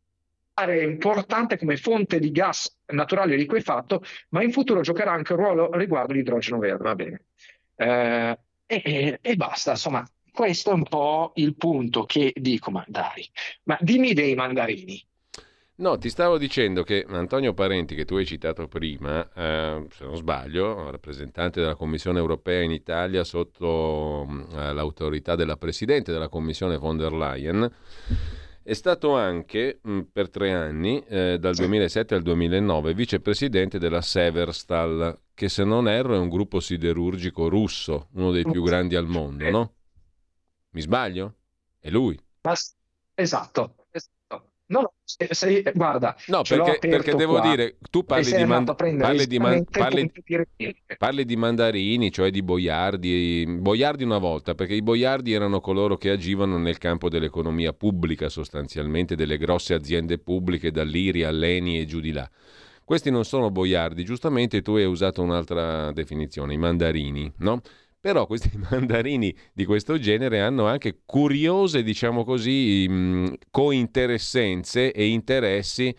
è 0.53 0.83
importante 0.83 1.57
come 1.57 1.77
fonte 1.77 2.19
di 2.19 2.31
gas 2.31 2.77
naturale 2.87 3.35
liquefatto, 3.35 4.03
ma 4.29 4.43
in 4.43 4.51
futuro 4.51 4.81
giocherà 4.81 5.11
anche 5.11 5.33
un 5.33 5.39
ruolo 5.39 5.71
riguardo 5.73 6.13
l'idrogeno 6.13 6.59
verde. 6.59 6.83
Va 6.83 6.95
bene. 6.95 7.21
Eh, 7.75 8.37
e, 8.67 9.19
e 9.19 9.35
basta, 9.35 9.71
insomma, 9.71 10.07
questo 10.31 10.69
è 10.69 10.73
un 10.73 10.83
po' 10.83 11.31
il 11.35 11.55
punto 11.55 12.05
che 12.05 12.31
dico, 12.35 12.69
ma 12.69 12.83
dai, 12.87 13.27
ma 13.63 13.77
dimmi 13.81 14.13
dei 14.13 14.35
mandarini. 14.35 15.03
No, 15.75 15.97
ti 15.97 16.09
stavo 16.09 16.37
dicendo 16.37 16.83
che 16.83 17.03
Antonio 17.07 17.53
Parenti, 17.55 17.95
che 17.95 18.05
tu 18.05 18.15
hai 18.15 18.27
citato 18.27 18.67
prima, 18.67 19.27
eh, 19.33 19.87
se 19.89 20.05
non 20.05 20.15
sbaglio, 20.15 20.91
rappresentante 20.91 21.61
della 21.61 21.73
Commissione 21.75 22.19
europea 22.19 22.61
in 22.61 22.69
Italia 22.71 23.23
sotto 23.23 24.23
eh, 24.51 24.71
l'autorità 24.71 25.35
della 25.35 25.57
Presidente 25.57 26.11
della 26.11 26.29
Commissione 26.29 26.77
von 26.77 26.97
der 26.97 27.11
Leyen, 27.13 27.71
è 28.61 28.73
stato 28.73 29.15
anche 29.15 29.79
mh, 29.81 30.01
per 30.11 30.29
tre 30.29 30.53
anni, 30.53 31.03
eh, 31.07 31.37
dal 31.39 31.55
2007 31.55 32.13
al 32.13 32.21
2009, 32.21 32.93
vicepresidente 32.93 33.79
della 33.79 34.01
Severstal, 34.01 35.21
che 35.33 35.49
se 35.49 35.63
non 35.63 35.87
erro 35.87 36.13
è 36.13 36.19
un 36.19 36.29
gruppo 36.29 36.59
siderurgico 36.59 37.49
russo, 37.49 38.09
uno 38.13 38.31
dei 38.31 38.43
più 38.43 38.61
grandi 38.61 38.95
al 38.95 39.07
mondo, 39.07 39.49
no? 39.49 39.73
Mi 40.71 40.81
sbaglio? 40.81 41.35
È 41.79 41.89
lui. 41.89 42.17
Esatto. 43.15 43.82
No, 44.73 44.81
no, 44.81 44.93
sei, 45.03 45.27
sei, 45.29 45.61
guarda, 45.75 46.15
no, 46.27 46.41
perché, 46.41 46.79
perché 46.79 47.13
devo 47.13 47.39
qua, 47.39 47.47
dire, 47.47 47.77
tu 47.91 48.03
parli 48.05 48.33
di, 48.33 48.43
man- 48.43 48.65
parli, 48.65 49.27
di 49.27 49.37
man- 49.37 49.63
parli, 49.69 50.11
parli 50.97 51.25
di, 51.25 51.35
mandarini, 51.35 52.11
cioè 52.11 52.31
di 52.31 52.41
boiardi, 52.41 53.45
boiardi 53.59 54.03
una 54.03 54.17
volta, 54.17 54.55
perché 54.55 54.73
i 54.73 54.81
boiardi 54.81 55.31
erano 55.31 55.61
coloro 55.61 55.95
che 55.95 56.09
agivano 56.09 56.57
nel 56.57 56.79
campo 56.79 57.07
dell'economia 57.07 57.71
pubblica 57.71 58.29
sostanzialmente, 58.29 59.15
delle 59.15 59.37
grosse 59.37 59.75
aziende 59.75 60.17
pubbliche, 60.17 60.71
dall'Iri 60.71 61.23
all'Eni 61.23 61.79
e 61.79 61.85
giù 61.85 61.99
di 61.99 62.11
là. 62.11 62.27
Questi 62.83 63.11
non 63.11 63.25
sono 63.25 63.51
boiardi, 63.51 64.03
giustamente 64.03 64.63
tu 64.63 64.73
hai 64.73 64.85
usato 64.85 65.21
un'altra 65.21 65.91
definizione, 65.91 66.55
i 66.55 66.57
mandarini, 66.57 67.31
no? 67.37 67.61
Però 68.03 68.27
questi 68.27 68.51
mandarini 68.69 69.33
di 69.53 69.63
questo 69.63 69.97
genere 69.97 70.41
hanno 70.41 70.67
anche 70.67 71.03
curiose, 71.05 71.83
diciamo 71.83 72.25
così, 72.25 72.85
cointeressenze 73.49 74.91
e 74.91 75.05
interessi 75.05 75.95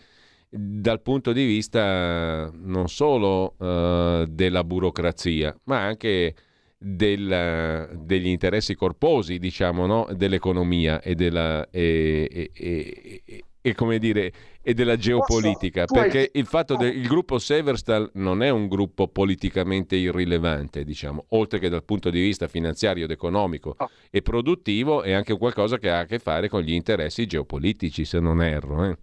dal 0.47 1.01
punto 1.01 1.33
di 1.33 1.43
vista 1.45 2.47
non 2.53 2.89
solo 2.89 3.55
uh, 3.57 4.23
della 4.27 4.63
burocrazia, 4.63 5.57
ma 5.63 5.81
anche 5.81 6.35
del, 6.77 7.89
degli 8.03 8.27
interessi 8.27 8.75
corposi, 8.75 9.39
diciamo, 9.39 9.87
no? 9.87 10.07
dell'economia 10.15 11.01
e, 11.01 11.15
della, 11.15 11.67
e, 11.71 12.51
e, 12.53 13.43
e, 13.65 13.73
come 13.73 13.97
dire, 13.97 14.31
e 14.61 14.75
della 14.75 14.95
geopolitica, 14.95 15.85
Posso, 15.85 15.99
perché 15.99 16.29
il 16.33 16.45
fatto 16.45 16.75
del 16.75 17.01
gruppo 17.07 17.39
Severstal 17.39 18.11
non 18.13 18.43
è 18.43 18.51
un 18.51 18.67
gruppo 18.67 19.07
politicamente 19.07 19.95
irrilevante, 19.95 20.83
diciamo, 20.83 21.25
oltre 21.29 21.57
che 21.57 21.67
dal 21.67 21.83
punto 21.83 22.11
di 22.11 22.21
vista 22.21 22.47
finanziario 22.47 23.05
ed 23.05 23.11
economico 23.11 23.73
oh. 23.75 23.89
e 24.11 24.21
produttivo, 24.21 25.01
è 25.01 25.13
anche 25.13 25.35
qualcosa 25.35 25.79
che 25.79 25.89
ha 25.89 26.01
a 26.01 26.05
che 26.05 26.19
fare 26.19 26.47
con 26.47 26.61
gli 26.61 26.73
interessi 26.73 27.25
geopolitici, 27.25 28.05
se 28.05 28.19
non 28.19 28.39
erro. 28.43 28.85
Eh. 28.85 28.97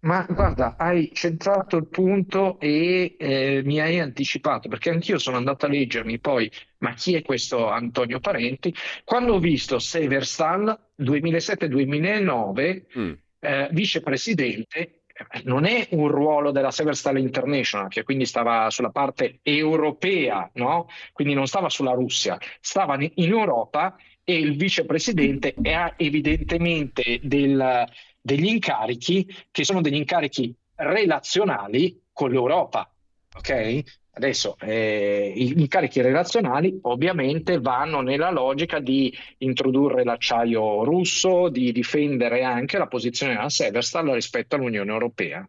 Ma 0.00 0.24
guarda, 0.28 0.76
hai 0.78 1.10
centrato 1.12 1.76
il 1.76 1.88
punto 1.88 2.60
e 2.60 3.16
eh, 3.18 3.62
mi 3.64 3.80
hai 3.80 3.98
anticipato, 3.98 4.68
perché 4.68 4.90
anch'io 4.90 5.18
sono 5.18 5.36
andato 5.36 5.66
a 5.66 5.68
leggermi 5.68 6.20
poi, 6.20 6.48
ma 6.78 6.94
chi 6.94 7.14
è 7.14 7.22
questo 7.22 7.68
Antonio 7.68 8.20
Parenti? 8.20 8.72
Quando 9.04 9.34
ho 9.34 9.38
visto 9.40 9.80
Severstal 9.80 10.78
2007-2009, 11.00 12.82
mm. 12.96 13.12
eh, 13.40 13.68
vicepresidente, 13.72 14.98
non 15.44 15.64
è 15.64 15.88
un 15.90 16.06
ruolo 16.06 16.52
della 16.52 16.70
Severstal 16.70 17.18
International, 17.18 17.88
che 17.88 18.04
quindi 18.04 18.24
stava 18.24 18.70
sulla 18.70 18.90
parte 18.90 19.40
europea, 19.42 20.48
no? 20.54 20.86
quindi 21.12 21.34
non 21.34 21.48
stava 21.48 21.68
sulla 21.68 21.92
Russia, 21.92 22.38
stava 22.60 22.96
in 23.00 23.32
Europa 23.32 23.96
e 24.22 24.38
il 24.38 24.56
vicepresidente 24.56 25.54
ha 25.62 25.94
evidentemente 25.96 27.18
del 27.22 27.88
degli 28.28 28.46
incarichi 28.46 29.26
che 29.50 29.64
sono 29.64 29.80
degli 29.80 29.94
incarichi 29.94 30.54
relazionali 30.74 31.98
con 32.12 32.30
l'Europa. 32.30 32.92
Ok? 33.34 33.82
Adesso 34.10 34.56
eh, 34.60 35.32
gli 35.34 35.60
incarichi 35.60 36.02
relazionali 36.02 36.78
ovviamente 36.82 37.58
vanno 37.58 38.02
nella 38.02 38.30
logica 38.30 38.80
di 38.80 39.16
introdurre 39.38 40.04
l'acciaio 40.04 40.84
russo, 40.84 41.48
di 41.48 41.72
difendere 41.72 42.42
anche 42.42 42.76
la 42.76 42.88
posizione 42.88 43.34
della 43.34 43.48
Severstal 43.48 44.10
rispetto 44.10 44.56
all'Unione 44.56 44.92
Europea. 44.92 45.48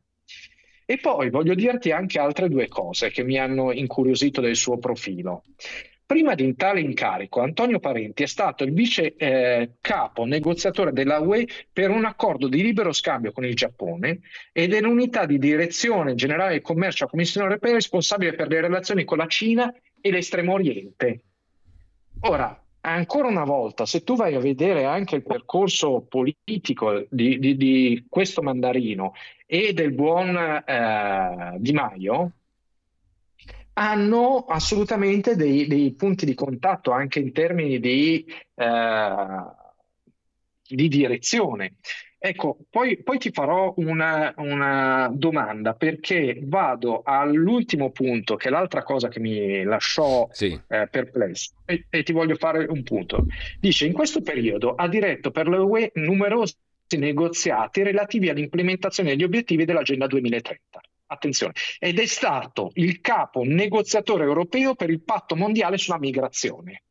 E 0.85 0.97
poi 0.97 1.29
voglio 1.29 1.55
dirti 1.55 1.91
anche 1.91 2.17
altre 2.19 2.47
due 2.47 2.67
cose 2.67 3.11
che 3.11 3.23
mi 3.23 3.37
hanno 3.37 3.73
incuriosito 3.73 4.39
del 4.39 4.55
suo 4.55 4.77
profilo. 4.77 5.43
Prima 6.09 6.33
di 6.33 6.55
tale 6.55 6.79
incarico, 6.79 7.39
Antonio 7.39 7.77
Parenti 7.77 8.23
è 8.23 8.25
stato 8.25 8.63
il 8.63 8.73
vice 8.73 9.13
eh, 9.15 9.73
capo 9.79 10.25
negoziatore 10.25 10.91
della 10.91 11.19
UE 11.19 11.47
per 11.71 11.91
un 11.91 12.03
accordo 12.03 12.47
di 12.47 12.63
libero 12.63 12.91
scambio 12.93 13.31
con 13.31 13.45
il 13.45 13.53
Giappone 13.53 14.21
ed 14.51 14.73
è 14.73 14.81
l'unità 14.81 15.27
di 15.27 15.37
direzione 15.37 16.15
generale 16.15 16.53
del 16.53 16.61
commercio 16.61 16.97
della 17.01 17.11
Commissione 17.11 17.45
europea 17.45 17.73
responsabile 17.73 18.33
per 18.33 18.47
le 18.47 18.59
relazioni 18.59 19.03
con 19.03 19.19
la 19.19 19.27
Cina 19.27 19.71
e 20.01 20.09
l'Estremo 20.09 20.53
Oriente. 20.53 21.25
Ora, 22.21 22.59
ancora 22.81 23.27
una 23.27 23.43
volta, 23.43 23.85
se 23.85 24.03
tu 24.03 24.15
vai 24.15 24.33
a 24.33 24.39
vedere 24.39 24.85
anche 24.85 25.17
il 25.17 25.23
percorso 25.23 26.07
politico 26.09 27.05
di, 27.07 27.37
di, 27.37 27.55
di 27.55 28.05
questo 28.09 28.41
mandarino 28.41 29.13
e 29.45 29.73
del 29.73 29.91
buon 29.91 30.35
eh, 30.35 31.53
Di 31.59 31.71
Maio, 31.71 32.31
hanno 33.79 34.43
assolutamente 34.45 35.37
dei, 35.37 35.65
dei, 35.65 35.93
punti 35.93 36.25
di 36.25 36.33
contatto 36.33 36.91
anche 36.91 37.19
in 37.19 37.31
termini 37.31 37.79
di, 37.79 38.25
eh, 38.55 39.45
di 40.67 40.87
direzione. 40.89 41.77
Ecco, 42.21 42.57
poi, 42.69 43.01
poi, 43.01 43.17
ti 43.17 43.31
farò 43.31 43.73
una, 43.77 44.33
una, 44.35 45.09
domanda 45.13 45.75
perché 45.75 46.37
vado 46.43 47.03
all'ultimo 47.05 47.91
punto, 47.91 48.35
che 48.35 48.49
è 48.49 48.51
l'altra 48.51 48.83
cosa 48.83 49.07
che 49.07 49.21
mi 49.21 49.63
lasciò 49.63 50.27
sì. 50.29 50.59
eh, 50.67 50.89
perplesso, 50.91 51.53
e, 51.63 51.85
e, 51.89 52.03
ti 52.03 52.11
voglio 52.11 52.35
fare 52.35 52.65
un 52.67 52.83
punto. 52.83 53.27
Dice, 53.61 53.85
in 53.85 53.93
questo 53.93 54.21
periodo 54.21 54.75
ha 54.75 54.89
diretto 54.89 55.31
per 55.31 55.47
l'UE 55.47 55.91
numerosi 55.93 56.55
negoziati 56.97 57.83
relativi 57.83 58.27
all'implementazione 58.27 59.11
degli 59.11 59.23
obiettivi 59.23 59.63
dell'Agenda 59.63 60.07
2030 60.07 60.81
attenzione, 61.09 61.53
ed 61.79 61.99
è 61.99 62.05
stato 62.05 62.71
il 62.75 63.01
capo 63.01 63.43
negoziatore 63.43 64.23
europeo 64.23 64.75
per 64.75 64.89
il 64.89 65.01
patto 65.01 65.35
mondiale 65.35 65.77
sulla 65.77 65.99
migrazione. 65.99 66.83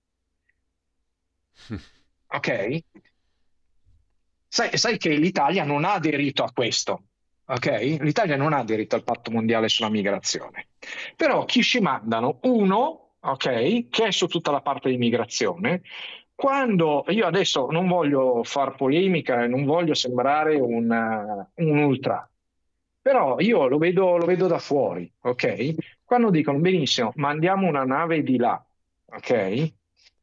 Ok? 2.31 2.81
Sai, 4.47 4.77
sai, 4.77 4.99
che 4.99 5.15
l'Italia 5.17 5.65
non 5.65 5.85
ha 5.85 5.95
aderito 5.95 6.43
a 6.43 6.53
questo. 6.53 7.05
Ok? 7.47 7.99
L'Italia 8.01 8.37
non 8.37 8.53
ha 8.53 8.59
aderito 8.59 8.97
al 8.97 9.03
patto 9.03 9.31
mondiale 9.31 9.69
sulla 9.69 9.89
migrazione. 9.89 10.69
Però 11.17 11.47
chi 11.47 11.63
ci 11.63 11.81
mandano? 11.81 12.39
Uno, 12.43 13.15
ok, 13.21 13.89
che 13.89 14.07
è 14.07 14.11
su 14.11 14.27
tutta 14.27 14.51
la 14.51 14.61
parte 14.61 14.91
di 14.91 14.99
migrazione. 14.99 15.83
Quando 16.35 17.05
io 17.09 17.27
adesso 17.27 17.67
non 17.71 17.89
voglio 17.89 18.45
far 18.45 18.77
polemica 18.77 19.43
e 19.43 19.49
non 19.49 19.65
voglio 19.65 19.95
sembrare 19.95 20.57
un, 20.57 21.47
un 21.55 21.79
ultra, 21.79 22.29
Però 23.09 23.37
io 23.39 23.69
lo 23.69 23.79
vedo, 23.79 24.19
lo 24.19 24.27
vedo 24.27 24.49
da 24.49 24.59
fuori, 24.59 25.11
ok? 25.23 26.03
Quando 26.05 26.29
dicono 26.29 26.59
benissimo, 26.59 27.11
mandiamo 27.15 27.67
una 27.67 27.85
nave 27.85 28.23
di 28.23 28.37
là, 28.37 28.63
ok? 29.07 29.73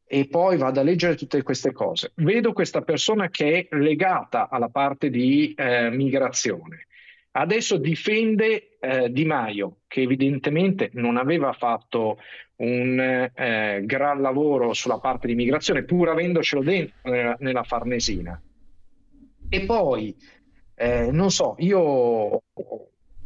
E 0.06 0.28
poi 0.28 0.56
vado 0.56 0.78
a 0.78 0.84
leggere 0.84 1.16
tutte 1.16 1.42
queste 1.42 1.72
cose. 1.72 2.12
Vedo 2.14 2.52
questa 2.52 2.82
persona 2.82 3.28
che 3.28 3.66
è 3.68 3.76
legata 3.76 4.48
alla 4.48 4.68
parte 4.68 5.10
di 5.10 5.52
eh, 5.56 5.90
migrazione. 5.90 6.86
Adesso 7.32 7.76
difende 7.78 8.78
eh, 8.78 9.10
Di 9.10 9.24
Maio, 9.24 9.78
che 9.88 10.02
evidentemente 10.02 10.90
non 10.92 11.16
aveva 11.16 11.52
fatto 11.54 12.18
un 12.58 13.30
eh, 13.34 13.82
gran 13.84 14.20
lavoro 14.20 14.74
sulla 14.74 15.00
parte 15.00 15.26
di 15.26 15.34
migrazione, 15.34 15.82
pur 15.82 16.10
avendocelo 16.10 16.62
dentro 16.62 16.94
nella, 17.10 17.36
nella 17.40 17.64
Farnesina. 17.64 18.40
E 19.48 19.64
poi, 19.64 20.14
eh, 20.76 21.10
non 21.10 21.30
so, 21.30 21.54
io 21.58 21.80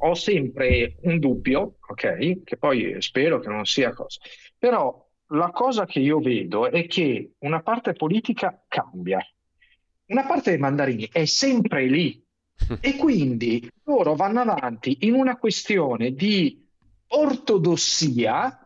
ho 0.02 0.14
sempre 0.14 0.96
un 1.02 1.18
dubbio, 1.18 1.78
ok? 1.86 2.44
Che 2.44 2.56
poi 2.56 2.96
spero 3.00 3.40
che 3.40 3.48
non 3.48 3.64
sia 3.64 3.92
cosa. 3.92 4.20
Però 4.56 5.08
la 5.32 5.50
cosa 5.50 5.84
che 5.84 5.98
io 5.98 6.20
vedo 6.20 6.70
è 6.70 6.86
che 6.86 7.32
una 7.38 7.60
parte 7.60 7.92
politica 7.92 8.64
cambia. 8.68 9.18
Una 10.06 10.24
parte 10.24 10.50
dei 10.50 10.58
mandarini 10.58 11.08
è 11.10 11.24
sempre 11.24 11.86
lì, 11.86 12.24
e 12.80 12.96
quindi 12.96 13.68
loro 13.84 14.14
vanno 14.14 14.40
avanti 14.40 14.98
in 15.00 15.14
una 15.14 15.36
questione 15.36 16.12
di 16.12 16.66
ortodossia 17.08 18.62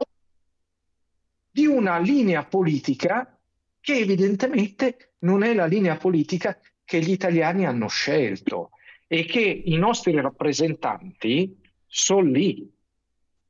di 1.50 1.66
una 1.66 1.98
linea 1.98 2.44
politica 2.44 3.38
che 3.80 3.96
evidentemente 3.96 5.14
non 5.20 5.42
è 5.42 5.54
la 5.54 5.66
linea 5.66 5.96
politica 5.96 6.58
che 6.84 7.00
gli 7.00 7.10
italiani 7.10 7.66
hanno 7.66 7.88
scelto 7.88 8.70
e 9.06 9.24
che 9.24 9.40
i 9.40 9.76
nostri 9.76 10.18
rappresentanti 10.20 11.60
sono 11.86 12.30
lì. 12.30 12.70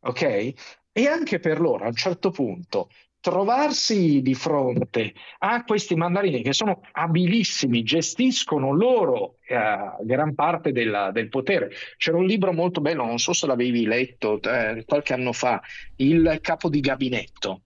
Ok? 0.01 0.53
E 0.93 1.07
anche 1.07 1.39
per 1.41 1.61
loro 1.61 1.85
a 1.85 1.89
un 1.89 1.95
certo 1.95 2.31
punto 2.31 2.89
trovarsi 3.25 4.21
di 4.21 4.35
fronte 4.35 5.15
a 5.39 5.65
questi 5.65 5.95
mandarini 5.95 6.43
che 6.43 6.53
sono 6.53 6.83
abilissimi, 6.93 7.83
gestiscono 7.83 8.71
loro 8.71 9.39
eh, 9.47 9.57
gran 10.03 10.35
parte 10.35 10.73
della, 10.73 11.11
del 11.11 11.31
potere. 11.31 11.71
C'era 11.97 12.19
un 12.19 12.27
libro 12.27 12.53
molto 12.53 12.83
bello, 12.83 13.07
non 13.07 13.19
so 13.19 13.33
se 13.33 13.47
l'avevi 13.47 13.87
letto 13.87 14.39
eh, 14.43 14.85
qualche 14.85 15.15
anno 15.15 15.33
fa, 15.33 15.63
Il 15.97 16.39
capo 16.43 16.69
di 16.69 16.81
gabinetto. 16.81 17.63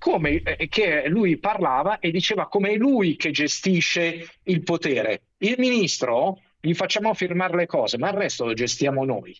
Come, 0.00 0.42
eh, 0.42 0.66
che 0.68 1.08
lui 1.08 1.36
parlava 1.36 1.98
e 2.00 2.10
diceva 2.10 2.48
come 2.48 2.70
è 2.70 2.76
lui 2.76 3.16
che 3.16 3.30
gestisce 3.30 4.28
il 4.44 4.62
potere. 4.62 5.22
Il 5.38 5.56
ministro 5.58 6.40
gli 6.58 6.74
facciamo 6.74 7.14
firmare 7.14 7.54
le 7.54 7.66
cose, 7.66 7.98
ma 7.98 8.08
il 8.08 8.16
resto 8.16 8.46
lo 8.46 8.54
gestiamo 8.54 9.04
noi 9.04 9.38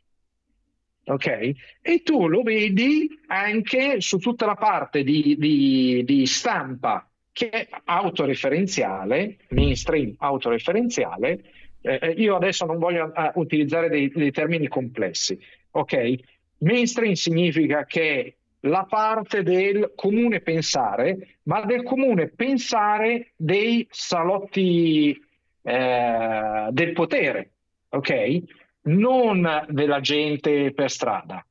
ok? 1.04 1.52
E 1.80 2.02
tu 2.02 2.28
lo 2.28 2.42
vedi 2.42 3.08
anche 3.26 4.00
su 4.00 4.18
tutta 4.18 4.46
la 4.46 4.54
parte 4.54 5.02
di, 5.02 5.36
di, 5.38 6.02
di 6.04 6.26
stampa 6.26 7.08
che 7.32 7.50
è 7.50 7.68
autoreferenziale, 7.84 9.38
mainstream 9.50 10.14
autoreferenziale. 10.18 11.42
Eh, 11.80 11.98
eh 12.00 12.10
io 12.10 12.36
adesso 12.36 12.66
non 12.66 12.78
voglio 12.78 13.12
uh, 13.14 13.40
utilizzare 13.40 13.88
dei, 13.88 14.08
dei 14.08 14.30
termini 14.30 14.68
complessi, 14.68 15.38
ok? 15.70 16.14
Mainstream 16.58 17.12
significa 17.14 17.84
che 17.84 18.36
la 18.60 18.84
parte 18.88 19.42
del 19.42 19.92
comune 19.94 20.40
pensare, 20.40 21.38
ma 21.44 21.64
del 21.64 21.82
comune 21.82 22.28
pensare 22.28 23.32
dei 23.36 23.86
salotti 23.90 25.18
eh, 25.62 26.68
del 26.70 26.92
potere, 26.92 27.50
ok? 27.88 28.42
non 28.82 29.66
della 29.68 30.00
gente 30.00 30.72
per 30.72 30.90
strada. 30.90 31.44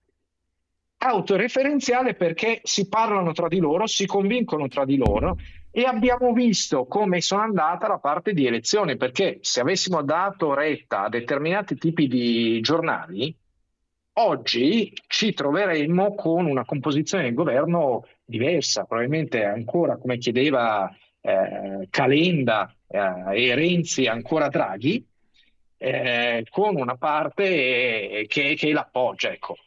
Autoreferenziale 1.02 2.14
perché 2.16 2.60
si 2.64 2.90
parlano 2.90 3.32
tra 3.32 3.48
di 3.48 3.60
loro, 3.60 3.88
si 3.88 4.06
convincono 4.06 4.68
tra 4.68 4.84
di 4.84 4.98
loro 4.98 5.38
e 5.72 5.84
abbiamo 5.84 6.34
visto 6.34 6.86
come 6.86 7.22
sono 7.22 7.42
andata 7.42 7.88
la 7.88 8.00
parte 8.00 8.34
di 8.34 8.46
elezioni, 8.46 8.98
perché 8.98 9.38
se 9.42 9.62
avessimo 9.62 10.02
dato 10.02 10.54
retta 10.54 11.04
a 11.04 11.10
determinati 11.10 11.76
tipi 11.76 12.08
di 12.08 12.60
giornali, 12.60 13.34
oggi 14.22 14.94
ci 15.08 15.34
troveremmo 15.34 16.14
con 16.16 16.46
una 16.46 16.66
composizione 16.66 17.24
del 17.24 17.34
governo 17.34 18.06
diversa, 18.26 18.84
probabilmente 18.84 19.44
ancora 19.44 19.98
come 19.98 20.18
chiedeva 20.18 20.94
eh, 21.22 21.88
Calenda 21.90 22.74
eh, 22.88 23.48
e 23.48 23.56
Renzi, 23.56 24.08
ancora 24.08 24.50
Draghi, 24.50 25.06
eh, 25.78 26.46
con 26.50 26.76
una 26.76 26.96
parte 26.96 28.26
che, 28.28 28.56
che 28.56 28.72
l'appoggia. 28.72 29.32
Ecco. 29.32 29.58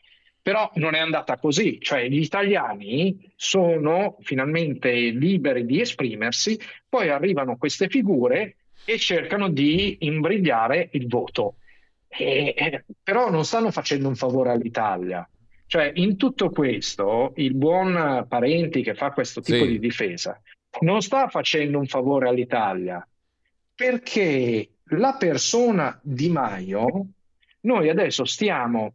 Però 0.42 0.70
non 0.74 0.94
è 0.94 0.98
andata 0.98 1.38
così, 1.38 1.80
cioè 1.80 2.08
gli 2.08 2.20
italiani 2.20 3.32
sono 3.36 4.16
finalmente 4.22 4.90
liberi 4.90 5.64
di 5.64 5.80
esprimersi, 5.80 6.58
poi 6.88 7.10
arrivano 7.10 7.56
queste 7.56 7.88
figure 7.88 8.56
e 8.84 8.98
cercano 8.98 9.48
di 9.48 9.98
imbrigliare 10.00 10.88
il 10.92 11.06
voto. 11.06 11.54
E, 12.18 12.55
eh, 12.56 12.84
però 13.02 13.30
non 13.30 13.44
stanno 13.44 13.70
facendo 13.70 14.09
un 14.09 14.16
favore 14.16 14.51
all'Italia. 14.51 15.26
Cioè, 15.66 15.90
in 15.94 16.16
tutto 16.16 16.51
questo, 16.51 17.32
il 17.36 17.55
buon 17.55 18.26
Parenti 18.28 18.82
che 18.82 18.94
fa 18.94 19.10
questo 19.12 19.40
tipo 19.40 19.64
sì. 19.64 19.70
di 19.70 19.78
difesa 19.78 20.40
non 20.80 21.02
sta 21.02 21.28
facendo 21.28 21.78
un 21.78 21.86
favore 21.86 22.28
all'Italia 22.28 23.06
perché 23.74 24.68
la 24.84 25.16
persona 25.18 25.98
Di 26.02 26.28
Maio, 26.28 27.06
noi 27.60 27.89
adesso 27.89 28.24
stiamo 28.24 28.94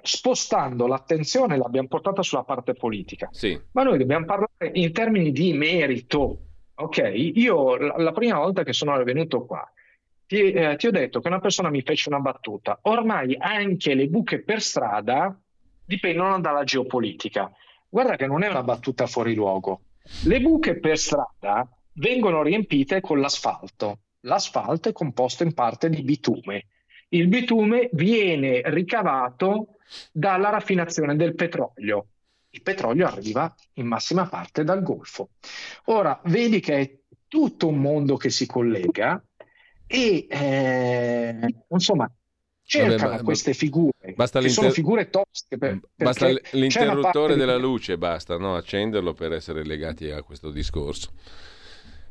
spostando 0.00 0.86
l'attenzione, 0.86 1.56
l'abbiamo 1.56 1.88
portata 1.88 2.22
sulla 2.22 2.44
parte 2.44 2.74
politica, 2.74 3.28
sì. 3.32 3.58
ma 3.72 3.82
noi 3.82 3.98
dobbiamo 3.98 4.24
parlare 4.24 4.70
in 4.74 4.92
termini 4.92 5.32
di 5.32 5.52
merito. 5.52 6.42
Ok, 6.74 7.10
io 7.14 7.76
la, 7.76 7.96
la 7.96 8.12
prima 8.12 8.38
volta 8.38 8.62
che 8.62 8.72
sono 8.72 9.02
venuto 9.02 9.44
qua 9.44 9.68
ti, 10.28 10.52
eh, 10.52 10.76
ti, 10.76 10.86
ho 10.86 10.92
detto 10.92 11.20
che 11.20 11.26
una 11.26 11.40
persona 11.40 11.70
mi 11.70 11.82
fece 11.82 12.08
una 12.08 12.20
battuta. 12.20 12.78
Ormai 12.82 13.36
anche 13.36 13.94
le 13.94 14.06
buche 14.06 14.44
per 14.44 14.62
strada 14.62 15.36
dipendono 15.84 16.38
dalla 16.38 16.62
geopolitica. 16.62 17.50
Guarda 17.88 18.14
che 18.14 18.28
non 18.28 18.44
è 18.44 18.48
una 18.48 18.62
battuta 18.62 19.06
fuori 19.06 19.34
luogo. 19.34 19.80
Le 20.24 20.40
buche 20.40 20.78
per 20.78 20.96
strada 20.98 21.68
vengono 21.94 22.42
riempite 22.42 23.00
con 23.00 23.18
l'asfalto 23.18 24.02
l'asfalto 24.20 24.88
è 24.88 24.92
composto 24.92 25.42
in 25.42 25.54
parte 25.54 25.88
di 25.88 26.02
bitume. 26.02 26.66
Il 27.08 27.28
bitume 27.28 27.88
viene 27.92 28.62
ricavato 28.66 29.78
dalla 30.12 30.50
raffinazione 30.50 31.16
del 31.16 31.34
petrolio. 31.34 32.06
Il 32.50 32.62
petrolio 32.62 33.06
arriva 33.06 33.52
in 33.74 33.86
massima 33.86 34.26
parte 34.26 34.64
dal 34.64 34.82
Golfo. 34.82 35.30
Ora, 35.86 36.18
vedi 36.24 36.60
che 36.60 36.78
è 36.78 36.98
tutto 37.28 37.68
un 37.68 37.78
mondo 37.78 38.16
che 38.16 38.30
si 38.30 38.46
collega 38.46 39.22
e 39.88 40.26
eh, 40.28 41.54
insomma 41.68 42.10
cercano 42.62 43.10
Vabbè, 43.12 43.22
queste 43.22 43.54
figure 43.54 43.92
basta 44.14 44.40
che 44.40 44.50
sono 44.50 44.70
figure 44.70 45.08
tossiche 45.08 45.56
per, 45.56 45.80
basta 45.96 46.28
l'interruttore 46.52 47.34
della 47.34 47.56
luce 47.56 47.96
basta 47.96 48.36
no? 48.36 48.54
accenderlo 48.54 49.14
per 49.14 49.32
essere 49.32 49.64
legati 49.64 50.10
a 50.10 50.22
questo 50.22 50.50
discorso 50.50 51.10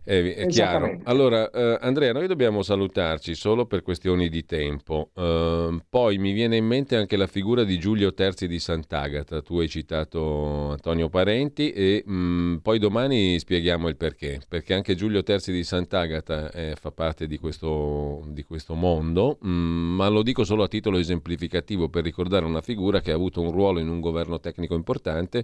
è, 0.07 0.35
è 0.35 0.47
chiaro. 0.47 1.01
Allora, 1.03 1.49
eh, 1.49 1.77
Andrea, 1.81 2.13
noi 2.13 2.27
dobbiamo 2.27 2.61
salutarci 2.61 3.35
solo 3.35 3.65
per 3.65 3.81
questioni 3.81 4.29
di 4.29 4.45
tempo. 4.45 5.09
Uh, 5.13 5.81
poi 5.89 6.17
mi 6.17 6.31
viene 6.31 6.55
in 6.55 6.65
mente 6.65 6.95
anche 6.95 7.17
la 7.17 7.27
figura 7.27 7.65
di 7.65 7.77
Giulio 7.77 8.13
Terzi 8.13 8.47
di 8.47 8.57
Sant'Agata. 8.57 9.41
Tu 9.41 9.59
hai 9.59 9.67
citato 9.67 10.69
Antonio 10.71 11.09
Parenti 11.09 11.73
e 11.73 12.03
mh, 12.05 12.13
mm, 12.13 12.55
poi 12.57 12.79
domani 12.79 13.38
spieghiamo 13.38 13.89
il 13.89 13.97
perché. 13.97 14.39
Perché 14.47 14.73
anche 14.73 14.95
Giulio 14.95 15.23
Terzi 15.23 15.51
di 15.51 15.65
Sant'Agata 15.65 16.51
eh, 16.51 16.75
fa 16.79 16.91
parte 16.91 17.27
di 17.27 17.38
questo, 17.38 18.23
di 18.29 18.43
questo 18.43 18.75
mondo, 18.75 19.38
mh, 19.41 19.49
mm, 19.49 19.95
ma 19.95 20.07
lo 20.07 20.23
dico 20.23 20.45
solo 20.45 20.63
a 20.63 20.69
titolo 20.69 20.99
esemplificativo 20.99 21.89
per 21.89 22.05
ricordare 22.05 22.45
una 22.45 22.61
figura 22.61 23.01
che 23.01 23.11
ha 23.11 23.15
avuto 23.15 23.41
un 23.41 23.51
ruolo 23.51 23.79
in 23.79 23.89
un 23.89 23.99
governo 23.99 24.39
tecnico 24.39 24.73
importante 24.73 25.43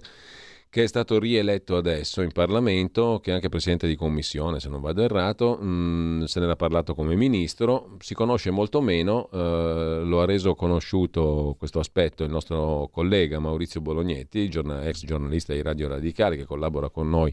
che 0.74 0.82
è 0.82 0.86
stato 0.88 1.20
rieletto 1.20 1.76
adesso 1.76 2.20
in 2.20 2.32
Parlamento, 2.32 3.20
che 3.22 3.30
è 3.30 3.34
anche 3.34 3.48
presidente 3.48 3.86
di 3.86 3.94
commissione, 3.94 4.58
se 4.58 4.68
non 4.68 4.80
vado 4.80 5.02
errato, 5.02 5.56
mh, 5.56 5.66
mm, 5.66 6.22
se 6.24 6.40
ne 6.40 6.46
era 6.46 6.56
parlato 6.56 6.96
come 6.96 7.14
ministro, 7.14 7.96
si 8.00 8.12
conosce 8.12 8.50
molto 8.50 8.80
meno, 8.80 9.28
eh, 9.32 10.00
lo 10.02 10.20
ha 10.20 10.24
reso 10.24 10.56
conosciuto 10.56 11.54
questo 11.56 11.78
aspetto 11.78 12.24
il 12.24 12.30
nostro 12.30 12.88
collega 12.90 13.38
Maurizio 13.38 13.80
Bolognetti, 13.80 14.48
giornal- 14.48 14.84
ex 14.84 15.04
giornalista 15.04 15.52
di 15.52 15.62
Radio 15.62 15.86
Radicale 15.86 16.36
che 16.36 16.44
collabora 16.44 16.90
con 16.90 17.08
noi 17.08 17.32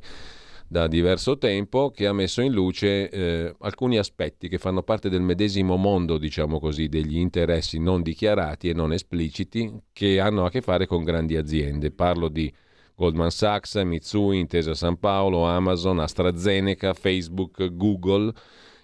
da 0.68 0.86
diverso 0.86 1.40
tempo, 1.40 1.90
che 1.90 2.06
ha 2.06 2.14
messo 2.14 2.42
in 2.42 2.52
luce 2.52 3.10
eh, 3.10 3.56
alcuni 3.62 3.98
aspetti 3.98 4.50
che 4.50 4.60
fanno 4.60 4.84
parte 4.84 5.10
del 5.10 5.22
medesimo 5.22 5.78
mondo, 5.78 6.20
diciamo 6.20 6.60
così, 6.60 6.90
degli 6.90 7.18
interessi 7.18 7.80
non 7.80 8.04
dichiarati 8.04 8.70
e 8.70 8.74
non 8.74 8.94
espliciti 8.94 9.74
che 9.92 10.20
hanno 10.20 10.46
a 10.46 10.52
che 10.52 10.62
fare 10.62 10.86
con 10.86 11.04
grandi 11.04 11.38
aziende. 11.38 11.90
Parlo 11.90 12.28
di 12.28 12.54
Goldman 13.02 13.32
Sachs, 13.32 13.74
Mitsui, 13.78 14.38
Intesa 14.38 14.76
San 14.76 15.00
Paolo, 15.00 15.44
Amazon, 15.46 16.00
AstraZeneca, 16.00 16.94
Facebook, 16.94 17.74
Google 17.74 18.32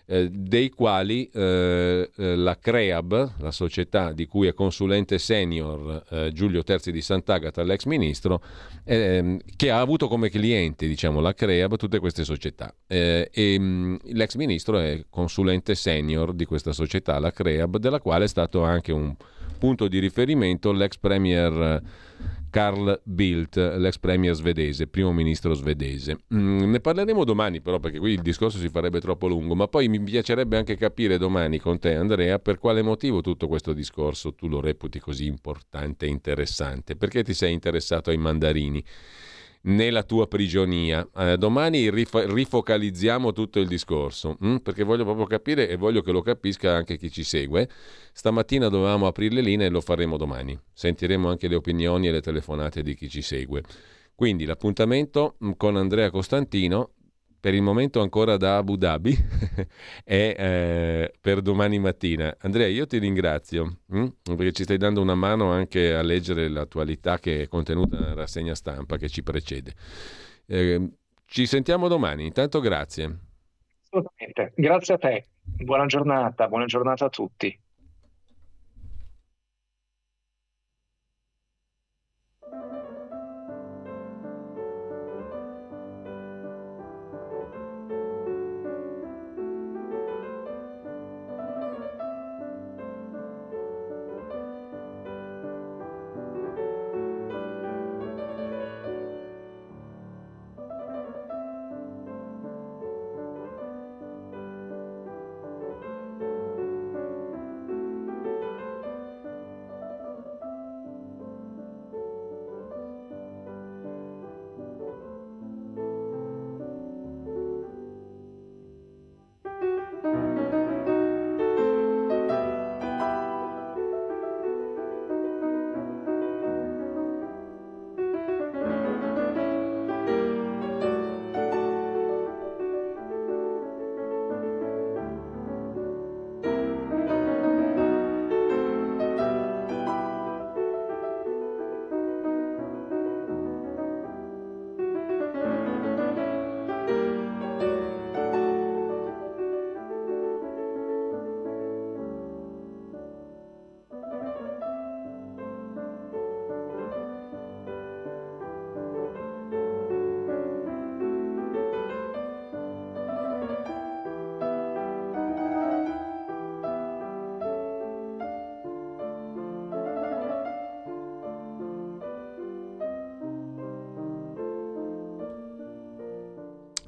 eh, 0.07 0.30
dei 0.31 0.69
quali 0.69 1.30
eh, 1.31 2.10
eh, 2.15 2.35
la 2.35 2.57
CREAB, 2.57 3.34
la 3.38 3.52
società 3.52 4.14
di 4.14 4.26
cui 4.26 4.48
è 4.48 4.56
consulente 4.56 5.19
senior 5.19 6.03
eh, 6.10 6.31
Giulio 6.34 6.64
Terzi 6.64 6.91
di 6.91 7.02
Sant'Agata, 7.02 7.61
l'ex 7.61 7.84
ministro, 7.84 8.41
ehm, 8.85 9.38
che 9.56 9.69
ha 9.69 9.80
avuto 9.80 10.07
come 10.07 10.30
clienti 10.30 10.88
diciamo, 10.88 11.19
la 11.19 11.35
CREAB 11.35 11.76
tutte 11.76 11.99
queste 11.99 12.23
società. 12.23 12.73
Eh, 12.88 13.30
e 13.31 13.60
mh, 13.60 13.64
mm, 13.64 13.95
l'ex 14.14 14.34
ministro 14.35 14.80
è 14.80 15.06
consulente 15.11 15.76
senior 15.76 16.34
di 16.34 16.45
questa 16.45 16.72
società, 16.72 17.19
la 17.19 17.31
CREAB, 17.31 17.77
della 17.77 17.99
quale 17.99 18.26
è 18.26 18.27
stato 18.27 18.64
anche 18.64 18.91
un 18.91 19.14
punto 19.60 19.88
di 19.88 19.99
riferimento 19.99 20.72
l'ex 20.72 20.98
premier 20.98 21.81
Carl 22.49 22.99
Bildt, 23.03 23.57
l'ex 23.77 23.97
premier 23.99 24.33
svedese, 24.33 24.87
primo 24.87 25.11
ministro 25.11 25.53
svedese. 25.53 26.19
Mm, 26.33 26.71
ne 26.71 26.79
parleremo 26.79 27.23
domani 27.23 27.61
però 27.61 27.79
perché 27.79 27.99
qui 27.99 28.11
il 28.11 28.21
discorso 28.21 28.57
si 28.57 28.69
farebbe 28.69 28.99
troppo 28.99 29.27
lungo, 29.27 29.55
ma 29.55 29.67
poi 29.67 29.87
mi 29.87 29.99
piacerebbe 29.99 30.57
anche 30.57 30.75
capire 30.75 31.17
domani 31.17 31.59
con 31.59 31.79
te 31.79 31.95
Andrea 31.95 32.39
per 32.39 32.57
quale 32.59 32.81
motivo 32.81 33.21
tutto 33.21 33.47
questo 33.47 33.73
discorso 33.73 34.33
tu 34.33 34.47
lo 34.47 34.61
reputi 34.61 34.99
così 34.99 35.25
importante 35.25 36.05
e 36.05 36.09
interessante, 36.09 36.95
perché 36.95 37.23
ti 37.23 37.33
sei 37.33 37.53
interessato 37.53 38.09
ai 38.09 38.17
mandarini 38.17 38.83
nella 39.68 40.03
tua 40.03 40.27
prigionia. 40.27 41.07
Eh, 41.15 41.38
domani 41.38 41.89
rif- 41.89 42.26
rifocalizziamo 42.27 43.31
tutto 43.31 43.60
il 43.60 43.68
discorso, 43.68 44.38
hm? 44.39 44.57
perché 44.57 44.84
voglio 44.84 45.03
proprio 45.03 45.26
capire 45.26 45.68
e 45.69 45.77
voglio 45.77 46.02
che 46.02 46.11
lo 46.11 46.22
capisca 46.22 46.73
anche 46.73 46.98
chi 46.98 47.10
ci 47.10 47.23
segue. 47.23 47.69
Stamattina 48.11 48.69
dovevamo 48.69 49.07
aprire 49.07 49.35
le 49.35 49.41
linee 49.41 49.68
e 49.68 49.69
lo 49.69 49.81
faremo 49.81 50.18
domani. 50.18 50.57
Sentiremo 50.73 51.30
anche 51.30 51.48
le 51.48 51.56
opinioni 51.56 52.07
e 52.07 52.11
le 52.11 52.22
telefonate 52.22 52.81
di 52.81 52.95
chi 52.95 53.10
ci 53.10 53.22
segue. 53.22 53.64
Quindi 54.15 54.45
l'appuntamento 54.45 55.35
hm, 55.39 55.52
con 55.57 55.76
Andrea 55.76 56.10
Costantino 56.10 56.91
per 57.39 57.53
il 57.53 57.61
momento 57.61 58.01
ancora 58.01 58.38
da 58.38 58.57
Abu 58.57 58.76
Dhabi, 58.76 59.15
è 60.03 60.35
eh, 60.38 61.14
per 61.19 61.41
domani 61.41 61.80
mattina. 61.80 62.35
Andrea, 62.41 62.68
io 62.68 62.85
ti 62.85 62.97
ringrazio 62.97 63.80
hm? 63.88 64.07
perché 64.23 64.51
ci 64.51 64.64
stai 64.64 64.77
dando 64.77 65.01
una 65.01 65.15
mano 65.15 65.51
anche 65.51 65.93
a 65.93 66.01
leggere 66.01 66.47
l'attualità 66.49 67.19
che 67.19 67.43
è 67.43 67.47
contenuta 67.47 67.99
nella 67.99 68.14
rassegna 68.14 68.55
stampa 68.55 68.97
che 68.97 69.09
ci 69.09 69.23
precede. 69.23 69.73
Eh, 70.45 70.89
ci 71.26 71.45
sentiamo 71.45 71.88
domani, 71.88 72.26
intanto 72.26 72.59
grazie. 72.59 73.19
Assolutamente, 73.84 74.53
grazie 74.55 74.93
a 74.95 74.97
te, 74.97 75.26
buona 75.41 75.85
giornata, 75.85 76.47
buona 76.47 76.65
giornata 76.65 77.05
a 77.05 77.09
tutti. 77.09 77.57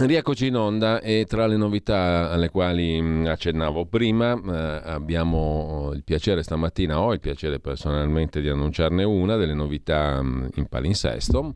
Rieccoci 0.02 0.48
in 0.48 0.56
onda 0.56 1.02
e 1.02 1.26
tra 1.28 1.46
le 1.46 1.58
novità 1.58 2.32
alle 2.32 2.48
quali 2.48 3.02
mm, 3.02 3.26
accennavo 3.26 3.86
prima 3.86 4.32
eh, 4.32 4.82
abbiamo 4.90 5.92
il 5.94 6.06
piacere 6.06 6.42
stamattina, 6.42 7.02
ho 7.02 7.12
il 7.12 7.20
piacere 7.20 7.60
personalmente 7.60 8.40
di 8.40 8.48
annunciarne 8.48 9.04
una 9.04 9.36
delle 9.36 9.54
novità 9.54 10.24
mm, 10.24 10.46
in 10.56 10.68
palinsesto 10.68 11.54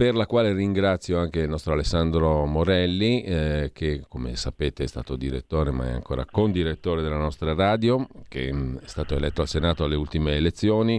per 0.00 0.14
la 0.14 0.24
quale 0.24 0.54
ringrazio 0.54 1.18
anche 1.18 1.40
il 1.40 1.48
nostro 1.50 1.74
Alessandro 1.74 2.46
Morelli, 2.46 3.22
eh, 3.22 3.70
che 3.74 4.02
come 4.08 4.34
sapete 4.34 4.84
è 4.84 4.86
stato 4.86 5.14
direttore, 5.14 5.72
ma 5.72 5.88
è 5.88 5.92
ancora 5.92 6.24
condirettore 6.24 7.02
della 7.02 7.18
nostra 7.18 7.52
radio, 7.52 8.08
che 8.26 8.50
mm, 8.50 8.78
è 8.78 8.86
stato 8.86 9.14
eletto 9.14 9.42
al 9.42 9.48
Senato 9.48 9.84
alle 9.84 9.96
ultime 9.96 10.36
elezioni 10.36 10.98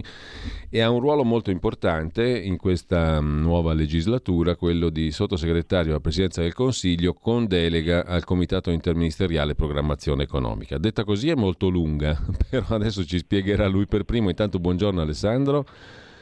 e 0.70 0.80
ha 0.80 0.88
un 0.88 1.00
ruolo 1.00 1.24
molto 1.24 1.50
importante 1.50 2.24
in 2.28 2.56
questa 2.56 3.20
mm, 3.20 3.40
nuova 3.40 3.72
legislatura, 3.72 4.54
quello 4.54 4.88
di 4.88 5.10
sottosegretario 5.10 5.90
alla 5.90 6.00
Presidenza 6.00 6.40
del 6.40 6.54
Consiglio 6.54 7.12
con 7.12 7.48
delega 7.48 8.06
al 8.06 8.22
Comitato 8.22 8.70
Interministeriale 8.70 9.56
Programmazione 9.56 10.22
Economica. 10.22 10.78
Detta 10.78 11.02
così 11.02 11.28
è 11.28 11.34
molto 11.34 11.66
lunga, 11.66 12.16
però 12.48 12.66
adesso 12.68 13.04
ci 13.04 13.18
spiegherà 13.18 13.66
lui 13.66 13.86
per 13.86 14.04
primo. 14.04 14.28
Intanto 14.28 14.60
buongiorno 14.60 15.00
Alessandro. 15.00 15.66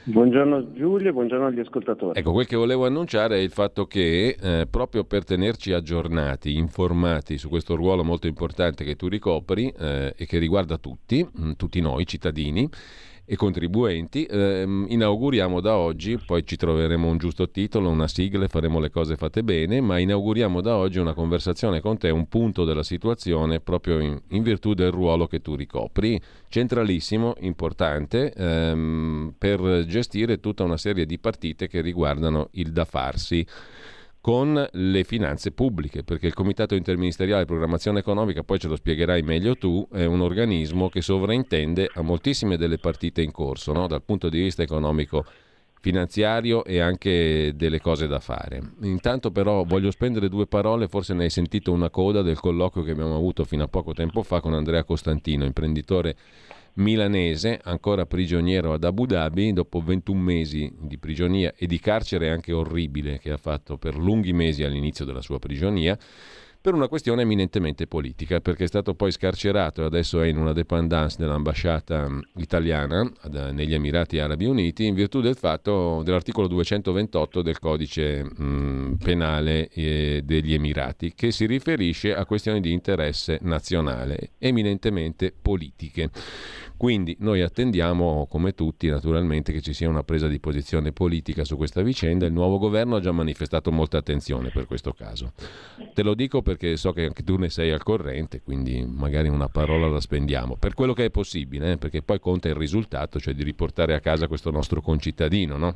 Buongiorno 0.03 0.73
Giulio, 0.73 1.13
buongiorno 1.13 1.47
agli 1.47 1.61
ascoltatori. 1.61 2.19
Ecco, 2.19 2.33
quel 2.33 2.47
che 2.47 2.57
volevo 2.57 2.87
annunciare 2.87 3.37
è 3.37 3.41
il 3.41 3.51
fatto 3.51 3.87
che 3.87 4.35
eh, 4.41 4.67
proprio 4.69 5.05
per 5.05 5.25
tenerci 5.25 5.73
aggiornati, 5.73 6.57
informati 6.57 7.37
su 7.37 7.51
questo 7.51 7.75
ruolo 7.75 8.03
molto 8.03 8.27
importante 8.27 8.83
che 8.83 8.97
tu 8.97 9.09
ricopri 9.09 9.73
eh, 9.79 10.15
e 10.17 10.25
che 10.25 10.39
riguarda 10.39 10.79
tutti, 10.79 11.27
mh, 11.31 11.53
tutti 11.53 11.81
noi 11.81 12.07
cittadini, 12.07 12.67
e 13.33 13.37
contribuenti. 13.37 14.25
Eh, 14.25 14.63
inauguriamo 14.89 15.61
da 15.61 15.77
oggi, 15.77 16.19
poi 16.19 16.45
ci 16.45 16.57
troveremo 16.57 17.09
un 17.09 17.17
giusto 17.17 17.49
titolo, 17.49 17.89
una 17.89 18.09
sigla 18.09 18.49
faremo 18.49 18.81
le 18.81 18.91
cose 18.91 19.15
fatte 19.15 19.45
bene, 19.45 19.81
ma 19.81 19.99
inauguriamo 19.99 20.61
da 20.61 20.75
oggi 20.75 20.99
una 20.99 21.15
conversazione 21.15 21.81
con 21.81 21.97
te, 21.97 22.11
un 22.11 22.27
punto 22.27 22.65
della 22.65 22.83
situazione 22.83 23.61
proprio 23.61 24.01
in, 24.01 24.21
in 24.31 24.43
virtù 24.43 24.75
del 24.75 24.91
ruolo 24.91 25.29
che 25.29 25.41
tu 25.41 25.55
ricopri, 25.55 26.21
centralissimo, 26.49 27.35
importante, 27.43 28.33
ehm, 28.33 29.35
per 29.39 29.85
gestire 29.87 30.41
tutta 30.41 30.65
una 30.65 30.77
serie 30.77 31.07
di 31.07 31.21
partite 31.21 31.69
che 31.69 31.81
riguardano 31.83 32.49
il 32.55 32.73
da 32.73 32.85
farsi 32.85 33.47
con 34.21 34.67
le 34.71 35.05
finanze 35.05 35.51
pubbliche, 35.51 36.03
perché 36.03 36.27
il 36.27 36.35
Comitato 36.35 36.75
Interministeriale 36.75 37.47
Programmazione 37.47 38.01
Economica, 38.01 38.43
poi 38.43 38.59
ce 38.59 38.69
lo 38.69 38.77
spiegherai 38.77 39.23
meglio 39.23 39.57
tu, 39.57 39.87
è 39.91 40.05
un 40.05 40.21
organismo 40.21 40.89
che 40.89 41.01
sovraintende 41.01 41.91
a 41.95 42.03
moltissime 42.03 42.57
delle 42.57 42.79
partite 42.79 43.23
in 43.23 43.31
corso, 43.31 43.73
no? 43.73 43.87
dal 43.87 44.03
punto 44.03 44.29
di 44.29 44.41
vista 44.41 44.63
economico 44.63 45.25
finanziario 45.81 46.63
e 46.65 46.79
anche 46.79 47.53
delle 47.55 47.81
cose 47.81 48.07
da 48.07 48.21
fare. 48.21 48.61
Intanto 48.83 49.31
però 49.31 49.65
voglio 49.65 49.91
spendere 49.91 50.29
due 50.29 50.47
parole, 50.47 50.89
forse 50.89 51.15
ne 51.15 51.25
hai 51.25 51.31
sentito 51.31 51.73
una 51.73 51.89
coda 51.89 52.21
del 52.21 52.39
colloquio 52.39 52.85
che 52.85 52.91
abbiamo 52.91 53.17
avuto 53.17 53.45
fino 53.45 53.65
a 53.65 53.69
poco 53.69 53.95
tempo 53.95 54.23
fa 54.23 54.41
con 54.41 54.53
Andrea 54.53 54.85
Costantino, 54.85 55.47
imprenditore 55.47 56.17
milanese, 56.75 57.61
ancora 57.63 58.07
prigioniero 58.07 58.73
ad 58.73 58.85
Abu 58.85 59.07
Dhabi, 59.07 59.53
dopo 59.53 59.81
21 59.81 60.21
mesi 60.21 60.73
di 60.79 60.99
prigionia 60.99 61.53
e 61.57 61.67
di 61.67 61.79
carcere 61.79 62.31
anche 62.31 62.53
orribile 62.53 63.19
che 63.19 63.31
ha 63.31 63.37
fatto 63.37 63.77
per 63.77 63.97
lunghi 63.97 64.33
mesi 64.33 64.63
all'inizio 64.63 65.05
della 65.05 65.23
sua 65.23 65.39
prigionia, 65.39 65.99
per 66.63 66.75
una 66.75 66.89
questione 66.89 67.23
eminentemente 67.23 67.87
politica, 67.87 68.41
perché 68.41 68.65
è 68.65 68.67
stato 68.67 68.95
poi 68.95 69.11
scarcerato 69.11 69.81
e 69.81 69.87
adesso 69.87 70.21
è 70.21 70.27
in 70.27 70.37
una 70.37 70.53
dependance 70.53 71.17
dell'ambasciata 71.19 72.09
mm, 72.09 72.21
italiana 72.37 73.11
negli 73.51 73.73
Emirati 73.73 74.19
Arabi 74.19 74.45
Uniti 74.45 74.85
in 74.85 74.95
virtù 74.95 75.23
del 75.23 75.37
fatto 75.37 76.03
dell'articolo 76.05 76.47
228 76.49 77.41
del 77.41 77.59
codice 77.59 78.23
mh, 78.23 78.45
mm, 78.45 78.93
penale 78.95 79.69
eh, 79.69 80.21
degli 80.23 80.53
Emirati, 80.53 81.15
che 81.15 81.31
si 81.31 81.47
riferisce 81.47 82.15
a 82.15 82.27
questioni 82.27 82.61
di 82.61 82.73
interesse 82.73 83.39
nazionale, 83.41 84.33
eminentemente 84.39 85.33
politiche. 85.41 86.11
Quindi 86.81 87.15
noi 87.21 87.43
attendiamo, 87.43 88.27
come 88.27 88.55
tutti 88.55 88.89
naturalmente, 88.89 89.53
che 89.53 89.61
ci 89.61 89.75
sia 89.75 89.87
una 89.87 90.03
presa 90.03 90.29
di 90.29 90.41
posizione 90.41 90.93
politica 90.93 91.45
su 91.45 91.59
questa 91.59 91.83
vicenda. 91.83 92.25
Il 92.25 92.33
nuovo 92.33 92.57
governo 92.57 92.97
ha 92.97 93.01
già 93.01 93.13
manifestato 93.13 93.71
molta 93.71 93.99
attenzione 93.99 94.49
per 94.49 94.65
questo 94.65 94.95
caso. 94.95 95.35
Te 95.93 96.03
lo 96.03 96.15
dico 96.15 96.41
perché 96.41 96.79
so 96.79 96.93
che 96.93 97.05
anche 97.05 97.23
tu 97.23 97.37
ne 97.37 97.51
sei 97.51 97.71
al 97.71 97.83
corrente, 97.83 98.41
quindi 98.41 98.83
magari 98.83 99.29
una 99.29 99.49
parola 99.49 99.89
la 99.89 100.01
spendiamo. 100.01 100.57
Per 100.59 100.73
quello 100.73 100.95
che 100.95 101.05
è 101.05 101.11
possibile, 101.11 101.73
eh, 101.73 101.77
perché 101.77 102.01
poi 102.01 102.19
conta 102.19 102.49
il 102.49 102.55
risultato, 102.55 103.21
cioè 103.21 103.35
di 103.35 103.43
riportare 103.43 103.93
a 103.93 104.01
casa 104.01 104.27
questo 104.27 104.51
nostro 104.51 104.81
concittadino, 104.81 105.59
no? 105.59 105.75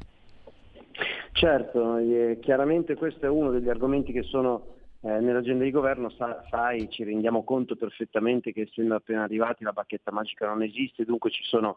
Certo, 1.33 1.99
eh, 1.99 2.39
chiaramente 2.41 2.95
questo 2.95 3.27
è 3.27 3.29
uno 3.29 3.51
degli 3.51 3.69
argomenti 3.69 4.11
che 4.11 4.23
sono 4.23 4.84
eh, 5.05 5.21
nell'agenda 5.21 5.65
di 5.65 5.71
governo 5.71 6.09
sa, 6.11 6.43
sai, 6.49 6.89
ci 6.89 7.05
rendiamo 7.05 7.45
conto 7.45 7.77
perfettamente 7.77 8.53
che 8.53 8.63
essendo 8.63 8.95
appena 8.95 9.23
arrivati 9.23 9.63
la 9.63 9.73
bacchetta 9.73 10.11
magica 10.11 10.47
non 10.47 10.63
esiste, 10.63 11.05
dunque 11.05 11.31
ci 11.31 11.43
sono 11.45 11.77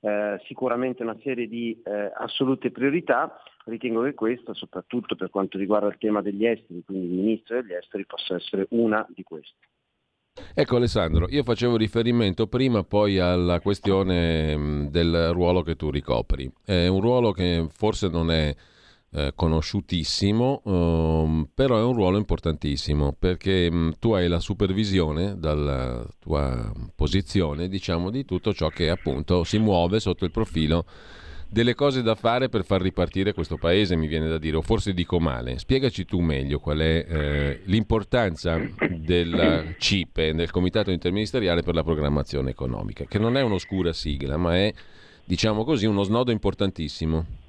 eh, 0.00 0.38
sicuramente 0.44 1.02
una 1.02 1.16
serie 1.22 1.48
di 1.48 1.80
eh, 1.82 2.12
assolute 2.14 2.70
priorità. 2.70 3.40
Ritengo 3.64 4.02
che 4.02 4.12
questo, 4.12 4.52
soprattutto 4.52 5.16
per 5.16 5.30
quanto 5.30 5.56
riguarda 5.56 5.88
il 5.88 5.96
tema 5.98 6.20
degli 6.20 6.46
esteri, 6.46 6.84
quindi 6.84 7.06
il 7.06 7.14
ministro 7.14 7.60
degli 7.60 7.72
esteri, 7.72 8.04
possa 8.04 8.34
essere 8.34 8.66
una 8.70 9.04
di 9.08 9.22
queste. 9.22 9.56
Ecco 10.54 10.76
Alessandro, 10.76 11.26
io 11.30 11.42
facevo 11.42 11.78
riferimento 11.78 12.46
prima 12.46 12.84
poi 12.84 13.18
alla 13.18 13.58
questione 13.60 14.88
del 14.90 15.30
ruolo 15.32 15.62
che 15.62 15.76
tu 15.76 15.90
ricopri. 15.90 16.52
È 16.62 16.86
un 16.88 17.00
ruolo 17.00 17.32
che 17.32 17.66
forse 17.70 18.08
non 18.10 18.30
è 18.30 18.54
eh, 19.12 19.32
conosciutissimo, 19.34 20.62
um, 20.64 21.48
però 21.54 21.78
è 21.78 21.82
un 21.82 21.94
ruolo 21.94 22.18
importantissimo 22.18 23.14
perché 23.18 23.68
um, 23.70 23.94
tu 23.98 24.12
hai 24.12 24.28
la 24.28 24.40
supervisione 24.40 25.38
dalla 25.38 26.06
tua 26.18 26.72
posizione, 26.94 27.68
diciamo, 27.68 28.10
di 28.10 28.24
tutto 28.24 28.52
ciò 28.52 28.68
che 28.68 28.90
appunto 28.90 29.44
si 29.44 29.58
muove 29.58 30.00
sotto 30.00 30.24
il 30.24 30.30
profilo 30.30 30.84
delle 31.48 31.74
cose 31.74 32.02
da 32.02 32.14
fare 32.14 32.48
per 32.48 32.64
far 32.64 32.82
ripartire 32.82 33.32
questo 33.32 33.56
paese, 33.56 33.96
mi 33.96 34.08
viene 34.08 34.28
da 34.28 34.38
dire, 34.38 34.56
o 34.56 34.62
forse 34.62 34.92
dico 34.92 35.20
male. 35.20 35.58
Spiegaci 35.58 36.04
tu 36.04 36.20
meglio 36.20 36.58
qual 36.58 36.78
è 36.78 37.06
eh, 37.08 37.60
l'importanza 37.64 38.58
del 38.90 39.76
CIPE, 39.78 40.34
del 40.34 40.50
Comitato 40.50 40.90
Interministeriale 40.90 41.62
per 41.62 41.74
la 41.74 41.84
Programmazione 41.84 42.50
Economica, 42.50 43.04
che 43.04 43.18
non 43.18 43.36
è 43.36 43.42
un'oscura 43.42 43.92
sigla, 43.92 44.36
ma 44.36 44.56
è, 44.56 44.72
diciamo 45.24 45.64
così, 45.64 45.86
uno 45.86 46.02
snodo 46.02 46.32
importantissimo. 46.32 47.44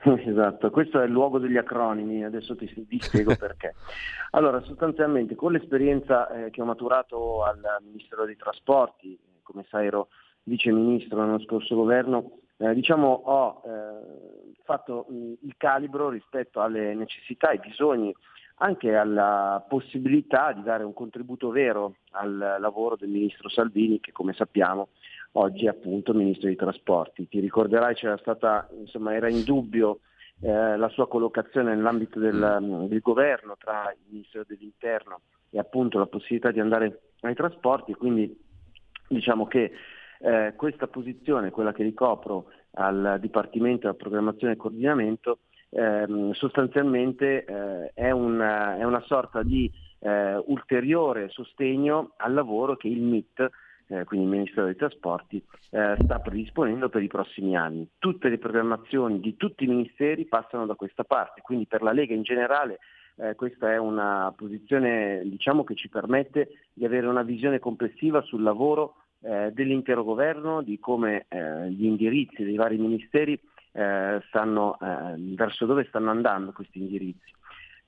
Esatto, 0.24 0.70
questo 0.70 1.00
è 1.00 1.04
il 1.04 1.10
luogo 1.10 1.38
degli 1.38 1.56
acronimi, 1.56 2.24
adesso 2.24 2.56
ti, 2.56 2.66
ti 2.86 3.00
spiego 3.00 3.36
perché. 3.36 3.74
Allora, 4.32 4.60
sostanzialmente 4.62 5.34
con 5.34 5.50
l'esperienza 5.50 6.30
eh, 6.30 6.50
che 6.50 6.62
ho 6.62 6.64
maturato 6.64 7.42
al 7.42 7.60
Ministero 7.82 8.24
dei 8.24 8.36
Trasporti, 8.36 9.18
come 9.42 9.66
sai 9.68 9.86
ero 9.86 10.08
vice 10.44 10.70
ministro 10.70 11.24
nello 11.24 11.40
scorso 11.40 11.74
governo, 11.74 12.38
eh, 12.58 12.72
diciamo 12.72 13.08
ho 13.08 13.62
eh, 13.64 14.54
fatto 14.62 15.06
mh, 15.08 15.32
il 15.42 15.54
calibro 15.56 16.10
rispetto 16.10 16.60
alle 16.60 16.94
necessità, 16.94 17.48
ai 17.48 17.58
bisogni, 17.58 18.14
anche 18.58 18.94
alla 18.94 19.64
possibilità 19.68 20.52
di 20.52 20.62
dare 20.62 20.84
un 20.84 20.92
contributo 20.92 21.50
vero 21.50 21.96
al 22.12 22.56
lavoro 22.60 22.94
del 22.94 23.08
ministro 23.08 23.48
Salvini, 23.48 23.98
che 23.98 24.12
come 24.12 24.32
sappiamo 24.32 24.90
oggi 25.32 25.66
appunto 25.66 26.14
Ministro 26.14 26.46
dei 26.46 26.56
Trasporti. 26.56 27.28
Ti 27.28 27.40
ricorderai 27.40 27.94
c'era 27.94 28.16
stata, 28.18 28.68
insomma, 28.78 29.14
era 29.14 29.28
in 29.28 29.44
dubbio 29.44 30.00
eh, 30.42 30.76
la 30.76 30.88
sua 30.88 31.06
collocazione 31.06 31.74
nell'ambito 31.74 32.18
del, 32.18 32.58
mm. 32.60 32.84
del, 32.86 33.00
governo 33.00 33.56
tra 33.58 33.92
il 33.92 33.98
Ministero 34.08 34.44
dell'Interno 34.46 35.20
e 35.50 35.58
appunto 35.58 35.98
la 35.98 36.06
possibilità 36.06 36.50
di 36.50 36.60
andare 36.60 37.00
ai 37.20 37.34
trasporti, 37.34 37.92
quindi 37.94 38.34
diciamo 39.08 39.46
che 39.46 39.72
eh, 40.20 40.54
questa 40.56 40.86
posizione, 40.86 41.50
quella 41.50 41.72
che 41.72 41.82
ricopro 41.82 42.46
al 42.72 43.18
Dipartimento 43.20 43.82
della 43.82 43.94
Programmazione 43.94 44.54
e 44.54 44.56
Coordinamento, 44.56 45.40
ehm, 45.70 46.32
sostanzialmente 46.32 47.44
eh, 47.44 47.90
è, 47.94 48.10
una, 48.10 48.78
è, 48.78 48.84
una, 48.84 49.00
sorta 49.00 49.42
di 49.42 49.70
eh, 49.98 50.36
ulteriore 50.46 51.28
sostegno 51.30 52.12
al 52.16 52.32
lavoro 52.32 52.76
che 52.76 52.88
il 52.88 53.02
MIT 53.02 53.50
eh, 53.90 54.04
quindi 54.04 54.26
il 54.26 54.32
Ministero 54.32 54.66
dei 54.66 54.76
Trasporti, 54.76 55.42
eh, 55.70 55.96
sta 56.02 56.20
predisponendo 56.20 56.88
per 56.88 57.02
i 57.02 57.08
prossimi 57.08 57.56
anni. 57.56 57.88
Tutte 57.98 58.28
le 58.28 58.38
programmazioni 58.38 59.20
di 59.20 59.36
tutti 59.36 59.64
i 59.64 59.68
ministeri 59.68 60.26
passano 60.26 60.64
da 60.64 60.74
questa 60.74 61.04
parte, 61.04 61.40
quindi 61.42 61.66
per 61.66 61.82
la 61.82 61.92
Lega 61.92 62.14
in 62.14 62.22
generale 62.22 62.78
eh, 63.16 63.34
questa 63.34 63.72
è 63.72 63.76
una 63.76 64.32
posizione 64.36 65.22
diciamo, 65.24 65.64
che 65.64 65.74
ci 65.74 65.88
permette 65.88 66.68
di 66.72 66.84
avere 66.84 67.06
una 67.06 67.22
visione 67.22 67.58
complessiva 67.58 68.22
sul 68.22 68.42
lavoro 68.42 68.94
eh, 69.22 69.50
dell'intero 69.52 70.04
governo, 70.04 70.62
di 70.62 70.78
come 70.78 71.26
eh, 71.28 71.68
gli 71.70 71.84
indirizzi 71.84 72.44
dei 72.44 72.56
vari 72.56 72.78
ministeri 72.78 73.38
eh, 73.72 74.20
stanno, 74.28 74.76
verso 75.36 75.66
dove 75.66 75.84
stanno 75.88 76.10
andando 76.10 76.52
questi 76.52 76.78
indirizzi. 76.78 77.38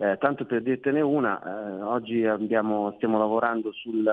Eh, 0.02 0.18
tanto 0.18 0.44
per 0.46 0.62
dirtene 0.62 1.00
una, 1.00 1.40
eh, 1.40 1.80
oggi 1.82 2.26
abbiamo, 2.26 2.92
stiamo 2.96 3.18
lavorando 3.18 3.70
sul, 3.70 4.04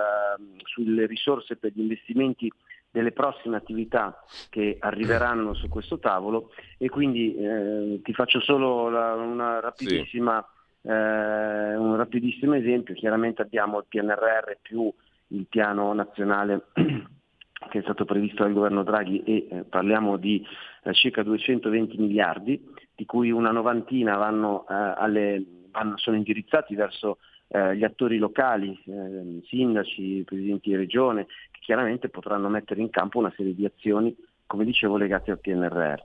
sulle 0.63 1.07
risorse 1.07 1.55
per 1.55 1.71
gli 1.73 1.79
investimenti 1.79 2.47
delle 2.91 3.11
prossime 3.11 3.57
attività 3.57 4.23
che 4.51 4.77
arriveranno 4.79 5.55
su 5.55 5.67
questo 5.67 5.97
tavolo 5.97 6.51
e 6.77 6.89
quindi 6.89 7.35
eh, 7.35 8.01
ti 8.03 8.13
faccio 8.13 8.39
solo 8.39 8.87
la, 8.89 9.15
una 9.15 9.59
rapidissima, 9.61 10.47
sì. 10.79 10.89
Eh, 10.89 11.75
un 11.75 11.95
rapidissimo 11.95 12.53
esempio. 12.53 12.93
Chiaramente 12.93 13.41
abbiamo 13.41 13.79
il 13.79 13.85
PNRR 13.89 14.57
più 14.61 14.93
il 15.29 15.47
piano 15.49 15.91
nazionale 15.93 16.67
che 16.73 17.79
è 17.79 17.81
stato 17.81 18.05
previsto 18.05 18.43
dal 18.43 18.53
governo 18.53 18.83
Draghi 18.83 19.23
e 19.23 19.47
eh, 19.49 19.63
parliamo 19.63 20.17
di 20.17 20.45
eh, 20.83 20.93
circa 20.93 21.23
220 21.23 21.97
miliardi, 21.97 22.63
di 22.93 23.05
cui 23.05 23.31
una 23.31 23.49
novantina 23.49 24.17
vanno 24.17 24.65
alle 24.67 25.57
vanno, 25.79 25.97
sono 25.97 26.17
indirizzati 26.17 26.75
verso 26.75 27.17
eh, 27.47 27.75
gli 27.75 27.83
attori 27.83 28.17
locali, 28.17 28.77
eh, 28.85 29.41
sindaci, 29.47 30.23
presidenti 30.25 30.69
di 30.69 30.75
regione, 30.75 31.25
che 31.51 31.59
chiaramente 31.61 32.09
potranno 32.09 32.49
mettere 32.49 32.81
in 32.81 32.89
campo 32.89 33.19
una 33.19 33.33
serie 33.35 33.55
di 33.55 33.65
azioni, 33.65 34.15
come 34.45 34.65
dicevo, 34.65 34.97
legate 34.97 35.31
al 35.31 35.39
PNRR. 35.39 36.01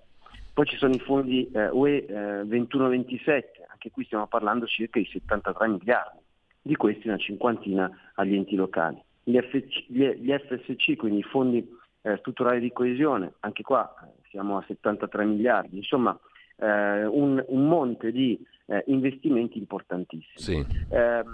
Poi 0.53 0.67
ci 0.67 0.77
sono 0.77 0.95
i 0.95 1.01
fondi 1.01 1.51
eh, 1.51 1.69
UE 1.71 2.07
21-27, 2.47 3.43
anche 3.69 3.91
qui 3.91 4.05
stiamo 4.05 4.27
parlando 4.29 4.67
circa 4.67 5.01
di 5.01 5.09
73 5.11 5.69
miliardi, 5.69 6.21
di 6.63 6.77
questi 6.77 7.09
una 7.09 7.17
cinquantina 7.19 7.91
agli 8.15 8.37
enti 8.37 8.55
locali. 8.55 9.03
Gli, 9.25 9.39
FC, 9.39 9.87
gli, 9.89 10.05
gli 10.05 10.33
FSC, 10.33 10.97
quindi 10.97 11.21
i 11.21 11.25
fondi 11.25 11.67
eh, 12.03 12.17
strutturali 12.19 12.61
di 12.61 12.73
coesione, 12.73 13.33
anche 13.41 13.63
qua 13.63 13.93
eh, 14.05 14.29
siamo 14.31 14.59
a 14.59 14.65
73 14.67 15.25
miliardi, 15.25 15.79
insomma 15.79 16.17
eh, 16.57 17.05
un, 17.05 17.43
un, 17.47 17.67
monte 17.67 18.13
di 18.13 18.39
eh, 18.67 18.83
investimenti 18.87 19.59
importantissimi. 19.59 20.65
Sì. 20.65 20.67
Eh, 20.91 21.25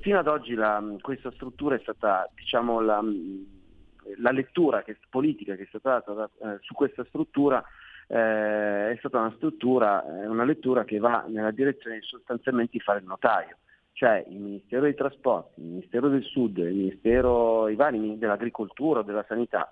fino 0.00 0.18
ad 0.18 0.26
oggi 0.26 0.54
la, 0.54 0.82
questa 1.00 1.30
struttura 1.32 1.76
è 1.76 1.80
stata, 1.80 2.28
diciamo, 2.34 2.80
la, 2.80 3.02
la 4.18 4.30
lettura 4.30 4.82
che, 4.82 4.96
politica 5.08 5.54
che 5.54 5.62
è 5.62 5.66
stata 5.68 6.02
data 6.06 6.30
eh, 6.42 6.58
su 6.60 6.74
questa 6.74 7.04
struttura 7.04 7.64
eh, 8.08 8.92
è 8.92 8.96
stata 8.98 9.18
una 9.18 9.32
struttura, 9.36 10.02
una 10.26 10.44
lettura 10.44 10.84
che 10.84 10.98
va 10.98 11.24
nella 11.28 11.52
direzione 11.52 11.98
di 11.98 12.06
sostanzialmente 12.06 12.72
di 12.72 12.80
fare 12.80 12.98
il 12.98 13.06
notaio 13.06 13.56
cioè 14.00 14.24
il 14.30 14.38
Ministero 14.38 14.82
dei 14.84 14.94
Trasporti, 14.94 15.60
il 15.60 15.66
Ministero 15.66 16.08
del 16.08 16.22
Sud, 16.22 16.56
il 16.56 16.74
Ministero, 16.74 17.68
i 17.68 17.74
vari 17.74 18.16
dell'Agricoltura 18.16 19.02
della 19.02 19.26
Sanità 19.28 19.70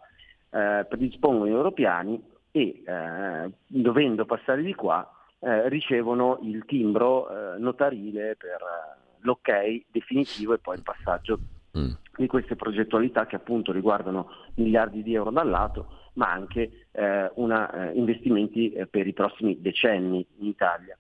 eh, 0.50 0.84
predispongono 0.86 1.46
i 1.46 1.52
loro 1.52 1.72
piani 1.72 2.22
e 2.58 2.82
eh, 2.84 3.50
dovendo 3.66 4.24
passare 4.24 4.62
di 4.62 4.74
qua 4.74 5.08
eh, 5.40 5.68
ricevono 5.68 6.38
il 6.42 6.64
timbro 6.66 7.28
eh, 7.28 7.58
notarile 7.58 8.36
per 8.36 8.60
eh, 8.60 9.16
l'ok 9.20 9.82
definitivo 9.90 10.54
e 10.54 10.58
poi 10.58 10.76
il 10.76 10.82
passaggio 10.82 11.38
mm. 11.78 11.90
di 12.16 12.26
queste 12.26 12.56
progettualità 12.56 13.26
che 13.26 13.36
appunto 13.36 13.72
riguardano 13.72 14.30
miliardi 14.54 15.02
di 15.02 15.14
euro 15.14 15.30
dal 15.30 15.48
lato 15.48 16.06
ma 16.14 16.32
anche 16.32 16.86
eh, 16.90 17.30
una, 17.34 17.70
eh, 17.70 17.92
investimenti 17.94 18.74
per 18.90 19.06
i 19.06 19.12
prossimi 19.12 19.60
decenni 19.60 20.26
in 20.38 20.46
Italia. 20.46 20.98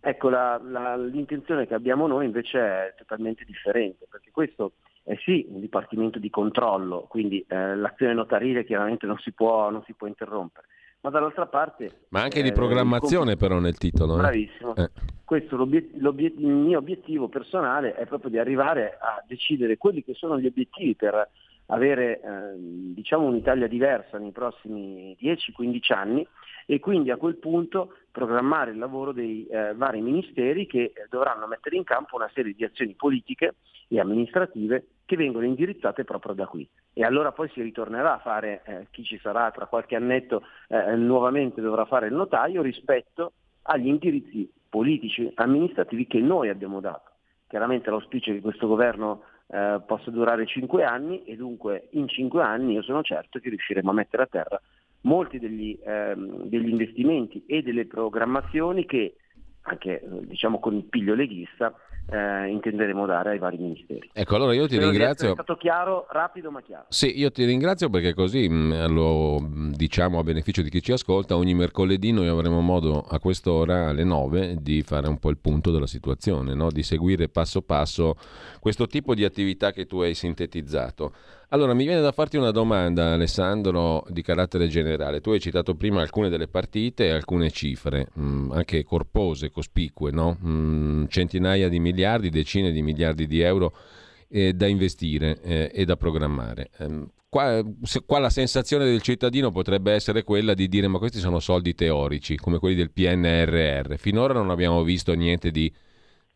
Ecco, 0.00 0.28
la, 0.28 0.60
la, 0.62 0.96
l'intenzione 0.96 1.66
che 1.66 1.74
abbiamo 1.74 2.06
noi 2.06 2.26
invece 2.26 2.58
è 2.58 2.94
totalmente 2.96 3.44
differente, 3.44 4.06
perché 4.10 4.30
questo 4.32 4.72
è 5.06 5.16
sì 5.24 5.46
un 5.48 5.60
dipartimento 5.60 6.18
di 6.18 6.30
controllo, 6.30 7.06
quindi 7.08 7.44
eh, 7.48 7.76
l'azione 7.76 8.12
notarile 8.12 8.64
chiaramente 8.64 9.06
non 9.06 9.18
si, 9.18 9.32
può, 9.32 9.70
non 9.70 9.82
si 9.84 9.94
può 9.94 10.08
interrompere, 10.08 10.66
ma 11.06 11.10
dall'altra 11.10 11.46
parte... 11.46 12.06
Ma 12.08 12.22
anche 12.22 12.42
di 12.42 12.50
programmazione 12.50 13.32
eh, 13.32 13.36
però 13.36 13.60
nel 13.60 13.78
titolo. 13.78 14.14
Eh? 14.14 14.18
Bravissimo. 14.18 14.74
Eh. 14.74 14.90
Questo 15.24 15.54
il 15.54 16.34
mio 16.36 16.78
obiettivo 16.78 17.28
personale 17.28 17.94
è 17.94 18.06
proprio 18.06 18.30
di 18.30 18.38
arrivare 18.38 18.98
a 19.00 19.22
decidere 19.24 19.76
quelli 19.76 20.02
che 20.02 20.14
sono 20.14 20.38
gli 20.38 20.46
obiettivi 20.46 20.96
per 20.96 21.28
avere 21.66 22.20
eh, 22.20 22.54
diciamo 22.56 23.26
un'Italia 23.26 23.68
diversa 23.68 24.18
nei 24.18 24.32
prossimi 24.32 25.16
10-15 25.20 25.94
anni 25.94 26.26
e 26.64 26.80
quindi 26.80 27.10
a 27.10 27.16
quel 27.16 27.36
punto 27.36 27.94
programmare 28.10 28.72
il 28.72 28.78
lavoro 28.78 29.12
dei 29.12 29.46
eh, 29.46 29.74
vari 29.74 30.00
ministeri 30.00 30.66
che 30.66 30.92
eh, 30.94 31.06
dovranno 31.08 31.46
mettere 31.46 31.76
in 31.76 31.84
campo 31.84 32.16
una 32.16 32.30
serie 32.34 32.52
di 32.52 32.64
azioni 32.64 32.94
politiche 32.94 33.54
e 33.88 34.00
amministrative 34.00 34.86
che 35.04 35.16
vengono 35.16 35.46
indirizzate 35.46 36.04
proprio 36.04 36.34
da 36.34 36.46
qui. 36.46 36.68
E 36.92 37.04
allora 37.04 37.32
poi 37.32 37.48
si 37.50 37.62
ritornerà 37.62 38.14
a 38.14 38.18
fare, 38.18 38.62
eh, 38.64 38.86
chi 38.90 39.04
ci 39.04 39.18
sarà 39.18 39.50
tra 39.50 39.66
qualche 39.66 39.96
annetto 39.96 40.42
eh, 40.68 40.96
nuovamente 40.96 41.60
dovrà 41.60 41.84
fare 41.84 42.08
il 42.08 42.14
notaio 42.14 42.62
rispetto 42.62 43.32
agli 43.62 43.86
indirizzi 43.86 44.50
politici, 44.68 45.30
amministrativi 45.34 46.06
che 46.06 46.20
noi 46.20 46.48
abbiamo 46.48 46.80
dato. 46.80 47.12
Chiaramente 47.46 47.90
l'auspicio 47.90 48.30
è 48.30 48.34
che 48.34 48.40
questo 48.40 48.66
governo 48.66 49.22
eh, 49.48 49.80
possa 49.86 50.10
durare 50.10 50.46
cinque 50.46 50.84
anni 50.84 51.22
e 51.24 51.36
dunque 51.36 51.88
in 51.92 52.08
cinque 52.08 52.42
anni 52.42 52.72
io 52.72 52.82
sono 52.82 53.02
certo 53.02 53.38
che 53.38 53.48
riusciremo 53.48 53.90
a 53.90 53.94
mettere 53.94 54.24
a 54.24 54.26
terra 54.26 54.60
molti 55.02 55.38
degli, 55.38 55.78
ehm, 55.84 56.44
degli 56.44 56.68
investimenti 56.68 57.44
e 57.46 57.62
delle 57.62 57.86
programmazioni 57.86 58.84
che 58.84 59.14
anche 59.62 60.02
diciamo 60.22 60.58
con 60.58 60.74
il 60.74 60.84
piglio 60.84 61.14
leghista 61.14 61.72
eh, 62.08 62.48
intenderemo 62.48 63.04
dare 63.06 63.30
ai 63.30 63.38
vari 63.38 63.56
ministeri. 63.58 64.10
Ecco, 64.12 64.36
allora 64.36 64.54
io 64.54 64.66
ti 64.66 64.74
Spero 64.74 64.90
ringrazio. 64.90 65.30
È 65.30 65.32
stato 65.32 65.56
chiaro, 65.56 66.06
rapido 66.10 66.50
ma 66.50 66.62
chiaro. 66.62 66.86
Sì, 66.88 67.18
io 67.18 67.30
ti 67.30 67.44
ringrazio 67.44 67.90
perché 67.90 68.14
così 68.14 68.48
mh, 68.48 68.92
lo 68.92 69.40
mh, 69.40 69.72
diciamo 69.72 70.18
a 70.18 70.22
beneficio 70.22 70.62
di 70.62 70.70
chi 70.70 70.82
ci 70.82 70.92
ascolta, 70.92 71.36
ogni 71.36 71.54
mercoledì 71.54 72.12
noi 72.12 72.28
avremo 72.28 72.60
modo 72.60 73.00
a 73.00 73.18
quest'ora 73.18 73.88
alle 73.88 74.04
9 74.04 74.56
di 74.60 74.82
fare 74.82 75.08
un 75.08 75.18
po' 75.18 75.30
il 75.30 75.38
punto 75.38 75.70
della 75.70 75.86
situazione, 75.86 76.54
no? 76.54 76.70
di 76.70 76.82
seguire 76.82 77.28
passo 77.28 77.62
passo 77.62 78.14
questo 78.60 78.86
tipo 78.86 79.14
di 79.14 79.24
attività 79.24 79.72
che 79.72 79.86
tu 79.86 80.00
hai 80.00 80.14
sintetizzato. 80.14 81.12
Allora, 81.50 81.74
mi 81.74 81.84
viene 81.84 82.00
da 82.00 82.10
farti 82.10 82.36
una 82.36 82.50
domanda, 82.50 83.12
Alessandro, 83.12 84.04
di 84.08 84.20
carattere 84.20 84.66
generale. 84.66 85.20
Tu 85.20 85.30
hai 85.30 85.38
citato 85.38 85.76
prima 85.76 86.00
alcune 86.00 86.28
delle 86.28 86.48
partite 86.48 87.06
e 87.06 87.10
alcune 87.10 87.52
cifre, 87.52 88.08
mh, 88.12 88.50
anche 88.50 88.82
corpose, 88.82 89.50
cospicue, 89.50 90.10
no? 90.10 90.32
mh, 90.32 91.06
centinaia 91.06 91.68
di 91.68 91.78
miliardi, 91.78 92.30
decine 92.30 92.72
di 92.72 92.82
miliardi 92.82 93.28
di 93.28 93.40
euro 93.42 93.72
eh, 94.28 94.54
da 94.54 94.66
investire 94.66 95.40
eh, 95.40 95.70
e 95.72 95.84
da 95.84 95.96
programmare. 95.96 96.70
Eh, 96.78 97.06
qua, 97.28 97.62
se, 97.82 98.02
qua 98.04 98.18
la 98.18 98.30
sensazione 98.30 98.84
del 98.84 99.00
cittadino 99.00 99.52
potrebbe 99.52 99.92
essere 99.92 100.24
quella 100.24 100.52
di 100.52 100.66
dire 100.66 100.88
ma 100.88 100.98
questi 100.98 101.20
sono 101.20 101.38
soldi 101.38 101.76
teorici, 101.76 102.34
come 102.34 102.58
quelli 102.58 102.74
del 102.74 102.90
PNRR. 102.90 103.94
Finora 103.98 104.32
non 104.32 104.50
abbiamo 104.50 104.82
visto 104.82 105.12
niente 105.14 105.52
di 105.52 105.72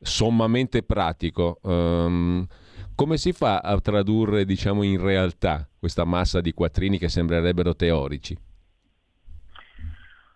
sommamente 0.00 0.84
pratico. 0.84 1.58
Um, 1.62 2.46
come 3.00 3.16
si 3.16 3.32
fa 3.32 3.60
a 3.60 3.80
tradurre 3.80 4.44
diciamo, 4.44 4.82
in 4.82 5.00
realtà 5.00 5.66
questa 5.78 6.04
massa 6.04 6.42
di 6.42 6.52
quattrini 6.52 6.98
che 6.98 7.08
sembrerebbero 7.08 7.74
teorici? 7.74 8.36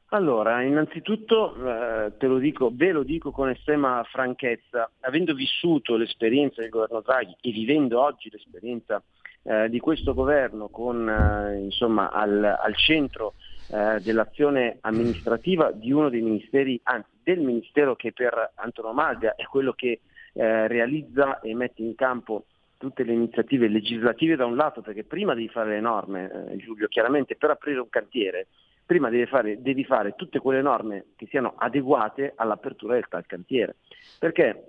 Allora, 0.08 0.62
innanzitutto 0.62 1.54
eh, 1.56 2.16
te 2.16 2.26
lo 2.26 2.38
dico, 2.38 2.70
ve 2.72 2.92
lo 2.92 3.02
dico 3.02 3.32
con 3.32 3.50
estrema 3.50 4.02
franchezza, 4.10 4.90
avendo 5.00 5.34
vissuto 5.34 5.96
l'esperienza 5.96 6.62
del 6.62 6.70
governo 6.70 7.02
Draghi 7.02 7.36
e 7.42 7.50
vivendo 7.50 8.00
oggi 8.00 8.30
l'esperienza 8.30 9.02
eh, 9.42 9.68
di 9.68 9.78
questo 9.78 10.14
governo 10.14 10.68
con 10.68 11.06
eh, 11.06 11.58
insomma, 11.64 12.10
al, 12.12 12.42
al 12.42 12.76
centro 12.76 13.34
eh, 13.68 14.00
dell'azione 14.00 14.78
amministrativa 14.80 15.70
di 15.70 15.92
uno 15.92 16.08
dei 16.08 16.22
ministeri, 16.22 16.80
anzi 16.84 17.10
del 17.22 17.40
ministero 17.40 17.94
che 17.94 18.14
per 18.14 18.52
antonomasia 18.54 19.34
è 19.34 19.44
quello 19.44 19.74
che 19.74 20.00
eh, 20.32 20.66
realizza 20.66 21.40
e 21.40 21.54
mette 21.54 21.82
in 21.82 21.94
campo 21.94 22.46
tutte 22.84 23.04
le 23.04 23.12
iniziative 23.12 23.68
legislative 23.68 24.36
da 24.36 24.44
un 24.44 24.56
lato, 24.56 24.82
perché 24.82 25.04
prima 25.04 25.34
devi 25.34 25.48
fare 25.48 25.70
le 25.70 25.80
norme, 25.80 26.50
eh, 26.50 26.56
Giulio, 26.56 26.88
chiaramente 26.88 27.36
per 27.36 27.50
aprire 27.50 27.80
un 27.80 27.88
cantiere, 27.88 28.48
prima 28.84 29.08
devi 29.08 29.26
fare, 29.26 29.60
devi 29.62 29.84
fare, 29.84 30.14
tutte 30.14 30.38
quelle 30.38 30.60
norme 30.60 31.06
che 31.16 31.26
siano 31.26 31.54
adeguate 31.56 32.32
all'apertura 32.36 32.94
del 32.94 33.08
tal 33.08 33.24
cantiere. 33.26 33.76
Perché 34.18 34.64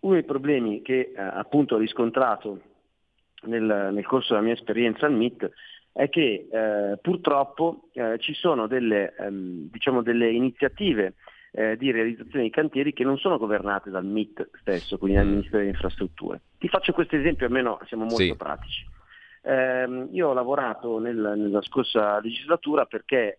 uno 0.00 0.14
dei 0.14 0.24
problemi 0.24 0.82
che 0.82 1.12
eh, 1.14 1.20
appunto 1.20 1.76
ho 1.76 1.78
riscontrato 1.78 2.60
nel, 3.42 3.90
nel, 3.92 4.06
corso 4.06 4.32
della 4.32 4.44
mia 4.44 4.54
esperienza 4.54 5.06
al 5.06 5.12
MIT 5.12 5.50
è 5.92 6.08
che 6.08 6.48
eh, 6.50 6.98
purtroppo 7.00 7.88
eh, 7.92 8.16
ci 8.18 8.34
sono 8.34 8.66
delle, 8.66 9.14
ehm, 9.16 9.70
diciamo 9.70 10.02
delle 10.02 10.30
iniziative 10.30 11.14
eh, 11.52 11.76
di 11.76 11.90
realizzazione 11.90 12.44
di 12.44 12.50
cantieri 12.50 12.92
che 12.92 13.04
non 13.04 13.18
sono 13.18 13.38
governate 13.38 13.90
dal 13.90 14.04
MIT 14.04 14.50
stesso, 14.60 14.98
quindi 14.98 15.18
dal 15.18 15.26
Ministero 15.26 15.58
delle 15.58 15.70
Infrastrutture. 15.70 16.40
Ti 16.58 16.68
faccio 16.68 16.92
questo 16.92 17.16
esempio, 17.16 17.46
almeno 17.46 17.78
siamo 17.86 18.04
molto 18.04 18.22
sì. 18.22 18.34
pratici. 18.36 18.86
Eh, 19.44 20.08
io 20.12 20.28
ho 20.28 20.32
lavorato 20.32 20.98
nel, 20.98 21.34
nella 21.36 21.62
scorsa 21.62 22.20
legislatura 22.20 22.86
perché 22.86 23.16
eh, 23.16 23.38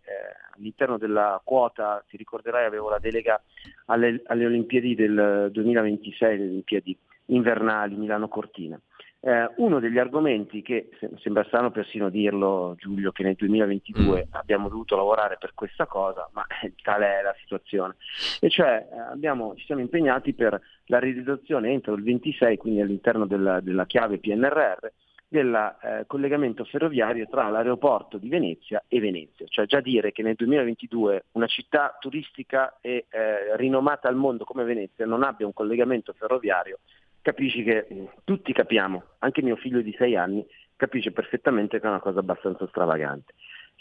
all'interno 0.56 0.98
della 0.98 1.42
quota, 1.44 2.04
ti 2.08 2.18
ricorderai, 2.18 2.66
avevo 2.66 2.90
la 2.90 3.00
delega 3.00 3.42
alle, 3.86 4.22
alle 4.26 4.46
Olimpiadi 4.46 4.96
del 4.96 5.50
2026, 5.52 6.38
le 6.38 6.44
Olimpiadi 6.44 6.98
invernali 7.28 7.96
Milano-Cortina. 7.96 8.80
Eh, 9.26 9.50
uno 9.56 9.80
degli 9.80 9.98
argomenti 9.98 10.62
che 10.62 10.90
sembra 11.22 11.46
strano 11.46 11.72
persino 11.72 12.10
dirlo 12.10 12.76
Giulio 12.78 13.14
che 13.14 13.24
nel 13.24 13.36
2022 13.36 14.28
mm. 14.28 14.34
abbiamo 14.34 14.68
dovuto 14.68 14.98
lavorare 14.98 15.38
per 15.40 15.54
questa 15.54 15.86
cosa, 15.86 16.30
ma 16.34 16.46
tale 16.84 17.20
è 17.20 17.22
la 17.22 17.34
situazione. 17.40 17.96
E 18.42 18.50
cioè 18.50 18.86
eh, 18.92 19.00
abbiamo, 19.00 19.56
ci 19.56 19.64
siamo 19.64 19.80
impegnati 19.80 20.34
per 20.34 20.60
la 20.88 21.00
realizzazione 21.00 21.72
entro 21.72 21.94
il 21.94 22.04
26, 22.04 22.58
quindi 22.58 22.82
all'interno 22.82 23.26
della, 23.26 23.62
della 23.62 23.86
chiave 23.86 24.18
PNRR, 24.18 24.92
del 25.26 25.56
eh, 25.82 26.04
collegamento 26.06 26.66
ferroviario 26.66 27.26
tra 27.30 27.50
l'aeroporto 27.50 28.18
di 28.18 28.28
Venezia 28.28 28.84
e 28.90 29.00
Venezia, 29.00 29.46
cioè 29.48 29.66
già 29.66 29.80
dire 29.80 30.12
che 30.12 30.22
nel 30.22 30.36
2022 30.36 31.28
una 31.32 31.48
città 31.48 31.96
turistica 31.98 32.78
e 32.82 33.06
eh, 33.10 33.56
rinomata 33.56 34.10
al 34.10 34.16
mondo 34.16 34.44
come 34.44 34.66
Venezia 34.66 35.06
non 35.06 35.24
abbia 35.24 35.46
un 35.46 35.54
collegamento 35.54 36.12
ferroviario 36.12 36.80
capisci 37.24 37.64
che 37.64 37.88
mm, 37.92 38.06
tutti 38.24 38.54
capiamo, 38.54 39.02
anche 39.20 39.42
mio 39.42 39.56
figlio 39.56 39.82
di 39.82 39.96
sei 39.98 40.16
anni 40.16 40.46
capisce 40.76 41.12
perfettamente 41.12 41.80
che 41.80 41.86
è 41.88 41.90
una 41.90 42.00
cosa 42.00 42.20
abbastanza 42.20 42.68
stravagante. 42.68 43.34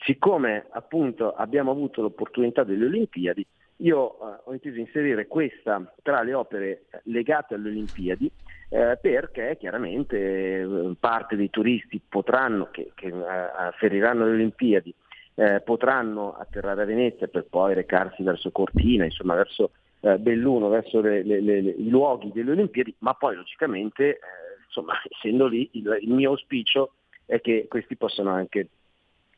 Siccome 0.05 0.66
appunto 0.70 1.35
abbiamo 1.35 1.70
avuto 1.70 2.01
l'opportunità 2.01 2.64
delle 2.64 2.86
Olimpiadi, 2.86 3.47
io 3.78 4.12
eh, 4.12 4.40
ho 4.44 4.52
inteso 4.52 4.78
inserire 4.78 5.27
questa 5.27 5.93
tra 6.02 6.23
le 6.23 6.32
opere 6.32 6.85
legate 7.05 7.55
alle 7.55 7.69
Olimpiadi 7.69 8.31
eh, 8.69 8.98
perché 9.01 9.56
chiaramente 9.59 10.16
eh, 10.60 10.94
parte 10.98 11.36
dei 11.36 11.51
turisti 11.51 12.01
potranno, 12.09 12.69
che, 12.70 12.93
che 12.94 13.09
eh, 13.09 13.12
afferiranno 13.12 14.24
le 14.24 14.32
Olimpiadi 14.32 14.94
eh, 15.35 15.60
potranno 15.60 16.35
atterrare 16.35 16.82
a 16.82 16.86
Venezia 16.86 17.27
per 17.27 17.47
poi 17.48 17.74
recarsi 17.74 18.23
verso 18.23 18.51
Cortina, 18.51 19.05
insomma 19.05 19.35
verso 19.35 19.73
eh, 20.03 20.19
Belluno 20.19 20.69
verso 20.69 21.01
le, 21.01 21.23
le, 21.23 21.41
le, 21.41 21.59
i 21.59 21.89
luoghi 21.89 22.31
delle 22.33 22.51
Olimpiadi, 22.53 22.95
ma 22.99 23.15
poi 23.15 23.37
logicamente, 23.37 24.11
eh, 24.11 24.19
insomma, 24.66 24.95
essendo 25.09 25.47
lì, 25.47 25.69
il, 25.73 25.99
il, 26.01 26.12
mio 26.12 26.31
auspicio 26.31 26.95
è 27.24 27.41
che 27.41 27.66
questi 27.69 27.97
possano 27.97 28.31
anche 28.31 28.69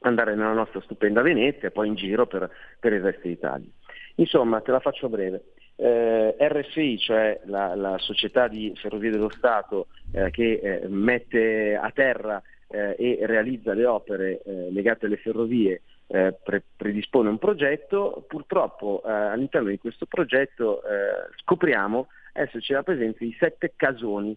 andare 0.01 0.35
nella 0.35 0.53
nostra 0.53 0.81
stupenda 0.81 1.23
Venezia 1.23 1.69
e 1.69 1.71
poi 1.71 1.89
in 1.89 1.95
giro 1.95 2.27
per, 2.27 2.51
per 2.81 2.93
il 2.93 3.03
resto 3.03 3.29
d'Italia. 3.29 3.69
Insomma, 4.17 4.61
te 4.61 4.71
la 4.71 4.81
faccio 4.81 5.09
breve. 5.09 5.45
Eh, 5.77 6.37
RFI, 6.39 6.99
cioè 6.99 7.41
la, 7.47 7.75
la, 7.75 7.99
società 7.99 8.47
di 8.47 8.73
ferrovie 8.77 9.11
dello 9.11 9.29
Stato 9.29 9.89
eh, 10.13 10.31
che 10.31 10.61
eh, 10.63 10.89
mette 10.89 11.75
a 11.75 11.91
terra 11.91 12.41
eh, 12.69 12.95
e 12.97 13.19
realizza 13.23 13.75
le 13.75 13.85
opere 13.85 14.41
eh, 14.45 14.71
legate 14.71 15.07
alle 15.07 15.17
ferrovie, 15.17 15.83
eh, 16.07 16.35
pre- 16.43 16.63
predispone 16.77 17.29
un 17.29 17.39
progetto, 17.39 18.25
purtroppo 18.29 19.03
eh, 19.05 19.11
all'interno 19.11 19.69
di 19.69 19.79
questo 19.79 20.07
progetto 20.07 20.83
eh, 20.83 21.29
scopriamo 21.43 22.09
esserci 22.33 22.73
la 22.73 22.83
presenza 22.83 23.19
di 23.21 23.35
sette 23.39 23.73
casoni. 23.77 24.37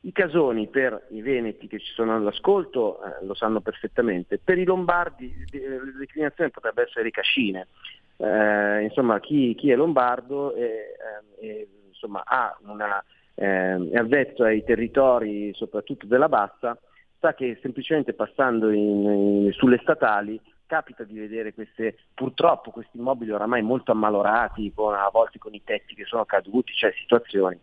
I 0.00 0.12
casoni 0.12 0.68
per 0.68 1.06
i 1.10 1.22
veneti 1.22 1.66
che 1.66 1.78
ci 1.78 1.92
sono 1.92 2.14
all'ascolto 2.14 3.02
eh, 3.02 3.24
lo 3.24 3.34
sanno 3.34 3.60
perfettamente, 3.60 4.38
per 4.38 4.58
i 4.58 4.64
lombardi 4.64 5.32
la 5.50 5.98
declinazione 5.98 6.50
potrebbe 6.50 6.82
essere 6.82 7.04
ricascine. 7.04 7.68
Eh, 8.16 8.82
insomma, 8.82 9.18
chi, 9.20 9.54
chi, 9.54 9.70
è 9.70 9.76
lombardo 9.76 10.54
e, 10.54 10.94
eh, 11.40 11.68
insomma, 11.88 12.22
ha 12.24 12.56
una, 12.64 13.02
è 13.34 13.96
avvezzo 13.96 14.44
ai 14.44 14.62
territori 14.62 15.52
soprattutto 15.54 16.06
della 16.06 16.28
bassa, 16.28 16.78
sa 17.18 17.34
che 17.34 17.58
semplicemente 17.62 18.12
passando 18.12 18.70
in, 18.70 19.04
in, 19.06 19.52
sulle 19.52 19.78
statali 19.82 20.38
capita 20.66 21.04
di 21.04 21.18
vedere 21.18 21.54
queste, 21.54 21.96
purtroppo 22.14 22.70
questi 22.70 22.98
immobili 22.98 23.30
oramai 23.30 23.62
molto 23.62 23.92
ammalorati, 23.92 24.72
con, 24.74 24.94
a 24.94 25.08
volte 25.12 25.38
con 25.38 25.54
i 25.54 25.62
tetti 25.64 25.94
che 25.94 26.04
sono 26.04 26.24
caduti, 26.24 26.72
cioè 26.72 26.92
situazioni. 26.98 27.58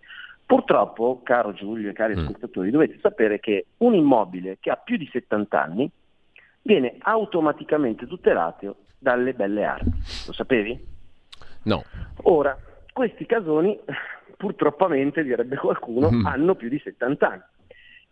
Purtroppo, 0.46 1.22
caro 1.24 1.54
Giulio 1.54 1.90
e 1.90 1.94
cari 1.94 2.16
mm. 2.16 2.20
ascoltatori, 2.20 2.72
dovete 2.72 3.00
sapere 3.02 3.40
che 3.40 3.68
un 3.78 3.94
immobile 3.94 4.58
che 4.60 4.70
ha 4.70 4.76
più 4.76 4.98
di 4.98 5.10
70 5.12 5.62
anni 5.62 5.90
viene 6.64 6.96
automaticamente 7.00 8.06
tutelato 8.06 8.78
dalle 8.98 9.34
belle 9.34 9.64
arti. 9.64 9.92
Lo 10.28 10.34
sapevi? 10.34 10.88
No. 11.64 11.84
Ora, 12.24 12.58
questi 12.92 13.26
casoni, 13.26 13.80
purtroppamente 14.38 15.24
direbbe 15.24 15.56
qualcuno, 15.58 16.12
Mm. 16.12 16.26
hanno 16.26 16.56
più 16.56 16.68
di 16.70 16.80
70 16.80 17.28
anni. 17.28 17.42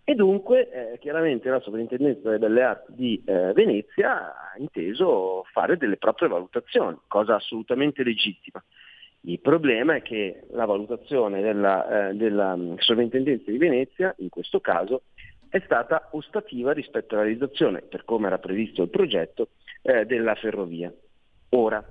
E 0.09 0.15
dunque, 0.15 0.71
eh, 0.71 0.97
chiaramente, 0.97 1.51
la 1.51 1.59
Sovrintendenza 1.59 2.21
delle 2.23 2.39
Belle 2.39 2.63
Arti 2.63 2.93
di 2.95 3.23
eh, 3.27 3.53
Venezia 3.53 4.33
ha 4.33 4.57
inteso 4.57 5.43
fare 5.51 5.77
delle 5.77 5.97
proprie 5.97 6.27
valutazioni, 6.27 6.97
cosa 7.05 7.35
assolutamente 7.35 8.01
legittima. 8.01 8.59
Il 9.21 9.39
problema 9.39 9.93
è 9.93 10.01
che 10.01 10.45
la 10.49 10.65
valutazione 10.65 11.43
della, 11.43 12.09
eh, 12.09 12.15
della 12.15 12.55
mm, 12.55 12.77
Sovrintendenza 12.77 13.51
di 13.51 13.59
Venezia, 13.59 14.11
in 14.17 14.29
questo 14.29 14.59
caso, 14.59 15.03
è 15.47 15.61
stata 15.63 16.09
ostativa 16.13 16.71
rispetto 16.73 17.13
alla 17.13 17.25
realizzazione, 17.25 17.83
per 17.83 18.03
come 18.03 18.25
era 18.25 18.39
previsto 18.39 18.81
il 18.81 18.89
progetto, 18.89 19.49
eh, 19.83 20.07
della 20.07 20.33
ferrovia. 20.33 20.91
Ora, 21.49 21.85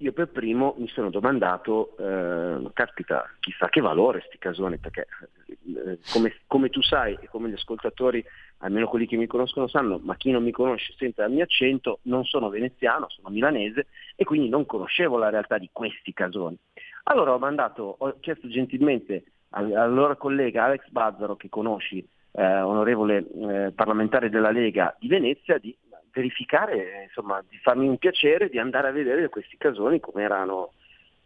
io 0.00 0.12
per 0.12 0.28
primo 0.28 0.74
mi 0.78 0.88
sono 0.88 1.10
domandato, 1.10 1.94
eh, 1.98 2.70
caspita, 2.72 3.28
chissà 3.38 3.68
che 3.68 3.82
valore 3.82 4.22
sti 4.26 4.38
casoni, 4.38 4.78
perché 4.78 5.06
eh, 5.46 5.98
come, 6.10 6.34
come 6.46 6.70
tu 6.70 6.80
sai 6.80 7.18
e 7.20 7.28
come 7.28 7.50
gli 7.50 7.54
ascoltatori, 7.54 8.24
almeno 8.58 8.88
quelli 8.88 9.06
che 9.06 9.16
mi 9.16 9.26
conoscono 9.26 9.68
sanno, 9.68 10.00
ma 10.02 10.16
chi 10.16 10.30
non 10.30 10.42
mi 10.42 10.52
conosce 10.52 10.94
sente 10.96 11.22
il 11.22 11.30
mio 11.30 11.44
accento, 11.44 11.98
non 12.02 12.24
sono 12.24 12.48
veneziano, 12.48 13.10
sono 13.10 13.28
milanese 13.28 13.88
e 14.16 14.24
quindi 14.24 14.48
non 14.48 14.64
conoscevo 14.64 15.18
la 15.18 15.28
realtà 15.28 15.58
di 15.58 15.68
questi 15.70 16.14
casoni. 16.14 16.56
Allora 17.04 17.34
ho 17.34 17.38
mandato, 17.38 17.94
ho 17.98 18.16
chiesto 18.20 18.48
gentilmente 18.48 19.24
al- 19.50 19.66
all'allora 19.66 20.16
collega 20.16 20.64
Alex 20.64 20.88
Bazzaro, 20.88 21.36
che 21.36 21.50
conosci, 21.50 22.06
eh, 22.32 22.60
onorevole 22.60 23.18
eh, 23.18 23.72
parlamentare 23.72 24.30
della 24.30 24.50
Lega 24.50 24.96
di 24.98 25.08
Venezia, 25.08 25.58
di 25.58 25.76
verificare, 26.12 27.04
insomma, 27.04 27.42
di 27.48 27.56
farmi 27.58 27.88
un 27.88 27.98
piacere 27.98 28.48
di 28.48 28.58
andare 28.58 28.88
a 28.88 28.92
vedere 28.92 29.28
questi 29.28 29.56
casoni 29.56 30.00
come 30.00 30.22
erano. 30.22 30.72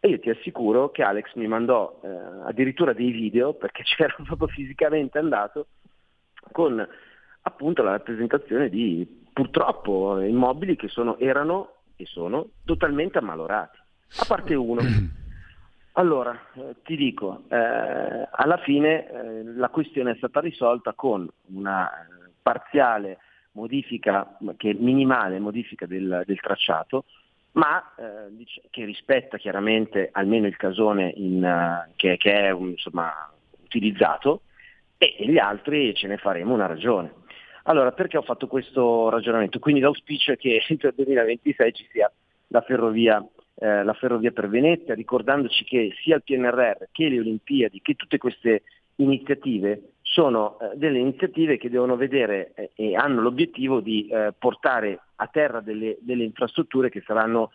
E 0.00 0.08
io 0.08 0.20
ti 0.20 0.30
assicuro 0.30 0.90
che 0.90 1.02
Alex 1.02 1.32
mi 1.34 1.46
mandò 1.46 2.00
eh, 2.02 2.08
addirittura 2.46 2.92
dei 2.92 3.10
video, 3.10 3.54
perché 3.54 3.82
c'era 3.96 4.14
proprio 4.24 4.48
fisicamente 4.48 5.18
andato, 5.18 5.66
con 6.52 6.86
appunto 7.46 7.82
la 7.82 7.92
rappresentazione 7.92 8.68
di 8.68 9.22
purtroppo 9.32 10.20
immobili 10.20 10.76
che 10.76 10.88
sono, 10.88 11.18
erano 11.18 11.74
e 11.96 12.06
sono 12.06 12.48
totalmente 12.64 13.18
ammalorati. 13.18 13.78
A 14.18 14.24
parte 14.26 14.54
uno. 14.54 14.82
Allora, 15.96 16.36
eh, 16.54 16.74
ti 16.82 16.96
dico, 16.96 17.44
eh, 17.48 17.56
alla 17.56 18.56
fine 18.64 19.08
eh, 19.08 19.44
la 19.54 19.68
questione 19.68 20.10
è 20.10 20.16
stata 20.16 20.40
risolta 20.40 20.92
con 20.92 21.28
una 21.50 21.88
eh, 21.88 22.30
parziale 22.42 23.18
modifica, 23.54 24.36
che 24.56 24.74
minimale 24.74 25.38
modifica 25.38 25.86
del, 25.86 26.22
del 26.26 26.40
tracciato, 26.40 27.04
ma 27.52 27.94
eh, 27.96 28.44
che 28.70 28.84
rispetta 28.84 29.38
chiaramente 29.38 30.08
almeno 30.12 30.46
il 30.46 30.56
casone 30.56 31.12
in, 31.16 31.44
eh, 31.44 31.92
che, 31.96 32.16
che 32.16 32.32
è 32.32 32.50
un, 32.50 32.70
insomma, 32.70 33.32
utilizzato 33.62 34.42
e, 34.98 35.16
e 35.18 35.28
gli 35.28 35.38
altri 35.38 35.94
ce 35.94 36.06
ne 36.06 36.16
faremo 36.16 36.54
una 36.54 36.66
ragione. 36.66 37.22
Allora, 37.64 37.92
perché 37.92 38.18
ho 38.18 38.22
fatto 38.22 38.46
questo 38.46 39.08
ragionamento? 39.08 39.58
Quindi 39.58 39.80
l'auspicio 39.80 40.32
è 40.32 40.36
che 40.36 40.62
entro 40.68 40.88
il 40.88 40.94
2026 40.96 41.72
ci 41.72 41.86
sia 41.90 42.10
la 42.48 42.60
ferrovia, 42.60 43.24
eh, 43.54 43.84
la 43.84 43.94
ferrovia 43.94 44.32
per 44.32 44.48
Venezia, 44.48 44.94
ricordandoci 44.94 45.64
che 45.64 45.92
sia 46.02 46.16
il 46.16 46.22
PNRR 46.24 46.88
che 46.90 47.08
le 47.08 47.20
Olimpiadi, 47.20 47.80
che 47.80 47.94
tutte 47.94 48.18
queste 48.18 48.62
iniziative 48.96 49.93
sono 50.14 50.58
eh, 50.60 50.76
delle 50.76 51.00
iniziative 51.00 51.58
che 51.58 51.68
devono 51.68 51.96
vedere 51.96 52.52
eh, 52.54 52.70
e 52.76 52.94
hanno 52.94 53.20
l'obiettivo 53.20 53.80
di 53.80 54.06
eh, 54.06 54.32
portare 54.38 55.00
a 55.16 55.26
terra 55.26 55.60
delle, 55.60 55.96
delle 56.00 56.22
infrastrutture 56.22 56.88
che 56.88 57.02
saranno 57.04 57.50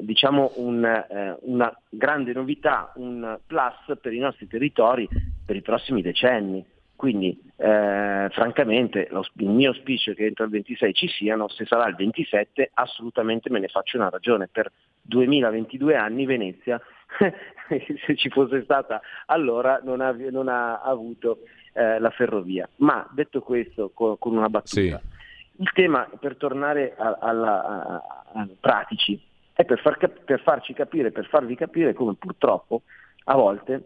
diciamo 0.00 0.52
un, 0.56 1.04
una 1.40 1.74
grande 1.88 2.34
novità, 2.34 2.92
un 2.96 3.38
plus 3.46 3.98
per 3.98 4.12
i 4.12 4.18
nostri 4.18 4.46
territori 4.46 5.08
per 5.46 5.56
i 5.56 5.62
prossimi 5.62 6.02
decenni. 6.02 6.62
Quindi 6.94 7.30
eh, 7.56 8.28
francamente 8.30 9.08
l'ausp- 9.10 9.40
il 9.40 9.48
mio 9.48 9.70
auspicio 9.70 10.10
è 10.10 10.14
che 10.14 10.26
entro 10.26 10.44
il 10.44 10.50
26 10.50 10.92
ci 10.92 11.08
siano, 11.08 11.48
se 11.48 11.64
sarà 11.64 11.88
il 11.88 11.94
27 11.94 12.72
assolutamente 12.74 13.48
me 13.48 13.58
ne 13.58 13.68
faccio 13.68 13.96
una 13.96 14.10
ragione. 14.10 14.48
Per 14.52 14.70
2022 15.00 15.96
anni 15.96 16.26
Venezia, 16.26 16.78
se 18.06 18.16
ci 18.16 18.28
fosse 18.28 18.62
stata 18.64 19.00
allora, 19.26 19.80
non 19.82 20.02
ha, 20.02 20.14
non 20.30 20.48
ha 20.48 20.82
avuto 20.82 21.38
eh, 21.72 21.98
la 21.98 22.10
ferrovia. 22.10 22.68
Ma 22.76 23.06
detto 23.12 23.40
questo 23.40 23.90
con, 23.94 24.18
con 24.18 24.36
una 24.36 24.48
battuta, 24.48 25.00
il 25.56 25.70
tema 25.72 26.08
per 26.18 26.36
tornare 26.36 26.94
a, 26.96 27.18
alla, 27.20 27.64
a- 27.64 28.02
a- 28.32 28.48
pratici 28.58 29.20
è 29.52 29.64
per, 29.64 29.80
far 29.80 29.98
cap- 29.98 30.20
per 30.24 30.40
farci 30.40 30.72
capire, 30.72 31.10
per 31.12 31.26
farvi 31.26 31.54
capire 31.54 31.92
come 31.92 32.14
purtroppo 32.14 32.82
a 33.24 33.34
volte 33.34 33.84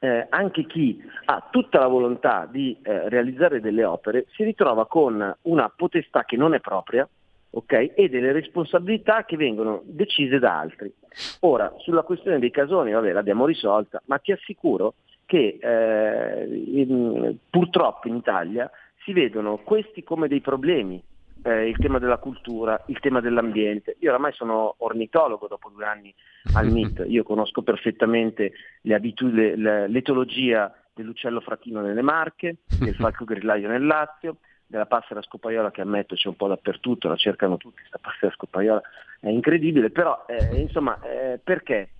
eh, 0.00 0.26
anche 0.28 0.66
chi 0.66 1.02
ha 1.26 1.48
tutta 1.50 1.78
la 1.78 1.86
volontà 1.86 2.46
di 2.50 2.76
eh, 2.82 3.08
realizzare 3.08 3.60
delle 3.60 3.84
opere 3.84 4.26
si 4.34 4.44
ritrova 4.44 4.86
con 4.86 5.36
una 5.42 5.72
potestà 5.74 6.24
che 6.24 6.36
non 6.36 6.54
è 6.54 6.60
propria 6.60 7.08
ok, 7.52 7.92
e 7.94 8.08
delle 8.08 8.32
responsabilità 8.32 9.24
che 9.24 9.36
vengono 9.36 9.82
decise 9.84 10.38
da 10.38 10.58
altri. 10.58 10.92
Ora, 11.40 11.72
sulla 11.78 12.02
questione 12.02 12.38
dei 12.38 12.50
casoni, 12.50 12.92
vabbè, 12.92 13.12
l'abbiamo 13.12 13.44
risolta, 13.44 14.00
ma 14.06 14.18
ti 14.18 14.32
assicuro 14.32 14.94
che 15.30 15.58
eh, 15.62 16.44
in- 16.44 17.36
purtroppo 17.48 18.08
in 18.08 18.16
Italia 18.16 18.68
si 19.04 19.12
vedono 19.12 19.58
questi 19.58 20.02
come 20.02 20.26
dei 20.26 20.40
problemi. 20.40 21.00
eh, 21.42 21.68
il 21.68 21.78
tema 21.78 21.98
della 21.98 22.18
cultura, 22.18 22.82
il 22.88 22.98
tema 22.98 23.20
dell'ambiente. 23.20 23.96
Io 24.00 24.10
oramai 24.10 24.32
sono 24.32 24.74
ornitologo 24.78 25.46
dopo 25.46 25.70
due 25.70 25.86
anni 25.86 26.12
al 26.52 26.68
MIT, 26.68 27.04
io 27.06 27.22
conosco 27.22 27.62
perfettamente 27.62 28.52
le 28.82 28.94
abitudini, 28.94 29.56
le- 29.56 29.88
l'etologia 29.88 30.70
dell'uccello 30.92 31.40
fratino 31.40 31.80
nelle 31.80 32.02
Marche, 32.02 32.56
del 32.76 32.94
falco 33.00 33.24
grillaio 33.24 33.68
nel 33.68 33.86
Lazio, 33.86 34.36
della 34.66 34.84
passera 34.86 35.22
scopaiola 35.22 35.70
che 35.70 35.80
ammetto 35.80 36.14
c'è 36.14 36.28
un 36.28 36.36
po' 36.36 36.48
dappertutto, 36.48 37.08
la 37.08 37.16
cercano 37.16 37.56
tutti, 37.56 37.78
questa 37.78 37.98
passera 37.98 38.32
scopaiola 38.32 38.82
è 39.20 39.28
incredibile, 39.28 39.90
però 39.90 40.24
eh, 40.26 40.60
insomma 40.60 41.00
eh, 41.00 41.38
perché? 41.42 41.92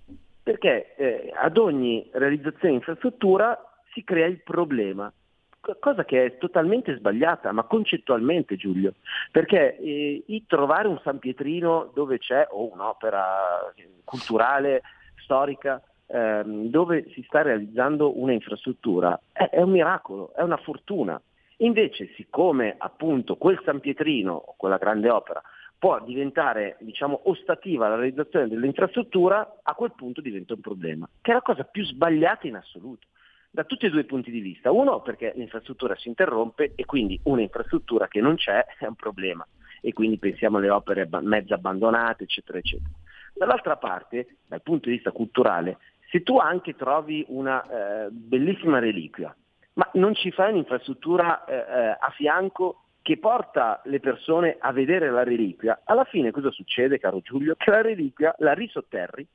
Perché 0.43 0.95
eh, 0.95 1.31
ad 1.35 1.57
ogni 1.57 2.09
realizzazione 2.13 2.69
di 2.69 2.75
infrastruttura 2.75 3.57
si 3.93 4.03
crea 4.03 4.25
il 4.25 4.41
problema, 4.41 5.11
co- 5.59 5.77
cosa 5.79 6.03
che 6.03 6.25
è 6.25 6.37
totalmente 6.37 6.97
sbagliata, 6.97 7.51
ma 7.51 7.63
concettualmente 7.63 8.55
Giulio, 8.55 8.95
perché 9.31 9.77
eh, 9.77 10.43
trovare 10.47 10.87
un 10.87 10.99
San 11.03 11.19
Pietrino 11.19 11.91
dove 11.93 12.17
c'è 12.17 12.47
o 12.49 12.71
un'opera 12.71 13.71
eh, 13.75 13.87
culturale, 14.03 14.81
storica, 15.17 15.81
ehm, 16.07 16.65
dove 16.69 17.07
si 17.13 17.23
sta 17.27 17.41
realizzando 17.41 18.19
una 18.19 18.33
infrastruttura, 18.33 19.19
è, 19.31 19.49
è 19.49 19.61
un 19.61 19.71
miracolo, 19.71 20.33
è 20.35 20.41
una 20.41 20.57
fortuna. 20.57 21.21
Invece, 21.57 22.11
siccome 22.15 22.73
appunto 22.77 23.35
quel 23.35 23.61
San 23.63 23.79
Pietrino, 23.79 24.55
quella 24.57 24.77
grande 24.77 25.09
opera, 25.09 25.41
può 25.81 25.99
diventare 25.99 26.77
diciamo, 26.81 27.21
ostativa 27.23 27.87
alla 27.87 27.95
realizzazione 27.95 28.47
dell'infrastruttura, 28.47 29.61
a 29.63 29.73
quel 29.73 29.93
punto 29.95 30.21
diventa 30.21 30.53
un 30.53 30.61
problema, 30.61 31.09
che 31.19 31.31
è 31.31 31.33
la 31.33 31.41
cosa 31.41 31.63
più 31.63 31.83
sbagliata 31.83 32.45
in 32.45 32.55
assoluto, 32.55 33.07
da 33.49 33.63
tutti 33.63 33.87
e 33.87 33.89
due 33.89 34.01
i 34.01 34.05
punti 34.05 34.29
di 34.29 34.41
vista. 34.41 34.71
Uno 34.71 35.01
perché 35.01 35.33
l'infrastruttura 35.35 35.95
si 35.95 36.07
interrompe 36.07 36.73
e 36.75 36.85
quindi 36.85 37.19
un'infrastruttura 37.23 38.07
che 38.07 38.21
non 38.21 38.35
c'è 38.35 38.63
è 38.77 38.85
un 38.85 38.93
problema 38.93 39.43
e 39.81 39.91
quindi 39.91 40.19
pensiamo 40.19 40.59
alle 40.59 40.69
opere 40.69 41.09
mezze 41.21 41.55
abbandonate, 41.55 42.25
eccetera, 42.25 42.59
eccetera. 42.59 42.91
Dall'altra 43.33 43.77
parte, 43.77 44.35
dal 44.45 44.61
punto 44.61 44.87
di 44.87 44.97
vista 44.97 45.11
culturale, 45.11 45.79
se 46.11 46.21
tu 46.21 46.37
anche 46.37 46.75
trovi 46.75 47.25
una 47.29 48.05
eh, 48.05 48.09
bellissima 48.11 48.77
reliquia, 48.77 49.35
ma 49.73 49.89
non 49.93 50.13
ci 50.13 50.29
fai 50.29 50.51
un'infrastruttura 50.51 51.43
eh, 51.45 51.55
eh, 51.55 51.97
a 51.99 52.13
fianco 52.13 52.80
che 53.01 53.17
porta 53.17 53.81
le 53.85 53.99
persone 53.99 54.57
a 54.59 54.71
vedere 54.71 55.09
la 55.09 55.23
reliquia, 55.23 55.81
alla 55.85 56.03
fine 56.03 56.31
cosa 56.31 56.51
succede, 56.51 56.99
caro 56.99 57.19
Giulio? 57.21 57.55
Che 57.55 57.69
la 57.71 57.81
reliquia 57.81 58.33
la 58.39 58.53
risotterri 58.53 59.27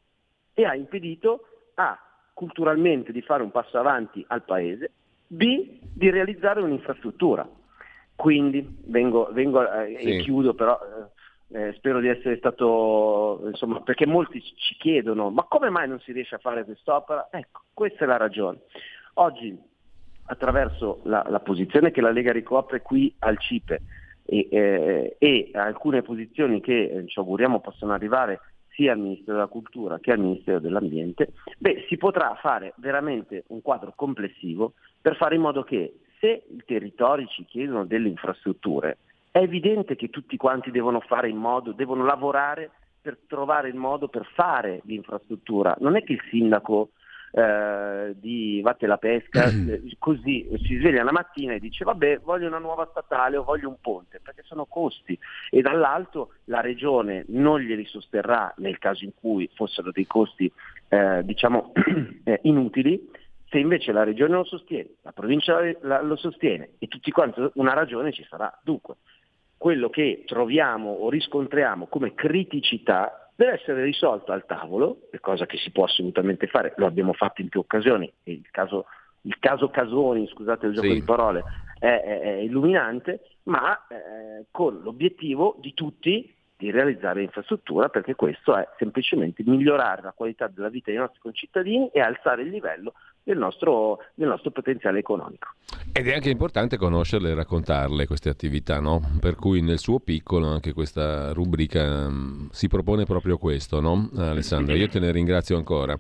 e 0.54 0.64
ha 0.64 0.74
impedito 0.74 1.46
A, 1.74 1.98
culturalmente 2.32 3.12
di 3.12 3.22
fare 3.22 3.42
un 3.42 3.50
passo 3.50 3.78
avanti 3.78 4.24
al 4.28 4.44
paese, 4.44 4.92
B, 5.26 5.78
di 5.92 6.10
realizzare 6.10 6.60
un'infrastruttura. 6.60 7.48
Quindi 8.14 8.66
vengo, 8.86 9.28
vengo 9.32 9.68
eh, 9.70 9.98
Sì. 10.00 10.08
e 10.10 10.16
chiudo 10.18 10.54
però. 10.54 10.78
eh, 10.80 11.14
eh, 11.48 11.72
spero 11.74 12.00
di 12.00 12.08
essere 12.08 12.38
stato, 12.38 13.40
insomma, 13.46 13.80
perché 13.80 14.04
molti 14.04 14.42
ci- 14.42 14.56
ci 14.56 14.74
chiedono, 14.74 15.30
ma 15.30 15.44
come 15.44 15.70
mai 15.70 15.86
non 15.86 16.00
si 16.00 16.10
riesce 16.10 16.34
a 16.34 16.38
fare 16.38 16.64
quest'opera? 16.64 17.28
Ecco, 17.30 17.62
questa 17.72 18.02
è 18.02 18.06
la 18.08 18.16
ragione. 18.16 18.62
Oggi, 19.14 19.56
attraverso 20.26 21.00
la, 21.04 21.24
la 21.28 21.40
posizione 21.40 21.90
che 21.90 22.00
la 22.00 22.10
Lega 22.10 22.32
ricopre 22.32 22.82
qui 22.82 23.14
al 23.20 23.38
CIPE 23.38 23.82
e, 24.24 24.48
eh, 24.50 25.16
e 25.18 25.50
alcune 25.54 26.02
posizioni 26.02 26.60
che 26.60 26.84
eh, 26.84 27.06
ci 27.06 27.18
auguriamo 27.18 27.60
possano 27.60 27.92
arrivare 27.92 28.40
sia 28.70 28.92
al 28.92 28.98
Ministero 28.98 29.34
della 29.34 29.46
Cultura 29.46 29.98
che 29.98 30.12
al 30.12 30.18
Ministero 30.18 30.60
dell'Ambiente, 30.60 31.32
beh, 31.58 31.86
si 31.88 31.96
potrà 31.96 32.36
fare 32.40 32.74
veramente 32.76 33.44
un 33.48 33.62
quadro 33.62 33.92
complessivo 33.96 34.74
per 35.00 35.16
fare 35.16 35.34
in 35.36 35.40
modo 35.40 35.62
che 35.62 36.00
se 36.20 36.44
i 36.48 36.62
territori 36.64 37.26
ci 37.28 37.44
chiedono 37.44 37.86
delle 37.86 38.08
infrastrutture, 38.08 38.98
è 39.30 39.38
evidente 39.38 39.96
che 39.96 40.10
tutti 40.10 40.36
quanti 40.36 40.70
devono 40.70 41.00
fare 41.00 41.28
in 41.28 41.36
modo, 41.36 41.72
devono 41.72 42.04
lavorare 42.04 42.70
per 43.00 43.18
trovare 43.26 43.68
il 43.68 43.76
modo 43.76 44.08
per 44.08 44.26
fare 44.34 44.80
l'infrastruttura. 44.84 45.76
Non 45.80 45.94
è 45.94 46.02
che 46.02 46.14
il 46.14 46.22
sindaco 46.30 46.90
eh, 47.32 48.14
di 48.16 48.60
Vatte 48.62 48.86
la 48.86 48.96
Pesca 48.96 49.44
eh, 49.50 49.82
così 49.98 50.48
si 50.64 50.76
sveglia 50.78 51.02
la 51.02 51.12
mattina 51.12 51.54
e 51.54 51.60
dice 51.60 51.84
vabbè 51.84 52.20
voglio 52.20 52.46
una 52.46 52.58
nuova 52.58 52.88
statale 52.90 53.36
o 53.36 53.44
voglio 53.44 53.68
un 53.68 53.76
ponte 53.80 54.20
perché 54.22 54.42
sono 54.44 54.64
costi 54.66 55.18
e 55.50 55.60
dall'alto 55.60 56.34
la 56.44 56.60
regione 56.60 57.24
non 57.28 57.60
glieli 57.60 57.84
sosterrà 57.84 58.52
nel 58.58 58.78
caso 58.78 59.04
in 59.04 59.12
cui 59.14 59.48
fossero 59.54 59.90
dei 59.90 60.06
costi 60.06 60.50
eh, 60.88 61.22
diciamo 61.24 61.72
eh, 62.24 62.40
inutili 62.42 63.10
se 63.48 63.58
invece 63.58 63.92
la 63.92 64.02
regione 64.02 64.34
lo 64.34 64.44
sostiene, 64.44 64.96
la 65.02 65.12
provincia 65.12 65.60
lo 66.02 66.16
sostiene 66.16 66.70
e 66.78 66.88
tutti 66.88 67.12
quanti 67.12 67.40
una 67.54 67.74
ragione 67.74 68.12
ci 68.12 68.26
sarà. 68.28 68.52
Dunque, 68.62 68.96
quello 69.56 69.88
che 69.88 70.24
troviamo 70.26 70.90
o 70.90 71.08
riscontriamo 71.08 71.86
come 71.86 72.14
criticità 72.14 73.25
deve 73.36 73.52
essere 73.52 73.84
risolto 73.84 74.32
al 74.32 74.46
tavolo, 74.46 75.02
cosa 75.20 75.46
che 75.46 75.58
si 75.58 75.70
può 75.70 75.84
assolutamente 75.84 76.46
fare, 76.46 76.72
lo 76.76 76.86
abbiamo 76.86 77.12
fatto 77.12 77.42
in 77.42 77.48
più 77.48 77.60
occasioni, 77.60 78.10
il 78.24 78.48
caso, 78.50 78.86
il 79.22 79.38
caso 79.38 79.68
Casoni, 79.68 80.26
scusate 80.26 80.66
il 80.66 80.72
gioco 80.72 80.88
sì. 80.88 80.94
di 80.94 81.02
parole, 81.02 81.44
è, 81.78 81.86
è, 81.86 82.20
è 82.20 82.36
illuminante, 82.38 83.20
ma 83.44 83.86
eh, 83.88 84.46
con 84.50 84.80
l'obiettivo 84.82 85.56
di 85.60 85.74
tutti 85.74 86.34
di 86.56 86.70
realizzare 86.70 87.22
infrastruttura 87.22 87.90
perché 87.90 88.14
questo 88.14 88.56
è 88.56 88.66
semplicemente 88.78 89.42
migliorare 89.44 90.00
la 90.00 90.12
qualità 90.12 90.46
della 90.46 90.70
vita 90.70 90.90
dei 90.90 90.98
nostri 90.98 91.20
concittadini 91.20 91.90
e 91.90 92.00
alzare 92.00 92.42
il 92.42 92.48
livello 92.48 92.94
del 93.26 93.38
nostro, 93.38 93.98
del 94.14 94.28
nostro 94.28 94.52
potenziale 94.52 95.00
economico. 95.00 95.48
Ed 95.92 96.06
è 96.06 96.14
anche 96.14 96.30
importante 96.30 96.76
conoscerle 96.76 97.30
e 97.30 97.34
raccontarle 97.34 98.06
queste 98.06 98.28
attività, 98.28 98.78
no? 98.78 99.00
per 99.18 99.34
cui 99.34 99.62
nel 99.62 99.80
suo 99.80 99.98
piccolo 99.98 100.46
anche 100.46 100.72
questa 100.72 101.32
rubrica 101.32 102.06
um, 102.06 102.48
si 102.52 102.68
propone 102.68 103.04
proprio 103.04 103.36
questo, 103.36 103.80
no? 103.80 104.08
Alessandro? 104.16 104.76
Io 104.76 104.88
te 104.88 105.00
ne 105.00 105.10
ringrazio 105.10 105.56
ancora. 105.56 105.98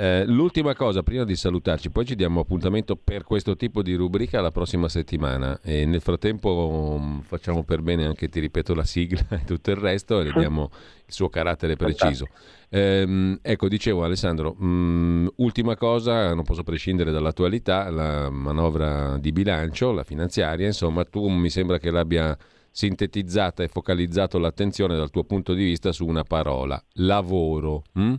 Eh, 0.00 0.24
l'ultima 0.24 0.74
cosa, 0.74 1.02
prima 1.02 1.24
di 1.24 1.36
salutarci, 1.36 1.90
poi 1.90 2.06
ci 2.06 2.14
diamo 2.14 2.40
appuntamento 2.40 2.96
per 2.96 3.22
questo 3.22 3.54
tipo 3.54 3.82
di 3.82 3.92
rubrica 3.92 4.40
la 4.40 4.50
prossima 4.50 4.88
settimana 4.88 5.60
e 5.62 5.84
nel 5.84 6.00
frattempo 6.00 6.94
um, 6.96 7.20
facciamo 7.20 7.64
per 7.64 7.82
bene 7.82 8.06
anche, 8.06 8.30
ti 8.30 8.40
ripeto, 8.40 8.74
la 8.74 8.84
sigla 8.84 9.26
e 9.28 9.44
tutto 9.44 9.70
il 9.70 9.76
resto 9.76 10.20
e 10.20 10.24
le 10.24 10.32
diamo 10.32 10.70
il 11.04 11.12
suo 11.12 11.28
carattere 11.28 11.76
preciso. 11.76 12.28
Ehm, 12.70 13.40
ecco, 13.42 13.68
dicevo 13.68 14.02
Alessandro, 14.02 14.54
mh, 14.54 14.66
mm, 14.66 15.26
ultima 15.36 15.76
cosa, 15.76 16.32
non 16.32 16.44
posso 16.44 16.62
prescindere 16.62 17.10
dall'attualità, 17.10 17.90
la 17.90 18.30
manovra 18.30 19.18
di 19.18 19.32
bilancio, 19.32 19.92
la 19.92 20.04
finanziaria, 20.04 20.66
insomma, 20.66 21.04
tu 21.04 21.28
mi 21.28 21.50
sembra 21.50 21.76
che 21.76 21.90
l'abbia 21.90 22.34
sintetizzata 22.70 23.62
e 23.62 23.68
focalizzato 23.68 24.38
l'attenzione 24.38 24.96
dal 24.96 25.10
tuo 25.10 25.24
punto 25.24 25.52
di 25.52 25.64
vista 25.64 25.92
su 25.92 26.06
una 26.06 26.22
parola, 26.22 26.82
lavoro. 26.94 27.82
Hm? 27.92 28.14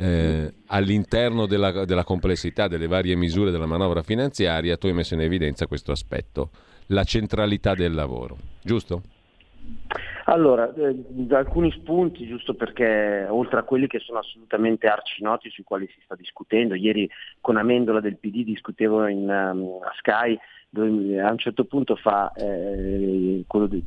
Eh, 0.00 0.52
all'interno 0.66 1.46
della, 1.46 1.84
della, 1.84 2.04
complessità 2.04 2.68
delle 2.68 2.86
varie 2.86 3.16
misure 3.16 3.50
della 3.50 3.66
manovra 3.66 4.02
finanziaria, 4.02 4.76
tu 4.76 4.86
hai 4.86 4.92
messo 4.92 5.14
in 5.14 5.22
evidenza 5.22 5.66
questo 5.66 5.90
aspetto, 5.90 6.50
la 6.88 7.02
centralità 7.02 7.74
del 7.74 7.94
lavoro, 7.94 8.36
giusto? 8.62 9.02
Allora, 10.26 10.72
eh, 10.74 11.34
alcuni 11.34 11.72
spunti, 11.72 12.26
giusto 12.26 12.54
perché 12.54 13.26
oltre 13.28 13.58
a 13.58 13.62
quelli 13.62 13.86
che 13.86 13.98
sono 13.98 14.18
assolutamente 14.18 14.86
arcinoti 14.86 15.48
sui 15.48 15.64
quali 15.64 15.88
si 15.88 16.00
sta 16.04 16.14
discutendo, 16.14 16.74
ieri 16.74 17.08
con 17.40 17.56
Amendola 17.56 18.00
del 18.00 18.18
PD 18.18 18.44
discutevo 18.44 19.06
in, 19.06 19.22
um, 19.22 19.80
a 19.82 19.92
Sky 19.96 20.38
dove 20.70 21.20
a 21.20 21.30
un 21.30 21.38
certo 21.38 21.64
punto 21.64 21.96
fa 21.96 22.32
eh, 22.32 23.42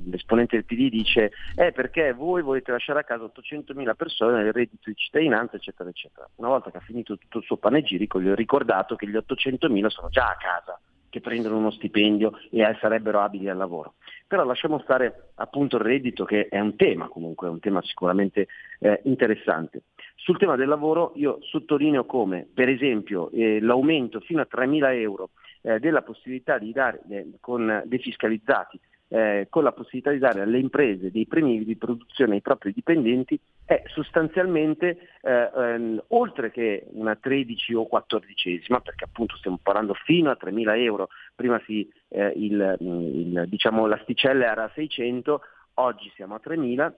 l'esponente 0.05 0.55
del 0.55 0.65
PD 0.65 0.89
dice 0.89 1.31
eh, 1.55 1.71
perché 1.71 2.13
voi 2.13 2.41
volete 2.41 2.71
lasciare 2.71 2.99
a 2.99 3.03
casa 3.03 3.23
800.000 3.23 3.95
persone 3.95 4.41
nel 4.41 4.51
reddito 4.51 4.89
di 4.89 4.95
cittadinanza 4.95 5.57
eccetera 5.57 5.89
eccetera 5.89 6.27
una 6.35 6.47
volta 6.47 6.71
che 6.71 6.77
ha 6.77 6.81
finito 6.81 7.17
tutto 7.17 7.37
il 7.37 7.43
suo 7.43 7.57
panegirico 7.57 8.19
gli 8.19 8.29
ho 8.29 8.35
ricordato 8.35 8.95
che 8.95 9.07
gli 9.07 9.15
800.000 9.15 9.87
sono 9.87 10.09
già 10.09 10.25
a 10.25 10.37
casa 10.37 10.79
che 11.11 11.19
prendono 11.19 11.57
uno 11.57 11.71
stipendio 11.71 12.31
e 12.49 12.63
sarebbero 12.79 13.19
abili 13.19 13.49
al 13.49 13.57
lavoro. 13.57 13.95
Però 14.25 14.45
lasciamo 14.45 14.79
stare 14.79 15.31
appunto 15.35 15.75
il 15.75 15.83
reddito 15.83 16.23
che 16.23 16.47
è 16.47 16.57
un 16.57 16.77
tema 16.77 17.09
comunque, 17.09 17.47
è 17.47 17.51
un 17.51 17.59
tema 17.59 17.81
sicuramente 17.83 18.47
eh, 18.79 19.01
interessante. 19.03 19.83
Sul 20.15 20.37
tema 20.37 20.55
del 20.55 20.69
lavoro 20.69 21.11
io 21.15 21.39
sottolineo 21.41 22.05
come 22.05 22.47
per 22.51 22.69
esempio 22.69 23.29
eh, 23.31 23.59
l'aumento 23.59 24.21
fino 24.21 24.39
a 24.39 24.47
3.000 24.49 24.93
euro 25.01 25.31
eh, 25.61 25.79
della 25.79 26.01
possibilità 26.01 26.57
di 26.57 26.71
dare 26.71 27.01
eh, 27.09 27.31
con 27.39 27.83
defiscalizzati 27.85 28.79
eh, 29.13 29.47
con 29.49 29.63
la 29.63 29.73
possibilità 29.73 30.11
di 30.11 30.19
dare 30.19 30.41
alle 30.41 30.57
imprese 30.57 31.11
dei 31.11 31.25
premi 31.25 31.65
di 31.65 31.75
produzione 31.75 32.35
ai 32.35 32.41
propri 32.41 32.71
dipendenti 32.71 33.37
è 33.65 33.83
sostanzialmente 33.87 35.09
eh, 35.21 35.51
ehm, 35.53 36.03
oltre 36.09 36.49
che 36.49 36.85
una 36.91 37.15
13 37.15 37.73
o 37.73 37.89
14esima, 37.91 38.81
perché 38.81 39.03
appunto 39.03 39.35
stiamo 39.35 39.59
parlando 39.61 39.93
fino 39.93 40.29
a 40.29 40.37
3.000 40.41 40.77
euro, 40.77 41.09
prima 41.35 41.61
si, 41.65 41.89
eh, 42.07 42.33
il, 42.37 42.77
il, 42.79 43.45
diciamo, 43.47 43.85
l'asticella 43.85 44.49
era 44.49 44.63
a 44.63 44.71
600, 44.73 45.41
oggi 45.75 46.11
siamo 46.15 46.35
a 46.35 46.41
3.000, 46.43 46.91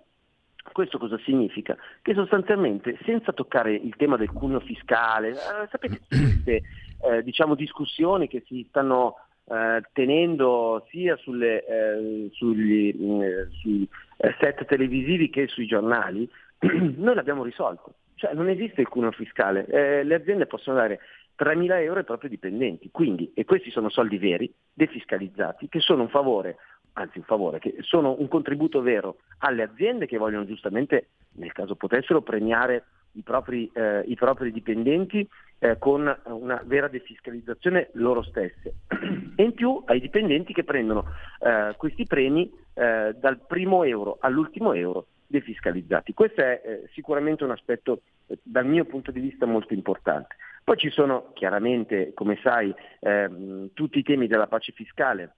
questo 0.72 0.98
cosa 0.98 1.20
significa? 1.26 1.76
Che 2.02 2.14
sostanzialmente 2.14 2.98
senza 3.06 3.34
toccare 3.34 3.74
il 3.74 3.96
tema 3.98 4.18
del 4.18 4.32
cuneo 4.32 4.60
fiscale, 4.60 5.32
eh, 5.32 5.68
sapete 5.70 6.02
queste 6.08 6.62
eh, 7.04 7.24
diciamo, 7.24 7.56
discussioni 7.56 8.28
che 8.28 8.44
si 8.48 8.66
stanno 8.70 9.16
eh, 9.46 9.82
tenendo 9.92 10.86
sia 10.90 11.16
sulle, 11.18 11.66
eh, 11.66 12.30
sugli, 12.32 12.96
mm, 12.96 13.22
sui 13.60 13.88
eh, 14.18 14.36
set 14.40 14.66
televisivi 14.66 15.30
che 15.30 15.48
sui 15.48 15.66
giornali, 15.66 16.30
noi 16.60 17.16
l'abbiamo 17.16 17.44
risolto. 17.44 17.96
Cioè 18.16 18.34
non 18.34 18.48
esiste 18.48 18.82
il 18.82 18.88
cuneo 18.88 19.12
fiscale, 19.12 19.66
eh, 19.66 20.04
le 20.04 20.16
aziende 20.16 20.46
possono 20.46 20.78
dare 20.78 21.00
3.000 21.38 21.82
euro 21.82 22.00
ai 22.00 22.06
propri 22.06 22.30
dipendenti, 22.30 22.90
quindi, 22.92 23.32
e 23.34 23.44
questi 23.44 23.70
sono 23.70 23.90
soldi 23.90 24.18
veri, 24.18 24.54
defiscalizzati, 24.72 25.68
che 25.68 25.80
sono 25.80 26.04
un 26.04 26.10
favore, 26.10 26.58
anzi 26.94 27.18
un 27.18 27.26
favore, 27.26 27.60
che 27.60 27.76
sono 27.82 28.16
un 28.18 28.28
contributo 28.28 28.82
vero 28.82 29.18
alle 29.40 29.64
aziende 29.64 30.06
che 30.06 30.18
vogliono 30.18 30.46
giustamente, 30.46 31.08
nel 31.34 31.52
caso 31.52 31.76
potessero, 31.76 32.22
premiare 32.22 32.86
i 33.14 33.22
propri, 33.22 33.70
eh, 33.74 34.04
i 34.06 34.16
propri 34.16 34.52
dipendenti 34.52 35.28
eh, 35.60 35.78
con 35.78 36.14
una 36.26 36.62
vera 36.66 36.88
defiscalizzazione 36.88 37.90
loro 37.94 38.22
stesse 38.24 38.74
e 39.36 39.44
in 39.44 39.54
più 39.54 39.82
ai 39.86 40.00
dipendenti 40.00 40.54
che 40.54 40.64
prendono 40.64 41.06
eh, 41.40 41.74
questi 41.78 42.06
premi 42.06 42.52
eh, 42.74 43.16
dal 43.18 43.40
primo 43.48 43.84
euro 43.84 44.18
all'ultimo 44.20 44.74
euro 44.74 45.08
defiscalizzati. 45.26 46.14
Questo 46.14 46.42
è 46.42 46.62
eh, 46.64 46.90
sicuramente 46.94 47.44
un 47.44 47.52
aspetto 47.52 48.02
eh, 48.28 48.38
dal 48.44 48.66
mio 48.66 48.86
punto 48.86 49.12
di 49.12 49.20
vista 49.20 49.46
molto 49.46 49.74
importante. 49.74 50.36
Poi 50.64 50.78
ci 50.78 50.90
sono 50.90 51.32
chiaramente, 51.34 52.14
come 52.14 52.38
sai, 52.42 52.74
ehm, 53.00 53.70
tutti 53.74 54.00
i 54.00 54.04
temi 54.04 54.28
della 54.28 54.48
pace 54.48 54.72
fiscale 54.72 55.36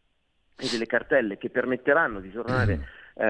e 0.56 0.68
delle 0.70 0.86
cartelle 0.86 1.38
che 1.38 1.50
permetteranno 1.50 2.20
di, 2.20 2.32
tornare, 2.32 2.80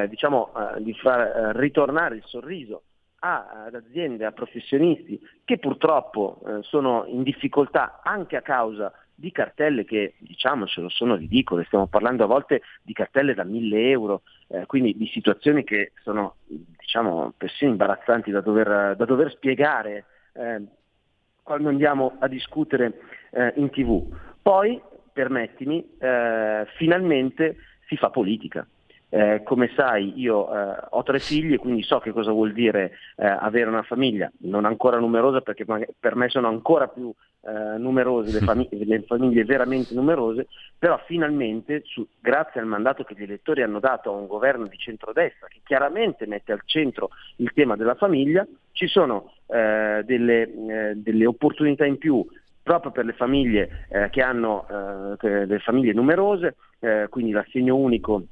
diciamo, 0.10 0.52
di 0.80 0.94
far 0.94 1.56
ritornare 1.56 2.18
il 2.18 2.24
sorriso 2.26 2.84
ad 3.26 3.76
aziende, 3.76 4.26
a 4.26 4.32
professionisti 4.32 5.20
che 5.44 5.58
purtroppo 5.58 6.42
eh, 6.46 6.64
sono 6.64 7.06
in 7.08 7.24
difficoltà 7.24 8.02
anche 8.04 8.36
a 8.36 8.42
causa 8.42 8.92
di 9.16 9.32
cartelle 9.32 9.86
che 9.86 10.16
diciamocelo 10.18 10.90
sono 10.90 11.16
ridicole, 11.16 11.64
stiamo 11.64 11.88
parlando 11.88 12.26
a 12.26 12.28
volte 12.28 12.62
di 12.82 12.94
cartelle 12.94 13.34
da 13.34 13.44
1000 13.44 13.90
euro, 13.90 14.22
eh, 14.48 14.66
quindi 14.66 14.96
di 14.96 15.08
situazioni 15.08 15.64
che 15.64 15.94
sono 16.04 16.36
diciamo 16.46 17.34
persino 17.38 17.72
imbarazzanti 17.72 18.30
da 18.30 18.42
dover, 18.42 18.96
da 18.96 19.06
dover 19.06 19.32
spiegare 19.32 20.06
eh, 20.34 20.62
quando 21.42 21.70
andiamo 21.70 22.18
a 22.20 22.28
discutere 22.28 23.00
eh, 23.32 23.54
in 23.56 23.70
tv. 23.70 24.14
Poi, 24.42 24.82
permettimi, 25.14 25.96
eh, 25.98 26.66
finalmente 26.76 27.58
si 27.88 27.96
fa 27.96 28.10
politica. 28.10 28.68
Eh, 29.10 29.44
come 29.44 29.72
sai 29.76 30.20
io 30.20 30.52
eh, 30.52 30.78
ho 30.90 31.04
tre 31.04 31.20
figli 31.20 31.54
e 31.54 31.58
quindi 31.58 31.84
so 31.84 32.00
che 32.00 32.12
cosa 32.12 32.32
vuol 32.32 32.52
dire 32.52 32.92
eh, 33.18 33.26
avere 33.26 33.70
una 33.70 33.84
famiglia, 33.84 34.30
non 34.40 34.66
ancora 34.66 34.98
numerosa 34.98 35.42
perché 35.42 35.64
per 35.98 36.16
me 36.16 36.28
sono 36.28 36.48
ancora 36.48 36.88
più 36.88 37.14
eh, 37.42 37.78
numerose, 37.78 38.32
le, 38.32 38.40
famig- 38.44 38.74
le, 38.74 39.04
famiglie 39.04 39.46
veramente 39.46 39.94
numerose, 39.94 40.48
però 40.78 41.00
finalmente 41.06 41.84
su, 41.86 42.06
grazie 42.20 42.60
al 42.60 42.66
mandato 42.66 43.04
che 43.04 43.14
gli 43.16 43.24
elettori 43.24 43.62
hanno 43.62 43.80
dato 43.80 44.10
a 44.10 44.18
un 44.18 44.26
governo 44.26 44.66
di 44.66 44.78
centrodestra 44.78 45.48
che 45.48 45.60
chiaramente 45.64 46.26
mette 46.26 46.52
al 46.52 46.62
centro 46.66 47.12
il 47.38 47.52
tema 47.54 47.76
della 47.76 47.96
famiglia, 47.96 48.46
ci 48.72 48.88
sono 48.88 49.34
eh, 49.46 50.02
delle, 50.04 50.42
eh, 50.42 50.94
delle 50.96 51.26
opportunità 51.28 51.86
in 51.86 52.00
più 52.00 52.26
proprio 52.64 52.92
per 52.92 53.06
le 53.06 53.14
famiglie 53.14 53.86
che 54.10 54.24
hanno 54.24 54.66
le 55.22 55.60
famiglie 55.60 55.94
numerose, 55.94 56.56
quindi 57.10 57.30
l'assegno 57.30 57.76
unico 57.76 58.24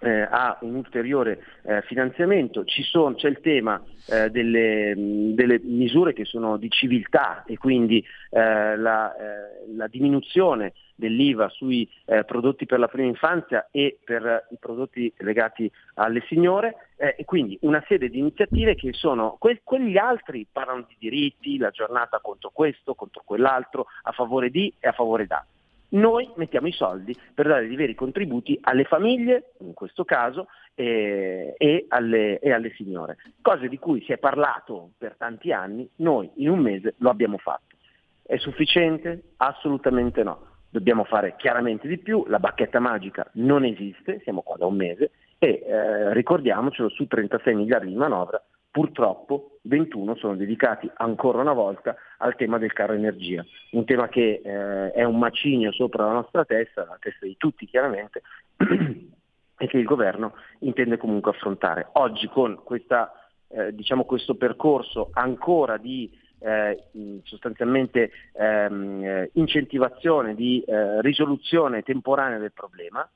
eh, 0.00 0.22
ha 0.22 0.58
un 0.60 0.74
ulteriore 0.74 1.42
eh, 1.62 1.82
finanziamento, 1.82 2.64
sono, 2.66 3.14
c'è 3.14 3.28
il 3.28 3.40
tema 3.40 3.82
eh, 4.06 4.30
delle, 4.30 4.94
delle, 4.96 5.60
misure 5.62 6.12
che 6.12 6.24
sono 6.24 6.56
di 6.56 6.70
civiltà 6.70 7.44
e 7.46 7.56
quindi 7.56 8.04
eh, 8.30 8.76
la, 8.76 9.14
eh, 9.16 9.74
la, 9.74 9.86
diminuzione 9.88 10.72
dell'IVA 10.94 11.48
sui 11.48 11.88
eh, 12.06 12.24
prodotti 12.24 12.66
per 12.66 12.78
la 12.78 12.88
prima 12.88 13.08
infanzia 13.08 13.68
e 13.70 13.98
per 14.04 14.46
i 14.50 14.56
prodotti 14.58 15.12
legati 15.18 15.70
alle 15.94 16.22
signore 16.26 16.88
e 16.96 17.24
quindi 17.24 17.56
una 17.62 17.82
serie 17.86 18.08
di 18.08 18.18
iniziative 18.18 18.74
che 18.74 18.92
sono, 18.92 19.36
que- 19.38 19.60
quegli 19.62 19.96
altri 19.96 20.46
parlano 20.50 20.84
di 20.88 20.96
diritti, 20.98 21.56
la 21.56 21.70
giornata 21.70 22.18
contro 22.20 22.50
questo, 22.52 22.94
contro 22.94 23.22
quell'altro, 23.24 23.86
a 24.02 24.12
favore 24.12 24.50
di 24.50 24.72
e 24.80 24.88
a 24.88 24.92
favore 24.92 25.26
da. 25.26 25.44
Noi 25.90 26.30
mettiamo 26.36 26.66
i 26.66 26.72
soldi 26.72 27.16
per 27.32 27.46
dare 27.46 27.66
dei 27.66 27.76
veri 27.76 27.94
contributi 27.94 28.58
alle 28.62 28.84
famiglie, 28.84 29.52
in 29.60 29.72
questo 29.72 30.04
caso, 30.04 30.48
e, 30.74 31.54
e, 31.56 31.86
alle, 31.88 32.38
e, 32.40 32.52
alle, 32.52 32.72
signore. 32.74 33.16
Cose 33.40 33.68
di 33.68 33.78
cui 33.78 34.02
si 34.02 34.12
è 34.12 34.18
parlato 34.18 34.90
per 34.98 35.14
tanti 35.16 35.50
anni, 35.50 35.88
noi 35.96 36.30
in 36.36 36.50
un 36.50 36.58
mese 36.58 36.94
lo 36.98 37.08
abbiamo 37.08 37.38
fatto. 37.38 37.76
È 38.22 38.36
sufficiente? 38.36 39.32
Assolutamente 39.38 40.22
no. 40.22 40.46
Dobbiamo 40.70 41.04
fare 41.04 41.34
chiaramente 41.38 41.88
di 41.88 41.96
più, 41.96 42.24
la 42.26 42.38
bacchetta 42.38 42.78
magica 42.78 43.26
non 43.34 43.64
esiste, 43.64 44.20
siamo 44.22 44.42
qua 44.42 44.56
da 44.58 44.66
un 44.66 44.76
mese 44.76 45.12
e 45.38 45.62
eh, 45.64 46.12
ricordiamocelo 46.12 46.90
su 46.90 47.06
36 47.06 47.54
miliardi 47.54 47.88
di 47.88 47.94
manovra 47.94 48.42
purtroppo 48.70 49.58
21 49.62 50.16
sono 50.16 50.36
dedicati 50.36 50.90
ancora 50.96 51.40
una 51.40 51.52
volta 51.52 51.96
al 52.18 52.36
tema 52.36 52.58
del 52.58 52.72
caro 52.72 52.92
energia, 52.92 53.44
un 53.72 53.84
tema 53.84 54.08
che 54.08 54.40
eh, 54.42 54.92
è 54.92 55.04
un 55.04 55.18
macigno 55.18 55.72
sopra 55.72 56.06
la 56.06 56.12
nostra 56.12 56.44
testa, 56.44 56.86
la 56.86 56.96
testa 57.00 57.26
di 57.26 57.36
tutti 57.36 57.66
chiaramente, 57.66 58.22
e 59.58 59.66
che 59.66 59.76
il 59.76 59.84
governo 59.84 60.34
intende 60.60 60.96
comunque 60.96 61.32
affrontare. 61.32 61.88
Oggi 61.92 62.28
con 62.28 62.62
questa, 62.62 63.12
eh, 63.48 63.74
diciamo 63.74 64.04
questo 64.04 64.36
percorso 64.36 65.10
ancora 65.12 65.76
di 65.76 66.10
eh, 66.40 66.84
sostanzialmente 67.24 68.10
ehm, 68.32 69.02
eh, 69.02 69.30
incentivazione, 69.34 70.34
di 70.34 70.62
eh, 70.66 71.00
risoluzione 71.02 71.82
temporanea 71.82 72.38
del 72.38 72.52
problema, 72.52 73.08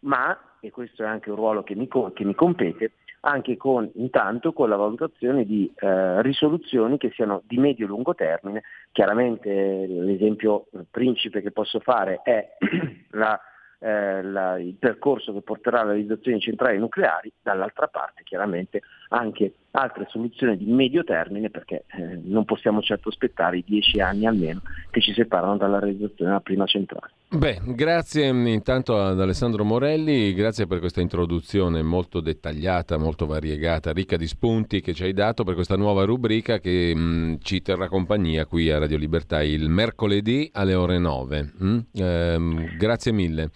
ma, 0.00 0.56
e 0.60 0.70
questo 0.70 1.02
è 1.02 1.06
anche 1.06 1.30
un 1.30 1.36
ruolo 1.36 1.62
che 1.62 1.74
mi, 1.74 1.88
che 1.88 2.24
mi 2.24 2.34
compete, 2.34 2.92
anche 3.20 3.56
con, 3.56 3.90
intanto 3.94 4.52
con 4.52 4.68
la 4.68 4.76
valutazione 4.76 5.44
di 5.44 5.70
eh, 5.76 6.22
risoluzioni 6.22 6.98
che 6.98 7.10
siano 7.14 7.42
di 7.44 7.58
medio 7.58 7.84
e 7.84 7.88
lungo 7.88 8.14
termine. 8.14 8.62
Chiaramente 8.92 9.86
l'esempio 9.86 10.66
principe 10.90 11.42
che 11.42 11.50
posso 11.50 11.80
fare 11.80 12.20
è 12.22 12.56
la 13.12 13.40
eh, 13.80 14.22
la, 14.22 14.58
il 14.58 14.74
percorso 14.74 15.32
che 15.32 15.40
porterà 15.40 15.80
alla 15.80 15.92
realizzazione 15.92 16.36
di 16.36 16.42
centrali 16.42 16.78
nucleari, 16.78 17.32
dall'altra 17.40 17.86
parte 17.88 18.22
chiaramente 18.24 18.82
anche 19.08 19.54
altre 19.72 20.06
soluzioni 20.08 20.56
di 20.56 20.64
medio 20.64 21.04
termine 21.04 21.50
perché 21.50 21.84
eh, 21.96 22.20
non 22.24 22.44
possiamo 22.44 22.80
certo 22.80 23.08
aspettare 23.08 23.58
i 23.58 23.64
dieci 23.64 24.00
anni 24.00 24.26
almeno 24.26 24.62
che 24.90 25.00
ci 25.00 25.12
separano 25.12 25.56
dalla 25.56 25.78
realizzazione 25.78 26.30
della 26.30 26.40
prima 26.40 26.66
centrale. 26.66 27.12
Beh, 27.28 27.60
grazie 27.64 28.32
mm, 28.32 28.46
intanto 28.48 29.00
ad 29.00 29.20
Alessandro 29.20 29.64
Morelli, 29.64 30.34
grazie 30.34 30.66
per 30.66 30.80
questa 30.80 31.00
introduzione 31.00 31.82
molto 31.82 32.20
dettagliata, 32.20 32.98
molto 32.98 33.26
variegata, 33.26 33.92
ricca 33.92 34.16
di 34.16 34.26
spunti 34.26 34.80
che 34.80 34.92
ci 34.94 35.04
hai 35.04 35.12
dato 35.12 35.44
per 35.44 35.54
questa 35.54 35.76
nuova 35.76 36.04
rubrica 36.04 36.58
che 36.58 36.92
mh, 36.94 37.00
mm, 37.00 37.34
ci 37.42 37.62
terrà 37.62 37.86
compagnia 37.88 38.46
qui 38.46 38.70
a 38.70 38.78
Radio 38.78 38.96
Libertà 38.96 39.42
il 39.42 39.68
mercoledì 39.68 40.50
alle 40.52 40.74
ore 40.74 40.98
9. 40.98 41.52
Mm? 41.62 41.78
Eh, 41.92 42.76
grazie 42.76 43.12
mille. 43.12 43.50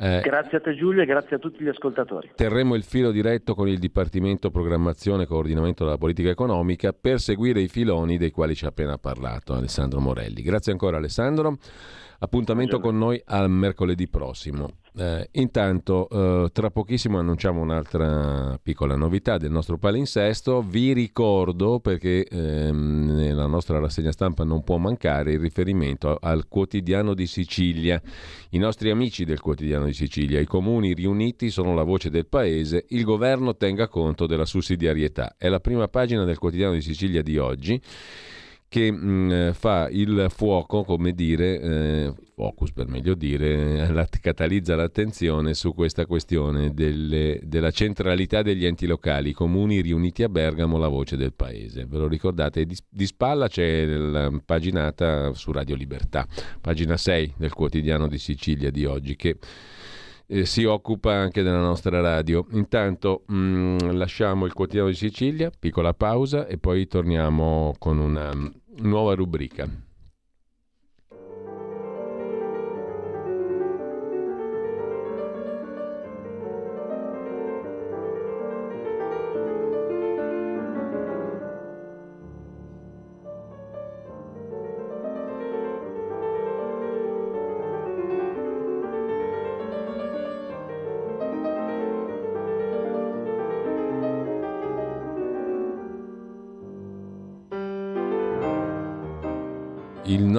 Eh, 0.00 0.20
grazie 0.20 0.58
a 0.58 0.60
te 0.60 0.76
Giulio 0.76 1.02
e 1.02 1.06
grazie 1.06 1.36
a 1.36 1.38
tutti 1.40 1.64
gli 1.64 1.68
ascoltatori. 1.68 2.30
Terremo 2.36 2.76
il 2.76 2.84
filo 2.84 3.10
diretto 3.10 3.56
con 3.56 3.66
il 3.66 3.80
Dipartimento 3.80 4.48
Programmazione 4.50 5.24
e 5.24 5.26
Coordinamento 5.26 5.84
della 5.84 5.98
Politica 5.98 6.30
Economica 6.30 6.92
per 6.92 7.18
seguire 7.18 7.60
i 7.60 7.66
filoni 7.66 8.16
dei 8.16 8.30
quali 8.30 8.54
ci 8.54 8.64
ha 8.64 8.68
appena 8.68 8.96
parlato 8.96 9.54
Alessandro 9.54 9.98
Morelli. 9.98 10.42
Grazie 10.42 10.70
ancora 10.70 10.98
Alessandro. 10.98 11.56
Appuntamento 12.20 12.80
con 12.80 12.98
noi 12.98 13.22
al 13.26 13.48
mercoledì 13.48 14.08
prossimo. 14.08 14.68
Eh, 14.96 15.28
intanto, 15.32 16.08
eh, 16.08 16.50
tra 16.50 16.68
pochissimo 16.70 17.20
annunciamo 17.20 17.60
un'altra 17.60 18.58
piccola 18.60 18.96
novità 18.96 19.36
del 19.36 19.52
nostro 19.52 19.78
palinsesto. 19.78 20.60
Vi 20.62 20.92
ricordo, 20.92 21.78
perché 21.78 22.24
ehm, 22.24 23.14
nella 23.14 23.46
nostra 23.46 23.78
rassegna 23.78 24.10
stampa 24.10 24.42
non 24.42 24.64
può 24.64 24.78
mancare, 24.78 25.34
il 25.34 25.38
riferimento 25.38 26.18
al 26.20 26.48
quotidiano 26.48 27.14
di 27.14 27.28
Sicilia. 27.28 28.02
I 28.50 28.58
nostri 28.58 28.90
amici 28.90 29.24
del 29.24 29.40
quotidiano 29.40 29.84
di 29.84 29.92
Sicilia, 29.92 30.40
i 30.40 30.46
comuni 30.46 30.94
riuniti 30.94 31.50
sono 31.50 31.72
la 31.72 31.84
voce 31.84 32.10
del 32.10 32.26
paese, 32.26 32.86
il 32.88 33.04
governo 33.04 33.56
tenga 33.56 33.86
conto 33.86 34.26
della 34.26 34.44
sussidiarietà. 34.44 35.36
È 35.38 35.48
la 35.48 35.60
prima 35.60 35.86
pagina 35.86 36.24
del 36.24 36.38
quotidiano 36.38 36.72
di 36.72 36.80
Sicilia 36.82 37.22
di 37.22 37.38
oggi 37.38 37.80
che 38.68 38.92
mh, 38.92 38.96
mm, 38.98 39.50
fa 39.52 39.88
il 39.90 40.26
fuoco, 40.28 40.84
come 40.84 41.12
dire, 41.12 41.60
eh, 41.60 42.14
focus 42.34 42.70
per 42.72 42.86
meglio 42.86 43.14
dire, 43.14 43.88
la, 43.92 44.06
catalizza 44.20 44.76
l'attenzione 44.76 45.54
su 45.54 45.72
questa 45.72 46.04
questione 46.04 46.72
delle, 46.74 47.40
della 47.42 47.70
centralità 47.70 48.42
degli 48.42 48.66
enti 48.66 48.86
locali, 48.86 49.30
i 49.30 49.32
comuni 49.32 49.80
riuniti 49.80 50.22
a 50.22 50.28
Bergamo, 50.28 50.76
la 50.76 50.88
voce 50.88 51.16
del 51.16 51.32
paese. 51.32 51.86
Ve 51.86 51.98
lo 51.98 52.06
ricordate? 52.06 52.66
Di, 52.66 52.76
di 52.88 53.06
spalla 53.06 53.48
c'è 53.48 53.86
la 53.86 54.30
paginata 54.44 55.32
su 55.32 55.50
Radio 55.50 55.74
Libertà, 55.74 56.26
pagina 56.60 56.96
6 56.96 57.34
del 57.38 57.52
quotidiano 57.54 58.06
di 58.06 58.18
Sicilia 58.18 58.70
di 58.70 58.84
oggi, 58.84 59.16
che 59.16 59.38
eh, 60.28 60.44
si 60.44 60.64
occupa 60.64 61.12
anche 61.12 61.42
della 61.42 61.60
nostra 61.60 62.00
radio. 62.00 62.46
Intanto 62.52 63.24
mh, 63.26 63.34
mm, 63.34 63.78
lasciamo 63.92 64.44
il 64.46 64.52
quotidiano 64.52 64.88
di 64.88 64.94
Sicilia, 64.94 65.50
piccola 65.58 65.94
pausa 65.94 66.46
e 66.46 66.58
poi 66.58 66.86
torniamo 66.86 67.74
con 67.78 67.98
una 67.98 68.34
mm, 68.34 68.46
nuova 68.82 69.14
rubrica. 69.14 69.68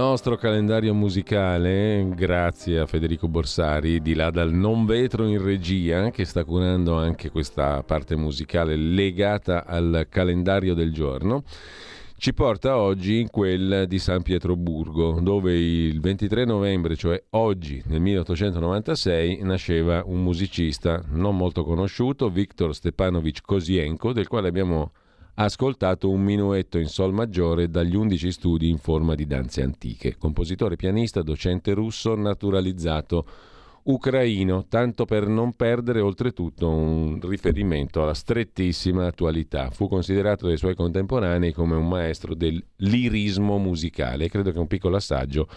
Nostro 0.10 0.38
calendario 0.38 0.96
musicale, 0.96 2.04
grazie 2.16 2.80
a 2.80 2.88
Federico 2.88 3.28
Borsari, 3.28 4.02
di 4.02 4.16
là 4.16 4.32
dal 4.32 4.52
non 4.52 4.88
vetro 4.88 5.28
in 5.28 5.40
regia, 5.40 6.10
che 6.10 6.26
sta 6.26 6.44
curando 6.44 6.98
anche 6.98 7.30
questa 7.30 7.84
parte 7.84 8.16
musicale 8.16 8.76
legata 8.76 9.68
al 9.68 10.08
calendario 10.10 10.74
del 10.74 10.92
giorno, 10.92 11.44
ci 12.18 12.34
porta 12.34 12.78
oggi 12.78 13.20
in 13.20 13.30
quel 13.30 13.86
di 13.88 14.00
San 14.00 14.24
Pietroburgo, 14.24 15.20
dove 15.22 15.56
il 15.56 16.00
23 16.02 16.44
novembre, 16.44 16.96
cioè 16.96 17.22
oggi 17.32 17.80
nel 17.86 18.02
1896, 18.02 19.42
nasceva 19.44 20.02
un 20.04 20.24
musicista 20.24 21.04
non 21.12 21.38
molto 21.38 21.64
conosciuto, 21.64 22.30
Viktor 22.30 22.74
Stepanovich 22.74 23.42
Kosienko, 23.46 24.12
del 24.12 24.28
quale 24.28 24.48
abbiamo 24.48 24.92
ascoltato 25.44 26.10
un 26.10 26.22
minuetto 26.22 26.78
in 26.78 26.88
sol 26.88 27.14
maggiore 27.14 27.70
dagli 27.70 27.96
undici 27.96 28.32
studi 28.32 28.70
in 28.70 28.78
forma 28.78 29.16
di 29.16 29.26
danze 29.26 29.62
antiche. 29.62 30.18
Compositore, 30.18 30.76
pianista, 30.76 31.22
docente 31.22 31.74
russo, 31.74 32.16
naturalizzato 32.16 33.26
ucraino, 33.84 34.66
tanto 34.68 35.06
per 35.06 35.28
non 35.28 35.54
perdere 35.54 36.02
oltretutto 36.02 36.70
un 36.70 37.20
riferimento 37.22 38.04
alla 38.04 38.14
strettissima 38.14 39.08
attualità. 39.08 39.70
Fu 39.70 39.88
considerato 39.88 40.46
dai 40.48 40.58
suoi 40.58 40.76
contemporanei 40.76 41.54
come 41.54 41.76
un 41.76 41.88
maestro 41.88 42.36
del 42.36 42.62
lirismo 42.78 43.58
musicale. 43.58 44.28
Credo 44.28 44.52
che 44.52 44.60
un 44.60 44.68
piccolo 44.68 44.98
assaggio 44.98 45.48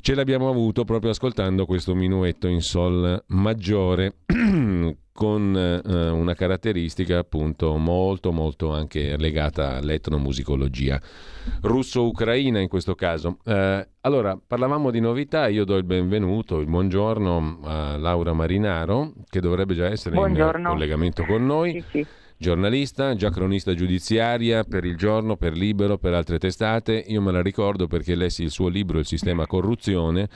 ce 0.00 0.14
l'abbiamo 0.14 0.48
avuto 0.48 0.84
proprio 0.84 1.10
ascoltando 1.10 1.66
questo 1.66 1.94
minuetto 1.94 2.46
in 2.46 2.62
sol 2.62 3.22
maggiore 3.26 4.18
con 5.14 5.56
eh, 5.56 6.08
una 6.10 6.34
caratteristica 6.34 7.18
appunto 7.18 7.76
molto 7.76 8.32
molto 8.32 8.72
anche 8.72 9.16
legata 9.16 9.76
all'etnomusicologia 9.76 11.00
russo-ucraina 11.60 12.58
in 12.58 12.66
questo 12.66 12.96
caso. 12.96 13.38
Eh, 13.44 13.88
allora, 14.00 14.36
parlavamo 14.44 14.90
di 14.90 14.98
novità, 14.98 15.46
io 15.46 15.64
do 15.64 15.76
il 15.76 15.84
benvenuto, 15.84 16.58
il 16.58 16.66
buongiorno 16.66 17.60
a 17.62 17.96
Laura 17.96 18.32
Marinaro 18.32 19.12
che 19.30 19.40
dovrebbe 19.40 19.74
già 19.74 19.86
essere 19.86 20.16
buongiorno. 20.16 20.70
in 20.70 20.74
collegamento 20.74 21.24
con 21.24 21.46
noi. 21.46 21.72
Sì, 21.72 21.84
sì. 21.90 22.06
Giornalista, 22.36 23.14
già 23.14 23.30
cronista 23.30 23.74
giudiziaria 23.74 24.64
per 24.64 24.84
il 24.84 24.96
giorno, 24.96 25.36
per 25.36 25.54
Libero, 25.54 25.98
per 25.98 26.14
altre 26.14 26.38
testate. 26.38 27.04
Io 27.08 27.20
me 27.20 27.32
la 27.32 27.42
ricordo 27.42 27.86
perché 27.86 28.14
lessi 28.14 28.42
il 28.42 28.50
suo 28.50 28.68
libro 28.68 28.98
Il 28.98 29.06
sistema 29.06 29.46
corruzione, 29.46 30.28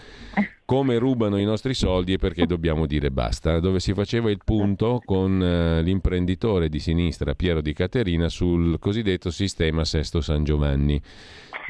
come 0.65 0.99
rubano 0.99 1.39
i 1.39 1.45
nostri 1.45 1.75
soldi 1.75 2.15
e 2.15 2.19
perché 2.19 2.47
dobbiamo 2.47 2.87
dire 2.87 3.11
basta, 3.11 3.59
dove 3.61 3.81
si 3.81 3.95
faceva 3.95 4.31
il 4.31 4.41
punto 4.45 5.01
con 5.05 5.43
eh, 5.43 5.83
l'imprenditore 5.83 6.69
di 6.69 6.79
sinistra 6.79 7.35
Piero 7.35 7.61
Di 7.61 7.73
Caterina 7.73 8.29
sul 8.29 8.79
cosiddetto 8.79 9.31
sistema 9.31 9.85
Sesto 9.85 10.21
San 10.21 10.45
Giovanni 10.45 11.01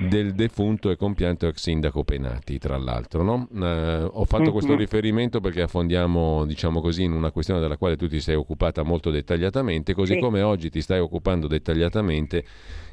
del 0.00 0.32
defunto 0.32 0.90
e 0.90 0.96
compianto 0.96 1.48
ex 1.48 1.56
sindaco 1.60 2.04
Penati, 2.04 2.58
tra 2.58 2.76
l'altro. 2.78 3.24
No? 3.24 3.48
Eh, 3.52 4.08
ho 4.12 4.24
fatto 4.26 4.52
questo 4.52 4.72
Mhm. 4.72 4.78
riferimento 4.78 5.40
perché 5.40 5.62
affondiamo, 5.62 6.44
diciamo 6.46 6.80
così, 6.80 7.02
in 7.02 7.12
una 7.12 7.32
questione 7.32 7.58
della 7.60 7.76
quale 7.76 7.96
tu 7.96 8.06
ti 8.06 8.20
sei 8.20 8.36
occupata 8.36 8.84
molto 8.84 9.10
dettagliatamente, 9.10 9.94
così 9.94 10.12
Sì. 10.12 10.20
come 10.20 10.40
oggi 10.42 10.70
ti 10.70 10.80
stai 10.82 11.00
occupando 11.00 11.48
dettagliatamente 11.48 12.44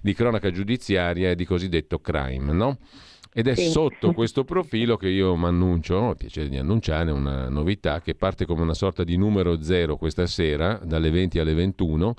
di 0.02 0.14
cronaca 0.14 0.50
giudiziaria 0.50 1.30
e 1.30 1.36
di 1.36 1.46
cosiddetto 1.46 2.00
crime, 2.00 2.52
no? 2.52 2.78
Ed 3.32 3.48
è 3.50 3.56
Sì. 3.56 3.70
sotto 3.70 4.12
questo 4.14 4.44
profilo 4.44 4.98
che 4.98 5.10
io 5.10 5.36
mi 5.36 5.46
annuncio, 5.46 5.96
ho 5.98 6.10
il 6.12 6.18
piacere 6.18 6.50
di 6.50 6.58
annunciare 6.58 7.12
una 7.12 7.50
novità 7.50 8.02
che 8.02 8.16
parte 8.16 8.46
come 8.46 8.62
una 8.64 8.74
sorta 8.74 9.04
di 9.04 9.16
numero 9.16 9.62
zero 9.62 9.98
questa 9.98 10.26
sera, 10.26 10.80
dalle 10.84 11.12
20 11.12 11.38
alle 11.38 11.54
21. 11.54 12.16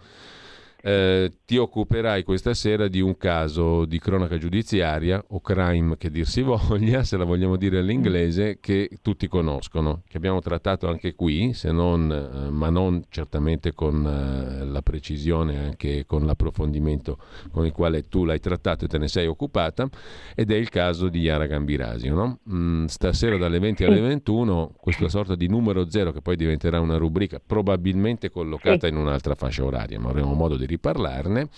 Eh, 0.87 1.33
ti 1.45 1.57
occuperai 1.57 2.23
questa 2.23 2.55
sera 2.55 2.87
di 2.87 3.01
un 3.01 3.17
caso 3.17 3.87
di 3.87 3.99
cronaca 3.99 4.39
giudiziaria 4.39 5.21
o 5.31 5.41
crime 5.41 5.97
che 5.97 6.13
dir 6.13 6.29
si 6.29 6.43
voglia, 6.47 7.03
se 7.03 7.17
la 7.17 7.25
vogliamo 7.25 7.57
dire 7.57 7.79
all'inglese, 7.79 8.59
che 8.61 8.91
tutti 9.03 9.27
conoscono, 9.27 10.03
che 10.07 10.17
abbiamo 10.17 10.39
trattato 10.41 10.87
anche 10.87 11.17
qui, 11.17 11.55
se 11.55 11.73
non, 11.73 12.13
eh, 12.13 12.51
ma 12.51 12.71
non 12.71 13.03
certamente 13.09 13.75
con 13.75 14.07
eh, 14.07 14.65
la 14.65 14.81
precisione, 14.81 15.59
anche 15.59 16.07
con 16.07 16.25
l'approfondimento 16.25 17.19
con 17.51 17.67
il 17.67 17.73
quale 17.73 18.07
tu 18.09 18.25
l'hai 18.25 18.39
trattato 18.39 18.85
e 18.85 18.89
te 18.89 18.99
ne 18.99 19.09
sei 19.09 19.27
occupata, 19.27 19.89
ed 20.37 20.53
è 20.53 20.55
il 20.55 20.69
caso 20.69 21.09
di 21.09 21.19
Yara 21.19 21.47
Gambirasio. 21.47 22.15
No? 22.15 22.39
Mm, 22.49 22.85
stasera 22.85 23.37
dalle 23.37 23.59
20 23.59 23.83
alle 23.83 24.01
21, 24.01 24.75
questa 24.79 25.09
sorta 25.09 25.35
di 25.35 25.49
numero 25.49 25.91
zero 25.91 26.13
che 26.13 26.21
poi 26.21 26.37
diventerà 26.37 26.79
una 26.79 26.97
rubrica 26.97 27.41
probabilmente 27.45 28.31
collocata 28.31 28.87
in 28.87 28.97
un'altra 28.97 29.35
fascia 29.35 29.65
oraria, 29.65 29.99
ma 29.99 30.11
avremo 30.11 30.33
modo 30.35 30.57
di 30.57 30.75
riparlarne. 30.77 31.49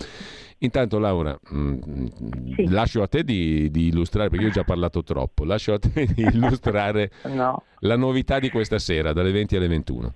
Intanto 0.60 0.98
Laura, 0.98 1.38
mm, 1.54 2.06
lascio 2.68 3.02
a 3.02 3.06
te 3.06 3.22
di, 3.22 3.70
di 3.70 3.88
illustrare, 3.88 4.28
perché 4.28 4.44
io 4.46 4.50
ho 4.50 4.54
già 4.54 4.64
parlato 4.64 5.04
troppo, 5.04 5.44
lascio 5.44 5.74
a 5.74 5.78
te 5.78 6.06
di 6.06 6.22
illustrare 6.32 7.10
No. 7.24 7.62
la 7.80 7.96
novità 7.96 8.38
di 8.40 8.50
questa 8.50 8.78
sera, 8.80 9.12
dalle 9.12 9.30
20 9.30 9.56
alle 9.56 9.68
21. 9.68 10.12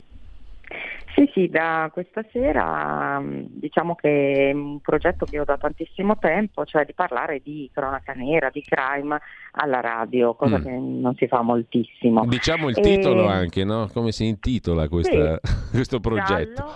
Sì, 1.15 1.31
sì, 1.35 1.49
da 1.49 1.91
questa 1.93 2.25
sera 2.33 3.21
mh, 3.21 3.49
diciamo 3.51 3.95
che 3.95 4.49
è 4.49 4.53
un 4.53 4.81
progetto 4.81 5.27
che 5.27 5.39
ho 5.39 5.45
da 5.45 5.59
tantissimo 5.59 6.17
tempo, 6.19 6.65
cioè 6.65 6.87
di 6.87 6.95
parlare 6.95 7.41
di 7.45 7.69
cronaca 7.73 8.15
nera, 8.15 8.49
di 8.51 8.63
crime 8.63 9.21
alla 9.53 9.81
radio, 9.81 10.35
cosa 10.35 10.59
Mm. 10.59 10.63
che 10.63 10.71
non 10.71 11.15
si 11.17 11.27
fa 11.29 11.43
moltissimo. 11.43 12.25
Diciamo 12.25 12.71
il 12.71 12.79
E- 12.79 12.81
titolo 12.81 13.27
anche, 13.27 13.63
no? 13.63 13.91
Come 13.93 14.11
si 14.11 14.27
intitola 14.27 14.89
questa- 14.89 15.39
questo 15.71 16.01
progetto? 16.01 16.55
Giallo, 16.55 16.75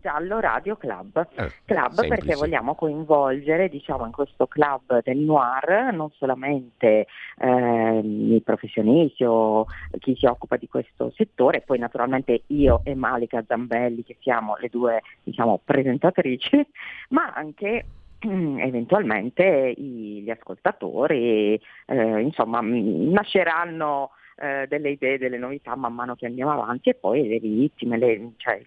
Giallo 0.00 0.40
Radio 0.40 0.76
Club. 0.76 1.26
Eh, 1.34 1.52
Club 1.64 1.92
semplice. 1.92 2.08
perché 2.08 2.34
vogliamo 2.34 2.74
coinvolgere 2.74 3.68
diciamo, 3.68 4.06
in 4.06 4.12
questo 4.12 4.46
club 4.46 5.02
del 5.02 5.18
noir 5.18 5.92
non 5.92 6.10
solamente 6.12 7.06
ehm, 7.38 8.32
i 8.32 8.42
professionisti 8.42 9.24
o 9.24 9.66
chi 9.98 10.16
si 10.16 10.26
occupa 10.26 10.56
di 10.56 10.68
questo 10.68 11.12
settore, 11.16 11.62
poi 11.62 11.78
naturalmente 11.78 12.42
io 12.48 12.80
e 12.84 12.94
Malika 12.94 13.44
Zambelli 13.46 14.04
che 14.04 14.16
siamo 14.20 14.56
le 14.58 14.68
due 14.68 15.02
diciamo, 15.22 15.60
presentatrici, 15.64 16.66
ma 17.10 17.32
anche 17.34 17.86
eventualmente 18.20 19.72
gli 19.76 20.28
ascoltatori, 20.30 21.60
eh, 21.86 22.20
insomma 22.20 22.60
mm, 22.60 23.10
nasceranno 23.12 24.10
eh, 24.36 24.66
delle 24.68 24.90
idee, 24.90 25.18
delle 25.18 25.38
novità 25.38 25.74
man 25.76 25.94
mano 25.94 26.14
che 26.14 26.26
andiamo 26.26 26.52
avanti 26.52 26.90
e 26.90 26.94
poi 26.94 27.26
le 27.26 27.38
vittime, 27.38 27.96
le- 27.98 28.32
cioè 28.36 28.60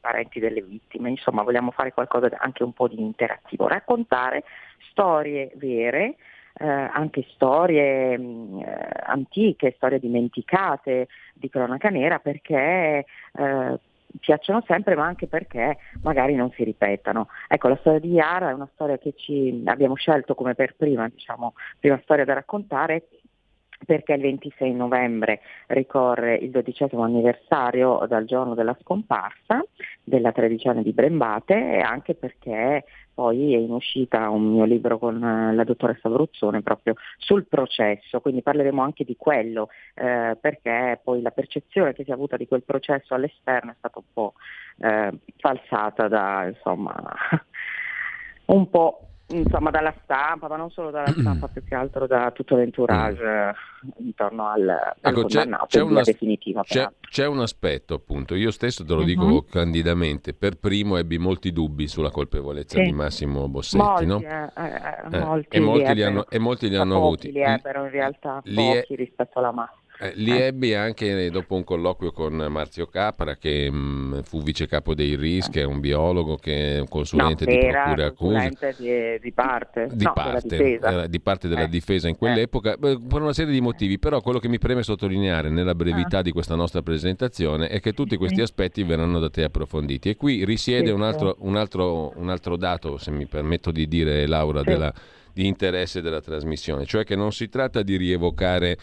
parenti 0.00 0.40
delle 0.40 0.62
vittime, 0.62 1.10
insomma 1.10 1.42
vogliamo 1.42 1.70
fare 1.70 1.92
qualcosa 1.92 2.28
anche 2.38 2.62
un 2.62 2.72
po' 2.72 2.88
di 2.88 3.00
interattivo, 3.00 3.68
raccontare 3.68 4.44
storie 4.90 5.50
vere, 5.54 6.16
eh, 6.58 6.66
anche 6.66 7.24
storie 7.34 8.18
mh, 8.18 8.60
eh, 8.60 8.88
antiche, 9.06 9.74
storie 9.76 9.98
dimenticate 9.98 11.08
di 11.34 11.48
cronaca 11.48 11.88
nera 11.88 12.18
perché 12.18 13.04
eh, 13.32 13.78
piacciono 14.20 14.62
sempre 14.66 14.94
ma 14.94 15.04
anche 15.04 15.26
perché 15.26 15.78
magari 16.02 16.34
non 16.34 16.50
si 16.52 16.64
ripetano. 16.64 17.28
Ecco, 17.46 17.68
la 17.68 17.76
storia 17.76 18.00
di 18.00 18.12
Yara 18.12 18.50
è 18.50 18.54
una 18.54 18.68
storia 18.72 18.98
che 18.98 19.14
ci 19.16 19.62
abbiamo 19.66 19.94
scelto 19.94 20.34
come 20.34 20.54
per 20.54 20.74
prima, 20.76 21.08
diciamo, 21.08 21.54
prima 21.78 22.00
storia 22.02 22.24
da 22.24 22.34
raccontare 22.34 23.08
perché 23.84 24.14
il 24.14 24.20
26 24.20 24.72
novembre 24.72 25.40
ricorre 25.68 26.36
il 26.36 26.50
dodicesimo 26.50 27.02
anniversario 27.02 28.04
dal 28.08 28.24
giorno 28.24 28.54
della 28.54 28.76
scomparsa 28.80 29.64
della 30.02 30.32
tredicenne 30.32 30.82
di 30.82 30.92
Brembate 30.92 31.54
e 31.54 31.80
anche 31.80 32.14
perché 32.14 32.84
poi 33.18 33.52
è 33.52 33.56
in 33.56 33.72
uscita 33.72 34.30
un 34.30 34.52
mio 34.52 34.64
libro 34.64 34.96
con 34.96 35.20
eh, 35.20 35.52
la 35.52 35.64
dottoressa 35.64 36.08
Bruzzone 36.08 36.62
proprio 36.62 36.94
sul 37.16 37.46
processo, 37.46 38.20
quindi 38.20 38.42
parleremo 38.42 38.80
anche 38.80 39.02
di 39.02 39.16
quello, 39.16 39.70
eh, 39.94 40.36
perché 40.40 41.00
poi 41.02 41.20
la 41.20 41.32
percezione 41.32 41.94
che 41.94 42.04
si 42.04 42.10
è 42.10 42.12
avuta 42.12 42.36
di 42.36 42.46
quel 42.46 42.62
processo 42.62 43.14
all'esterno 43.14 43.72
è 43.72 43.74
stata 43.76 43.98
un 43.98 44.04
po' 44.12 44.34
eh, 44.78 45.10
falsata 45.36 46.06
da 46.06 46.46
insomma 46.46 46.94
un 48.46 48.70
po' 48.70 49.07
insomma 49.28 49.70
dalla 49.70 49.94
stampa, 50.04 50.48
ma 50.48 50.56
non 50.56 50.70
solo 50.70 50.90
dalla 50.90 51.12
stampa, 51.18 51.48
più 51.48 51.62
che 51.64 51.74
altro 51.74 52.06
da 52.06 52.30
tutto 52.30 52.56
l'entourage 52.56 53.22
eh, 53.22 53.54
intorno 54.02 54.46
al, 54.48 54.68
al 54.68 54.94
Ecco, 55.00 55.24
c'è, 55.24 55.36
condannato 55.42 55.66
c'è 55.66 55.80
una- 55.82 56.02
definitiva. 56.02 56.62
c'è- 56.62 56.88
c'è 57.08 57.26
un 57.26 57.40
aspetto, 57.40 57.94
appunto, 57.94 58.34
io 58.34 58.50
stesso 58.50 58.84
te 58.84 58.92
lo 58.94 59.02
dico 59.02 59.24
Mhm. 59.26 59.44
candidamente, 59.50 60.34
per 60.34 60.56
primo 60.58 60.96
ebbi 60.96 61.18
molti 61.18 61.52
dubbi 61.52 61.86
sulla 61.88 62.10
colpevolezza 62.10 62.78
Sì. 62.78 62.84
di 62.84 62.92
Massimo 62.92 63.48
Bossetti, 63.48 63.84
molti, 63.84 64.06
no? 64.06 64.18
eh, 64.20 64.50
eh, 64.56 65.16
Eh, 65.16 65.18
molti 65.24 65.56
e 65.56 65.60
molti 65.60 65.86
li 65.88 65.94
li 65.94 66.02
hanno, 66.02 66.26
e 66.28 66.38
molti 66.38 66.68
li 66.68 66.76
hanno 66.76 66.94
pochi 66.94 67.04
avuti. 67.06 67.32
li 67.32 67.42
ebbero 67.42 67.84
in 67.84 67.90
realtà, 67.90 68.40
li 68.44 68.54
è- 68.70 68.80
pochi 68.80 68.96
rispetto 68.96 69.38
alla 69.38 69.52
massa. 69.52 69.76
Eh, 70.00 70.12
li 70.14 70.30
ebbi 70.30 70.74
anche 70.74 71.28
dopo 71.28 71.56
un 71.56 71.64
colloquio 71.64 72.12
con 72.12 72.32
Marzio 72.48 72.86
Capra, 72.86 73.34
che 73.36 73.68
mh, 73.68 74.22
fu 74.22 74.40
vice 74.42 74.68
capo 74.68 74.94
dei 74.94 75.16
RIS, 75.16 75.48
che 75.50 75.62
è 75.62 75.64
un 75.64 75.80
biologo, 75.80 76.36
che 76.36 76.76
è 76.76 76.78
un 76.78 76.86
consulente 76.86 77.44
no, 77.44 77.50
di 77.50 77.58
procure 77.66 78.12
consulente 78.14 78.74
di, 78.78 79.18
di 79.20 79.32
parte, 79.32 79.88
Di 79.92 80.04
no, 80.04 80.12
parte, 80.12 80.46
della 80.56 80.88
era 80.92 81.06
di 81.08 81.18
parte 81.20 81.48
della 81.48 81.62
Eh. 81.62 81.68
difesa 81.68 82.06
in 82.08 82.16
quell'epoca, 82.16 82.76
beh, 82.76 83.00
per 83.08 83.20
una 83.22 83.32
serie 83.32 83.52
di 83.52 83.60
motivi, 83.60 83.98
però 83.98 84.20
quello 84.20 84.38
che 84.38 84.46
mi 84.48 84.58
preme 84.58 84.84
sottolineare 84.84 85.48
nella 85.48 85.74
brevità 85.74 86.22
di 86.22 86.30
questa 86.30 86.54
nostra 86.54 86.80
presentazione 86.82 87.66
è 87.66 87.80
che 87.80 87.92
tutti 87.92 88.16
questi 88.16 88.38
Ah. 88.40 88.44
Aspetti 88.44 88.84
verranno 88.84 89.18
da 89.18 89.28
te 89.30 89.42
approfonditi 89.42 90.10
e 90.10 90.16
qui 90.16 90.44
risiede 90.44 90.92
un, 90.92 91.02
altro, 91.02 91.34
un 91.40 91.56
altro- 91.56 92.12
un 92.16 92.28
altro 92.30 92.56
dato, 92.56 92.98
se 92.98 93.10
mi 93.10 93.26
permetto 93.26 93.72
di 93.72 93.88
dire 93.88 94.26
Laura, 94.28 94.62
della- 94.62 94.94
di 95.32 95.44
interesse 95.46 96.00
della 96.00 96.20
trasmissione, 96.20 96.84
cioè 96.86 97.04
che 97.04 97.16
non 97.16 97.32
si 97.32 97.48
tratta 97.48 97.82
di 97.82 97.96
rievocare 97.96 98.76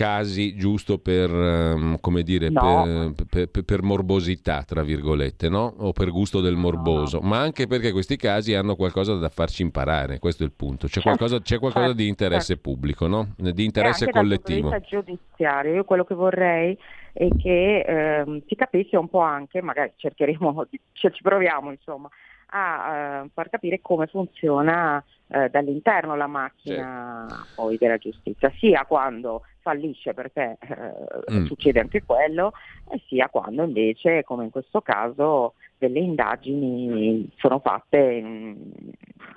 casi 0.00 0.56
giusto 0.56 0.96
per, 0.96 1.30
ehm, 1.30 2.00
come 2.00 2.22
dire, 2.22 2.48
No. 2.48 3.12
per, 3.28 3.48
per- 3.50 3.64
per- 3.64 3.82
morbosità, 3.82 4.62
tra 4.62 4.82
virgolette, 4.82 5.50
no? 5.50 5.74
o 5.76 5.92
per 5.92 6.10
gusto 6.10 6.40
del 6.40 6.56
morboso, 6.56 7.20
ma 7.20 7.40
anche 7.40 7.66
perché 7.66 7.92
questi 7.92 8.16
casi 8.16 8.54
hanno 8.54 8.76
qualcosa 8.76 9.14
da 9.16 9.28
farci 9.28 9.60
imparare, 9.60 10.18
questo 10.18 10.42
è 10.42 10.46
il 10.46 10.52
punto. 10.52 10.86
C'è 10.86 11.00
Certo, 11.00 11.08
qualcosa, 11.08 11.40
c'è 11.42 11.58
qualcosa 11.58 11.84
certo, 11.88 12.00
di 12.00 12.08
interesse 12.08 12.54
certo. 12.54 12.62
pubblico, 12.70 13.06
no? 13.06 13.34
di 13.36 13.50
E 13.60 13.62
interesse 13.62 14.06
dal 14.06 14.14
collettivo. 14.14 14.70
punto 14.70 14.76
di 14.78 14.84
vista 14.86 14.96
giudiziario, 15.12 15.74
io 15.74 15.84
quello 15.84 16.04
che 16.04 16.14
vorrei 16.14 16.78
è 17.12 17.28
che 17.36 17.80
ehm, 17.80 18.42
si 18.46 18.54
capisse 18.54 18.96
un 18.96 19.08
po' 19.10 19.20
anche, 19.20 19.60
magari 19.60 19.92
cercheremo, 19.96 20.66
cioè 20.92 21.10
ci 21.10 21.20
proviamo 21.20 21.72
insomma, 21.72 22.08
a 22.52 23.22
eh, 23.24 23.30
far 23.34 23.50
capire 23.50 23.80
come 23.82 24.06
funziona 24.06 25.04
eh, 25.32 25.48
dall'interno 25.48 26.16
la 26.16 26.26
macchina 26.26 27.26
Certo. 27.28 27.46
poi 27.54 27.76
della 27.78 27.98
giustizia, 27.98 28.52
sia 28.58 28.84
quando 28.86 29.42
fallisce 29.60 30.14
perché 30.14 30.56
eh, 30.60 31.32
Mm. 31.32 31.44
succede 31.44 31.80
anche 31.80 32.02
quello, 32.04 32.52
e 32.90 33.00
sia 33.06 33.28
quando 33.28 33.62
invece, 33.62 34.24
come 34.24 34.44
in 34.44 34.50
questo 34.50 34.80
caso, 34.80 35.54
delle 35.80 35.98
indagini 35.98 37.28
sono 37.38 37.58
fatte 37.58 37.96
in, 37.98 38.56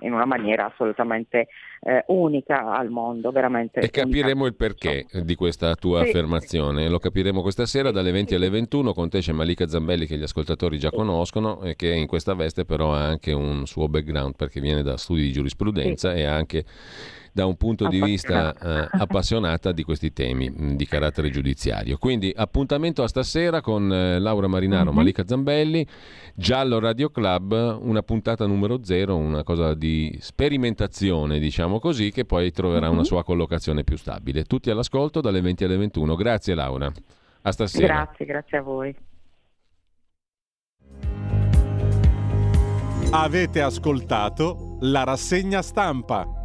in 0.02 0.11
una 0.14 0.26
maniera 0.26 0.65
assolutamente 0.65 1.48
eh, 1.82 2.03
unica 2.07 2.74
al 2.74 2.90
mondo, 2.90 3.32
veramente. 3.32 3.80
E 3.80 3.84
unica. 3.84 4.03
capiremo 4.03 4.45
il 4.45 4.56
perché 4.56 5.06
di 5.24 5.36
questa 5.36 5.74
tua 5.76 6.03
Sì. 6.03 6.10
affermazione. 6.10 6.90
Lo 6.90 6.99
capiremo 6.99 7.41
questa 7.41 7.65
sera 7.65 7.91
dalle 7.91 8.11
20 8.11 8.36
alle 8.36 8.49
21. 8.49 8.94
Con 8.94 9.10
te 9.10 9.20
c'è 9.20 9.32
Malika 9.32 9.68
Zambelli 9.68 10.06
che 10.06 10.18
gli 10.18 10.24
ascoltatori 10.24 10.78
già 10.78 10.91
conoscono 10.91 11.61
e 11.64 11.76
che 11.76 11.94
in 11.94 12.06
questa 12.07 12.34
veste 12.36 12.65
però 12.65 12.94
ha 12.94 13.06
anche 13.06 13.32
un 13.32 13.65
suo 13.65 13.88
background 13.88 14.36
perché 14.36 14.60
viene 14.60 14.84
da 14.84 14.98
studi 14.98 15.22
di 15.22 15.32
giurisprudenza 15.32 16.14
e 16.14 16.26
ha 16.26 16.36
anche 16.36 16.65
da 17.34 17.46
un 17.48 17.56
punto 17.58 17.88
di 17.88 18.00
vista 18.00 18.54
eh, 18.54 18.88
appassionata 18.92 19.72
di 19.72 19.82
questi 19.84 20.14
temi 20.14 20.50
mh, 20.50 20.76
di 20.76 20.86
carattere 20.86 21.32
giudiziario. 21.32 21.98
Quindi 21.98 22.32
appuntamento 22.36 23.02
a 23.02 23.08
stasera 23.08 23.60
con 23.62 23.92
eh, 23.92 24.20
Laura 24.20 24.48
Marinaro, 24.48 24.92
Mhm. 24.92 24.96
Malika 24.96 25.24
Zambelli, 25.26 25.86
Giallo 26.36 26.80
Radio 26.80 27.10
Club, 27.10 27.80
una 27.82 28.04
puntata 28.04 28.46
numero 28.46 28.84
zero, 28.84 29.16
una 29.18 29.44
cosa 29.44 29.74
di 29.74 30.16
sperimentazione, 30.22 31.40
diciamo 31.40 31.80
così, 31.80 32.12
che 32.12 32.24
poi 32.26 32.52
troverà 32.52 32.88
Mhm. 32.88 32.94
una 32.94 33.04
sua 33.04 33.24
collocazione 33.24 33.84
più 33.84 33.98
stabile. 33.98 34.44
Tutti 34.44 34.70
all'ascolto 34.70 35.20
dalle 35.20 35.42
20 35.42 35.64
alle 35.64 35.78
21. 35.78 36.16
Grazie 36.16 36.54
Laura. 36.54 36.92
A 37.42 37.52
stasera. 37.52 37.88
Grazie, 37.88 38.26
grazie 38.26 38.58
a 38.58 38.62
voi. 38.62 38.96
Avete 43.12 43.62
ascoltato 43.62 44.78
la 44.82 45.04
rassegna 45.04 45.62
stampa. 45.62 46.43